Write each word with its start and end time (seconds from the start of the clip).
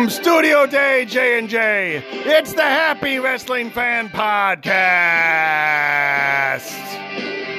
From 0.00 0.08
Studio 0.08 0.64
Day 0.64 1.04
J 1.04 1.38
and 1.38 1.46
J, 1.46 2.02
it's 2.10 2.54
the 2.54 2.62
Happy 2.62 3.18
Wrestling 3.18 3.68
Fan 3.68 4.08
Podcast. 4.08 4.64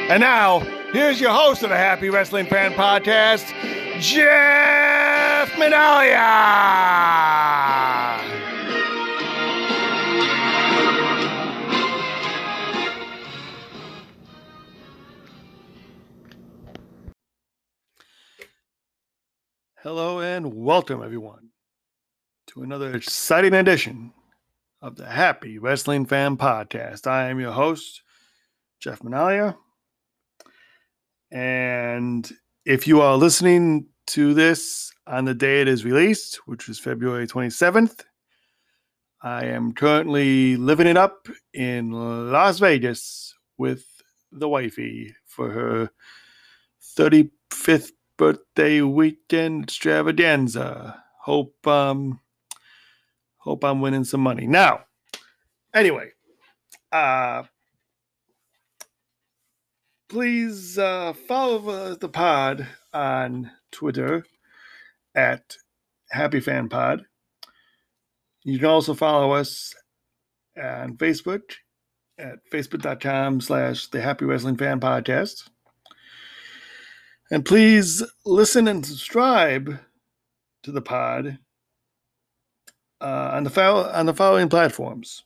And 0.09 0.21
now, 0.21 0.61
here's 0.91 1.21
your 1.21 1.29
host 1.29 1.61
of 1.61 1.69
the 1.69 1.77
Happy 1.77 2.09
Wrestling 2.09 2.47
Fan 2.47 2.71
Podcast, 2.71 3.45
Jeff 3.99 5.51
Minalia. 5.51 6.17
Hello 19.83 20.21
and 20.21 20.55
welcome, 20.55 21.03
everyone, 21.03 21.50
to 22.53 22.63
another 22.63 22.93
exciting 22.93 23.53
edition 23.53 24.11
of 24.81 24.97
the 24.97 25.05
Happy 25.05 25.57
Wrestling 25.57 26.05
Fan 26.05 26.35
Podcast. 26.35 27.07
I 27.07 27.29
am 27.29 27.39
your 27.39 27.53
host, 27.53 28.01
Jeff 28.81 28.99
Manalia. 28.99 29.55
And 31.31 32.29
if 32.65 32.89
you 32.89 32.99
are 32.99 33.15
listening 33.15 33.87
to 34.07 34.33
this 34.33 34.91
on 35.07 35.23
the 35.23 35.33
day 35.33 35.61
it 35.61 35.69
is 35.69 35.85
released, 35.85 36.41
which 36.45 36.67
is 36.67 36.77
February 36.77 37.25
27th, 37.25 38.03
I 39.21 39.45
am 39.45 39.71
currently 39.71 40.57
living 40.57 40.87
it 40.87 40.97
up 40.97 41.29
in 41.53 41.91
Las 41.91 42.59
Vegas 42.59 43.33
with 43.57 43.85
the 44.29 44.49
wifey 44.49 45.15
for 45.25 45.49
her 45.51 45.89
35th 46.97 47.91
birthday 48.17 48.81
weekend 48.81 49.63
extravaganza. 49.63 51.01
Hope 51.21 51.55
um 51.65 52.19
hope 53.43 53.63
I'm 53.63 53.81
winning 53.81 54.03
some 54.03 54.21
money. 54.21 54.47
Now, 54.47 54.85
anyway, 55.73 56.11
uh 56.91 57.43
please 60.09 60.77
uh 60.77 61.13
follow 61.27 61.95
the 61.95 62.09
pod 62.09 62.67
on 62.93 63.51
Twitter 63.71 64.25
at 65.15 65.55
Happy 66.09 66.39
Fan 66.39 66.69
Pod. 66.69 67.05
You 68.43 68.59
can 68.59 68.67
also 68.67 68.93
follow 68.93 69.33
us 69.33 69.73
on 70.57 70.97
Facebook 70.97 71.41
at 72.17 72.39
facebook.com 72.51 73.41
slash 73.41 73.87
the 73.87 74.01
Happy 74.01 74.25
Wrestling 74.25 74.57
Fan 74.57 74.79
Podcast. 74.79 75.49
And 77.31 77.45
please 77.45 78.03
listen 78.25 78.67
and 78.67 78.85
subscribe 78.85 79.79
to 80.63 80.71
the 80.71 80.81
pod 80.81 81.39
uh, 83.01 83.31
on 83.33 83.43
the 83.43 83.49
fo- 83.49 83.89
on 83.91 84.05
the 84.05 84.13
following 84.13 84.49
platforms: 84.49 85.23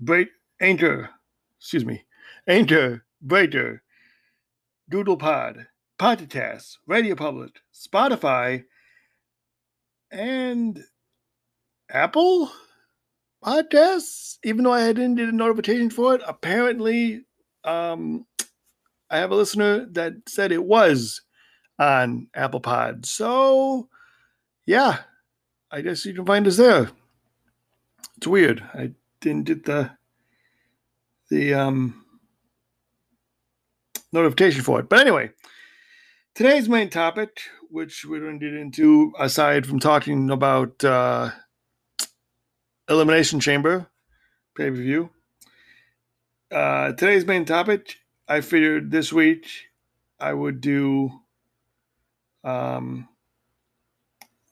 Break 0.00 0.28
Anchor, 0.60 1.10
excuse 1.58 1.84
me, 1.84 2.04
Anchor, 2.46 3.04
Breaker, 3.22 3.82
Google 4.90 5.16
Pod, 5.16 5.66
Podcast, 5.98 6.78
Radio 6.86 7.14
Public, 7.14 7.60
Spotify, 7.72 8.64
and 10.10 10.82
Apple 11.90 12.50
Podcasts. 13.44 14.38
Even 14.44 14.64
though 14.64 14.72
I 14.72 14.92
didn't 14.92 15.14
get 15.14 15.28
a 15.28 15.32
notification 15.32 15.90
for 15.90 16.14
it, 16.14 16.22
apparently, 16.26 17.24
um, 17.64 18.26
I 19.10 19.18
have 19.18 19.30
a 19.30 19.36
listener 19.36 19.86
that 19.92 20.14
said 20.28 20.52
it 20.52 20.64
was 20.64 21.22
on 21.78 22.28
Apple 22.34 22.60
Pod. 22.60 23.06
So, 23.06 23.88
yeah, 24.66 24.98
I 25.70 25.80
guess 25.80 26.04
you 26.04 26.14
can 26.14 26.26
find 26.26 26.46
us 26.46 26.56
there. 26.56 26.90
It's 28.16 28.26
weird. 28.26 28.62
I 28.74 28.92
didn't 29.20 29.44
get 29.44 29.64
the 29.64 29.90
the 31.30 31.54
um, 31.54 32.04
notification 34.12 34.62
for 34.62 34.80
it. 34.80 34.88
But 34.88 35.00
anyway, 35.00 35.30
today's 36.34 36.68
main 36.68 36.90
topic, 36.90 37.40
which 37.70 38.04
we're 38.04 38.20
going 38.20 38.38
to 38.38 38.50
get 38.50 38.54
into, 38.54 39.12
aside 39.18 39.66
from 39.66 39.80
talking 39.80 40.30
about 40.30 40.82
uh, 40.84 41.30
Elimination 42.88 43.40
Chamber 43.40 43.88
pay 44.56 44.70
per 44.70 44.76
view, 44.76 45.10
uh, 46.50 46.92
today's 46.92 47.26
main 47.26 47.44
topic, 47.44 47.96
I 48.28 48.40
figured 48.40 48.90
this 48.90 49.12
week 49.12 49.46
I 50.20 50.32
would 50.32 50.60
do 50.60 51.10
um, 52.44 53.08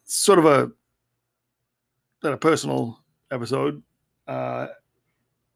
sort 0.04 0.38
of 0.38 0.46
a 0.46 0.72
not 2.22 2.32
a 2.32 2.38
personal 2.38 3.01
episode, 3.32 3.82
uh, 4.28 4.68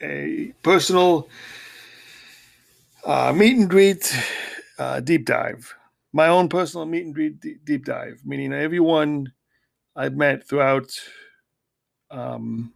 a 0.02 0.52
personal 0.62 1.28
uh, 3.04 3.32
meet 3.32 3.56
and 3.56 3.70
greet 3.70 4.14
uh, 4.78 5.00
deep 5.00 5.26
dive. 5.26 5.72
My 6.12 6.28
own 6.28 6.48
personal 6.48 6.86
meet 6.86 7.04
and 7.04 7.14
greet 7.14 7.64
deep 7.64 7.84
dive, 7.84 8.20
meaning 8.24 8.52
everyone 8.52 9.32
I've 9.94 10.16
met 10.16 10.46
throughout 10.48 10.90
um, 12.10 12.72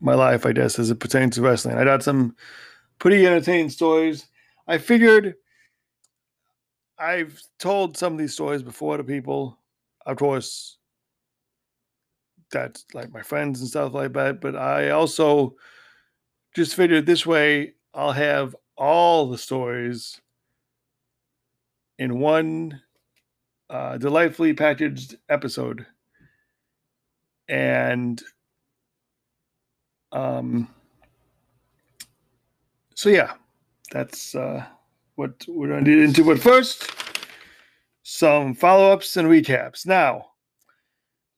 my 0.00 0.14
life, 0.14 0.46
I 0.46 0.52
guess, 0.52 0.78
as 0.78 0.90
it 0.90 1.00
pertains 1.00 1.36
to 1.36 1.42
wrestling. 1.42 1.76
I 1.76 1.84
got 1.84 2.02
some 2.02 2.34
pretty 2.98 3.26
entertaining 3.26 3.70
stories. 3.70 4.26
I 4.66 4.78
figured 4.78 5.34
I've 6.98 7.40
told 7.58 7.96
some 7.96 8.14
of 8.14 8.18
these 8.18 8.32
stories 8.32 8.62
before 8.62 8.96
to 8.96 9.04
people, 9.04 9.58
of 10.06 10.16
course, 10.16 10.78
that's 12.50 12.84
like 12.94 13.12
my 13.12 13.22
friends 13.22 13.60
and 13.60 13.68
stuff 13.68 13.94
like 13.94 14.12
that. 14.14 14.40
But 14.40 14.56
I 14.56 14.90
also 14.90 15.56
just 16.54 16.74
figured 16.74 17.06
this 17.06 17.24
way 17.26 17.74
I'll 17.94 18.12
have 18.12 18.56
all 18.76 19.28
the 19.28 19.38
stories 19.38 20.20
in 21.98 22.18
one 22.18 22.80
uh, 23.68 23.98
delightfully 23.98 24.54
packaged 24.54 25.16
episode. 25.28 25.86
And 27.48 28.22
um, 30.12 30.68
so, 32.94 33.08
yeah, 33.08 33.34
that's. 33.92 34.34
Uh, 34.34 34.64
what 35.20 35.44
we're 35.48 35.68
going 35.68 35.84
to 35.84 35.90
get 35.90 36.02
into. 36.02 36.24
But 36.24 36.40
first, 36.40 36.90
some 38.02 38.54
follow 38.54 38.90
ups 38.90 39.18
and 39.18 39.28
recaps. 39.28 39.84
Now, 39.84 40.30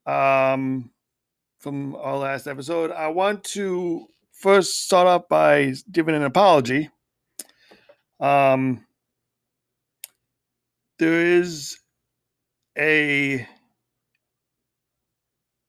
um, 0.07 0.92
from 1.63 1.95
our 1.97 2.19
last 2.19 2.47
episode, 2.47 2.91
I 2.91 3.09
want 3.09 3.45
to 3.45 4.07
first 4.33 4.85
start 4.85 5.07
off 5.07 5.29
by 5.29 5.73
giving 5.91 6.15
an 6.15 6.25
apology. 6.25 6.91
Um, 8.21 8.85
there 10.99 11.39
is 11.39 11.79
a 12.77 13.47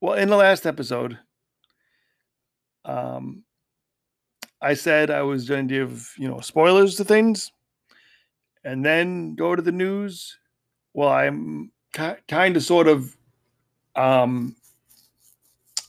well 0.02 0.14
in 0.14 0.30
the 0.30 0.38
last 0.38 0.66
episode 0.66 1.20
um 2.86 3.44
i 4.62 4.74
said 4.74 5.12
i 5.12 5.22
was 5.22 5.50
going 5.50 5.68
to 5.68 5.74
give 5.74 6.14
you 6.18 6.30
know 6.30 6.40
spoilers 6.40 6.96
to 6.96 7.04
things 7.04 7.52
and 8.64 8.84
then 8.84 9.36
go 9.36 9.56
to 9.56 9.62
the 9.62 9.72
news. 9.72 10.38
Well, 10.94 11.10
I'm 11.10 11.72
kind 11.94 12.56
of 12.56 12.64
sort 12.64 12.88
of 12.88 13.16
um, 13.96 14.56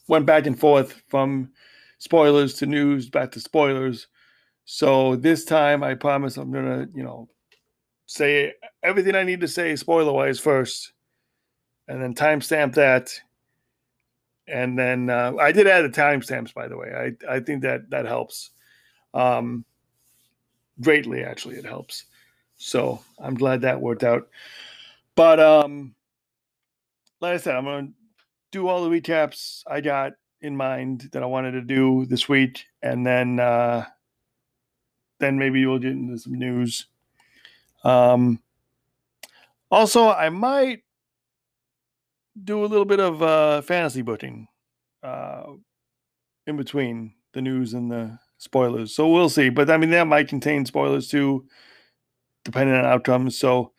went 0.08 0.26
back 0.26 0.46
and 0.46 0.58
forth 0.58 1.02
from 1.08 1.50
spoilers 1.98 2.54
to 2.54 2.66
news 2.66 3.08
back 3.08 3.32
to 3.32 3.40
spoilers. 3.40 4.08
So 4.64 5.16
this 5.16 5.44
time 5.44 5.82
I 5.82 5.94
promise 5.94 6.36
I'm 6.36 6.52
to, 6.52 6.88
you 6.94 7.02
know, 7.02 7.28
say 8.06 8.52
everything 8.82 9.14
I 9.14 9.22
need 9.22 9.40
to 9.40 9.48
say 9.48 9.76
spoiler 9.76 10.12
wise 10.12 10.38
first 10.38 10.92
and 11.88 12.02
then 12.02 12.14
timestamp 12.14 12.74
that. 12.74 13.18
And 14.46 14.78
then 14.78 15.08
uh, 15.08 15.32
I 15.40 15.52
did 15.52 15.66
add 15.66 15.82
the 15.82 15.88
timestamps, 15.88 16.52
by 16.52 16.68
the 16.68 16.76
way. 16.76 17.14
I, 17.28 17.36
I 17.36 17.40
think 17.40 17.62
that 17.62 17.88
that 17.90 18.04
helps 18.04 18.50
um, 19.14 19.64
greatly, 20.82 21.24
actually. 21.24 21.56
It 21.56 21.64
helps. 21.64 22.04
So 22.56 23.00
I'm 23.18 23.34
glad 23.34 23.62
that 23.62 23.80
worked 23.80 24.04
out. 24.04 24.28
But 25.14 25.40
um, 25.40 25.94
like 27.20 27.34
I 27.34 27.36
said, 27.38 27.56
I'm 27.56 27.64
gonna 27.64 27.88
do 28.54 28.68
all 28.68 28.88
the 28.88 29.00
recaps 29.00 29.64
I 29.66 29.80
got 29.80 30.12
in 30.40 30.56
mind 30.56 31.08
that 31.12 31.24
I 31.24 31.26
wanted 31.26 31.52
to 31.52 31.60
do 31.60 32.06
this 32.06 32.28
week, 32.28 32.64
and 32.82 33.04
then 33.04 33.40
uh, 33.40 33.84
then 35.18 35.38
maybe 35.38 35.66
we'll 35.66 35.80
get 35.80 35.90
into 35.90 36.16
some 36.18 36.34
news. 36.34 36.86
Um, 37.82 38.40
also, 39.72 40.08
I 40.08 40.28
might 40.28 40.84
do 42.42 42.64
a 42.64 42.66
little 42.66 42.84
bit 42.84 43.00
of 43.00 43.22
uh, 43.22 43.62
fantasy 43.62 44.02
booking 44.02 44.46
uh, 45.02 45.42
in 46.46 46.56
between 46.56 47.14
the 47.32 47.42
news 47.42 47.74
and 47.74 47.90
the 47.90 48.20
spoilers. 48.38 48.94
So 48.94 49.08
we'll 49.08 49.28
see. 49.28 49.48
But 49.48 49.68
I 49.68 49.76
mean, 49.78 49.90
that 49.90 50.06
might 50.06 50.28
contain 50.28 50.64
spoilers 50.64 51.08
too 51.08 51.46
depending 52.44 52.76
on 52.76 52.84
outcomes. 52.84 53.36
So 53.36 53.72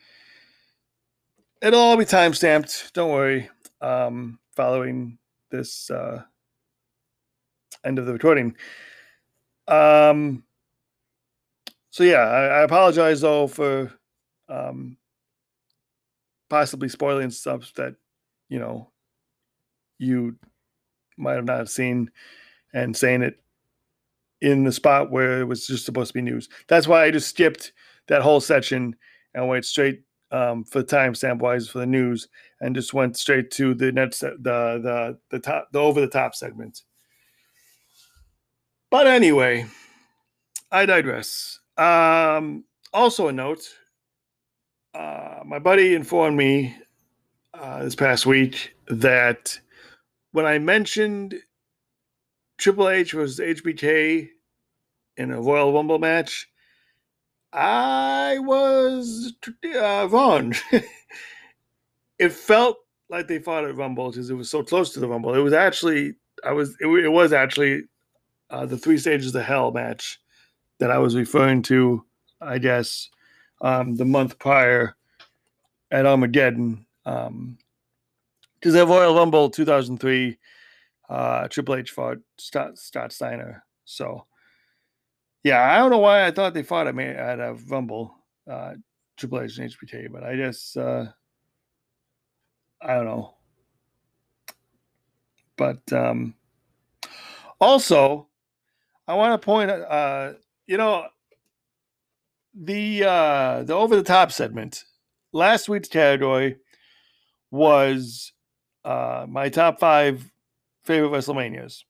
it'll 1.62 1.80
all 1.80 1.95
be 1.95 2.04
time 2.04 2.33
stamped. 2.33 2.94
Don't 2.94 3.12
worry. 3.12 3.50
Um, 3.80 4.39
following 4.56 5.18
this 5.52 5.90
uh, 5.90 6.24
end 7.86 8.00
of 8.00 8.06
the 8.06 8.13
recording. 8.13 8.56
Um, 9.68 10.44
so 11.90 12.04
yeah, 12.04 12.19
I, 12.19 12.46
I 12.46 12.62
apologize 12.63 13.22
though 13.22 13.48
for 13.48 13.92
um, 14.50 14.98
possibly 16.50 16.90
spoiling 16.90 17.30
stuff 17.30 17.74
that 17.75 17.96
you 18.50 18.60
know 18.60 18.90
you 19.98 20.36
might 21.18 21.36
have 21.36 21.46
not 21.46 21.69
seen 21.69 22.12
and 22.74 22.96
saying 22.96 23.22
it 23.22 23.40
in 24.42 24.63
the 24.63 24.72
spot 24.72 25.12
where 25.12 25.40
it 25.40 25.46
was 25.46 25.66
just 25.66 25.86
supposed 25.86 26.10
to 26.10 26.13
be 26.13 26.22
news. 26.22 26.50
That's 26.68 26.88
why 26.88 27.04
I 27.04 27.12
just 27.12 27.30
skipped 27.30 27.72
that 28.08 28.22
whole 28.22 28.42
section 28.42 28.96
and 29.34 29.48
went 29.48 29.66
straight 29.66 30.04
um, 30.31 30.63
for 30.63 30.80
the 30.80 30.86
timestamp 30.86 31.39
wise 31.39 31.69
for 31.69 31.80
the 31.80 31.86
news 31.86 32.27
and 32.62 32.75
just 32.75 32.94
went 32.94 33.18
straight 33.18 33.51
to 33.51 33.74
the 33.74 33.92
next 33.92 34.19
the 34.19 34.38
the 34.39 35.18
the 35.30 35.39
top 35.39 35.68
the 35.72 35.80
over 35.80 36.01
the 36.01 36.07
top 36.07 36.36
segment. 36.36 36.81
But 38.89 39.07
anyway, 39.07 39.66
I 40.72 40.86
digress. 40.86 41.60
Um, 41.77 42.63
also 42.94 43.27
a 43.27 43.33
note, 43.33 43.68
uh, 44.94 45.42
my 45.45 45.60
buddy 45.60 45.95
informed 45.95 46.38
me 46.38 46.75
uh, 47.54 47.83
this 47.83 47.95
past 47.95 48.25
week 48.25 48.75
that 48.88 49.60
when 50.31 50.45
I 50.45 50.60
mentioned 50.60 51.36
Triple 52.57 52.89
H 52.89 53.13
was 53.13 53.39
HBK 53.39 54.30
in 55.18 55.31
a 55.31 55.42
Royal 55.42 55.74
Rumble 55.74 56.00
match, 56.00 56.48
I 57.56 58.38
was 58.40 59.34
uh, 59.80 60.07
it 62.19 62.31
felt 62.34 62.78
like 63.10 63.28
they 63.28 63.40
fought 63.40 63.63
at 63.63 63.78
Rumble 63.78 64.12
because 64.12 64.30
it 64.30 64.34
was 64.34 64.50
so 64.50 64.62
close 64.62 64.92
to 64.94 65.00
the 65.00 65.07
Rumble. 65.07 65.34
It 65.34 65.40
was 65.40 65.54
actually, 65.54 66.16
I 66.44 66.52
was, 66.52 66.75
it, 66.81 66.88
it 66.88 67.10
was 67.10 67.31
actually 67.31 67.84
uh, 68.50 68.66
the 68.66 68.78
three 68.78 68.98
stages 68.98 69.34
of 69.34 69.44
hell 69.44 69.72
match 69.72 70.19
that 70.80 70.92
I 70.92 70.98
was 70.98 71.16
referring 71.16 71.62
to, 71.63 72.04
I 72.42 72.57
guess, 72.57 73.10
um, 73.62 73.96
the 73.96 74.06
month 74.06 74.38
prior 74.38 74.98
at 75.92 76.06
Armageddon. 76.06 76.86
Um, 77.06 77.58
because 78.60 78.75
at 78.75 78.88
Royal 78.88 79.16
Rumble 79.16 79.50
2003, 79.50 80.38
uh, 81.08 81.48
Triple 81.48 81.75
H 81.75 81.92
fought 81.92 82.18
Scott, 82.38 82.78
Scott 82.78 83.13
Steiner. 83.13 83.63
So, 83.86 84.25
yeah, 85.46 85.62
I 85.62 85.78
don't 85.78 85.92
know 85.92 86.00
why 86.00 86.26
I 86.26 86.32
thought 86.32 86.56
they 86.56 86.64
fought 86.64 86.88
at, 86.88 86.98
at 86.98 87.40
a 87.40 87.54
Rumble, 87.68 88.16
uh, 88.50 88.74
Triple 89.16 89.42
H 89.42 89.60
and 89.60 89.70
HBK, 89.70 90.12
but 90.12 90.24
I 90.24 90.36
guess, 90.36 90.76
uh, 90.76 91.06
I 92.82 92.96
don't 92.96 93.06
know. 93.06 93.36
But 95.56 95.94
um, 95.94 96.34
also, 97.62 98.28
I 99.08 99.14
want 99.14 99.40
to 99.40 99.46
point, 99.46 99.70
uh, 99.70 100.34
you 100.66 100.78
know, 100.78 101.06
the 102.56 103.04
uh, 103.04 103.64
the 103.64 103.74
over 103.74 103.96
the 103.96 104.04
top 104.04 104.32
segment 104.32 104.84
last 105.32 105.70
week's 105.70 105.90
category 105.90 106.58
was 107.52 108.34
uh, 108.84 109.28
my 109.30 109.50
top 109.50 109.80
five 109.80 110.28
favorite 110.82 111.10
WrestleManias. 111.10 111.84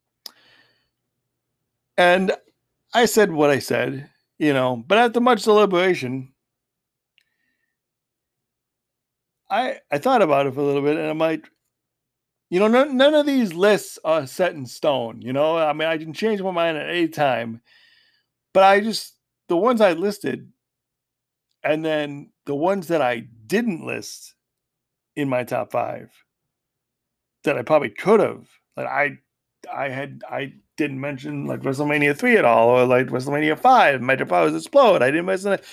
And 1.98 2.34
I 2.96 3.06
said 3.06 3.34
what 3.34 3.50
I 3.50 3.60
said, 3.60 4.10
you 4.40 4.54
know, 4.54 4.82
but 4.88 4.98
after 4.98 5.20
much 5.20 5.44
deliberation, 5.44 6.34
I 9.50 9.80
I 9.92 9.98
thought 9.98 10.22
about 10.22 10.48
it 10.48 10.54
for 10.54 10.62
a 10.62 10.64
little 10.64 10.82
bit 10.82 10.96
and 10.96 11.08
I'm 11.10 11.18
like, 11.18 11.50
you 12.50 12.58
know, 12.62 12.70
none, 12.70 12.96
none 12.96 13.14
of 13.14 13.26
these 13.26 13.54
lists 13.54 14.00
are 14.06 14.26
set 14.26 14.54
in 14.54 14.66
stone, 14.66 15.22
you 15.22 15.34
know. 15.34 15.58
I 15.58 15.74
mean, 15.74 15.90
I 15.90 15.98
can 15.98 16.14
change 16.14 16.42
my 16.42 16.52
mind 16.52 16.78
at 16.78 16.90
any 16.90 17.10
time, 17.10 17.60
but 18.54 18.64
I 18.64 18.80
just 18.80 19.18
the 19.50 19.58
ones 19.58 19.82
I 19.82 19.92
listed 19.92 20.50
and 21.66 21.84
then 21.84 22.32
the 22.46 22.56
ones 22.56 22.88
that 22.88 23.02
I 23.02 23.28
didn't 23.46 23.86
list 23.86 24.36
in 25.18 25.28
my 25.28 25.44
top 25.44 25.70
five 25.74 26.14
that 27.44 27.58
I 27.58 27.62
probably 27.62 27.90
could 27.90 28.22
have. 28.22 28.48
Like 28.78 28.88
I 28.88 29.18
I 29.70 29.90
had 29.90 30.24
I 30.30 30.54
didn't 30.78 31.00
mention 31.00 31.46
like 31.46 31.62
WrestleMania 31.62 32.18
three 32.18 32.38
at 32.38 32.46
all, 32.46 32.70
or 32.70 32.86
like 32.86 33.08
WrestleMania 33.08 33.58
five, 33.58 34.02
Mega 34.02 34.26
Powers 34.26 34.56
Explode. 34.56 35.02
I 35.02 35.12
didn't 35.12 35.26
mention 35.26 35.54
it. 35.54 35.66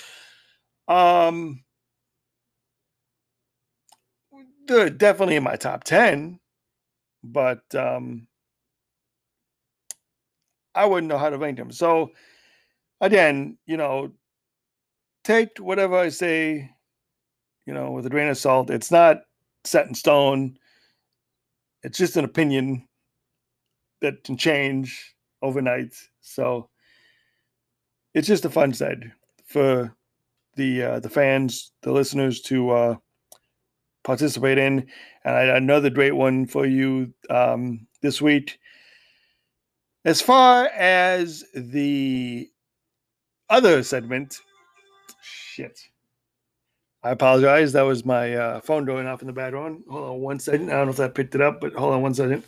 Um, 0.87 1.63
they're 4.67 4.89
definitely 4.89 5.35
in 5.35 5.43
my 5.43 5.55
top 5.55 5.83
ten, 5.83 6.39
but 7.23 7.63
um, 7.75 8.27
I 10.75 10.85
wouldn't 10.85 11.09
know 11.09 11.17
how 11.17 11.29
to 11.29 11.37
rank 11.37 11.57
them. 11.57 11.71
So 11.71 12.11
again, 13.01 13.57
you 13.65 13.77
know, 13.77 14.11
take 15.23 15.57
whatever 15.57 15.97
I 15.97 16.09
say, 16.09 16.71
you 17.65 17.73
know, 17.73 17.91
with 17.91 18.05
a 18.05 18.09
grain 18.09 18.29
of 18.29 18.37
salt. 18.37 18.69
It's 18.69 18.91
not 18.91 19.21
set 19.65 19.87
in 19.87 19.95
stone. 19.95 20.57
It's 21.83 21.97
just 21.97 22.17
an 22.17 22.25
opinion 22.25 22.87
that 24.03 24.23
can 24.23 24.37
change 24.37 25.15
overnight. 25.41 25.95
So 26.21 26.69
it's 28.13 28.27
just 28.27 28.45
a 28.45 28.49
fun 28.49 28.73
side 28.73 29.11
for 29.45 29.95
the 30.55 30.83
uh, 30.83 30.99
the 30.99 31.09
fans, 31.09 31.71
the 31.81 31.91
listeners 31.91 32.41
to 32.41 32.69
uh, 32.69 32.95
participate 34.03 34.59
in. 34.59 34.87
And 35.25 35.35
I, 35.35 35.43
another 35.57 35.89
great 35.89 36.15
one 36.15 36.45
for 36.45 36.65
you 36.65 37.11
um, 37.29 37.87
this 38.01 38.21
week. 38.21 38.59
As 40.05 40.21
far 40.21 40.65
as 40.67 41.45
the 41.55 42.49
other 43.49 43.83
segment, 43.83 44.41
shit. 45.23 45.79
I 47.03 47.11
apologize. 47.11 47.73
That 47.73 47.83
was 47.83 48.05
my 48.05 48.33
uh, 48.35 48.61
phone 48.61 48.85
going 48.85 49.07
off 49.07 49.21
in 49.21 49.27
the 49.27 49.33
background. 49.33 49.83
Hold 49.89 50.09
on 50.09 50.19
one 50.19 50.39
second. 50.39 50.69
I 50.69 50.73
don't 50.73 50.87
know 50.87 50.91
if 50.91 50.97
that 50.97 51.15
picked 51.15 51.35
it 51.35 51.41
up, 51.41 51.59
but 51.61 51.73
hold 51.73 51.93
on 51.93 52.01
one 52.01 52.13
second. 52.13 52.43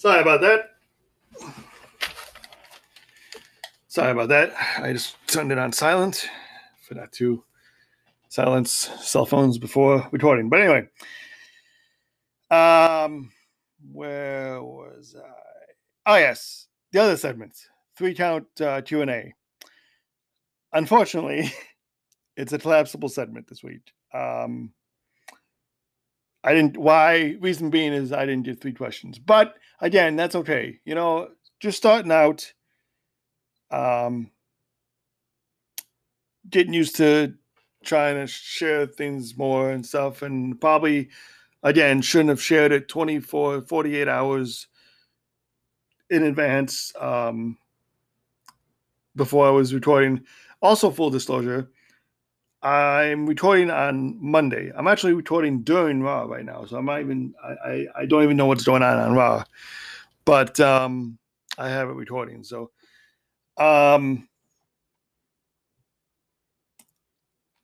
Sorry 0.00 0.22
about 0.22 0.40
that. 0.40 0.70
Sorry 3.88 4.12
about 4.12 4.30
that. 4.30 4.54
I 4.78 4.94
just 4.94 5.16
turned 5.26 5.52
it 5.52 5.58
on 5.58 5.74
silent 5.74 6.26
for 6.80 6.94
not 6.94 7.12
to 7.12 7.44
silence 8.30 8.70
cell 9.02 9.26
phones 9.26 9.58
before 9.58 10.08
recording. 10.10 10.48
But 10.48 10.62
anyway, 10.62 10.88
um, 12.50 13.30
where 13.92 14.62
was 14.62 15.16
I? 15.22 16.12
Oh 16.14 16.16
yes, 16.16 16.68
the 16.92 17.00
other 17.00 17.18
segments, 17.18 17.68
three 17.94 18.14
count 18.14 18.46
uh, 18.58 18.80
Q 18.80 19.02
and 19.02 19.10
A. 19.10 19.34
Unfortunately, 20.72 21.52
it's 22.38 22.54
a 22.54 22.58
collapsible 22.58 23.10
segment 23.10 23.48
this 23.48 23.62
week. 23.62 23.92
Um, 24.14 24.72
I 26.42 26.54
didn't. 26.54 26.76
Why? 26.76 27.36
Reason 27.40 27.70
being 27.70 27.92
is 27.92 28.12
I 28.12 28.26
didn't 28.26 28.44
get 28.44 28.60
three 28.60 28.72
questions, 28.72 29.18
but 29.18 29.56
again, 29.80 30.16
that's 30.16 30.34
okay. 30.36 30.80
You 30.84 30.94
know, 30.94 31.28
just 31.60 31.76
starting 31.78 32.12
out, 32.12 32.52
um, 33.70 34.30
getting 36.48 36.72
used 36.72 36.96
to 36.96 37.34
trying 37.84 38.16
to 38.16 38.26
share 38.26 38.86
things 38.86 39.36
more 39.36 39.70
and 39.70 39.84
stuff, 39.84 40.22
and 40.22 40.60
probably 40.60 41.10
again 41.62 42.00
shouldn't 42.00 42.30
have 42.30 42.42
shared 42.42 42.72
it 42.72 42.88
24 42.88 43.62
48 43.62 44.08
hours 44.08 44.66
in 46.08 46.22
advance 46.24 46.92
um, 46.98 47.56
before 49.16 49.46
i 49.46 49.50
was 49.50 49.74
recording 49.74 50.22
also 50.62 50.90
full 50.90 51.10
disclosure 51.10 51.70
i'm 52.62 53.26
recording 53.26 53.70
on 53.70 54.16
monday 54.20 54.70
i'm 54.76 54.86
actually 54.86 55.14
recording 55.14 55.62
during 55.62 56.02
raw 56.02 56.22
right 56.22 56.44
now 56.44 56.64
so 56.64 56.76
i'm 56.76 56.84
not 56.84 57.00
even 57.00 57.34
i 57.42 57.68
i, 57.70 57.86
I 58.00 58.06
don't 58.06 58.22
even 58.22 58.36
know 58.36 58.46
what's 58.46 58.64
going 58.64 58.82
on 58.82 58.98
on 58.98 59.14
raw 59.14 59.44
but 60.24 60.60
um 60.60 61.18
i 61.58 61.68
have 61.68 61.88
it 61.88 61.94
recording 61.94 62.44
so 62.44 62.70
um 63.56 64.28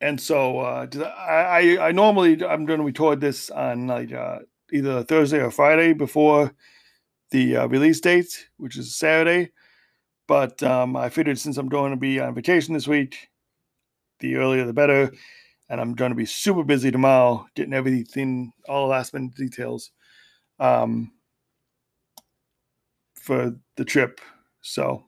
and 0.00 0.20
so 0.20 0.58
uh, 0.58 0.86
I, 0.94 1.78
I 1.78 1.92
normally 1.92 2.44
I'm 2.44 2.66
going 2.66 2.80
to 2.80 2.84
record 2.84 3.20
this 3.20 3.50
on 3.50 3.86
like 3.86 4.12
uh, 4.12 4.40
either 4.72 5.02
Thursday 5.02 5.40
or 5.40 5.50
Friday 5.50 5.92
before 5.94 6.54
the 7.30 7.56
uh, 7.56 7.66
release 7.68 8.00
date, 8.00 8.48
which 8.58 8.76
is 8.76 8.94
Saturday. 8.94 9.52
But 10.28 10.62
um, 10.62 10.96
I 10.96 11.08
figured 11.08 11.38
since 11.38 11.56
I'm 11.56 11.68
going 11.68 11.92
to 11.92 11.96
be 11.96 12.20
on 12.20 12.34
vacation 12.34 12.74
this 12.74 12.88
week, 12.88 13.28
the 14.20 14.36
earlier 14.36 14.64
the 14.64 14.72
better. 14.72 15.12
And 15.68 15.80
I'm 15.80 15.94
going 15.94 16.10
to 16.10 16.16
be 16.16 16.26
super 16.26 16.62
busy 16.62 16.90
tomorrow, 16.92 17.46
getting 17.56 17.74
everything, 17.74 18.52
all 18.68 18.86
the 18.86 18.90
last 18.90 19.12
minute 19.12 19.34
details 19.34 19.90
um, 20.60 21.10
for 23.14 23.56
the 23.76 23.84
trip. 23.84 24.20
So 24.62 25.04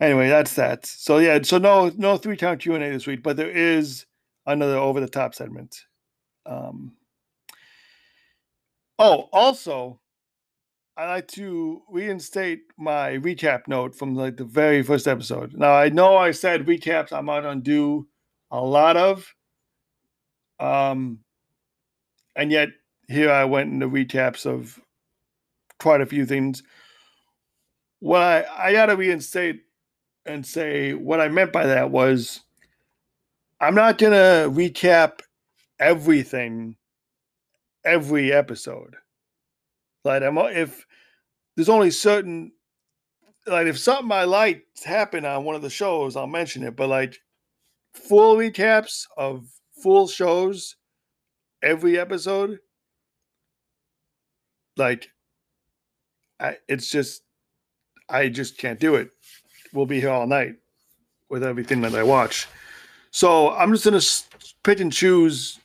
anyway, 0.00 0.28
that's 0.28 0.54
that. 0.54 0.84
So 0.84 1.18
yeah, 1.18 1.38
so 1.42 1.58
no 1.58 1.90
no 1.96 2.18
three 2.18 2.36
count 2.36 2.60
Q 2.60 2.74
and 2.74 2.84
A 2.84 2.90
this 2.90 3.06
week, 3.06 3.22
but 3.22 3.36
there 3.36 3.50
is 3.50 4.04
another 4.44 4.76
over 4.76 5.00
the 5.00 5.08
top 5.08 5.34
segment. 5.34 5.84
Um, 6.44 6.92
oh, 8.98 9.28
also, 9.32 10.00
I 10.96 11.06
like 11.06 11.28
to 11.28 11.82
reinstate 11.90 12.62
my 12.78 13.18
recap 13.18 13.68
note 13.68 13.94
from 13.94 14.14
like 14.14 14.38
the 14.38 14.44
very 14.44 14.82
first 14.82 15.06
episode. 15.06 15.52
Now 15.54 15.74
I 15.74 15.90
know 15.90 16.16
I 16.16 16.30
said 16.30 16.66
recaps 16.66 17.12
I'm 17.12 17.26
not 17.26 17.42
gonna 17.42 17.60
do 17.60 18.08
a 18.50 18.60
lot 18.60 18.96
of, 18.96 19.34
um, 20.58 21.18
and 22.34 22.50
yet 22.50 22.70
here 23.08 23.30
I 23.30 23.44
went 23.44 23.72
into 23.72 23.88
recaps 23.88 24.46
of 24.46 24.80
quite 25.78 26.00
a 26.00 26.06
few 26.06 26.24
things. 26.24 26.62
What 28.00 28.22
I 28.22 28.46
I 28.56 28.72
gotta 28.72 28.96
reinstate 28.96 29.62
and 30.24 30.46
say 30.46 30.94
what 30.94 31.20
I 31.20 31.28
meant 31.28 31.52
by 31.52 31.66
that 31.66 31.90
was 31.90 32.40
I'm 33.60 33.74
not 33.74 33.98
gonna 33.98 34.48
recap 34.48 35.20
everything 35.78 36.76
every 37.84 38.32
episode. 38.32 38.96
Like 40.06 40.22
I'm 40.22 40.38
if 40.38 40.85
there's 41.56 41.68
only 41.68 41.90
certain 41.90 42.52
like 43.46 43.66
if 43.66 43.78
something 43.78 44.12
I 44.12 44.24
like 44.24 44.66
happen 44.84 45.24
on 45.24 45.44
one 45.44 45.54
of 45.54 45.62
the 45.62 45.70
shows, 45.70 46.16
I'll 46.16 46.26
mention 46.26 46.62
it. 46.62 46.76
But 46.76 46.88
like 46.88 47.18
full 47.94 48.36
recaps 48.36 49.06
of 49.16 49.46
full 49.82 50.08
shows 50.08 50.76
every 51.62 51.98
episode, 51.98 52.58
like 54.76 55.08
I 56.38 56.56
it's 56.68 56.90
just 56.90 57.22
I 58.08 58.28
just 58.28 58.58
can't 58.58 58.80
do 58.80 58.96
it. 58.96 59.10
We'll 59.72 59.86
be 59.86 60.00
here 60.00 60.10
all 60.10 60.26
night 60.26 60.56
with 61.28 61.42
everything 61.42 61.80
that 61.82 61.94
I 61.94 62.02
watch. 62.02 62.46
So 63.10 63.50
I'm 63.50 63.72
just 63.72 63.84
gonna 63.84 64.52
pick 64.62 64.80
and 64.80 64.92
choose 64.92 65.58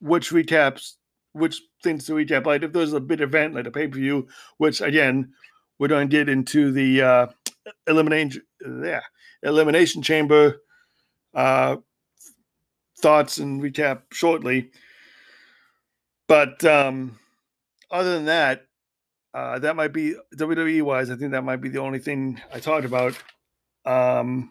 which 0.00 0.30
recaps, 0.30 0.94
which 1.36 1.60
things 1.82 2.06
to 2.06 2.12
recap. 2.12 2.46
Like 2.46 2.62
if 2.62 2.72
there's 2.72 2.92
a 2.92 3.00
big 3.00 3.20
event 3.20 3.54
like 3.54 3.66
a 3.66 3.70
pay 3.70 3.86
per 3.86 3.96
view, 3.96 4.28
which 4.58 4.80
again 4.80 5.32
we're 5.78 5.88
going 5.88 6.08
to 6.08 6.16
get 6.16 6.28
into 6.28 6.72
the 6.72 7.02
uh, 7.02 7.26
elimination, 7.86 8.42
yeah, 8.82 9.02
elimination 9.42 10.02
chamber 10.02 10.62
uh, 11.34 11.76
thoughts 12.98 13.38
and 13.38 13.62
recap 13.62 14.02
shortly. 14.12 14.70
But 16.28 16.64
um, 16.64 17.18
other 17.90 18.14
than 18.14 18.24
that, 18.24 18.66
uh, 19.34 19.58
that 19.58 19.76
might 19.76 19.92
be 19.92 20.14
WWE 20.34 20.82
wise. 20.82 21.10
I 21.10 21.16
think 21.16 21.32
that 21.32 21.44
might 21.44 21.60
be 21.60 21.68
the 21.68 21.80
only 21.80 21.98
thing 21.98 22.40
I 22.52 22.58
talked 22.58 22.86
about. 22.86 23.16
Um, 23.84 24.50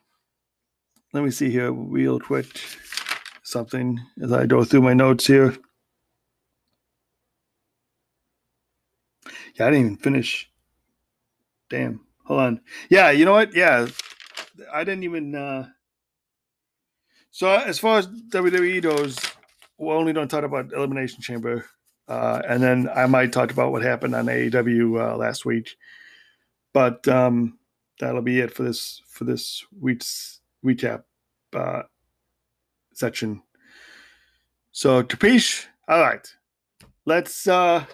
let 1.11 1.23
me 1.23 1.31
see 1.31 1.49
here, 1.49 1.71
real 1.71 2.19
quick, 2.19 2.47
something 3.43 3.99
as 4.21 4.31
I 4.31 4.45
go 4.45 4.63
through 4.63 4.81
my 4.81 4.93
notes 4.93 5.25
here. 5.25 5.55
Yeah, 9.55 9.67
I 9.67 9.69
didn't 9.71 9.85
even 9.85 9.97
finish. 9.97 10.49
Damn. 11.69 12.01
Hold 12.25 12.39
on. 12.39 12.61
Yeah, 12.89 13.11
you 13.11 13.25
know 13.25 13.33
what? 13.33 13.55
Yeah, 13.55 13.87
I 14.73 14.83
didn't 14.83 15.03
even. 15.03 15.35
uh 15.35 15.69
So 17.31 17.49
as 17.51 17.79
far 17.79 17.99
as 17.99 18.07
WWE 18.07 18.81
goes, 18.81 19.17
we're 19.77 19.95
only 19.95 20.13
going 20.13 20.27
to 20.27 20.35
talk 20.35 20.43
about 20.43 20.73
Elimination 20.73 21.21
Chamber, 21.21 21.65
uh, 22.07 22.41
and 22.47 22.61
then 22.61 22.89
I 22.93 23.05
might 23.05 23.31
talk 23.33 23.51
about 23.51 23.71
what 23.71 23.81
happened 23.83 24.15
on 24.15 24.25
AEW 24.25 25.13
uh, 25.13 25.17
last 25.17 25.45
week. 25.45 25.75
But 26.73 27.07
um 27.07 27.57
that'll 27.99 28.21
be 28.21 28.39
it 28.39 28.51
for 28.53 28.63
this 28.63 29.01
for 29.07 29.23
this 29.23 29.63
week's 29.79 30.41
recap 30.65 31.03
uh, 31.53 31.83
section. 32.93 33.41
So 34.71 35.03
Capiche, 35.03 35.65
all 35.87 36.01
right. 36.01 36.27
Let's 37.05 37.47
uh 37.47 37.85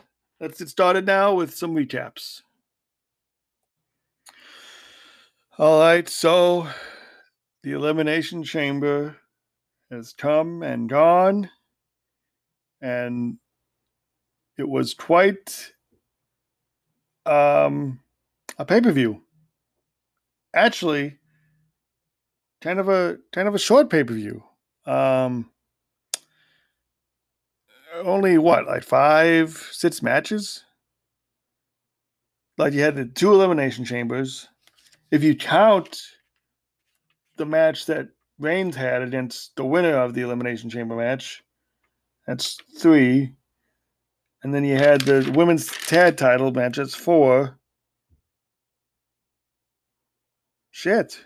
let's 0.42 0.58
get 0.58 0.70
started 0.70 1.06
now 1.06 1.36
with 1.36 1.56
some 1.56 1.76
recaps. 1.76 2.42
All 5.58 5.80
right, 5.80 6.10
so 6.10 6.68
the 7.62 7.74
elimination 7.74 8.44
chamber 8.44 9.18
has 9.92 10.14
come 10.14 10.64
and 10.64 10.90
gone, 10.90 11.50
and 12.82 13.38
it 14.58 14.68
was 14.68 14.96
quite 14.96 15.74
um, 17.28 18.00
a 18.58 18.66
pay 18.66 18.82
per 18.82 18.92
view. 18.92 19.22
Actually, 20.56 21.20
kind 22.62 22.80
of 22.80 22.90
a 22.90 23.20
kind 23.32 23.48
of 23.48 23.54
a 23.54 23.60
short 23.60 23.92
pay 23.92 24.04
per 24.04 24.14
view. 24.16 24.44
Um, 24.88 25.51
only 27.94 28.38
what, 28.38 28.68
like 28.68 28.84
five, 28.84 29.70
six 29.72 30.02
matches? 30.02 30.64
Like 32.58 32.74
you 32.74 32.82
had 32.82 32.96
the 32.96 33.06
two 33.06 33.34
elimination 33.34 33.86
chambers. 33.86 34.48
If 35.10 35.24
you 35.24 35.36
count 35.36 36.02
the 37.38 37.46
match 37.46 37.86
that 37.88 38.10
Reigns 38.40 38.76
had 38.76 39.02
against 39.02 39.56
the 39.56 39.66
winner 39.66 39.98
of 39.98 40.14
the 40.14 40.22
elimination 40.22 40.70
chamber 40.70 40.96
match, 40.96 41.44
that's 42.28 42.58
three. 42.78 43.36
And 44.44 44.54
then 44.54 44.64
you 44.64 44.76
had 44.76 45.02
the 45.02 45.32
women's 45.36 45.68
tag 45.68 46.18
title 46.18 46.52
match. 46.52 46.78
That's 46.78 46.96
four. 46.96 47.60
Shit. 50.72 51.26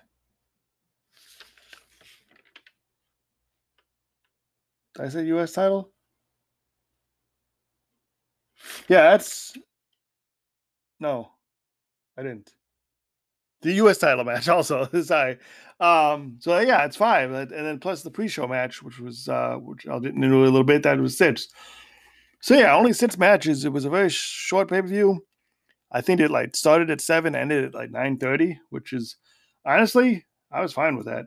Did 4.96 5.06
I 5.06 5.10
say 5.10 5.26
U.S. 5.26 5.54
title? 5.54 5.92
Yeah, 8.88 9.12
that's 9.12 9.54
no, 11.00 11.32
I 12.18 12.24
didn't. 12.24 12.52
The 13.62 13.74
U.S. 13.74 13.98
title 13.98 14.24
match 14.24 14.48
also. 14.50 14.88
Sorry. 15.02 15.38
Um, 15.80 16.38
so 16.40 16.60
yeah, 16.60 16.86
it's 16.86 16.96
five, 16.96 17.32
and 17.32 17.52
then 17.52 17.80
plus 17.80 18.02
the 18.02 18.12
pre-show 18.12 18.48
match, 18.48 18.82
which 18.82 19.00
was 19.00 19.28
uh, 19.28 19.56
which 19.56 19.88
I'll 19.88 20.00
get 20.00 20.14
into 20.14 20.28
a 20.28 20.46
little 20.46 20.64
bit. 20.64 20.84
That 20.84 21.00
was 21.00 21.18
six. 21.18 21.48
So 22.42 22.56
yeah, 22.56 22.76
only 22.76 22.94
six 22.94 23.18
matches. 23.18 23.66
It 23.66 23.74
was 23.74 23.86
a 23.86 23.90
very 23.90 24.10
short 24.10 24.70
pay-per-view. 24.70 25.20
I 25.92 26.02
think 26.02 26.20
it 26.20 26.32
like 26.32 26.56
started 26.56 26.90
at 26.92 27.02
seven, 27.02 27.36
ended 27.36 27.66
at 27.66 27.74
like 27.74 27.92
nine 27.92 28.18
thirty, 28.18 28.60
which 28.70 28.94
is 28.94 29.18
honestly 29.66 30.26
I 30.52 30.62
was 30.62 30.74
fine 30.74 30.96
with 30.96 31.08
that 31.08 31.26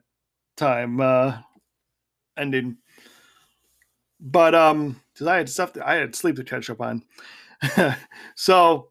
time 0.57 1.01
uh, 1.01 1.39
ending. 2.37 2.79
But 4.21 4.55
um, 4.55 5.01
because 5.13 5.27
I 5.27 5.37
had 5.37 5.49
stuff 5.49 5.73
that 5.75 5.87
I 5.87 5.95
had 5.95 6.15
sleep 6.15 6.37
to 6.37 6.45
catch 6.45 6.71
up 6.71 6.81
on. 6.81 7.05
so 8.35 8.91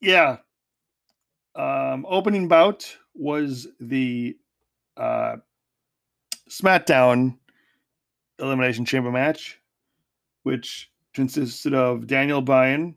yeah. 0.00 0.38
Um, 1.54 2.06
opening 2.08 2.46
bout 2.46 2.96
was 3.14 3.66
the 3.80 4.36
uh, 4.96 5.36
SmackDown 6.48 7.36
Elimination 8.38 8.84
Chamber 8.84 9.10
match, 9.10 9.60
which 10.44 10.90
consisted 11.14 11.74
of 11.74 12.06
Daniel 12.06 12.40
Bryan, 12.40 12.96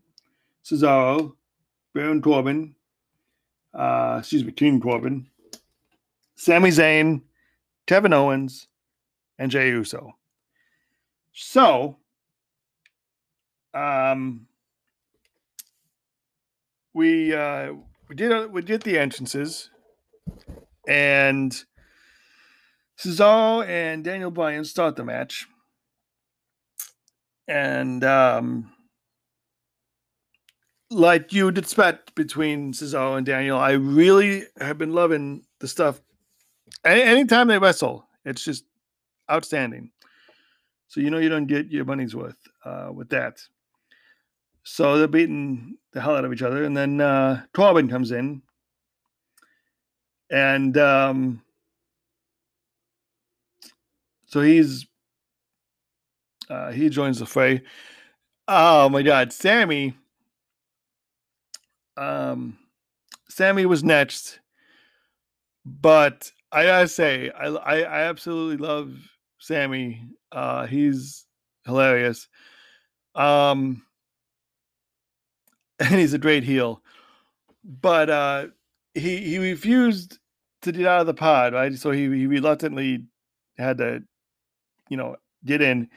Cesaro, 0.64 1.34
Baron 1.94 2.22
Corbin, 2.22 2.74
uh, 3.74 4.16
excuse 4.20 4.44
me, 4.44 4.52
King 4.52 4.80
Corbin, 4.80 5.26
Sami 6.36 6.70
Zayn, 6.70 7.22
Kevin 7.86 8.12
Owens, 8.12 8.68
and 9.38 9.50
Jey 9.50 9.70
Uso. 9.70 10.12
So, 11.32 11.96
um, 13.74 14.46
we 16.94 17.34
uh, 17.34 17.72
we 18.08 18.14
did 18.14 18.52
we 18.52 18.62
did 18.62 18.82
the 18.82 18.98
entrances, 18.98 19.70
and 20.86 21.64
Cesaro 22.98 23.66
and 23.66 24.04
Daniel 24.04 24.30
Bryan 24.30 24.64
start 24.64 24.96
the 24.96 25.04
match, 25.04 25.46
and 27.48 28.04
um, 28.04 28.72
like 30.90 31.32
you'd 31.32 31.58
expect 31.58 32.14
between 32.14 32.72
Cesaro 32.72 33.16
and 33.16 33.24
Daniel, 33.26 33.58
I 33.58 33.72
really 33.72 34.44
have 34.60 34.78
been 34.78 34.92
loving 34.92 35.44
the 35.60 35.68
stuff. 35.68 36.00
Any, 36.84 37.02
anytime 37.02 37.48
they 37.48 37.58
wrestle, 37.58 38.06
it's 38.24 38.44
just 38.44 38.64
outstanding. 39.30 39.90
So 40.92 41.00
you 41.00 41.08
know 41.08 41.16
you 41.16 41.30
don't 41.30 41.46
get 41.46 41.70
your 41.70 41.86
money's 41.86 42.14
worth 42.14 42.36
uh, 42.66 42.90
with 42.92 43.08
that. 43.08 43.42
So 44.62 44.98
they're 44.98 45.08
beating 45.08 45.78
the 45.92 46.02
hell 46.02 46.16
out 46.16 46.26
of 46.26 46.34
each 46.34 46.42
other, 46.42 46.64
and 46.64 46.76
then 46.76 47.00
uh, 47.00 47.44
Corbin 47.54 47.88
comes 47.88 48.10
in, 48.10 48.42
and 50.30 50.76
um, 50.76 51.40
so 54.26 54.42
he's 54.42 54.86
uh, 56.50 56.72
he 56.72 56.90
joins 56.90 57.20
the 57.20 57.24
fray. 57.26 57.62
Oh 58.46 58.90
my 58.90 59.00
God, 59.00 59.32
Sami. 59.32 59.96
Um, 61.96 62.58
Sami 63.30 63.64
was 63.64 63.82
next, 63.82 64.40
but 65.64 66.30
I 66.52 66.64
gotta 66.64 66.88
say, 66.88 67.30
I 67.30 67.46
I, 67.46 67.76
I 67.80 68.00
absolutely 68.02 68.58
love 68.58 68.92
Sami. 69.42 70.06
Uh, 70.30 70.66
he's 70.66 71.26
hilarious. 71.66 72.28
Um, 73.16 73.82
and 75.80 75.94
he's 75.94 76.14
a 76.14 76.18
great 76.18 76.44
heel. 76.44 76.80
But 77.64 78.08
uh, 78.08 78.46
he 78.94 79.18
he 79.18 79.38
refused 79.38 80.18
to 80.62 80.72
get 80.72 80.86
out 80.86 81.00
of 81.00 81.06
the 81.06 81.14
pod, 81.14 81.54
right? 81.54 81.74
So 81.74 81.90
he, 81.90 82.02
he 82.02 82.26
reluctantly 82.26 83.06
had 83.58 83.78
to, 83.78 84.02
you 84.88 84.96
know, 84.96 85.16
get 85.44 85.60
in. 85.60 85.88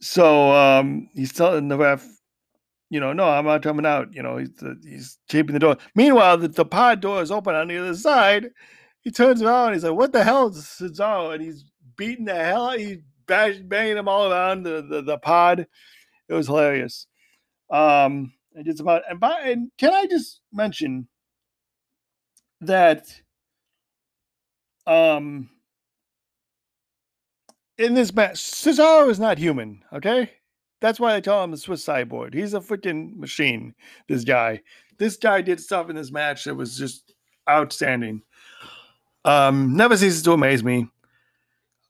So 0.00 0.52
um, 0.52 1.08
he's 1.14 1.32
telling 1.32 1.68
the 1.68 1.76
ref, 1.76 2.06
you 2.88 3.00
know, 3.00 3.12
no, 3.12 3.24
I'm 3.28 3.44
not 3.44 3.62
coming 3.62 3.84
out. 3.84 4.14
You 4.14 4.22
know, 4.22 4.38
he's 4.38 4.50
he's 4.82 5.18
keeping 5.28 5.52
the 5.52 5.58
door. 5.58 5.76
Meanwhile, 5.94 6.38
the, 6.38 6.48
the 6.48 6.64
pod 6.64 7.00
door 7.00 7.20
is 7.22 7.30
open 7.30 7.54
on 7.54 7.68
the 7.68 7.76
other 7.78 7.94
side. 7.94 8.48
He 9.02 9.10
turns 9.10 9.42
around. 9.42 9.74
He's 9.74 9.84
like, 9.84 9.94
"What 9.94 10.12
the 10.12 10.24
hell 10.24 10.48
is 10.48 10.64
Cesaro?" 10.64 11.34
And 11.34 11.42
he's 11.42 11.64
beating 11.98 12.24
the 12.24 12.34
hell. 12.34 12.70
Out. 12.70 12.78
He's 12.78 12.98
banging 13.26 13.96
them 13.96 14.08
all 14.08 14.32
around 14.32 14.62
the, 14.62 14.86
the, 14.88 15.02
the 15.02 15.18
pod. 15.18 15.66
It 16.28 16.32
was 16.34 16.46
hilarious. 16.46 17.06
Um, 17.70 18.32
and 18.54 18.64
just 18.64 18.80
about 18.80 19.02
and 19.08 19.20
by 19.20 19.40
and 19.42 19.70
can 19.76 19.92
I 19.92 20.06
just 20.06 20.40
mention 20.52 21.06
that 22.62 23.06
um 24.86 25.50
in 27.78 27.94
this 27.94 28.12
match, 28.12 28.36
Cesaro 28.36 29.08
is 29.08 29.20
not 29.20 29.38
human, 29.38 29.84
okay? 29.92 30.30
That's 30.80 30.98
why 30.98 31.14
they 31.14 31.20
call 31.20 31.44
him 31.44 31.52
the 31.52 31.56
Swiss 31.56 31.84
cyborg. 31.84 32.34
He's 32.34 32.54
a 32.54 32.60
freaking 32.60 33.16
machine, 33.16 33.74
this 34.08 34.24
guy. 34.24 34.60
This 34.98 35.16
guy 35.16 35.42
did 35.42 35.60
stuff 35.60 35.88
in 35.88 35.96
this 35.96 36.10
match 36.10 36.44
that 36.44 36.56
was 36.56 36.76
just 36.76 37.14
outstanding. 37.48 38.22
Um, 39.24 39.76
never 39.76 39.96
ceases 39.96 40.22
to 40.24 40.32
amaze 40.32 40.64
me. 40.64 40.88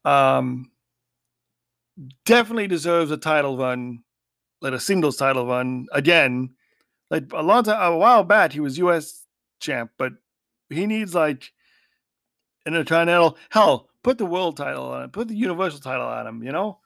Um, 0.05 0.71
definitely 2.25 2.67
deserves 2.67 3.11
a 3.11 3.17
title 3.17 3.57
run, 3.57 4.03
like 4.61 4.73
a 4.73 4.79
singles 4.79 5.17
title 5.17 5.45
run 5.45 5.87
again. 5.91 6.51
Like 7.11 7.25
a 7.33 7.41
long 7.41 7.63
time, 7.63 7.93
a 7.93 7.97
while 7.97 8.23
back, 8.23 8.53
he 8.53 8.59
was 8.59 8.77
U.S. 8.77 9.25
champ, 9.59 9.91
but 9.97 10.13
he 10.69 10.85
needs 10.85 11.15
like 11.15 11.51
an 12.65 12.75
intercontinental. 12.75 13.37
Hell, 13.49 13.89
put 14.03 14.17
the 14.17 14.25
world 14.25 14.57
title 14.57 14.91
on 14.91 15.03
him, 15.03 15.09
put 15.09 15.27
the 15.27 15.35
universal 15.35 15.79
title 15.79 16.05
on 16.05 16.27
him. 16.27 16.43
You 16.43 16.51
know, 16.51 16.79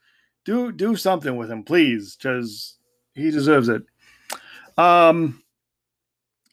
do 0.46 0.72
do 0.72 0.96
something 0.96 1.36
with 1.36 1.52
him, 1.52 1.64
please, 1.64 2.16
because 2.16 2.78
he 3.14 3.32
deserves 3.32 3.70
it. 3.70 3.84
Um. 4.78 5.44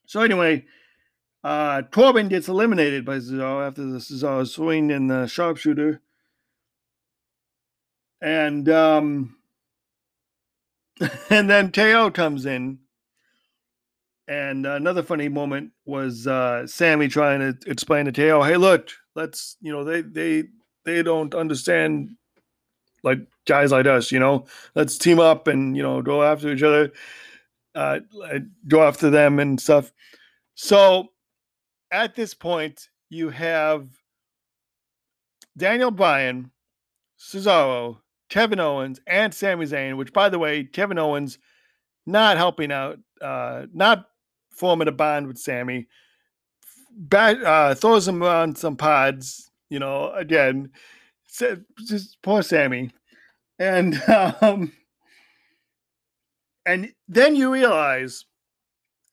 So 0.06 0.20
anyway, 0.22 0.64
uh, 1.44 1.82
Corbin 1.82 2.28
gets 2.28 2.48
eliminated 2.48 3.04
by 3.04 3.18
Cesaro 3.18 3.66
after 3.66 3.84
the 3.84 3.98
Cesaro 3.98 4.46
swing 4.46 4.90
in 4.90 5.06
the 5.06 5.28
sharpshooter. 5.28 6.02
And 8.20 8.68
um, 8.68 9.36
and 11.30 11.48
then 11.48 11.72
Teo 11.72 12.10
comes 12.10 12.46
in. 12.46 12.78
And 14.28 14.64
another 14.64 15.02
funny 15.02 15.28
moment 15.28 15.72
was 15.86 16.26
uh, 16.26 16.66
Sami 16.66 17.08
trying 17.08 17.40
to 17.40 17.70
explain 17.70 18.04
to 18.04 18.12
Teo, 18.12 18.42
"Hey, 18.42 18.56
look, 18.56 18.90
let's 19.16 19.56
you 19.60 19.72
know 19.72 19.82
they 19.82 20.02
they 20.02 20.44
they 20.84 21.02
don't 21.02 21.34
understand 21.34 22.16
like 23.02 23.18
guys 23.46 23.72
like 23.72 23.86
us, 23.86 24.12
you 24.12 24.20
know. 24.20 24.46
Let's 24.74 24.98
team 24.98 25.18
up 25.18 25.48
and 25.48 25.76
you 25.76 25.82
know 25.82 26.00
go 26.02 26.22
after 26.22 26.52
each 26.52 26.62
other, 26.62 26.92
uh, 27.74 28.00
go 28.68 28.82
after 28.82 29.10
them 29.10 29.40
and 29.40 29.60
stuff." 29.60 29.92
So 30.54 31.08
at 31.90 32.14
this 32.14 32.34
point, 32.34 32.88
you 33.08 33.30
have 33.30 33.88
Daniel 35.56 35.90
Bryan, 35.90 36.52
Cesaro, 37.18 37.98
Kevin 38.30 38.60
Owens, 38.60 39.00
and 39.06 39.34
Sami 39.34 39.66
Zayn, 39.66 39.96
which, 39.96 40.12
by 40.12 40.28
the 40.28 40.38
way, 40.38 40.64
Kevin 40.64 40.98
Owens 40.98 41.38
not 42.06 42.36
helping 42.36 42.72
out, 42.72 42.98
uh, 43.20 43.66
not 43.74 44.06
forming 44.50 44.88
a 44.88 44.92
bond 44.92 45.26
with 45.26 45.36
Sami, 45.36 45.88
back, 46.96 47.36
uh, 47.44 47.74
throws 47.74 48.06
him 48.06 48.22
on 48.22 48.54
some 48.54 48.76
pods, 48.76 49.50
you 49.68 49.78
know, 49.78 50.12
again, 50.12 50.70
just 51.28 52.22
poor 52.22 52.42
Sami. 52.42 52.92
And, 53.58 54.00
um, 54.40 54.72
and 56.64 56.92
then 57.08 57.34
you 57.34 57.52
realize 57.52 58.24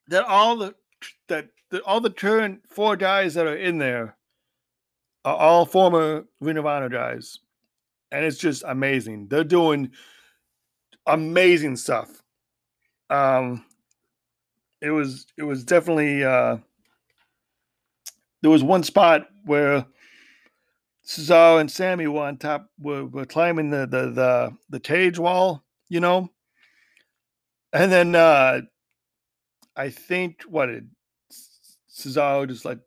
that 0.08 0.26
all 0.26 0.58
the, 0.58 0.76
that 1.28 1.50
all 1.86 2.00
the 2.00 2.12
current 2.12 2.62
four 2.68 2.96
guys 2.96 3.34
that 3.34 3.46
are 3.46 3.58
in 3.58 3.78
there 3.78 4.16
are 5.26 5.36
all 5.36 5.66
former 5.66 6.26
Ring 6.40 6.58
of 6.58 6.66
Honor 6.66 6.88
guys, 6.88 7.40
and 8.12 8.26
it's 8.26 8.38
just 8.38 8.64
amazing. 8.68 9.28
They're 9.28 9.44
doing 9.44 9.92
amazing 11.06 11.76
stuff. 11.76 12.24
Um, 13.10 13.66
it 14.82 14.92
was 14.92 15.26
it 15.38 15.44
was 15.44 15.64
definitely 15.64 16.24
uh, 16.24 16.58
there 18.42 18.52
was 18.52 18.64
one 18.64 18.84
spot 18.84 19.28
where 19.46 19.86
Cesaro 21.06 21.60
and 21.60 21.72
Sami 21.72 22.08
were 22.08 22.24
on 22.24 22.38
top 22.38 22.70
were, 22.80 23.06
were 23.06 23.26
climbing 23.26 23.70
the 23.70 23.88
the 23.88 24.12
the 24.12 24.58
the 24.70 24.80
cage 24.80 25.18
wall, 25.18 25.64
you 25.90 26.00
know, 26.00 26.30
and 27.74 27.92
then 27.92 28.16
uh, 28.16 28.62
I 29.76 29.90
think 29.90 30.42
what 30.44 30.70
it 30.70 30.84
Cesaro 31.90 32.48
just 32.48 32.66
like, 32.66 32.80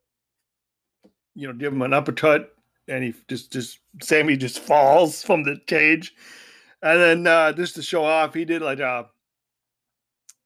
you 1.35 1.49
know, 1.49 1.55
give 1.55 1.73
him 1.73 1.83
an 1.83 1.93
uppercut, 1.93 2.55
and 2.89 3.05
he 3.05 3.15
just 3.29 3.53
just 3.53 3.79
Sami 4.03 4.37
just 4.37 4.59
falls 4.61 5.23
from 5.23 5.43
the 5.43 5.59
cage, 5.67 6.15
and 6.83 7.01
then 7.01 7.27
uh, 7.27 7.53
just 7.53 7.75
to 7.77 7.83
show 7.83 8.05
off, 8.05 8.35
he 8.35 8.45
did 8.45 8.63
like 8.63 8.81
a 8.81 9.07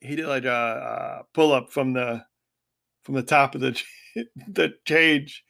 he 0.01 0.17
did 0.17 0.27
like 0.27 0.45
a, 0.45 1.21
a 1.21 1.25
pull 1.33 1.53
up 1.53 1.73
from 1.73 1.93
the 1.93 2.25
from 3.03 3.15
the 3.15 3.23
top 3.23 3.55
of 3.55 3.61
the 3.61 3.81
the 4.49 4.75
cage 4.85 5.45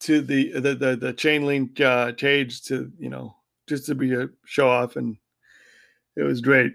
to 0.00 0.20
the 0.20 0.52
the 0.52 0.74
the, 0.74 0.96
the 0.96 1.12
chain 1.12 1.46
link 1.46 1.80
uh, 1.80 2.12
cage 2.12 2.62
to 2.62 2.90
you 2.98 3.08
know 3.08 3.34
just 3.68 3.86
to 3.86 3.94
be 3.94 4.12
a 4.14 4.28
show 4.44 4.68
off, 4.68 4.96
and 4.96 5.16
it 6.16 6.22
was 6.22 6.40
great. 6.40 6.74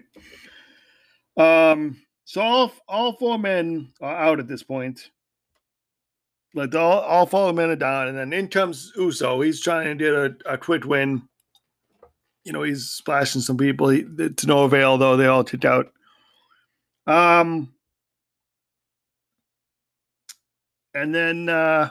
Um, 1.36 2.00
so 2.24 2.40
all 2.40 2.72
all 2.88 3.12
four 3.12 3.38
men 3.38 3.92
are 4.00 4.16
out 4.16 4.40
at 4.40 4.48
this 4.48 4.62
point. 4.62 5.10
Like 6.54 6.74
all, 6.74 7.00
all 7.00 7.26
four 7.26 7.52
men 7.52 7.76
down, 7.78 8.08
and 8.08 8.16
then 8.16 8.32
in 8.32 8.48
comes 8.48 8.92
Uso. 8.96 9.40
He's 9.42 9.60
trying 9.60 9.98
to 9.98 10.04
get 10.04 10.14
a, 10.14 10.54
a 10.54 10.58
quick 10.58 10.84
win. 10.84 11.22
You 12.44 12.52
know, 12.52 12.62
he's 12.62 12.86
splashing 12.86 13.42
some 13.42 13.58
people 13.58 13.90
he, 13.90 14.02
to 14.02 14.46
no 14.46 14.64
avail, 14.64 14.96
though. 14.96 15.16
They 15.16 15.26
all 15.26 15.44
took 15.44 15.64
out. 15.64 15.92
Um, 17.06 17.72
and 20.94 21.14
then, 21.14 21.48
uh, 21.48 21.90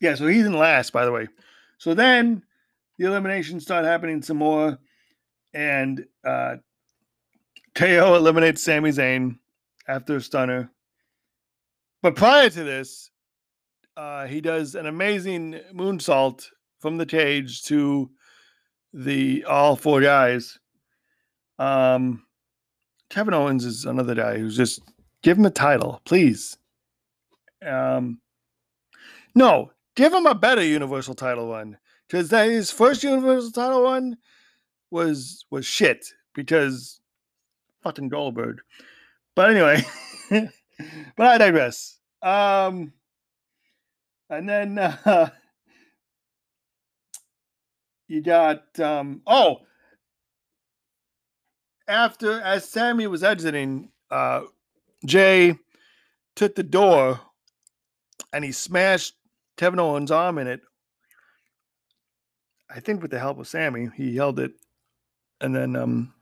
yeah, 0.00 0.14
so 0.14 0.26
he's 0.26 0.46
in 0.46 0.54
last, 0.54 0.92
by 0.92 1.04
the 1.04 1.12
way. 1.12 1.28
So 1.76 1.94
then 1.94 2.42
the 2.98 3.06
eliminations 3.06 3.62
start 3.62 3.84
happening 3.84 4.22
some 4.22 4.38
more, 4.38 4.78
and 5.52 6.04
uh, 6.24 6.56
KO 7.74 8.14
eliminates 8.14 8.62
Sami 8.62 8.90
Zayn 8.90 9.38
after 9.86 10.16
a 10.16 10.20
stunner. 10.20 10.70
But 12.02 12.14
prior 12.14 12.48
to 12.48 12.64
this, 12.64 13.10
uh, 13.96 14.26
he 14.26 14.40
does 14.40 14.74
an 14.74 14.86
amazing 14.86 15.60
moonsault 15.74 16.46
from 16.80 16.96
the 16.96 17.06
cage 17.06 17.62
to 17.64 18.10
the 18.92 19.44
all 19.44 19.74
four 19.74 20.00
guys. 20.00 20.58
Um, 21.58 22.24
Kevin 23.10 23.34
Owens 23.34 23.64
is 23.64 23.84
another 23.84 24.14
guy 24.14 24.38
who's 24.38 24.56
just 24.56 24.80
give 25.22 25.36
him 25.36 25.46
a 25.46 25.50
title, 25.50 26.00
please. 26.04 26.56
Um, 27.66 28.20
no, 29.34 29.72
give 29.96 30.12
him 30.12 30.26
a 30.26 30.34
better 30.34 30.62
Universal 30.62 31.16
title 31.16 31.48
one 31.48 31.78
because 32.06 32.28
that 32.28 32.48
his 32.48 32.70
first 32.70 33.02
Universal 33.02 33.50
title 33.50 33.82
one 33.82 34.16
was 34.92 35.44
was 35.50 35.66
shit 35.66 36.06
because 36.34 37.00
fucking 37.82 38.08
Goldberg. 38.08 38.60
But 39.34 39.50
anyway. 39.50 39.84
but 41.16 41.26
I 41.26 41.38
digress. 41.38 41.98
Um, 42.22 42.92
and 44.30 44.48
then 44.48 44.78
uh, 44.78 45.30
you 48.08 48.22
got 48.22 48.78
um, 48.80 49.22
oh, 49.26 49.58
after 51.86 52.40
as 52.40 52.68
Sami 52.68 53.06
was 53.06 53.22
exiting, 53.22 53.90
uh, 54.10 54.42
Jey 55.04 55.58
took 56.36 56.54
the 56.54 56.62
door 56.62 57.20
and 58.32 58.44
he 58.44 58.52
smashed 58.52 59.14
Kevin 59.56 59.80
Owens' 59.80 60.10
arm 60.10 60.38
in 60.38 60.46
it. 60.46 60.60
I 62.70 62.80
think 62.80 63.00
with 63.00 63.10
the 63.10 63.18
help 63.18 63.38
of 63.38 63.48
Sami, 63.48 63.88
he 63.96 64.14
held 64.14 64.38
it, 64.38 64.52
and 65.40 65.54
then 65.54 65.74
um, 65.74 66.12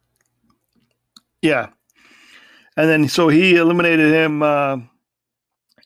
yeah, 1.43 1.71
and 2.77 2.89
then 2.89 3.09
so 3.09 3.29
he 3.29 3.57
eliminated 3.57 4.13
him 4.13 4.43
uh, 4.43 4.79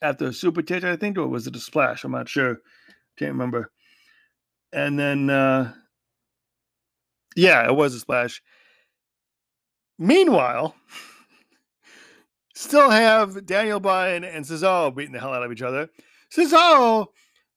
after 0.01 0.27
a 0.27 0.33
super 0.33 0.61
kick, 0.61 0.83
I 0.83 0.95
think, 0.95 1.17
or 1.17 1.27
was 1.27 1.47
it 1.47 1.55
a 1.55 1.59
splash? 1.59 2.03
I'm 2.03 2.11
not 2.11 2.29
sure. 2.29 2.57
Can't 3.17 3.31
remember. 3.31 3.71
And 4.73 4.97
then, 4.97 5.29
uh, 5.29 5.73
yeah, 7.35 7.65
it 7.65 7.75
was 7.75 7.93
a 7.93 7.99
splash. 7.99 8.41
Meanwhile, 9.97 10.75
still 12.55 12.89
have 12.89 13.45
Daniel 13.45 13.79
Bryan 13.79 14.23
and 14.23 14.45
Cesaro 14.45 14.95
beating 14.95 15.13
the 15.13 15.19
hell 15.19 15.33
out 15.33 15.43
of 15.43 15.51
each 15.51 15.61
other. 15.61 15.89
Cesaro, 16.35 17.07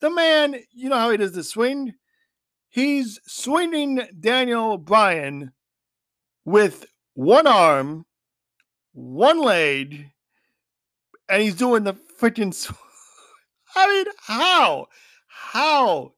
the 0.00 0.10
man, 0.10 0.56
you 0.72 0.88
know 0.88 0.98
how 0.98 1.10
he 1.10 1.16
does 1.16 1.32
the 1.32 1.44
swing? 1.44 1.94
He's 2.68 3.20
swinging 3.26 4.02
Daniel 4.18 4.76
Bryan 4.78 5.52
with 6.44 6.84
one 7.14 7.46
arm, 7.46 8.04
one 8.94 9.42
leg, 9.42 10.06
and 11.28 11.42
he's 11.42 11.54
doing 11.54 11.84
the 11.84 11.94
freaking. 12.20 12.54
I 13.76 13.88
mean, 13.88 14.06
how? 14.18 14.86
How? 15.26 16.14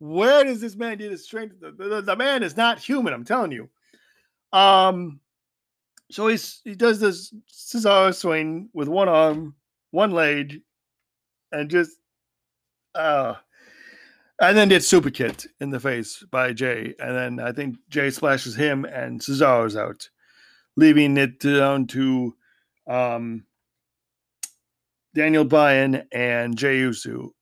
Where 0.00 0.44
does 0.44 0.60
this 0.60 0.76
man 0.76 0.98
get 0.98 1.10
his 1.10 1.24
strength? 1.24 1.60
The, 1.60 1.70
the, 1.70 2.02
the 2.02 2.16
man 2.16 2.42
is 2.42 2.56
not 2.56 2.78
human. 2.78 3.12
I'm 3.14 3.24
telling 3.24 3.52
you. 3.52 3.68
Um, 4.52 5.20
so 6.10 6.28
he's 6.28 6.60
he 6.64 6.74
does 6.74 7.00
this 7.00 7.34
Cesaro 7.52 8.14
swing 8.14 8.68
with 8.72 8.88
one 8.88 9.08
arm, 9.08 9.54
one 9.90 10.12
leg, 10.12 10.60
and 11.52 11.70
just 11.70 11.96
uh 12.94 13.34
and 14.40 14.56
then 14.56 14.68
gets 14.68 14.86
super 14.86 15.10
kicked 15.10 15.46
in 15.60 15.70
the 15.70 15.80
face 15.80 16.24
by 16.30 16.52
Jey. 16.52 16.94
And 16.98 17.16
then 17.16 17.46
I 17.46 17.52
think 17.52 17.76
Jey 17.88 18.10
splashes 18.10 18.54
him 18.54 18.84
and 18.84 19.20
Cesaro's 19.20 19.76
out, 19.76 20.08
leaving 20.76 21.16
it 21.16 21.40
down 21.40 21.86
to 21.88 22.34
um 22.86 23.44
Daniel 25.14 25.44
Bryan 25.44 26.06
and 26.12 26.56
Jey 26.56 26.78
Uso. 26.78 27.34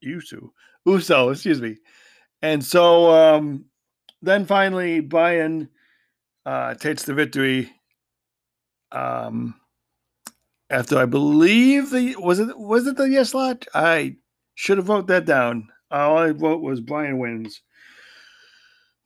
Uso. 0.00 0.52
Uso, 0.86 1.30
excuse 1.30 1.60
me. 1.60 1.76
And 2.42 2.64
so 2.64 3.10
um 3.10 3.66
then 4.22 4.46
finally 4.46 5.00
Bryan 5.00 5.68
uh 6.46 6.74
takes 6.74 7.04
the 7.04 7.14
victory 7.14 7.70
um 8.92 9.54
after 10.70 10.98
I 10.98 11.06
believe 11.06 11.90
the 11.90 12.16
was 12.16 12.38
it 12.40 12.58
was 12.58 12.86
it 12.86 12.96
the 12.96 13.08
Yes 13.08 13.34
Lock? 13.34 13.64
I 13.74 14.16
should 14.54 14.78
have 14.78 14.88
wrote 14.88 15.06
that 15.08 15.24
down. 15.24 15.68
All 15.90 16.18
I 16.18 16.30
wrote 16.30 16.60
was 16.60 16.80
Bryan 16.80 17.18
wins. 17.18 17.62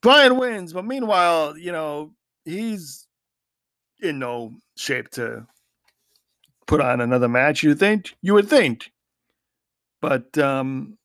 Bryan 0.02 0.36
wins, 0.36 0.72
but 0.72 0.84
meanwhile, 0.84 1.56
you 1.56 1.70
know, 1.70 2.12
he's 2.44 3.06
in 4.02 4.18
no 4.18 4.52
shape 4.76 5.10
to 5.10 5.46
put 6.66 6.80
on 6.80 7.00
another 7.00 7.28
match, 7.28 7.62
you 7.62 7.74
think? 7.74 8.14
You 8.22 8.34
would 8.34 8.48
think. 8.48 8.90
But 10.00 10.36
um 10.38 10.98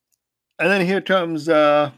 and 0.60 0.70
then 0.70 0.86
here 0.86 1.02
comes 1.02 1.48
uh 1.48 1.92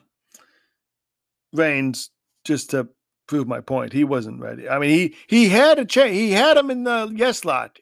Reigns 1.54 2.12
just 2.46 2.70
to 2.72 2.90
prove 3.28 3.48
my 3.48 3.62
point. 3.62 3.94
He 3.94 4.04
wasn't 4.04 4.42
ready. 4.42 4.68
I 4.68 4.80
mean, 4.80 4.90
he 4.90 5.16
he 5.28 5.50
had 5.50 5.80
a 5.80 5.86
chance. 5.86 6.12
He 6.12 6.32
had 6.32 6.58
him 6.58 6.72
in 6.72 6.84
the 6.84 7.12
Yes 7.16 7.46
Lock 7.46 7.80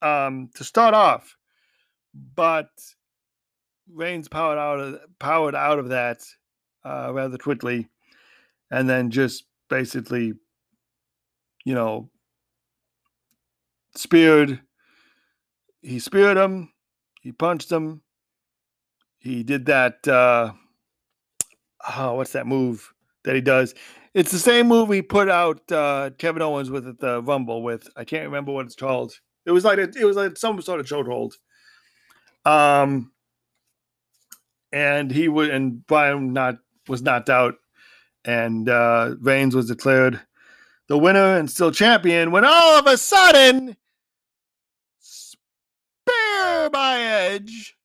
um, 0.00 0.50
to 0.54 0.64
start 0.64 0.94
off, 0.94 1.36
but 2.14 2.68
Reigns 3.92 4.28
powered 4.28 4.58
out 4.58 4.80
of 4.80 5.00
powered 5.18 5.54
out 5.54 5.78
of 5.78 5.88
that 5.88 6.22
uh, 6.84 7.10
rather 7.12 7.38
quickly, 7.38 7.88
and 8.70 8.88
then 8.88 9.10
just 9.10 9.44
basically, 9.68 10.34
you 11.64 11.74
know, 11.74 12.10
speared. 13.94 14.60
He 15.82 15.98
speared 15.98 16.36
him. 16.36 16.72
He 17.20 17.32
punched 17.32 17.70
him. 17.70 18.02
He 19.18 19.42
did 19.42 19.66
that. 19.66 20.06
Uh, 20.06 20.52
oh, 21.96 22.14
what's 22.14 22.32
that 22.32 22.46
move 22.46 22.92
that 23.24 23.34
he 23.34 23.40
does? 23.40 23.74
It's 24.12 24.30
the 24.30 24.38
same 24.38 24.68
move 24.68 24.90
he 24.90 25.02
put 25.02 25.28
out 25.28 25.70
uh, 25.72 26.10
Kevin 26.18 26.42
Owens 26.42 26.70
with 26.70 26.86
at 26.86 27.00
the 27.00 27.20
Rumble 27.22 27.62
with. 27.62 27.88
I 27.96 28.04
can't 28.04 28.26
remember 28.26 28.52
what 28.52 28.66
it's 28.66 28.76
called. 28.76 29.18
It 29.46 29.50
was 29.50 29.64
like 29.64 29.78
a, 29.78 29.90
it 29.98 30.04
was 30.04 30.16
like 30.16 30.36
some 30.36 30.60
sort 30.62 30.80
of 30.80 30.86
chokehold. 30.86 31.32
Um, 32.44 33.12
and 34.72 35.10
he 35.10 35.28
would 35.28 35.50
and 35.50 35.86
Bryan 35.86 36.32
not 36.32 36.56
was 36.88 37.02
knocked 37.02 37.30
out, 37.30 37.54
and 38.24 38.68
uh, 38.68 39.16
Reigns 39.20 39.54
was 39.54 39.68
declared 39.68 40.20
the 40.88 40.98
winner 40.98 41.36
and 41.36 41.50
still 41.50 41.70
champion. 41.70 42.30
When 42.30 42.44
all 42.44 42.78
of 42.78 42.86
a 42.86 42.96
sudden, 42.96 43.76
by 46.70 47.00
Edge, 47.00 47.76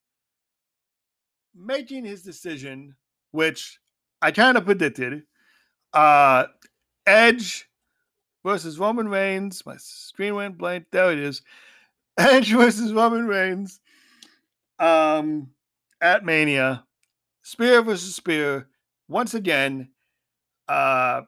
making 1.56 2.06
his 2.06 2.24
decision, 2.24 2.96
which 3.32 3.80
I 4.22 4.32
kind 4.32 4.58
of 4.58 4.66
predicted. 4.66 5.24
Uh, 5.94 6.46
Edge 7.06 7.70
versus 8.44 8.80
Roman 8.80 9.10
Reigns. 9.10 9.66
My 9.66 9.78
screen 9.78 10.36
went 10.36 10.58
blank. 10.58 10.86
There 10.92 11.12
it 11.12 11.20
is. 11.20 11.42
Edge 12.18 12.52
versus 12.52 12.94
Roman 12.94 13.28
Reigns. 13.28 13.80
Um, 14.78 15.52
at 16.02 16.26
Mania. 16.26 16.86
Spear 17.44 17.82
versus 17.82 18.16
Spear. 18.16 18.68
Once 19.08 19.34
again, 19.34 19.90
uh, 20.68 21.22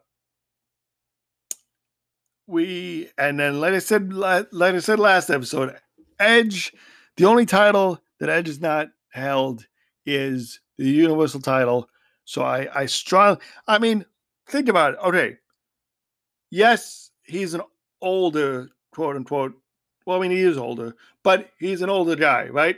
we 2.48 3.10
and 3.18 3.40
then 3.40 3.60
like 3.60 3.74
I 3.74 3.80
said, 3.80 4.14
like 4.14 4.48
I 4.54 4.80
said 4.80 5.00
last 5.00 5.30
episode, 5.30 5.76
Edge. 6.20 6.74
The 7.18 7.26
only 7.26 7.46
title 7.46 8.02
that 8.20 8.30
Edge 8.30 8.48
has 8.48 8.62
not 8.62 8.90
held 9.10 9.66
is 10.06 10.60
the 10.78 10.90
Universal 10.90 11.42
title. 11.42 11.90
So 12.26 12.42
I, 12.44 12.68
I 12.82 12.86
strong. 12.86 13.40
I 13.68 13.80
mean, 13.80 14.06
think 14.48 14.70
about 14.70 14.94
it. 14.94 15.00
Okay, 15.04 15.38
yes, 16.50 17.12
he's 17.24 17.54
an 17.54 17.62
older 18.02 18.70
quote 18.92 19.16
unquote. 19.16 19.54
Well, 20.06 20.18
I 20.18 20.22
mean, 20.22 20.32
he 20.32 20.42
is 20.42 20.58
older, 20.58 20.96
but 21.24 21.52
he's 21.60 21.82
an 21.82 21.90
older 21.90 22.16
guy, 22.16 22.48
right? 22.48 22.78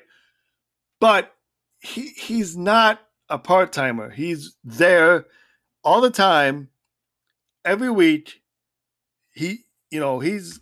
But 0.99 1.33
he 1.79 2.07
he's 2.07 2.57
not 2.57 2.99
a 3.29 3.37
part 3.37 3.71
timer. 3.71 4.09
He's 4.09 4.55
there 4.63 5.25
all 5.83 6.01
the 6.01 6.09
time, 6.09 6.69
every 7.65 7.89
week. 7.89 8.41
He, 9.31 9.65
you 9.89 9.99
know, 9.99 10.19
he's 10.19 10.59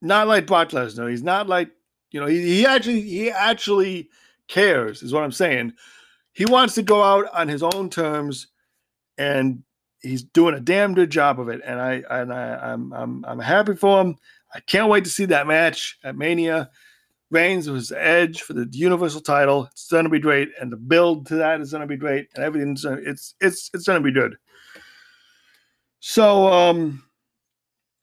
not 0.00 0.28
like 0.28 0.46
Brock 0.46 0.70
Lesnar. 0.70 1.10
He's 1.10 1.22
not 1.22 1.48
like, 1.48 1.70
you 2.12 2.20
know, 2.20 2.26
he, 2.26 2.40
he 2.42 2.66
actually 2.66 3.00
he 3.02 3.30
actually 3.30 4.08
cares, 4.48 5.02
is 5.02 5.12
what 5.12 5.24
I'm 5.24 5.32
saying. 5.32 5.72
He 6.32 6.46
wants 6.46 6.74
to 6.74 6.82
go 6.82 7.02
out 7.02 7.26
on 7.34 7.48
his 7.48 7.62
own 7.62 7.90
terms 7.90 8.46
and 9.18 9.62
he's 10.00 10.22
doing 10.22 10.54
a 10.54 10.60
damn 10.60 10.94
good 10.94 11.10
job 11.10 11.40
of 11.40 11.48
it, 11.48 11.60
and 11.64 11.80
I 11.80 12.02
and 12.10 12.32
I, 12.32 12.72
I'm 12.72 12.92
I'm 12.92 13.24
I'm 13.24 13.38
happy 13.38 13.74
for 13.74 14.00
him. 14.00 14.16
I 14.54 14.60
can't 14.60 14.90
wait 14.90 15.04
to 15.04 15.10
see 15.10 15.24
that 15.26 15.46
match 15.46 15.98
at 16.04 16.16
Mania. 16.16 16.70
Reigns 17.30 17.70
was 17.70 17.92
Edge 17.92 18.42
for 18.42 18.52
the 18.52 18.68
Universal 18.70 19.22
title. 19.22 19.66
It's 19.72 19.88
to 19.88 20.08
be 20.08 20.18
great, 20.18 20.50
and 20.60 20.70
the 20.70 20.76
build 20.76 21.26
to 21.28 21.36
that 21.36 21.60
is 21.60 21.70
to 21.70 21.86
be 21.86 21.96
great, 21.96 22.28
and 22.34 22.44
everything's 22.44 22.84
it's 22.84 23.34
it's 23.40 23.70
it's 23.72 23.86
going 23.86 24.02
to 24.02 24.04
be 24.04 24.12
good. 24.12 24.36
So 26.00 26.52
um, 26.52 27.04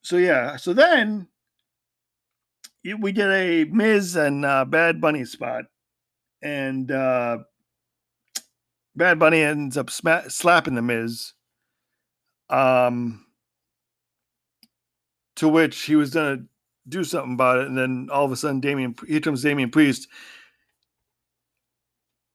so 0.01 0.17
yeah, 0.17 0.55
so 0.55 0.73
then 0.73 1.27
we 2.99 3.11
did 3.11 3.29
a 3.29 3.65
Miz 3.71 4.15
and 4.15 4.45
uh, 4.45 4.65
Bad 4.65 5.01
Bunny 5.01 5.25
spot, 5.25 5.65
and 6.41 6.91
uh, 6.91 7.39
Bad 8.95 9.19
Bunny 9.19 9.41
ends 9.41 9.77
up 9.77 9.89
sma- 9.89 10.29
slapping 10.29 10.75
the 10.75 10.81
Miz 10.81 11.33
um, 12.49 13.25
to 15.35 15.47
which 15.47 15.81
he 15.83 15.95
was 15.95 16.11
to 16.11 16.43
do 16.87 17.03
something 17.03 17.33
about 17.33 17.59
it, 17.59 17.67
and 17.67 17.77
then 17.77 18.09
all 18.11 18.25
of 18.25 18.31
a 18.31 18.35
sudden, 18.35 18.59
Damian 18.59 18.95
here 19.07 19.19
comes 19.19 19.43
Damian 19.43 19.69
Priest. 19.69 20.07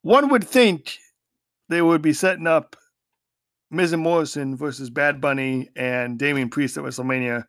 One 0.03 0.29
would 0.29 0.45
think 0.45 0.99
they 1.69 1.81
would 1.83 2.03
be 2.03 2.13
setting 2.13 2.47
up 2.47 2.77
Miz 3.71 3.93
and 3.93 4.03
Morrison 4.03 4.57
versus 4.57 4.91
Bad 4.91 5.21
Bunny 5.21 5.71
and 5.75 6.19
Damian 6.19 6.51
Priest 6.51 6.77
at 6.77 6.85
WrestleMania. 6.85 7.47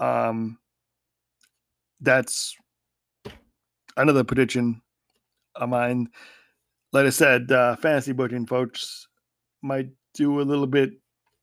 Um, 0.00 0.58
that's 2.02 2.54
another 3.96 4.24
prediction 4.24 4.82
of 5.54 5.68
mine. 5.68 6.08
Like 6.92 7.06
I 7.06 7.10
said, 7.10 7.50
uh, 7.50 7.76
fantasy 7.76 8.12
booking 8.12 8.46
folks 8.46 9.08
might 9.62 9.88
do 10.14 10.40
a 10.40 10.42
little 10.42 10.66
bit 10.66 10.90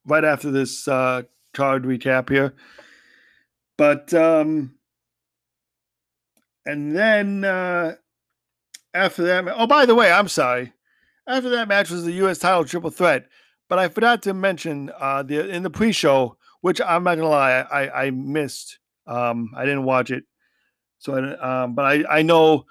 right 0.05 0.23
after 0.23 0.51
this 0.51 0.87
uh, 0.87 1.23
card 1.53 1.83
recap 1.83 2.29
here. 2.29 2.53
But 3.77 4.13
um, 4.13 4.75
and 6.65 6.95
then 6.95 7.45
uh, 7.45 7.95
after 8.93 9.23
that, 9.23 9.45
oh 9.55 9.67
by 9.67 9.85
the 9.85 9.95
way, 9.95 10.11
I'm 10.11 10.27
sorry. 10.27 10.73
After 11.25 11.49
that 11.49 11.67
match 11.67 11.89
was 11.89 12.03
the 12.03 12.11
U.S. 12.13 12.39
title 12.39 12.65
triple 12.65 12.89
threat, 12.89 13.27
but 13.69 13.79
I 13.79 13.87
forgot 13.87 14.23
to 14.23 14.33
mention 14.33 14.91
uh, 14.99 15.23
the 15.23 15.47
in 15.47 15.63
the 15.63 15.69
pre-show, 15.69 16.37
which 16.61 16.81
I'm 16.81 17.03
not 17.03 17.15
gonna 17.15 17.29
lie, 17.29 17.51
I 17.61 18.05
I 18.05 18.11
missed. 18.11 18.79
Um, 19.07 19.51
I 19.55 19.63
didn't 19.63 19.85
watch 19.85 20.11
it, 20.11 20.25
so 20.99 21.37
um, 21.41 21.75
but 21.75 21.85
I 21.85 22.19
I 22.19 22.21
know 22.21 22.65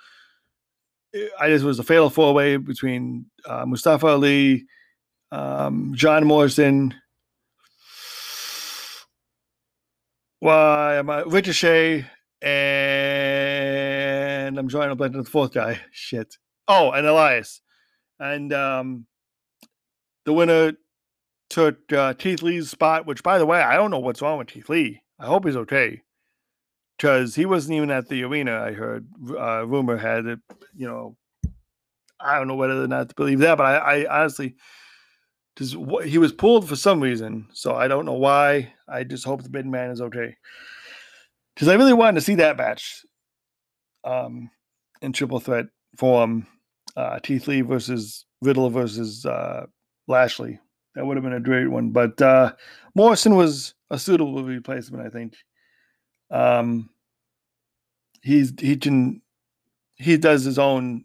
I 1.41 1.49
just 1.49 1.65
was 1.65 1.79
a 1.79 1.83
fatal 1.83 2.11
four 2.11 2.35
way 2.35 2.57
between 2.57 3.27
uh, 3.47 3.65
Mustafa 3.67 4.07
Ali, 4.07 4.67
um, 5.33 5.93
John 5.95 6.27
Morrison. 6.27 6.95
Why 10.41 10.97
am 10.97 11.11
I 11.11 11.23
Ricochet 11.23 12.07
and 12.43 12.59
I'm 14.59 14.69
trying 14.69 14.91
to 14.91 14.95
blend 14.95 15.15
the 15.15 15.25
fourth 15.25 15.53
guy. 15.53 15.81
Shit. 15.91 16.37
Oh, 16.69 16.93
and 16.93 17.07
Elias, 17.07 17.61
and 18.21 18.53
um, 18.53 19.07
the 20.25 20.33
winner 20.33 20.75
took 21.51 21.93
uh, 21.93 22.15
Keith 22.15 22.43
Lee's 22.43 22.71
spot. 22.71 23.07
Which, 23.07 23.23
by 23.23 23.39
the 23.39 23.47
way, 23.47 23.61
I 23.61 23.77
don't 23.77 23.91
know 23.91 23.99
what's 23.99 24.23
wrong 24.23 24.39
with 24.39 24.49
Keith 24.49 24.69
Lee. 24.69 25.03
I 25.19 25.27
hope 25.27 25.47
he's 25.47 25.57
okay 25.57 26.03
because 26.99 27.35
he 27.35 27.47
wasn't 27.47 27.77
even 27.77 27.91
at 27.91 28.09
the 28.09 28.25
arena. 28.25 28.61
I 28.61 28.73
heard 28.73 29.07
uh, 29.31 29.65
rumor 29.67 29.97
had 29.97 30.27
it. 30.27 30.41
You 30.77 30.89
know, 30.89 31.17
I 32.21 32.37
don't 32.37 32.49
know 32.49 32.57
whether 32.57 32.83
or 32.83 32.89
not 32.89 33.09
to 33.09 33.15
believe 33.15 33.39
that, 33.41 33.57
but 33.59 33.65
I, 33.65 34.03
I 34.03 34.21
honestly 34.21 34.57
because 35.55 36.05
he 36.05 36.19
was 36.19 36.33
pulled 36.33 36.69
for 36.69 36.77
some 36.77 37.01
reason. 37.01 37.49
So 37.53 37.75
I 37.75 37.89
don't 37.89 38.07
know 38.07 38.15
why. 38.15 38.73
I 38.89 39.05
just 39.05 39.25
hope 39.25 39.43
the 39.43 39.49
big 39.49 39.67
man 39.67 39.91
is 39.91 40.01
okay. 40.01 40.37
Because 41.55 41.69
I 41.69 41.75
really 41.75 41.93
wanted 41.93 42.15
to 42.17 42.21
see 42.21 42.37
that 42.37 42.57
match 42.57 43.05
um, 44.05 44.51
in 45.03 45.13
triple 45.13 45.41
threat 45.41 45.67
form. 45.97 46.47
Uh, 46.97 47.19
Lee 47.47 47.61
versus 47.61 48.25
Riddle 48.43 48.71
versus 48.71 49.25
uh, 49.25 49.67
Lashley. 50.09 50.59
That 50.95 51.07
would 51.07 51.17
have 51.17 51.25
been 51.25 51.33
a 51.33 51.41
great 51.41 51.69
one. 51.69 51.91
But 51.91 52.21
uh, 52.21 52.55
Morrison 52.95 53.37
was 53.37 53.75
a 53.91 53.99
suitable 53.99 54.43
replacement, 54.43 55.07
I 55.07 55.11
think. 55.11 55.35
Um, 56.31 56.91
he's 58.23 58.53
he 58.61 58.77
can 58.77 59.23
he 59.97 60.17
does 60.17 60.45
his 60.45 60.59
own 60.59 61.05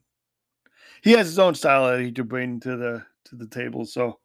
he 1.02 1.12
has 1.12 1.28
his 1.28 1.40
own 1.40 1.56
style 1.56 1.88
that 1.88 2.02
he 2.02 2.12
can 2.12 2.28
bring 2.28 2.60
to 2.62 2.76
the 2.76 3.06
to 3.26 3.36
the 3.36 3.48
table. 3.48 3.86
So 3.86 4.20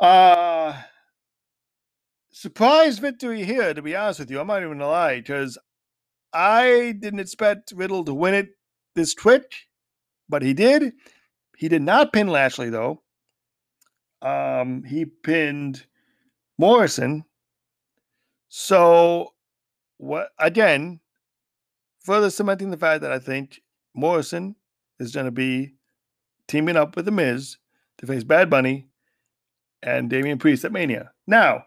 uh 0.00 0.80
surprise 2.32 2.98
victory 2.98 3.44
here, 3.44 3.74
to 3.74 3.82
be 3.82 3.94
honest 3.94 4.20
with 4.20 4.30
you. 4.30 4.40
I'm 4.40 4.46
not 4.46 4.62
even 4.62 4.78
gonna 4.78 4.90
lie, 4.90 5.16
because 5.20 5.58
I 6.32 6.94
didn't 6.98 7.20
expect 7.20 7.72
Riddle 7.76 8.04
to 8.04 8.14
win 8.14 8.34
it 8.34 8.48
this 8.94 9.14
quick, 9.14 9.52
but 10.28 10.42
he 10.42 10.54
did. 10.54 10.92
He 11.56 11.68
did 11.68 11.82
not 11.82 12.12
pin 12.12 12.28
Lashley 12.28 12.70
though. 12.70 13.02
Um, 14.22 14.84
he 14.84 15.04
pinned 15.04 15.86
Morrison. 16.58 17.24
So 18.48 19.31
what 20.02 20.30
again, 20.38 20.98
further 22.00 22.28
cementing 22.28 22.70
the 22.70 22.76
fact 22.76 23.02
that 23.02 23.12
I 23.12 23.20
think 23.20 23.62
Morrison 23.94 24.56
is 24.98 25.14
gonna 25.14 25.30
be 25.30 25.74
teaming 26.48 26.76
up 26.76 26.96
with 26.96 27.04
the 27.04 27.12
Miz 27.12 27.56
to 27.98 28.06
face 28.06 28.24
Bad 28.24 28.50
Bunny 28.50 28.88
and 29.80 30.10
Damian 30.10 30.38
Priest 30.38 30.64
at 30.64 30.72
Mania. 30.72 31.12
Now, 31.26 31.66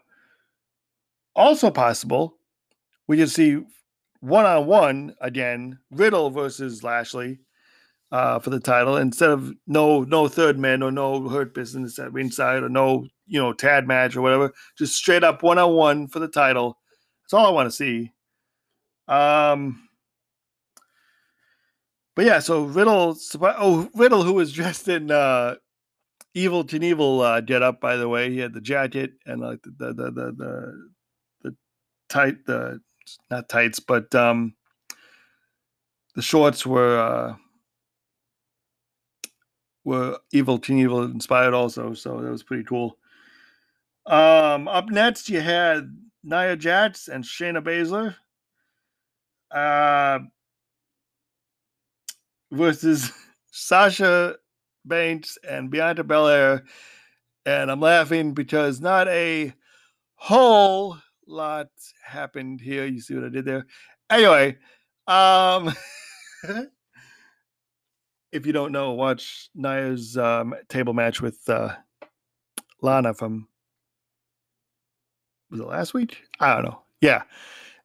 also 1.34 1.70
possible, 1.70 2.36
we 3.06 3.16
can 3.16 3.26
see 3.26 3.62
one 4.20 4.44
on 4.44 4.66
one 4.66 5.14
again, 5.22 5.78
Riddle 5.90 6.30
versus 6.30 6.82
Lashley 6.82 7.38
uh, 8.12 8.38
for 8.38 8.50
the 8.50 8.60
title 8.60 8.98
instead 8.98 9.30
of 9.30 9.54
no 9.66 10.02
no 10.02 10.28
third 10.28 10.58
man 10.58 10.82
or 10.82 10.92
no 10.92 11.26
hurt 11.26 11.54
business 11.54 11.98
at 11.98 12.12
ringside 12.12 12.62
or 12.62 12.68
no 12.68 13.06
you 13.26 13.40
know 13.40 13.54
tad 13.54 13.86
match 13.86 14.14
or 14.14 14.20
whatever. 14.20 14.52
Just 14.76 14.94
straight 14.94 15.24
up 15.24 15.42
one 15.42 15.58
on 15.58 15.72
one 15.72 16.06
for 16.06 16.18
the 16.18 16.28
title. 16.28 16.78
That's 17.22 17.32
all 17.32 17.46
I 17.46 17.50
want 17.50 17.68
to 17.68 17.74
see. 17.74 18.12
Um. 19.08 19.82
But 22.14 22.24
yeah, 22.24 22.38
so 22.38 22.64
Riddle, 22.64 23.14
oh 23.40 23.90
Riddle, 23.94 24.22
who 24.22 24.32
was 24.32 24.52
dressed 24.54 24.88
in 24.88 25.10
uh, 25.10 25.56
Evel 26.36 26.64
Knievel 26.64 27.24
uh, 27.24 27.40
get 27.40 27.62
up. 27.62 27.80
By 27.80 27.96
the 27.96 28.08
way, 28.08 28.30
he 28.30 28.38
had 28.38 28.52
the 28.52 28.60
jacket 28.60 29.12
and 29.26 29.40
like 29.40 29.62
the 29.62 29.70
the 29.70 29.92
the 29.94 30.10
the, 30.10 30.32
the, 30.32 30.90
the 31.42 31.56
tight 32.08 32.46
the 32.46 32.80
not 33.30 33.48
tights, 33.48 33.80
but 33.80 34.14
um, 34.14 34.54
the 36.14 36.22
shorts 36.22 36.66
were 36.66 36.98
uh, 36.98 37.36
were 39.84 40.18
Evel 40.34 40.60
Knievel 40.60 41.12
inspired 41.12 41.54
also. 41.54 41.94
So 41.94 42.20
that 42.20 42.30
was 42.30 42.42
pretty 42.42 42.64
cool. 42.64 42.98
Um, 44.06 44.68
up 44.68 44.90
next, 44.90 45.28
you 45.28 45.40
had 45.40 45.96
Nia 46.22 46.56
Jax 46.56 47.08
and 47.08 47.24
Shayna 47.24 47.62
Baszler 47.62 48.14
uh, 49.50 50.18
versus 52.50 53.12
Sasha 53.50 54.36
Banks 54.84 55.38
and 55.48 55.70
Bianca 55.70 56.04
Belair. 56.04 56.64
And 57.44 57.70
I'm 57.70 57.80
laughing 57.80 58.34
because 58.34 58.80
not 58.80 59.08
a 59.08 59.52
whole 60.16 60.98
lot 61.26 61.68
happened 62.04 62.60
here. 62.60 62.86
You 62.86 63.00
see 63.00 63.14
what 63.14 63.24
I 63.24 63.28
did 63.28 63.44
there? 63.44 63.66
Anyway, 64.10 64.58
um, 65.06 65.72
if 68.32 68.46
you 68.46 68.52
don't 68.52 68.72
know, 68.72 68.92
watch 68.92 69.50
Nia's 69.54 70.16
um, 70.16 70.54
table 70.68 70.92
match 70.92 71.20
with 71.20 71.38
uh, 71.48 71.74
Lana 72.82 73.14
from 73.14 73.48
was 75.50 75.60
it 75.60 75.66
last 75.66 75.94
week? 75.94 76.24
I 76.40 76.54
don't 76.54 76.64
know. 76.64 76.80
Yeah. 77.00 77.22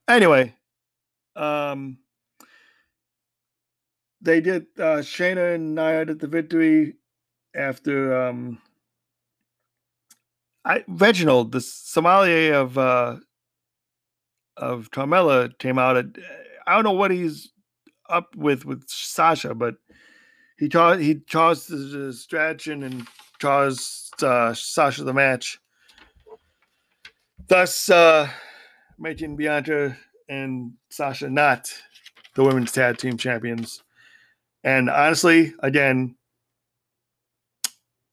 Anyway, 0.08 0.56
um, 1.36 1.98
they 4.22 4.42
did 4.42 4.68
uh 4.78 5.02
Shayna 5.02 5.56
and 5.56 5.76
Nia 5.76 6.06
did 6.06 6.20
the 6.20 6.28
victory 6.28 6.96
after 7.56 8.16
um 8.16 8.62
I 10.64 10.84
Reginald, 10.88 11.52
the 11.52 11.62
sommelier 11.62 12.54
of 12.54 12.78
uh 12.78 13.18
of 14.58 14.92
Carmella 14.92 15.58
came 15.58 15.80
out 15.80 15.98
at 15.98 16.06
I 16.68 16.76
don't 16.76 16.84
know 16.84 16.92
what 16.92 17.12
he's 17.12 17.52
up 18.10 18.36
with 18.36 18.66
with 18.66 18.84
Sasha, 18.88 19.56
but 19.56 19.76
he 20.58 20.70
taught 20.70 21.00
he 21.00 21.16
caused 21.16 21.70
the 21.70 22.08
distraction 22.08 22.84
and 22.84 23.08
caused 23.40 24.24
uh, 24.24 24.54
Sasha 24.54 25.04
the 25.04 25.14
match, 25.14 25.60
thus 27.48 27.90
uh, 27.90 28.30
making 29.00 29.36
Bianca 29.36 29.98
and 30.32 30.72
Sasha 30.90 31.30
not 31.30 31.70
the 32.36 32.44
women's 32.44 32.72
tag 32.72 32.98
team 32.98 33.18
champions. 33.18 33.84
And 34.64 34.90
honestly, 34.90 35.54
again, 35.60 36.16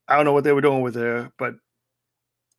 I 0.08 0.16
don't 0.16 0.24
know 0.24 0.32
what 0.32 0.42
they 0.42 0.52
were 0.52 0.60
doing 0.60 0.82
with 0.82 0.96
her, 0.96 1.30
but 1.38 1.54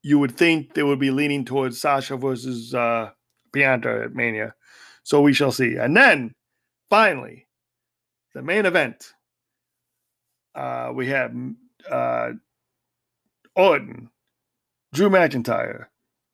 you 0.02 0.18
would 0.18 0.38
think 0.38 0.74
they 0.74 0.84
would 0.84 1.00
be 1.00 1.12
leaning 1.12 1.44
towards 1.44 1.82
Sasha 1.82 2.16
versus 2.16 2.74
uh, 2.74 3.10
Bianca 3.52 4.04
at 4.06 4.16
Mania. 4.16 4.56
So 5.04 5.20
we 5.20 5.34
shall 5.34 5.52
see. 5.52 5.76
And 5.76 5.96
then 5.96 6.34
finally, 6.90 7.48
the 8.34 8.42
main 8.42 8.66
event. 8.66 9.14
Uh, 10.56 10.92
we 10.94 11.08
have 11.08 11.34
uh, 11.90 12.32
Orton, 13.56 14.10
Drew 14.94 15.10
McIntyre, 15.10 15.86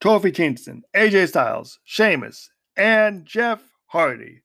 Kofi 0.02 0.34
Kingston, 0.34 0.84
AJ 0.96 1.30
Styles, 1.30 1.80
Sheamus, 1.84 2.50
and 2.78 3.26
Jeff 3.26 3.62
Hardy 3.88 4.42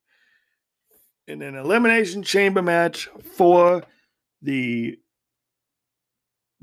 in 1.26 1.42
an 1.42 1.54
elimination 1.54 2.22
chamber 2.22 2.62
match 2.62 3.08
for 3.36 3.82
the 4.42 4.98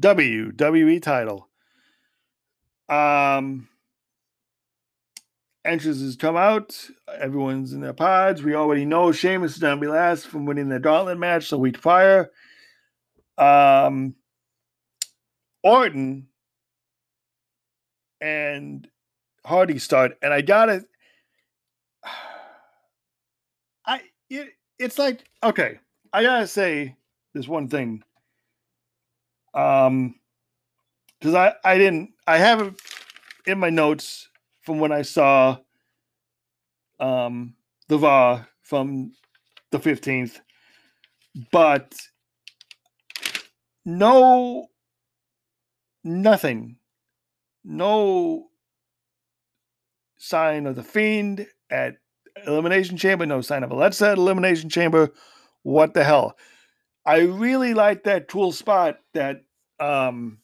WWE 0.02 1.02
title. 1.02 1.50
Um, 2.90 3.68
entrances 5.66 6.16
come 6.16 6.38
out. 6.38 6.90
Everyone's 7.20 7.74
in 7.74 7.82
their 7.82 7.94
pods. 7.94 8.44
We 8.44 8.56
already 8.56 8.86
know 8.86 9.12
Sheamus 9.12 9.54
is 9.54 9.60
going 9.60 9.78
to 9.78 9.82
be 9.82 9.88
last 9.88 10.28
from 10.28 10.46
winning 10.46 10.70
the 10.70 10.80
gauntlet 10.80 11.18
match 11.18 11.50
the 11.50 11.58
week 11.58 11.82
prior. 11.82 12.32
Um, 13.38 14.16
Orton 15.64 16.28
and 18.22 18.88
Hardy 19.46 19.80
start, 19.80 20.18
and 20.22 20.34
I 20.34 20.42
gotta. 20.42 20.74
I 20.74 20.82
it, 24.30 24.50
it's 24.80 24.98
like 24.98 25.24
okay, 25.44 25.80
I 26.14 26.24
gotta 26.24 26.48
say 26.48 26.96
this 27.34 27.48
one 27.48 27.68
thing. 27.68 28.04
Um, 29.54 30.16
because 31.20 31.36
I 31.36 31.54
I 31.64 31.78
didn't 31.78 32.12
I 32.28 32.38
have 32.38 32.62
it 32.62 32.74
in 33.46 33.60
my 33.60 33.70
notes 33.70 34.30
from 34.62 34.80
when 34.80 34.92
I 34.92 35.02
saw 35.02 35.58
um 37.00 37.56
the 37.88 37.98
VAR 37.98 38.48
from 38.62 39.14
the 39.72 39.80
fifteenth, 39.80 40.42
but 41.52 41.96
no 43.86 44.68
nothing, 46.04 46.78
no 47.64 48.50
sign 50.18 50.66
of 50.66 50.76
the 50.76 50.84
fiend 50.84 51.48
at 51.70 51.98
Elimination 52.46 52.98
Chamber. 52.98 53.26
No 53.26 53.42
sign 53.42 53.64
of 53.64 53.72
Alexa 53.72 54.10
at 54.10 54.18
Elimination 54.18 54.70
Chamber. 54.70 55.12
What 55.64 55.94
the 55.94 56.04
hell? 56.04 56.38
I 57.06 57.20
really 57.20 57.74
like 57.74 58.04
that 58.04 58.28
cool 58.28 58.52
spot 58.52 59.00
that 59.14 59.44
um, 59.80 60.40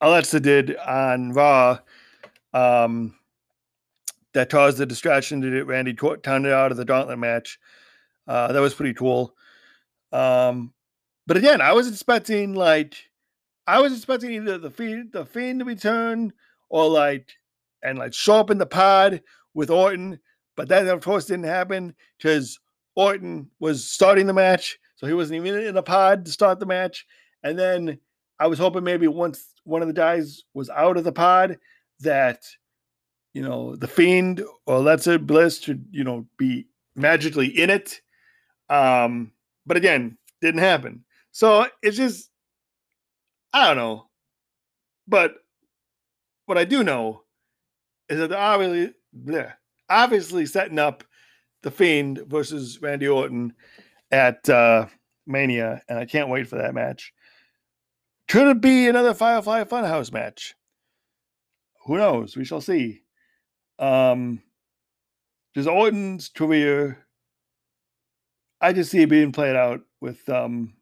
Alexa 0.00 0.40
did 0.40 0.76
on 0.76 1.32
Raw. 1.32 1.78
Um, 2.54 3.14
that 4.34 4.50
caused 4.50 4.78
the 4.78 4.86
distraction 4.86 5.40
get 5.40 5.66
Randy 5.66 5.96
Orton 6.00 6.46
out 6.46 6.70
of 6.70 6.76
the 6.76 6.84
Gauntlet 6.84 7.18
match. 7.18 7.58
Uh, 8.26 8.52
that 8.52 8.60
was 8.60 8.74
pretty 8.74 8.94
cool. 8.94 9.34
Um, 10.10 10.72
but 11.26 11.36
again, 11.36 11.60
I 11.60 11.72
was 11.72 11.88
expecting 11.88 12.54
like 12.54 12.96
I 13.66 13.80
was 13.80 13.94
expecting 13.94 14.32
either 14.32 14.58
the 14.58 14.70
fiend 14.70 15.12
the 15.12 15.24
fiend 15.24 15.60
to 15.60 15.64
return 15.64 16.32
or 16.68 16.88
like 16.88 17.32
and 17.82 17.98
like 17.98 18.14
show 18.14 18.36
up 18.36 18.50
in 18.50 18.58
the 18.58 18.66
pod 18.66 19.22
with 19.54 19.70
Orton, 19.70 20.18
but 20.56 20.68
that 20.68 20.86
of 20.86 21.02
course 21.02 21.26
didn't 21.26 21.44
happen 21.44 21.94
because 22.18 22.58
Orton 22.94 23.50
was 23.60 23.88
starting 23.88 24.26
the 24.26 24.32
match, 24.32 24.78
so 24.96 25.06
he 25.06 25.14
wasn't 25.14 25.44
even 25.44 25.62
in 25.62 25.74
the 25.74 25.82
pod 25.82 26.24
to 26.24 26.32
start 26.32 26.60
the 26.60 26.66
match. 26.66 27.06
And 27.42 27.58
then 27.58 27.98
I 28.38 28.46
was 28.46 28.58
hoping 28.58 28.84
maybe 28.84 29.06
once 29.08 29.52
one 29.64 29.82
of 29.82 29.88
the 29.88 29.94
guys 29.94 30.42
was 30.54 30.70
out 30.70 30.96
of 30.96 31.04
the 31.04 31.12
pod 31.12 31.58
that 32.00 32.42
you 33.34 33.42
know 33.42 33.76
the 33.76 33.88
fiend 33.88 34.44
or 34.66 34.76
Alexa 34.76 35.18
Bliss 35.18 35.60
should 35.60 35.86
you 35.90 36.04
know 36.04 36.26
be 36.36 36.66
magically 36.94 37.46
in 37.46 37.70
it. 37.70 38.00
Um, 38.68 39.32
but 39.66 39.76
again, 39.76 40.18
didn't 40.40 40.60
happen. 40.60 41.04
So 41.30 41.66
it's 41.82 41.96
just 41.96 42.30
I 43.52 43.68
don't 43.68 43.76
know. 43.76 44.06
But 45.06 45.34
what 46.46 46.58
I 46.58 46.64
do 46.64 46.82
know 46.82 47.22
is 48.08 48.18
that 48.18 48.32
obviously, 48.32 48.94
bleh, 49.16 49.52
obviously 49.88 50.46
setting 50.46 50.78
up 50.78 51.04
the 51.62 51.70
Fiend 51.70 52.22
versus 52.26 52.80
Randy 52.80 53.08
Orton 53.08 53.52
at 54.10 54.48
uh, 54.48 54.86
Mania, 55.26 55.82
and 55.88 55.98
I 55.98 56.04
can't 56.04 56.28
wait 56.28 56.48
for 56.48 56.56
that 56.56 56.74
match. 56.74 57.12
Could 58.28 58.48
it 58.48 58.60
be 58.60 58.88
another 58.88 59.14
Firefly 59.14 59.64
Funhouse 59.64 60.12
match? 60.12 60.54
Who 61.84 61.98
knows? 61.98 62.36
We 62.36 62.44
shall 62.44 62.60
see. 62.60 63.02
Um, 63.78 64.42
does 65.54 65.66
Orton's 65.66 66.28
career, 66.28 67.06
I 68.60 68.72
just 68.72 68.90
see 68.90 69.02
it 69.02 69.10
being 69.10 69.32
played 69.32 69.56
out 69.56 69.80
with 70.00 70.28
um, 70.28 70.74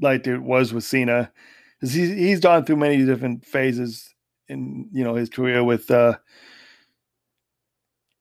like 0.00 0.26
it 0.26 0.38
was 0.38 0.72
with 0.72 0.84
Cena. 0.84 1.32
He's 1.80 1.94
he's 1.94 2.40
gone 2.40 2.64
through 2.64 2.76
many 2.76 3.04
different 3.04 3.44
phases 3.44 4.14
in 4.48 4.88
you 4.92 5.02
know 5.02 5.14
his 5.14 5.30
career 5.30 5.64
with 5.64 5.90
uh, 5.90 6.18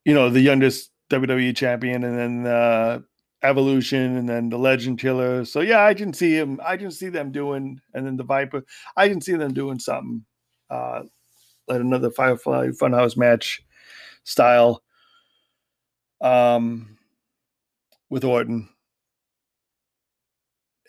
you 0.06 0.14
know 0.14 0.30
the 0.30 0.42
youngest 0.42 0.92
WWE 1.10 1.56
champion, 1.56 2.04
and 2.04 2.18
then 2.18 2.52
uh, 2.52 3.00
Evolution, 3.44 4.18
and 4.18 4.28
then 4.30 4.50
the 4.50 4.58
Legend 4.58 5.00
Killer. 5.00 5.46
So 5.46 5.62
yeah, 5.62 5.86
I 5.86 5.94
can 5.94 6.14
see 6.14 6.34
him. 6.34 6.60
I 6.64 6.78
can 6.78 6.92
see 6.92 7.10
them 7.10 7.32
doing, 7.32 7.80
and 7.94 8.06
then 8.06 8.18
the 8.18 8.24
Viper. 8.24 8.64
I 8.96 9.10
can 9.10 9.22
see 9.22 9.34
them 9.34 9.54
doing 9.54 9.80
something 9.80 10.26
uh, 10.70 11.04
like 11.68 11.82
another 11.82 12.12
Firefly 12.12 12.70
Funhouse 12.70 13.18
match 13.18 13.62
style. 14.24 14.84
Um, 16.22 16.98
with 18.10 18.24
Orton. 18.24 18.70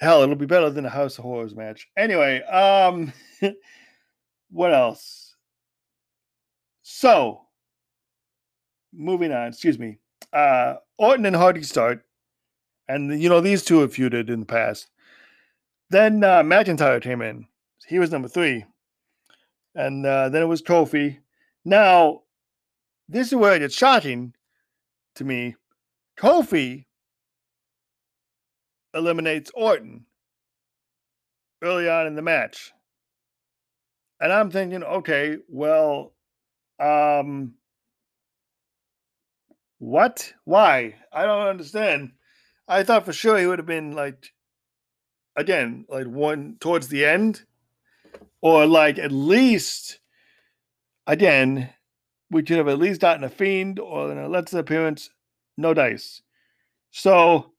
Hell, 0.01 0.23
it'll 0.23 0.35
be 0.35 0.47
better 0.47 0.71
than 0.71 0.87
a 0.87 0.91
House 0.91 1.19
of 1.19 1.25
Horrors 1.25 1.55
match. 1.55 1.89
Anyway, 1.97 2.41
um, 2.43 3.13
what 4.51 4.73
else? 4.73 5.37
So, 6.83 7.43
moving 8.93 9.33
on. 9.33 9.49
Excuse 9.49 9.79
me. 9.79 9.99
Uh, 10.33 10.75
Orton 10.99 11.27
and 11.27 11.37
Hardy 11.37 11.63
start, 11.63 12.05
and 12.89 13.21
you 13.21 13.29
know 13.29 13.41
these 13.41 13.65
two 13.65 13.81
have 13.81 13.93
feuded 13.93 14.29
in 14.29 14.41
the 14.41 14.47
past. 14.47 14.89
Then 15.91 16.23
uh, 16.23 16.43
McIntyre 16.43 17.03
came 17.03 17.23
in. 17.23 17.47
He 17.87 17.99
was 17.99 18.11
number 18.13 18.29
three, 18.29 18.65
and 19.75 20.07
uh, 20.07 20.29
then 20.29 20.43
it 20.43 20.47
was 20.47 20.63
Kofi. 20.63 21.19
Now, 21.65 22.23
this 23.09 23.29
is 23.29 23.35
where 23.35 23.55
it 23.55 23.61
gets 23.61 23.75
shocking 23.75 24.35
to 25.17 25.25
me. 25.25 25.57
Kofi 26.19 26.85
eliminates 28.95 29.51
Orton 29.55 30.07
early 31.63 31.89
on 31.89 32.07
in 32.07 32.15
the 32.15 32.23
match. 32.23 32.73
And 34.21 34.33
I'm 34.33 34.51
thinking, 34.51 34.83
okay, 34.83 35.39
well, 35.49 36.13
um, 36.79 37.55
what? 39.81 40.35
Why? 40.45 40.95
I 41.11 41.25
don't 41.25 41.49
understand. 41.49 42.13
I 42.69 42.85
thought 42.85 43.07
for 43.07 43.15
sure 43.15 43.39
he 43.39 43.47
would 43.47 43.59
have 43.59 43.67
been 43.67 43.93
like, 43.93 44.33
again, 45.35 45.87
like 45.89 46.07
one 46.07 46.59
towards 46.61 46.89
the 46.89 47.07
end, 47.07 47.43
or 48.43 48.67
like 48.67 48.99
at 48.99 49.11
least, 49.11 49.99
again, 51.07 51.71
we 52.31 52.43
could 52.43 52.59
have 52.59 52.69
at 52.69 52.79
least 52.79 53.01
gotten 53.01 53.25
a 53.25 53.31
fiend 53.31 53.79
or 53.81 54.13
an 54.13 54.19
Alexa 54.19 54.59
appearance, 54.59 55.11
no 55.57 55.73
dice. 55.73 56.21
So 56.91 57.53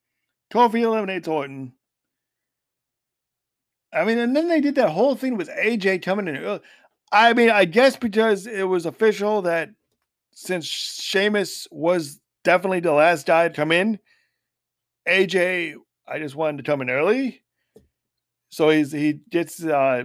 Kofi 0.53 0.81
eliminates 0.81 1.27
Orton. 1.27 1.73
I 3.91 4.05
mean, 4.05 4.19
and 4.19 4.35
then 4.35 4.47
they 4.47 4.61
did 4.61 4.75
that 4.75 4.91
whole 4.91 5.15
thing 5.15 5.37
with 5.37 5.49
AJ 5.49 6.03
coming 6.03 6.27
in. 6.27 6.59
I 7.11 7.33
mean, 7.33 7.49
I 7.49 7.65
guess 7.65 7.97
because 7.97 8.45
it 8.45 8.63
was 8.63 8.85
official 8.85 9.41
that 9.41 9.71
since 10.33 10.65
Sheamus 10.65 11.67
was 11.71 12.19
definitely 12.43 12.79
the 12.79 12.93
last 12.93 13.25
guy 13.25 13.47
to 13.47 13.53
come 13.53 13.71
in, 13.71 13.99
AJ, 15.07 15.75
I 16.07 16.19
just 16.19 16.35
wanted 16.35 16.57
to 16.57 16.63
come 16.69 16.81
in 16.81 16.89
early. 16.89 17.41
So 18.49 18.69
he's 18.69 18.91
he 18.91 19.21
gets 19.29 19.63
uh 19.63 20.03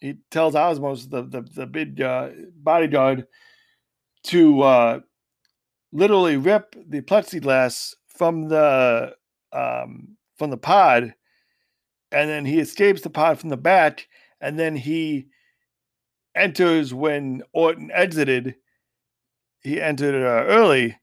he 0.00 0.16
tells 0.30 0.54
Omos 0.54 1.08
the 1.10 1.22
the, 1.22 1.42
the 1.42 1.66
big 1.66 2.00
uh, 2.00 2.30
bodyguard 2.56 3.26
to 4.24 4.62
uh 4.62 5.00
literally 5.92 6.36
rip 6.36 6.74
the 6.88 7.00
plexiglass 7.00 7.94
from 8.08 8.48
the 8.48 9.14
um, 9.52 10.16
from 10.36 10.50
the 10.50 10.56
pod, 10.56 11.14
and 12.10 12.28
then 12.28 12.44
he 12.44 12.58
escapes 12.58 13.00
the 13.00 13.10
pod 13.10 13.38
from 13.38 13.48
the 13.48 13.56
back, 13.56 14.08
and 14.40 14.58
then 14.58 14.76
he 14.76 15.28
enters 16.34 16.92
when 16.92 17.42
Orton 17.52 17.90
exited. 17.92 18.56
He 19.64 19.80
entered 19.80 20.14
uh, 20.14 20.44
early. 20.46 20.96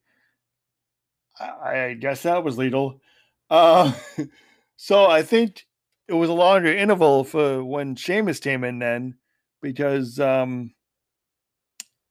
I, 1.40 1.86
I 1.86 1.94
guess 1.96 2.24
that 2.24 2.44
was 2.44 2.58
legal. 2.58 3.02
Uh, 3.50 3.92
so 4.78 5.06
I 5.06 5.24
think 5.24 5.66
it 6.08 6.14
was 6.14 6.30
a 6.30 6.34
longer 6.34 6.74
interval 6.74 7.24
for 7.24 7.64
when 7.64 7.96
Sheamus 7.96 8.40
came 8.40 8.64
in 8.64 8.80
then, 8.80 9.16
because 9.62 10.20
um, 10.20 10.74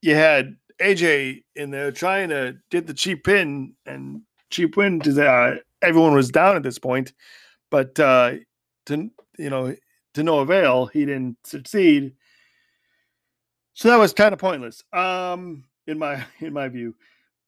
you 0.02 0.14
had 0.14 0.56
AJ 0.80 1.44
in 1.54 1.70
there 1.70 1.92
trying 1.92 2.30
to 2.30 2.56
get 2.70 2.86
the 2.86 2.94
cheap 2.94 3.24
pin 3.24 3.74
and 3.86 4.22
cheap 4.50 4.76
win 4.76 5.00
to 5.00 5.26
uh, 5.26 5.56
everyone 5.82 6.14
was 6.14 6.30
down 6.30 6.56
at 6.56 6.62
this 6.62 6.78
point, 6.78 7.12
but 7.70 7.98
uh, 8.00 8.32
to 8.86 9.10
you 9.38 9.50
know 9.50 9.74
to 10.14 10.22
no 10.22 10.40
avail, 10.40 10.86
he 10.86 11.04
didn't 11.04 11.36
succeed. 11.44 12.14
So 13.74 13.88
that 13.88 13.96
was 13.96 14.12
kind 14.12 14.32
of 14.32 14.38
pointless, 14.38 14.82
um, 14.92 15.64
in 15.86 15.98
my 15.98 16.24
in 16.40 16.52
my 16.52 16.68
view. 16.68 16.94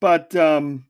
But 0.01 0.35
um, 0.35 0.87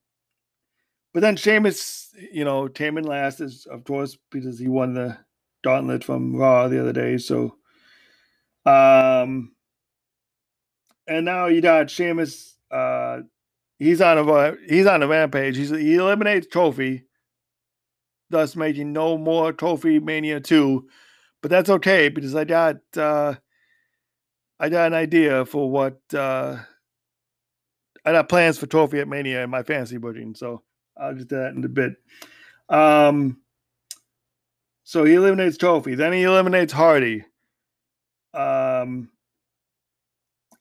but 1.13 1.21
then 1.21 1.37
Sheamus, 1.37 2.15
you 2.33 2.45
know, 2.45 2.69
came 2.69 2.97
in 2.97 3.05
last, 3.05 3.41
is 3.41 3.67
of 3.67 3.85
course 3.85 4.17
because 4.31 4.59
he 4.59 4.69
won 4.69 4.95
the 4.95 5.19
gauntlet 5.63 6.05
from 6.05 6.35
Raw 6.37 6.69
the 6.69 6.81
other 6.81 6.93
day. 6.93 7.19
So, 7.19 7.57
um, 8.65 9.53
and 11.07 11.25
now 11.25 11.47
you 11.47 11.61
got 11.61 11.91
Sheamus. 11.91 12.57
Uh, 12.71 13.21
he's 13.79 14.01
on 14.01 14.19
a 14.19 14.57
he's 14.69 14.87
on 14.87 15.03
a 15.03 15.07
rampage. 15.09 15.57
He's, 15.57 15.71
he 15.71 15.97
eliminates 15.97 16.47
Kofi, 16.47 17.03
thus 18.31 18.57
making 18.57 18.93
no 18.93 19.19
more 19.19 19.53
Kofi 19.53 20.03
Mania 20.03 20.41
2. 20.41 20.89
But 21.43 21.51
that's 21.51 21.69
okay 21.69 22.09
because 22.09 22.35
I 22.35 22.45
got 22.45 22.77
uh, 22.97 23.35
I 24.59 24.69
got 24.69 24.87
an 24.87 24.95
idea 24.95 25.45
for 25.45 25.71
what 25.71 26.01
uh, 26.15 26.57
I 28.05 28.13
got 28.13 28.29
plans 28.29 28.59
for 28.59 28.67
Kofi 28.67 29.01
at 29.01 29.09
Mania 29.09 29.45
in 29.45 29.51
my 29.51 29.63
fantasy 29.63 29.97
booking, 29.97 30.35
so 30.35 30.63
I'll 30.97 31.15
get 31.15 31.29
to 31.29 31.37
that 31.37 31.55
in 31.55 31.65
a 31.65 31.69
bit. 31.69 31.95
Um, 32.69 33.39
so 34.85 35.05
he 35.05 35.15
eliminates 35.15 35.57
Kofi, 35.57 35.97
then 35.97 36.13
he 36.13 36.23
eliminates 36.25 36.73
Hardy, 36.73 37.25
um, 38.35 39.11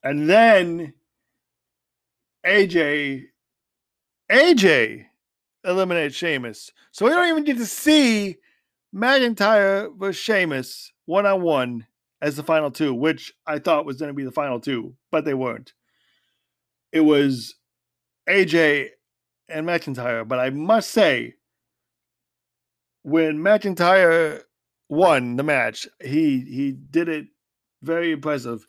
and 0.04 0.30
then 0.30 0.94
AJ 2.46 3.26
AJ 4.32 5.06
eliminate 5.64 6.14
Sheamus. 6.14 6.72
So 6.92 7.06
we 7.06 7.12
don't 7.12 7.30
even 7.30 7.44
get 7.44 7.58
to 7.58 7.66
see 7.66 8.38
McIntyre 8.96 9.96
versus 9.98 10.22
Sheamus 10.22 10.92
one 11.06 11.26
on 11.26 11.42
one 11.42 11.88
as 12.22 12.36
the 12.36 12.44
final 12.44 12.72
two, 12.72 12.94
which 12.94 13.34
I 13.46 13.60
thought 13.60 13.86
was 13.86 13.98
going 13.98 14.10
to 14.10 14.14
be 14.14 14.24
the 14.24 14.32
final 14.32 14.60
two, 14.60 14.96
but 15.12 15.26
they 15.26 15.34
weren't. 15.34 15.74
It 16.92 17.02
was 17.02 17.56
AJ 18.28 18.90
and 19.50 19.66
McIntyre, 19.66 20.28
but 20.28 20.40
I 20.40 20.50
must 20.50 20.92
say, 20.92 21.36
when 23.04 23.40
McIntyre 23.40 24.42
won 24.90 25.36
the 25.36 25.44
match, 25.44 25.88
he 26.04 26.42
he 26.42 26.72
did 26.72 27.10
it 27.10 27.28
very 27.82 28.12
impressive. 28.12 28.68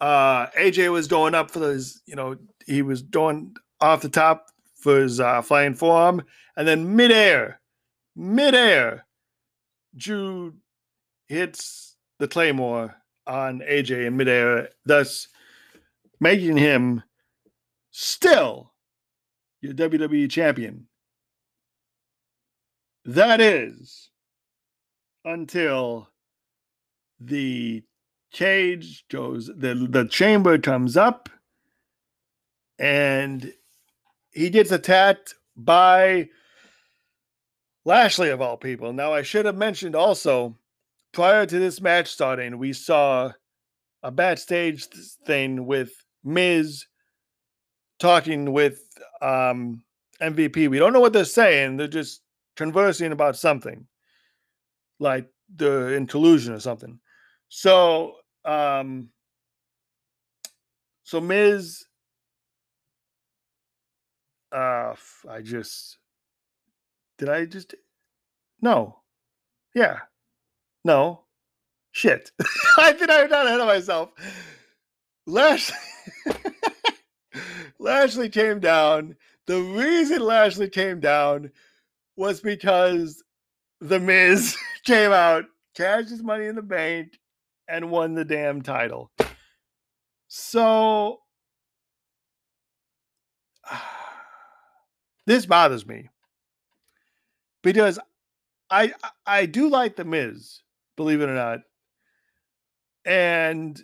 Uh 0.00 0.46
AJ 0.48 0.92
was 0.92 1.08
going 1.08 1.34
up 1.34 1.50
for 1.50 1.72
his, 1.72 2.02
you 2.06 2.14
know, 2.14 2.36
he 2.66 2.82
was 2.82 3.02
going 3.02 3.54
off 3.80 4.02
the 4.02 4.08
top 4.08 4.46
for 4.76 5.00
his 5.00 5.18
uh, 5.20 5.42
flying 5.42 5.74
forearm, 5.74 6.22
and 6.56 6.68
then 6.68 6.94
midair, 6.94 7.60
midair, 8.14 9.06
Drew 9.96 10.54
hits 11.28 11.96
the 12.18 12.28
claymore 12.28 12.94
on 13.26 13.60
AJ 13.60 14.06
in 14.06 14.16
midair, 14.16 14.68
thus 14.84 15.28
making 16.20 16.56
him 16.56 17.02
still 17.98 18.74
your 19.62 19.72
WWE 19.72 20.30
champion. 20.30 20.86
That 23.06 23.40
is 23.40 24.10
until 25.24 26.10
the 27.18 27.82
cage 28.32 29.06
goes, 29.10 29.46
the, 29.46 29.86
the 29.88 30.04
chamber 30.04 30.58
comes 30.58 30.94
up 30.98 31.30
and 32.78 33.54
he 34.30 34.50
gets 34.50 34.72
attacked 34.72 35.34
by 35.56 36.28
Lashley, 37.86 38.28
of 38.28 38.42
all 38.42 38.58
people. 38.58 38.92
Now, 38.92 39.14
I 39.14 39.22
should 39.22 39.46
have 39.46 39.56
mentioned 39.56 39.96
also 39.96 40.58
prior 41.14 41.46
to 41.46 41.58
this 41.58 41.80
match 41.80 42.08
starting, 42.08 42.58
we 42.58 42.74
saw 42.74 43.32
a 44.02 44.10
backstage 44.10 44.84
thing 45.24 45.64
with 45.64 45.92
Miz 46.22 46.84
talking 47.98 48.52
with 48.52 48.82
um, 49.22 49.82
MVP. 50.20 50.68
We 50.68 50.78
don't 50.78 50.92
know 50.92 51.00
what 51.00 51.12
they're 51.12 51.24
saying. 51.24 51.76
They're 51.76 51.88
just 51.88 52.22
conversing 52.56 53.12
about 53.12 53.36
something, 53.36 53.86
like 54.98 55.28
the 55.54 55.92
inclusion 55.92 56.54
or 56.54 56.60
something. 56.60 56.98
So, 57.48 58.16
um, 58.44 59.10
so 61.04 61.20
Miz, 61.20 61.84
uh, 64.52 64.94
I 65.28 65.42
just 65.42 65.98
did 67.18 67.28
I 67.28 67.44
just 67.46 67.74
no, 68.60 69.00
yeah, 69.74 69.98
no, 70.84 71.24
shit. 71.92 72.30
I 72.78 72.92
think 72.92 73.10
I 73.10 73.26
got 73.26 73.46
ahead 73.46 73.60
of 73.60 73.66
myself. 73.66 74.10
Lashley, 75.26 75.76
Lashley 77.78 78.28
came 78.28 78.60
down. 78.60 79.16
The 79.46 79.60
reason 79.60 80.20
Lashley 80.22 80.68
came 80.68 81.00
down 81.00 81.50
was 82.16 82.40
because 82.40 83.22
The 83.80 84.00
Miz 84.00 84.56
came 84.84 85.12
out, 85.12 85.44
cashed 85.74 86.10
his 86.10 86.22
money 86.22 86.46
in 86.46 86.56
the 86.56 86.62
bank, 86.62 87.18
and 87.68 87.90
won 87.90 88.14
the 88.14 88.24
damn 88.24 88.62
title. 88.62 89.10
So 90.28 91.20
this 95.26 95.46
bothers 95.46 95.86
me 95.86 96.08
because 97.62 97.98
I 98.70 98.94
I 99.26 99.46
do 99.46 99.68
like 99.68 99.96
the 99.96 100.04
Miz, 100.04 100.62
believe 100.96 101.20
it 101.20 101.28
or 101.28 101.34
not, 101.34 101.60
and 103.04 103.80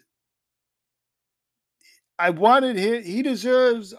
I 2.23 2.31
wanted 2.31 2.77
him. 2.77 3.03
He 3.03 3.21
deserves 3.23 3.95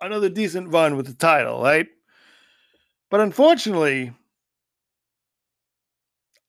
another 0.00 0.30
decent 0.30 0.72
run 0.72 0.96
with 0.96 1.06
the 1.06 1.12
title, 1.12 1.62
right? 1.62 1.86
But 3.10 3.20
unfortunately, 3.20 4.14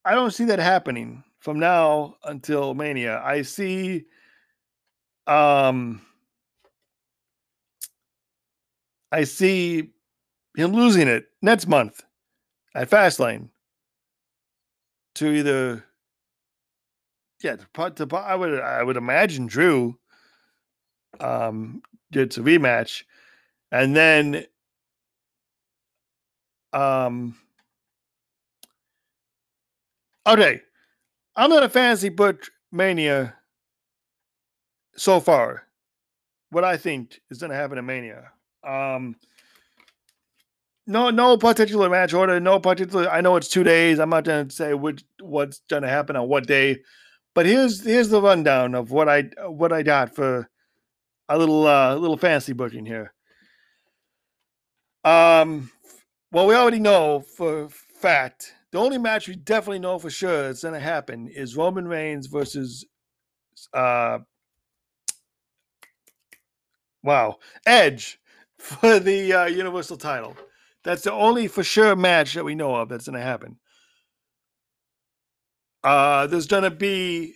I 0.05 0.15
don't 0.15 0.31
see 0.31 0.45
that 0.45 0.59
happening 0.59 1.25
from 1.39 1.59
now 1.59 2.15
until 2.23 2.73
Mania. 2.73 3.21
I 3.21 3.41
see 3.41 4.05
um 5.27 6.01
I 9.11 9.25
see 9.25 9.89
him 10.55 10.71
losing 10.71 11.09
it 11.09 11.25
next 11.41 11.67
month 11.67 12.03
at 12.73 12.89
Fastlane 12.89 13.49
to 15.15 15.29
either 15.29 15.83
yeah 17.43 17.57
to, 17.57 17.89
to 17.89 18.15
I 18.15 18.35
would 18.35 18.61
I 18.61 18.81
would 18.81 18.95
imagine 18.95 19.47
Drew 19.47 19.99
um 21.19 21.81
gets 22.11 22.37
a 22.37 22.41
rematch 22.41 23.03
and 23.71 23.95
then 23.95 24.45
um 26.73 27.35
okay 30.25 30.61
I'm 31.35 31.49
not 31.49 31.63
a 31.63 31.69
fantasy 31.69 32.09
book 32.09 32.45
mania 32.71 33.35
so 34.95 35.19
far 35.19 35.63
what 36.49 36.63
I 36.63 36.77
think 36.77 37.21
is 37.29 37.39
going 37.39 37.51
to 37.51 37.57
happen 37.57 37.77
in 37.77 37.85
Mania 37.85 38.31
um 38.63 39.15
no, 40.87 41.09
no 41.09 41.37
particular 41.37 41.89
match 41.89 42.13
order. 42.13 42.39
No 42.39 42.59
particular. 42.59 43.09
I 43.09 43.19
know 43.19 43.35
it's 43.35 43.49
two 43.49 43.63
days. 43.63 43.99
I'm 43.99 44.09
not 44.09 44.23
going 44.23 44.47
to 44.47 44.55
say 44.55 44.73
which 44.73 45.03
what's 45.21 45.59
going 45.69 45.83
to 45.83 45.89
happen 45.89 46.15
on 46.15 46.29
what 46.29 46.47
day, 46.47 46.79
but 47.35 47.45
here's 47.45 47.83
here's 47.85 48.07
the 48.07 48.21
rundown 48.21 48.73
of 48.73 48.89
what 48.89 49.09
I 49.09 49.23
what 49.47 49.73
I 49.73 49.83
got 49.83 50.15
for 50.15 50.49
a 51.29 51.37
little 51.37 51.65
uh, 51.67 51.95
little 51.95 52.17
fancy 52.17 52.53
booking 52.53 52.85
here. 52.85 53.13
Um, 55.03 55.71
well, 56.31 56.47
we 56.47 56.55
already 56.55 56.79
know 56.79 57.21
for 57.21 57.69
fact 57.69 58.53
the 58.71 58.79
only 58.79 58.97
match 58.97 59.27
we 59.27 59.35
definitely 59.35 59.79
know 59.79 59.97
for 59.97 60.09
sure 60.09 60.49
it's 60.49 60.63
going 60.63 60.73
to 60.73 60.79
happen 60.79 61.27
is 61.27 61.55
Roman 61.55 61.87
Reigns 61.87 62.27
versus 62.27 62.85
uh, 63.73 64.19
wow, 67.03 67.37
Edge 67.65 68.19
for 68.57 68.99
the 68.99 69.33
uh, 69.33 69.45
Universal 69.45 69.97
title. 69.97 70.35
That's 70.83 71.03
the 71.03 71.13
only 71.13 71.47
for 71.47 71.63
sure 71.63 71.95
match 71.95 72.33
that 72.33 72.45
we 72.45 72.55
know 72.55 72.75
of 72.75 72.89
that's 72.89 73.07
going 73.07 73.17
to 73.17 73.25
happen. 73.25 73.57
Uh, 75.83 76.27
there's 76.27 76.47
going 76.47 76.63
to 76.63 76.71
be, 76.71 77.35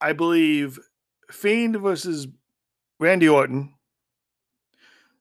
I 0.00 0.12
believe, 0.12 0.78
Fiend 1.30 1.76
versus 1.76 2.26
Randy 3.02 3.28
Orton. 3.28 3.74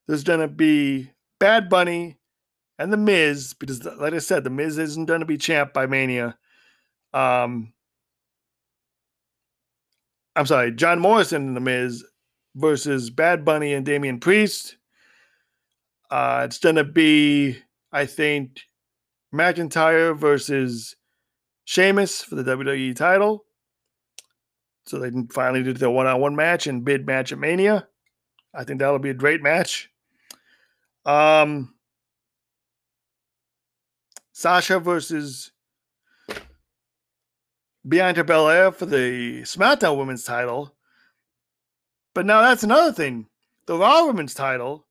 There's 0.08 0.24
going 0.24 0.40
to 0.40 0.48
be 0.48 1.12
Bad 1.40 1.68
Bunny 1.68 2.18
and 2.78 2.94
The 2.94 2.98
Miz, 2.98 3.56
because, 3.60 3.84
like 3.84 4.14
I 4.14 4.20
said, 4.20 4.44
The 4.44 4.50
Miz 4.50 4.78
isn't 4.78 5.08
going 5.08 5.22
to 5.22 5.26
be 5.26 5.38
champ 5.38 5.74
by 5.74 5.88
Mania. 5.88 6.38
Um, 7.14 7.74
I'm 10.36 10.46
sorry, 10.46 10.72
John 10.72 11.00
Morrison 11.00 11.48
and 11.48 11.58
The 11.58 11.62
Miz 11.62 12.06
versus 12.56 13.10
Bad 13.10 13.44
Bunny 13.44 13.74
and 13.74 13.86
Damian 13.86 14.20
Priest. 14.20 14.78
Uh, 16.10 16.44
it's 16.46 16.60
going 16.60 16.76
to 16.76 16.84
be, 16.84 17.58
I 17.92 18.06
think, 18.06 18.62
McIntyre 19.34 20.16
versus 20.16 20.96
Sheamus 21.66 22.22
for 22.22 22.36
the 22.36 22.44
WWE 22.44 22.96
title. 22.96 23.46
So 24.86 25.00
they 25.00 25.12
can 25.12 25.28
finally 25.28 25.64
do 25.64 25.74
their 25.74 25.90
one 25.90 26.08
on 26.08 26.20
one 26.20 26.36
match 26.36 26.68
and 26.68 26.84
bid 26.84 27.06
match 27.06 27.32
at 27.32 27.38
Mania. 27.38 27.88
I 28.54 28.64
think 28.64 28.80
that'll 28.80 29.00
be 29.00 29.12
a 29.12 29.14
great 29.14 29.42
match. 29.42 29.90
Um, 31.06 31.74
Sasha 34.34 34.80
versus 34.80 35.52
Bianca 37.88 38.24
Belair 38.24 38.72
for 38.72 38.86
the 38.86 39.42
SmackDown 39.42 39.98
Women's 39.98 40.24
title. 40.24 40.76
But 42.14 42.26
now 42.26 42.42
that's 42.42 42.64
another 42.64 42.92
thing. 42.92 43.28
The 43.68 43.78
Raw 43.78 44.06
Women's 44.06 44.34
title 44.34 44.88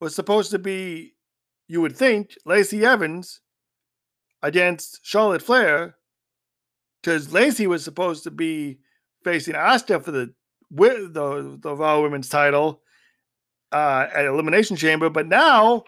was 0.00 0.14
supposed 0.14 0.50
to 0.50 0.58
be, 0.58 1.14
you 1.66 1.80
would 1.80 1.96
think, 1.96 2.36
Lacey 2.44 2.84
Evans 2.84 3.40
against 4.42 5.00
Charlotte 5.02 5.42
Flair, 5.42 5.96
because 7.00 7.32
Lacey 7.32 7.66
was 7.66 7.82
supposed 7.82 8.24
to 8.24 8.30
be 8.30 8.80
facing 9.24 9.54
Asuka 9.54 10.02
for 10.02 10.10
the 10.10 10.34
the 10.70 11.58
the 11.60 11.74
Raw 11.74 12.00
Women's 12.02 12.28
title 12.28 12.82
uh, 13.72 14.06
at 14.14 14.26
Elimination 14.26 14.76
Chamber, 14.76 15.10
but 15.10 15.26
now 15.26 15.84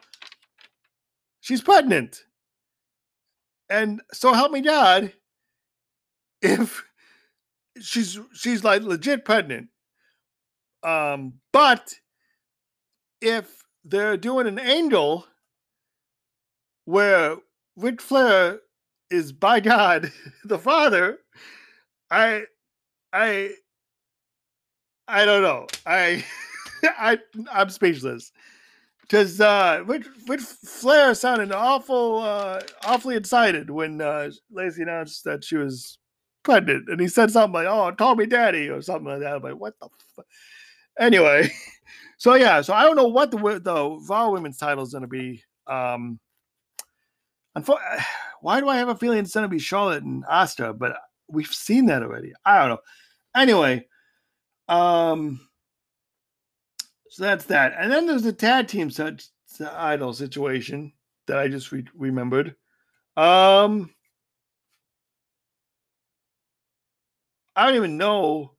she's 1.41 1.61
pregnant, 1.61 2.24
and 3.68 4.01
so 4.12 4.33
help 4.33 4.53
me 4.53 4.61
God, 4.61 5.12
if 6.43 6.85
she's 7.81 8.18
she's 8.33 8.64
like 8.64 8.83
legit 8.83 9.24
pregnant, 9.24 9.68
um, 10.83 11.35
but 11.53 11.95
if 13.20 13.62
they're 13.85 14.16
doing 14.16 14.47
an 14.47 14.59
angle 14.59 15.26
where 16.85 17.37
Ric 17.76 18.01
Flair 18.01 18.61
is 19.11 19.33
by 19.33 19.61
God 19.61 20.12
the 20.45 20.59
Father. 20.59 21.18
I, 22.11 22.45
I, 23.12 23.50
I 25.08 25.24
don't 25.24 25.42
know. 25.42 25.66
I, 25.86 26.24
I, 26.84 27.18
I'm 27.50 27.70
speechless. 27.70 28.32
Because 29.02 29.40
uh, 29.40 29.82
Ric, 29.86 30.06
Ric 30.28 30.40
Flair 30.40 31.14
sounded 31.14 31.50
awful, 31.50 32.20
uh, 32.20 32.61
awfully 32.84 33.16
excited 33.16 33.68
when 33.68 34.00
uh, 34.00 34.30
Lacey 34.52 34.82
announced 34.82 35.24
that 35.24 35.42
she 35.42 35.56
was 35.56 35.98
pregnant, 36.44 36.88
and 36.88 37.00
he 37.00 37.08
said 37.08 37.30
something 37.30 37.52
like, 37.52 37.66
"Oh, 37.66 37.92
call 37.96 38.14
me 38.14 38.26
daddy" 38.26 38.68
or 38.68 38.80
something 38.82 39.06
like 39.06 39.20
that. 39.20 39.34
I'm 39.34 39.42
like, 39.42 39.56
what 39.56 39.74
the? 39.80 39.88
Anyway, 40.98 41.50
so 42.18 42.34
yeah, 42.34 42.61
so 42.61 42.72
I 42.72 42.84
don't 42.84 42.96
know 42.96 43.08
what 43.08 43.30
the 43.30 43.38
the 43.38 43.98
Raw 44.08 44.30
Women's 44.30 44.58
title 44.58 44.84
is 44.84 44.92
going 44.92 45.02
to 45.02 45.08
be. 45.08 45.42
Um, 45.66 46.20
why 48.40 48.61
do 48.61 48.68
I 48.68 48.76
have 48.76 48.88
a 48.88 48.94
feeling 48.94 49.18
it's 49.18 49.34
going 49.34 49.44
to 49.44 49.48
be 49.48 49.58
Charlotte 49.58 50.04
and 50.04 50.24
Asuka? 50.24 50.78
But 50.78 50.96
we've 51.28 51.46
seen 51.46 51.86
that 51.86 52.02
already. 52.02 52.32
I 52.44 52.61
don't 52.61 52.68
know. 52.70 52.78
Anyway, 53.35 53.87
um, 54.68 55.41
so 57.09 57.24
that's 57.24 57.45
that. 57.47 57.74
And 57.78 57.91
then 57.91 58.07
there's 58.07 58.22
the 58.22 58.33
tag 58.33 58.68
team 58.68 58.91
such 58.91 59.26
idol 59.61 60.12
situation 60.12 60.93
that 61.26 61.39
I 61.39 61.49
just 61.49 61.72
re- 61.72 61.87
remembered. 61.95 62.57
Um, 63.16 63.91
I 67.57 67.66
don't 67.66 67.76
even 67.76 67.99
know. 67.99 68.53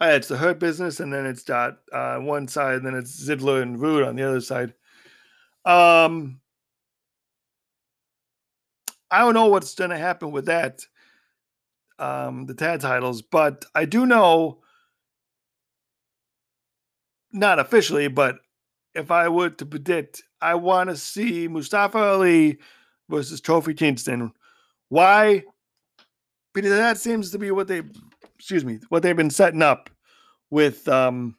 Oh, 0.00 0.10
it's 0.10 0.28
the 0.28 0.36
Hurt 0.36 0.60
Business, 0.60 1.00
and 1.00 1.12
then 1.12 1.26
it's 1.26 1.42
Dot 1.42 1.78
uh, 1.92 2.18
one 2.18 2.48
side, 2.48 2.76
and 2.76 2.86
then 2.86 2.94
it's 2.94 3.28
Ziggler 3.28 3.62
and 3.62 3.80
Roode 3.80 4.04
on 4.04 4.16
the 4.16 4.22
other 4.22 4.40
side. 4.40 4.74
Um, 5.64 6.40
I 9.10 9.20
don't 9.20 9.34
know 9.34 9.46
what's 9.46 9.74
going 9.74 9.90
to 9.90 9.98
happen 9.98 10.30
with 10.30 10.46
that, 10.46 10.80
um, 11.98 12.46
the 12.46 12.54
tag 12.54 12.80
titles, 12.80 13.22
but 13.22 13.64
I 13.74 13.84
do 13.84 14.06
know 14.06 14.60
not 17.32 17.58
officially, 17.58 18.08
but 18.08 18.36
if 18.94 19.10
I 19.10 19.28
were 19.28 19.50
to 19.50 19.66
predict, 19.66 20.22
I 20.40 20.54
want 20.54 20.90
to 20.90 20.96
see 20.96 21.48
Mustafa 21.48 21.98
Ali 21.98 22.58
versus 23.08 23.40
Kofi 23.40 23.76
Kingston. 23.76 24.32
Why? 24.88 25.44
Because 26.54 26.70
that 26.70 26.98
seems 26.98 27.30
to 27.32 27.38
be 27.38 27.50
what 27.50 27.68
they, 27.68 27.82
excuse 28.36 28.64
me, 28.64 28.80
what 28.88 29.02
they've 29.02 29.16
been 29.16 29.30
setting 29.30 29.62
up 29.62 29.90
with 30.50 30.88
um 30.88 31.36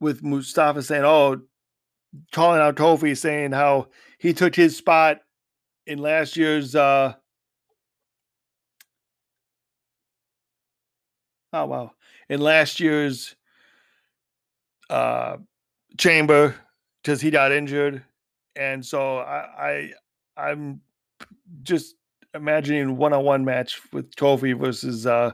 with 0.00 0.22
Mustafa 0.22 0.82
saying, 0.82 1.04
"Oh, 1.04 1.40
calling 2.32 2.60
out 2.60 2.76
Kofi, 2.76 3.16
saying 3.16 3.52
how 3.52 3.88
he 4.18 4.32
took 4.32 4.54
his 4.54 4.76
spot 4.76 5.20
in 5.86 5.98
last 5.98 6.36
year's." 6.36 6.74
uh 6.74 7.14
Oh 11.52 11.66
wow! 11.66 11.92
In 12.28 12.40
last 12.40 12.80
year's 12.80 13.36
uh, 14.90 15.36
chamber 15.98 16.54
because 17.02 17.20
he 17.20 17.30
got 17.30 17.52
injured, 17.52 18.02
and 18.56 18.84
so 18.84 19.18
I, 19.18 19.92
I 20.36 20.48
I'm 20.50 20.80
just 21.62 21.96
imagining 22.34 22.96
one-on-one 22.96 23.44
match 23.44 23.80
with 23.92 24.14
Kofi 24.16 24.58
versus. 24.58 25.06
uh 25.06 25.32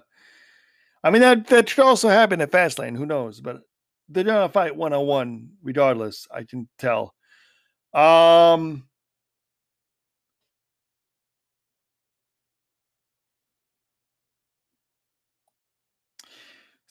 I 1.04 1.10
mean 1.10 1.22
that 1.22 1.46
that 1.48 1.68
should 1.68 1.84
also 1.84 2.08
happen 2.08 2.40
at 2.40 2.50
Fastlane. 2.50 2.96
Who 2.96 3.06
knows? 3.06 3.40
But 3.40 3.62
they're 4.08 4.24
gonna 4.24 4.48
fight 4.48 4.74
one-on-one 4.76 5.50
regardless. 5.62 6.26
I 6.30 6.44
can 6.44 6.68
tell. 6.78 7.14
Um. 7.94 8.84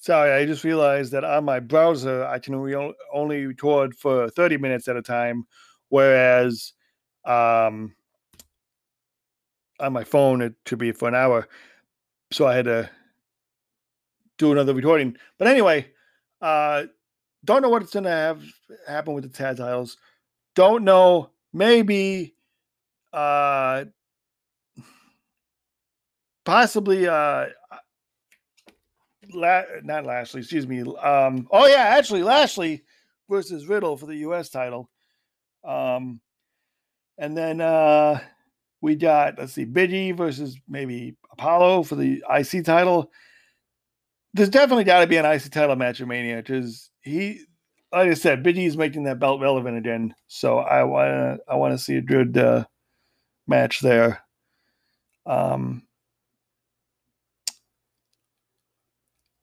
Sorry, 0.07 0.31
I 0.31 0.45
just 0.45 0.63
realized 0.63 1.11
that 1.11 1.25
on 1.25 1.43
my 1.43 1.59
browser 1.59 2.23
I 2.23 2.39
can 2.39 2.55
re- 2.55 2.93
only 3.11 3.45
record 3.45 3.93
for 3.93 4.29
30 4.29 4.55
minutes 4.55 4.87
at 4.87 4.95
a 4.95 5.01
time, 5.01 5.45
whereas 5.89 6.71
um, 7.25 7.93
on 9.81 9.91
my 9.91 10.05
phone 10.05 10.41
it 10.41 10.53
could 10.63 10.79
be 10.79 10.93
for 10.93 11.09
an 11.09 11.15
hour. 11.15 11.49
So 12.31 12.47
I 12.47 12.55
had 12.55 12.63
to 12.63 12.89
do 14.37 14.53
another 14.53 14.73
recording. 14.73 15.17
But 15.37 15.49
anyway, 15.49 15.87
uh, 16.39 16.83
don't 17.43 17.61
know 17.61 17.67
what's 17.67 17.91
going 17.91 18.05
to 18.05 18.09
have 18.09 18.41
happen 18.87 19.13
with 19.13 19.25
the 19.25 19.29
tag 19.29 19.57
titles. 19.57 19.97
Don't 20.55 20.85
know. 20.85 21.31
Maybe, 21.51 22.33
uh, 23.11 23.83
possibly, 26.45 27.09
uh, 27.09 27.47
La- 29.33 29.63
not 29.83 30.05
Lashley, 30.05 30.41
excuse 30.41 30.67
me. 30.67 30.81
Um, 30.81 31.47
oh 31.51 31.67
yeah, 31.67 31.95
actually 31.97 32.23
Lashley 32.23 32.83
versus 33.29 33.67
Riddle 33.67 33.97
for 33.97 34.05
the 34.05 34.17
U.S. 34.17 34.49
title. 34.49 34.89
Um, 35.63 36.21
and 37.17 37.35
then 37.35 37.61
uh, 37.61 38.19
we 38.81 38.95
got 38.95 39.37
let's 39.37 39.53
see, 39.53 39.65
Biggie 39.65 40.15
versus 40.15 40.57
maybe 40.67 41.15
Apollo 41.31 41.83
for 41.83 41.95
the 41.95 42.23
IC 42.29 42.65
title. 42.65 43.11
There's 44.33 44.49
definitely 44.49 44.83
got 44.83 45.01
to 45.01 45.07
be 45.07 45.17
an 45.17 45.25
IC 45.25 45.51
title 45.51 45.75
match 45.75 45.99
at 45.99 46.07
Mania 46.07 46.37
because 46.37 46.89
he, 47.01 47.41
like 47.91 48.09
I 48.09 48.13
said, 48.13 48.43
Biggie's 48.43 48.77
making 48.77 49.03
that 49.05 49.19
belt 49.19 49.41
relevant 49.41 49.77
again. 49.77 50.13
So 50.27 50.59
I 50.59 50.83
want 50.83 51.41
I 51.47 51.55
want 51.55 51.73
to 51.73 51.83
see 51.83 51.95
a 51.95 52.01
good 52.01 52.37
uh, 52.37 52.65
match 53.47 53.79
there. 53.79 54.21
Um, 55.25 55.86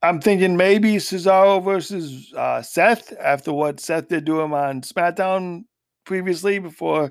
I'm 0.04 0.20
thinking 0.20 0.54
maybe 0.54 0.96
Cesaro 0.96 1.64
versus 1.64 2.30
uh, 2.36 2.60
Seth 2.60 3.14
after 3.18 3.54
what 3.54 3.80
Seth 3.80 4.08
did 4.08 4.26
to 4.26 4.38
him 4.38 4.52
on 4.52 4.82
SmackDown 4.82 5.64
previously 6.04 6.58
before, 6.58 7.10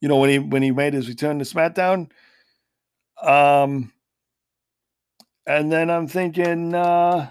you 0.00 0.08
know, 0.08 0.16
when 0.16 0.30
he 0.30 0.38
when 0.38 0.62
he 0.62 0.70
made 0.70 0.94
his 0.94 1.06
return 1.06 1.38
to 1.38 1.44
SmackDown. 1.44 2.10
Um, 3.22 3.92
and 5.46 5.70
then 5.70 5.90
I'm 5.90 6.08
thinking, 6.08 6.74
uh, 6.74 7.30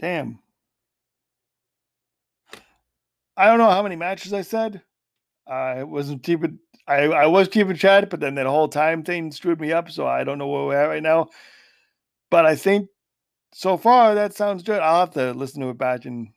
damn, 0.00 0.40
I 3.36 3.46
don't 3.46 3.58
know 3.58 3.70
how 3.70 3.84
many 3.84 3.94
matches 3.94 4.32
I 4.32 4.42
said. 4.42 4.82
I 5.46 5.84
wasn't 5.84 6.24
keeping. 6.24 6.58
I, 6.88 7.02
I 7.04 7.26
was 7.26 7.46
keeping 7.46 7.76
track, 7.76 8.10
but 8.10 8.18
then 8.18 8.34
that 8.34 8.46
whole 8.46 8.66
time 8.66 9.04
thing 9.04 9.30
screwed 9.30 9.60
me 9.60 9.70
up, 9.70 9.88
so 9.88 10.04
I 10.04 10.24
don't 10.24 10.38
know 10.38 10.48
where 10.48 10.64
we're 10.64 10.74
at 10.74 10.88
right 10.88 11.02
now. 11.02 11.28
But 12.30 12.46
I 12.46 12.54
think 12.56 12.88
so 13.52 13.76
far 13.76 14.14
that 14.14 14.34
sounds 14.34 14.62
good. 14.62 14.80
I'll 14.80 15.00
have 15.00 15.10
to 15.12 15.32
listen 15.32 15.60
to 15.62 15.70
it 15.70 15.78
back 15.78 16.04
and 16.04 16.28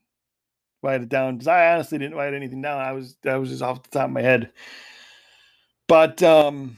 write 0.82 1.02
it 1.02 1.10
down 1.10 1.36
because 1.36 1.48
I 1.48 1.74
honestly 1.74 1.98
didn't 1.98 2.18
write 2.18 2.34
anything 2.34 2.62
down. 2.62 2.82
I 2.82 2.92
was 2.92 3.16
that 3.24 3.36
was 3.36 3.50
just 3.50 3.62
off 3.62 3.84
the 3.84 3.90
top 3.90 4.06
of 4.06 4.12
my 4.12 4.22
head. 4.22 4.52
But 5.88 6.22
um 6.24 6.78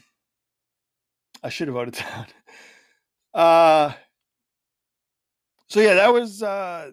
I 1.43 1.49
should 1.49 1.67
have 1.67 1.75
wrote 1.75 1.89
it 1.89 2.03
down. 2.09 2.27
Uh 3.33 3.93
so 5.69 5.79
yeah, 5.79 5.95
that 5.95 6.13
was 6.13 6.43
uh 6.43 6.91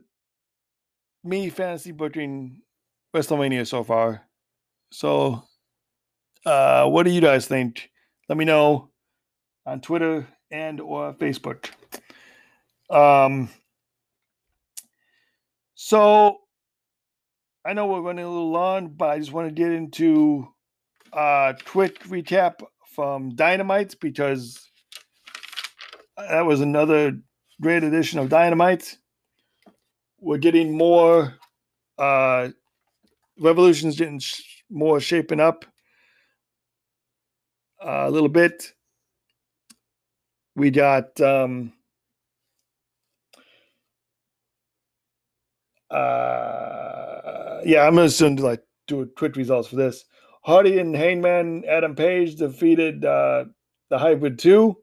me 1.25 1.51
fantasy 1.51 1.93
booking 1.93 2.63
WrestleMania 3.15 3.67
so 3.67 3.85
far. 3.85 4.23
So 4.93 5.43
uh 6.47 6.89
what 6.89 7.05
do 7.05 7.11
you 7.11 7.21
guys 7.21 7.47
think? 7.47 7.91
Let 8.29 8.39
me 8.39 8.45
know 8.45 8.91
on 9.67 9.81
Twitter 9.81 10.27
and 10.51 10.81
or 10.81 11.13
Facebook. 11.15 11.71
Um, 12.93 13.49
so 15.75 16.41
I 17.65 17.73
know 17.73 17.87
we're 17.87 18.03
running 18.03 18.25
a 18.25 18.29
little 18.29 18.51
long, 18.51 18.89
but 18.89 19.09
I 19.09 19.19
just 19.19 19.33
want 19.33 19.49
to 19.49 19.55
get 19.55 19.73
into 19.73 20.47
a 21.13 21.55
quick 21.65 22.01
recap 22.05 22.61
from 22.95 23.35
Dynamite 23.35 23.97
because 23.99 24.69
that 26.19 26.45
was 26.45 26.61
another 26.61 27.19
great 27.63 27.83
edition 27.83 28.19
of 28.19 28.29
Dynamite. 28.29 28.99
We're 30.21 30.39
getting 30.39 30.77
more 30.77 31.35
uh, 31.99 32.51
revolutions 33.39 33.97
getting 33.97 34.19
sh- 34.19 34.43
more 34.71 35.01
shaping 35.01 35.41
up 35.41 35.65
uh, 37.83 38.05
a 38.07 38.11
little 38.11 38.29
bit. 38.29 38.73
We 40.55 40.71
got 40.71 41.19
um, 41.21 41.73
uh, 45.93 47.61
yeah, 47.65 47.87
I'm 47.87 47.95
gonna 47.95 48.07
assume 48.07 48.37
to 48.37 48.43
like 48.43 48.63
do 48.89 49.03
a 49.03 49.07
quick 49.07 49.37
results 49.37 49.69
for 49.69 49.77
this. 49.77 50.05
Hardy 50.43 50.79
and 50.79 50.95
Hangman 50.97 51.65
Adam 51.69 51.95
Page 51.95 52.37
defeated 52.37 53.05
uh, 53.05 53.45
the 53.91 53.99
Hybrid 53.99 54.39
Two, 54.39 54.79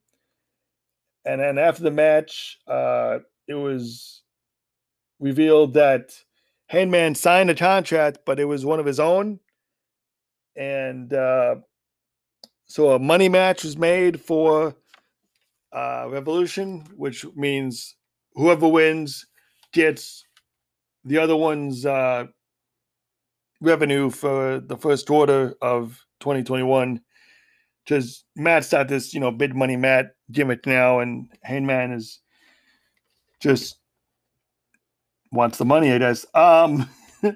and 1.26 1.42
then 1.42 1.58
after 1.58 1.84
the 1.84 1.92
match, 1.92 2.60
uh, 2.68 3.20
it 3.48 3.56
was 3.56 4.22
revealed 5.20 5.74
that 5.74 6.12
Hangman 6.68 7.16
signed 7.16 7.50
a 7.50 7.56
contract, 7.56 8.20
but 8.26 8.40
it 8.40 8.46
was 8.46 8.66
one 8.66 8.80
of 8.80 8.86
his 8.86 9.00
own, 9.00 9.40
and 10.56 11.12
uh, 11.14 11.56
so 12.68 12.92
a 12.92 13.00
money 13.00 13.30
match 13.30 13.64
was 13.64 13.76
made 13.76 14.22
for 14.22 14.76
uh, 15.74 16.08
Revolution, 16.10 16.86
which 16.96 17.26
means 17.36 17.96
whoever 18.36 18.68
wins 18.68 19.26
gets 19.74 20.24
the 21.04 21.18
other 21.18 21.36
one's 21.36 21.86
uh, 21.86 22.26
revenue 23.62 24.10
for 24.10 24.60
the 24.60 24.78
first 24.78 25.08
quarter 25.08 25.56
of 25.62 26.00
2021. 26.20 27.02
Because 27.84 28.24
Matt's 28.36 28.70
got 28.70 28.88
this, 28.88 29.14
you 29.14 29.20
know, 29.20 29.32
big 29.32 29.56
money 29.56 29.76
Matt 29.76 30.12
gimmick 30.32 30.66
now, 30.68 31.00
and 31.00 31.28
Hangman 31.42 31.92
is 31.92 32.20
just 33.40 33.80
wants 35.32 35.58
the 35.58 35.66
money, 35.66 35.92
I 35.92 35.98
guess. 35.98 36.26
Um, 36.34 36.90
uh, 37.24 37.34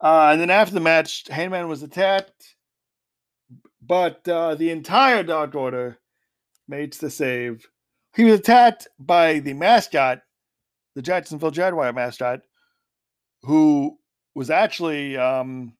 and 0.00 0.40
then 0.40 0.50
after 0.50 0.74
the 0.74 0.80
match, 0.80 1.24
Hangman 1.28 1.68
was 1.68 1.82
attacked, 1.82 2.54
but 3.82 4.26
uh, 4.28 4.54
the 4.54 4.70
entire 4.70 5.22
Dark 5.22 5.54
Order 5.54 5.98
makes 6.68 6.98
the 6.98 7.10
save. 7.10 7.66
He 8.14 8.24
was 8.24 8.40
attacked 8.40 8.88
by 8.98 9.40
the 9.40 9.52
mascot, 9.52 10.20
the 10.94 11.02
Jacksonville 11.02 11.50
Jaguar 11.50 11.92
mascot, 11.92 12.40
who 13.46 13.96
was 14.34 14.50
actually 14.50 15.16
um, 15.16 15.72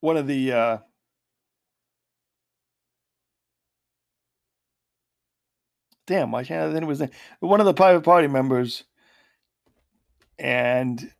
one 0.00 0.16
of 0.16 0.26
the 0.26 0.52
uh, 0.52 0.78
damn, 6.06 6.32
why 6.32 6.42
can't 6.42 6.70
I 6.70 6.72
think 6.72 6.84
it 6.84 6.86
was 6.86 7.02
one 7.40 7.60
of 7.60 7.66
the 7.66 7.74
private 7.74 8.00
party 8.00 8.28
members, 8.28 8.84
and 10.38 11.12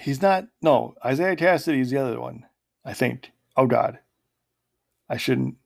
he's 0.00 0.20
not. 0.20 0.46
No, 0.60 0.96
Isiah 1.08 1.36
Kassidy 1.36 1.78
is 1.78 1.90
the 1.90 1.98
other 1.98 2.20
one. 2.20 2.44
I 2.84 2.92
think. 2.92 3.30
Oh 3.56 3.68
God, 3.68 4.00
I 5.08 5.16
shouldn't. 5.16 5.58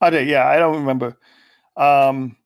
Okay, 0.00 0.24
yeah, 0.24 0.46
I 0.46 0.58
don't 0.58 0.76
remember. 0.76 1.18
Um, 1.76 2.36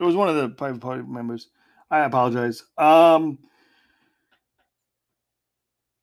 it 0.00 0.04
was 0.04 0.16
one 0.16 0.28
of 0.28 0.36
the 0.36 0.48
private 0.48 0.80
party 0.80 1.02
members. 1.02 1.48
I 1.90 2.00
apologize. 2.00 2.62
Um, 2.76 3.38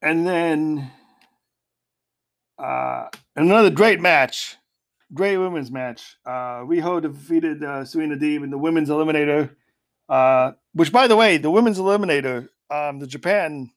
and 0.02 0.28
then 0.28 0.92
uh, 2.58 3.08
another 3.36 3.70
great 3.70 4.00
match, 4.00 4.58
great 5.14 5.38
women's 5.38 5.72
match. 5.72 6.18
Uh, 6.26 6.62
Riho 6.64 7.02
defeated 7.02 7.64
uh, 7.64 7.86
Serena 7.86 8.16
Deeb 8.16 8.44
in 8.44 8.50
the 8.50 8.58
women's 8.58 8.90
eliminator. 8.90 9.56
Uh, 10.08 10.52
which, 10.74 10.92
by 10.92 11.08
the 11.08 11.16
way, 11.16 11.38
the 11.38 11.50
women's 11.50 11.80
eliminator, 11.80 12.48
um, 12.70 13.00
the 13.00 13.08
Japan 13.08 13.72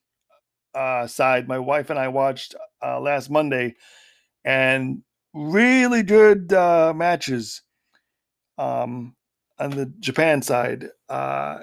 uh, 0.75 1.07
side, 1.07 1.47
my 1.47 1.57
wife 1.57 1.89
and 1.89 1.97
I 1.97 2.09
watched 2.09 2.53
uh, 2.83 2.99
last 2.99 3.29
Monday, 3.29 3.75
and 4.43 5.01
really 5.33 6.03
good 6.03 6.53
uh, 6.53 6.93
matches. 6.95 7.63
Um, 8.57 9.15
on 9.59 9.71
the 9.71 9.85
Japan 9.99 10.41
side, 10.41 10.89
uh, 11.09 11.59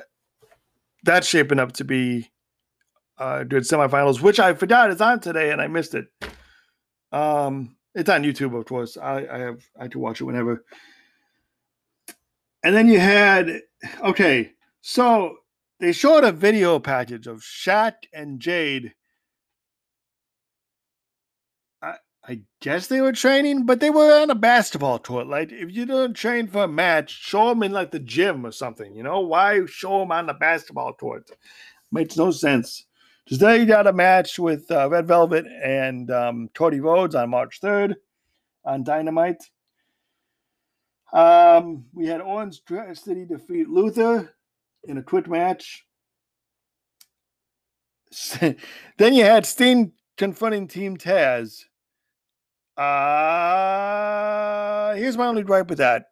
that's 1.02 1.26
shaping 1.26 1.58
up 1.58 1.72
to 1.72 1.84
be 1.84 2.30
uh, 3.18 3.44
good 3.44 3.62
semifinals, 3.62 4.20
which 4.20 4.38
I 4.38 4.54
forgot 4.54 4.90
is 4.90 5.00
on 5.00 5.20
today 5.20 5.50
and 5.50 5.60
I 5.60 5.66
missed 5.66 5.94
it. 5.94 6.06
Um, 7.12 7.76
it's 7.94 8.10
on 8.10 8.22
YouTube, 8.22 8.56
of 8.58 8.66
course. 8.66 8.96
I, 8.96 9.26
I 9.30 9.38
have 9.38 9.62
I 9.78 9.88
can 9.88 10.00
watch 10.00 10.20
it 10.20 10.24
whenever. 10.24 10.64
And 12.62 12.74
then 12.74 12.88
you 12.88 12.98
had 12.98 13.62
okay, 14.02 14.52
so 14.82 15.36
they 15.80 15.92
showed 15.92 16.24
a 16.24 16.32
video 16.32 16.78
package 16.78 17.26
of 17.26 17.40
Shaq 17.40 17.94
and 18.12 18.40
Jade 18.40 18.94
I 22.28 22.40
guess 22.60 22.88
they 22.88 23.00
were 23.00 23.12
training, 23.12 23.66
but 23.66 23.78
they 23.78 23.90
were 23.90 24.20
on 24.20 24.30
a 24.30 24.34
basketball 24.34 24.98
court. 24.98 25.28
Like, 25.28 25.52
if 25.52 25.72
you 25.72 25.86
don't 25.86 26.14
train 26.14 26.48
for 26.48 26.64
a 26.64 26.68
match, 26.68 27.10
show 27.10 27.50
them 27.50 27.62
in 27.62 27.70
like 27.70 27.92
the 27.92 28.00
gym 28.00 28.44
or 28.44 28.50
something. 28.50 28.96
You 28.96 29.04
know, 29.04 29.20
why 29.20 29.64
show 29.66 30.00
them 30.00 30.10
on 30.10 30.26
the 30.26 30.34
basketball 30.34 30.92
court? 30.92 31.30
Makes 31.92 32.16
no 32.16 32.32
sense. 32.32 32.84
Today, 33.26 33.58
you 33.58 33.66
got 33.66 33.86
a 33.86 33.92
match 33.92 34.40
with 34.40 34.68
uh, 34.70 34.88
Red 34.88 35.06
Velvet 35.06 35.46
and 35.46 36.10
um, 36.10 36.50
Cody 36.54 36.80
Rhodes 36.80 37.14
on 37.14 37.30
March 37.30 37.60
3rd 37.60 37.94
on 38.64 38.82
Dynamite. 38.82 39.42
Um, 41.12 41.84
we 41.94 42.06
had 42.06 42.20
Orange 42.20 42.60
Cassidy 42.64 43.24
defeat 43.24 43.68
Luther 43.68 44.34
in 44.84 44.98
a 44.98 45.02
quick 45.02 45.28
match. 45.28 45.86
then 48.40 49.14
you 49.14 49.22
had 49.22 49.46
Sting 49.46 49.92
confronting 50.16 50.66
Team 50.66 50.96
Taz 50.96 51.64
uh, 52.76 54.14
here's 54.94 55.16
my 55.16 55.26
only 55.26 55.42
gripe 55.42 55.68
with 55.68 55.78
that. 55.78 56.06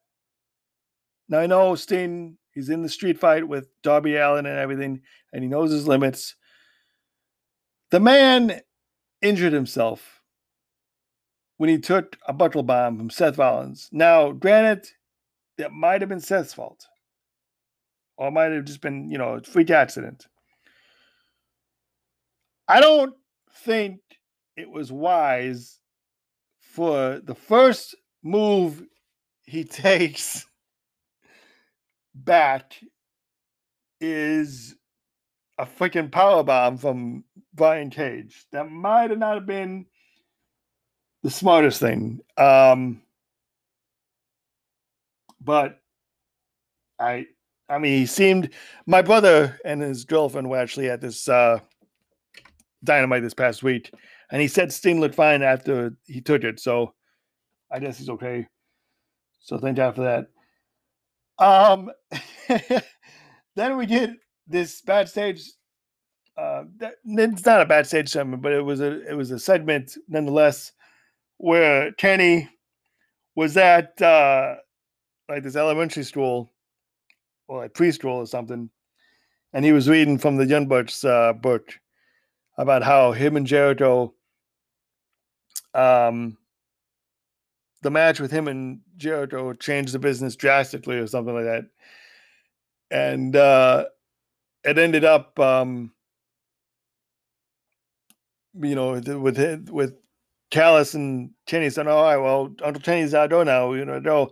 Now 1.29 1.41
I 1.41 1.47
know 1.47 1.75
Sting, 1.75 2.39
he's 2.53 2.69
in 2.69 2.83
the 2.83 2.89
street 2.89 3.19
fight 3.19 3.47
with 3.49 3.69
Darby 3.83 4.17
Allin 4.17 4.47
and 4.47 4.59
everything, 4.59 5.03
and 5.33 5.43
he 5.43 5.49
knows 5.49 5.71
his 5.71 5.87
limits. 5.89 6.35
The 7.91 8.01
man 8.01 8.61
injured 9.23 9.53
himself 9.53 10.23
when 11.57 11.71
he 11.71 11.79
took 11.79 12.17
a 12.27 12.33
buckle 12.33 12.63
bomb 12.63 12.99
from 12.99 13.11
Seth 13.11 13.39
Rollins. 13.39 13.89
Now, 13.93 14.33
granted, 14.33 14.89
that 15.59 15.73
might 15.73 16.01
have 16.03 16.09
been 16.09 16.21
Seth's 16.21 16.55
fault. 16.55 16.87
Or 18.17 18.29
it 18.29 18.33
might 18.33 18.53
have 18.53 18.65
just 18.65 18.81
been, 18.81 19.09
you 19.11 19.19
know, 19.19 19.35
a 19.35 19.43
freak 19.43 19.71
accident. 19.71 20.27
I 22.69 22.81
don't 22.81 23.15
think 23.65 24.01
it 24.57 24.71
was 24.71 24.91
wise 24.93 25.81
for 26.75 27.21
the 27.23 27.37
first 27.37 27.95
move 28.25 28.83
he 29.45 29.63
takes 29.65 30.45
back 32.15 32.75
is 34.01 34.75
a 35.57 35.65
freaking 35.65 36.11
power 36.11 36.43
bomb 36.43 36.77
from 36.77 37.23
Brian 37.55 37.91
Cage. 37.91 38.45
That 38.51 38.71
might 38.71 39.11
have 39.11 39.21
not 39.21 39.35
have 39.35 39.47
been 39.47 39.87
the 41.23 41.31
smartest 41.31 41.79
thing. 41.79 42.21
Um, 42.37 43.03
but 45.41 45.81
I 46.99 47.27
I 47.69 47.79
mean 47.79 47.99
he 47.99 48.07
seemed 48.07 48.51
my 48.85 49.01
brother 49.01 49.61
and 49.65 49.81
his 49.81 50.05
girlfriend 50.05 50.51
were 50.51 50.59
actually 50.59 50.91
at 50.91 51.01
this 51.01 51.29
uh 51.29 51.61
dynamite 52.83 53.23
this 53.23 53.35
past 53.35 53.63
week 53.63 53.93
and 54.35 54.43
he 54.43 54.49
said 54.49 54.73
Sting 54.73 54.99
looked 54.99 55.15
fine 55.15 55.43
after 55.43 55.97
he 56.07 56.21
took 56.21 56.43
it. 56.43 56.59
So 56.59 56.93
I 57.71 57.79
guess 57.79 57.99
he's 57.99 58.09
okay. 58.09 58.49
So 59.39 59.59
thank 59.59 59.77
God 59.77 59.95
for 59.95 60.03
that. 60.03 60.27
Um, 61.39 61.93
then 63.55 63.77
we 63.77 63.87
get 63.87 64.11
this 64.49 64.81
backstage. 64.81 65.41
Uh, 66.37 66.65
that, 66.79 66.95
it's 67.05 67.47
not 67.47 67.61
a 67.61 67.65
backstage 67.65 68.09
segment, 68.09 68.43
but 68.43 68.51
it 68.51 68.63
was 68.63 68.81
a 68.81 69.09
it 69.09 69.15
was 69.15 69.31
a 69.31 69.39
segment 69.39 69.97
nonetheless 70.09 70.73
where 71.37 71.93
Kenny 71.93 72.51
was 73.37 73.57
at 73.57 74.03
uh, 74.03 74.57
like 75.29 75.45
this 75.45 75.55
elementary 75.55 76.03
school 76.03 76.51
or 77.47 77.59
like 77.59 77.73
preschool 77.73 78.17
or 78.17 78.27
something, 78.27 78.69
and 79.53 79.65
he 79.65 79.71
was 79.71 79.89
reading 79.89 80.19
from 80.19 80.35
the 80.35 80.47
Young 80.47 80.67
Bucks 80.67 81.05
uh, 81.05 81.35
book 81.35 81.79
about 82.59 82.83
how 82.83 83.13
him 83.13 83.37
and 83.37 83.47
Jericho, 83.47 84.13
um, 85.75 86.37
the 87.83 87.91
match 87.91 88.21
with 88.21 88.31
him 88.31 88.49
and 88.49 88.81
Jericho 88.97 89.53
changed 89.55 89.93
the 89.93 89.99
business 89.99 90.37
drastically 90.37 90.97
or 90.97 91.07
something 91.07 91.35
like 91.35 91.45
that. 91.45 91.65
And 92.91 93.35
uh, 93.37 93.87
it 94.65 94.79
ended 94.79 95.05
up, 95.05 95.39
um, 95.39 95.93
you 98.55 98.75
know, 98.75 99.01
with 99.19 99.69
with 99.69 99.95
Callis 100.51 100.95
and 100.95 101.31
Kenny 101.47 101.71
saying, 101.71 101.89
"All 101.89 102.05
right, 102.05 102.17
well, 102.17 102.55
Uncle 102.63 102.83
Kenny's 102.83 103.15
out 103.15 103.31
door 103.31 103.45
now." 103.45 103.73
You 103.73 103.85
know, 103.85 103.99
no. 103.99 104.31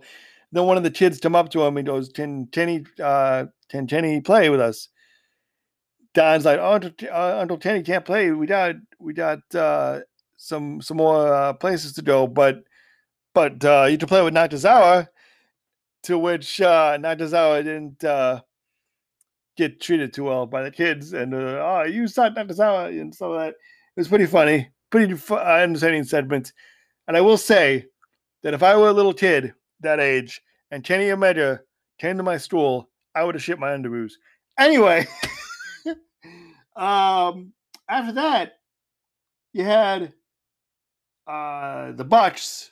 Then 0.51 0.65
one 0.65 0.77
of 0.77 0.83
the 0.83 0.91
kids 0.91 1.19
come 1.19 1.35
up 1.35 1.49
to 1.49 1.61
him 1.63 1.77
and 1.77 1.85
goes, 1.85 2.09
"Can 2.09 2.47
Kenny, 2.47 2.85
uh, 3.03 3.45
can 3.69 3.87
play 4.21 4.49
with 4.49 4.61
us?" 4.61 4.87
Don's 6.13 6.45
like, 6.45 6.59
oh, 6.59 6.73
Uncle, 6.73 6.91
uh, 7.11 7.39
Uncle 7.39 7.57
Kenny 7.57 7.81
can't 7.83 8.05
play. 8.05 8.31
We 8.31 8.45
got 8.45 8.75
we 8.99 9.13
got 9.13 9.39
uh, 9.55 10.01
some 10.43 10.81
some 10.81 10.97
more 10.97 11.33
uh, 11.33 11.53
places 11.53 11.93
to 11.93 12.01
go, 12.01 12.27
but 12.27 12.63
but 13.33 13.63
uh, 13.63 13.87
you 13.89 13.97
can 13.97 14.07
play 14.07 14.21
with 14.21 14.33
Nakazawa. 14.33 15.07
To 16.03 16.19
which 16.19 16.59
uh, 16.59 16.97
Nakazawa 16.97 17.63
didn't 17.63 18.03
uh, 18.03 18.41
get 19.55 19.79
treated 19.79 20.11
too 20.11 20.25
well 20.25 20.45
by 20.45 20.63
the 20.63 20.71
kids, 20.71 21.13
and 21.13 21.33
uh, 21.33 21.37
oh, 21.37 21.83
you 21.83 22.07
saw 22.07 22.29
Nakazawa 22.29 22.89
and 22.99 23.13
so 23.13 23.33
that. 23.35 23.55
It 23.95 23.99
was 23.99 24.07
pretty 24.07 24.25
funny, 24.25 24.69
pretty 24.89 25.13
fu- 25.13 25.37
entertaining 25.37 26.03
segment. 26.03 26.51
And 27.07 27.15
I 27.15 27.21
will 27.21 27.37
say 27.37 27.85
that 28.41 28.55
if 28.55 28.63
I 28.63 28.75
were 28.75 28.89
a 28.89 28.93
little 28.93 29.13
kid 29.13 29.53
that 29.81 29.99
age 29.99 30.41
and 30.71 30.83
Kenny 30.83 31.11
Omega 31.11 31.61
came 31.99 32.17
to 32.17 32.23
my 32.23 32.37
school, 32.37 32.89
I 33.13 33.23
would 33.23 33.35
have 33.35 33.43
shit 33.43 33.59
my 33.59 33.69
underoos. 33.69 34.13
Anyway. 34.57 35.05
Um, 36.75 37.53
after 37.87 38.13
that, 38.13 38.53
you 39.53 39.63
had 39.63 40.13
uh, 41.27 41.91
the 41.93 42.03
Bucks 42.03 42.71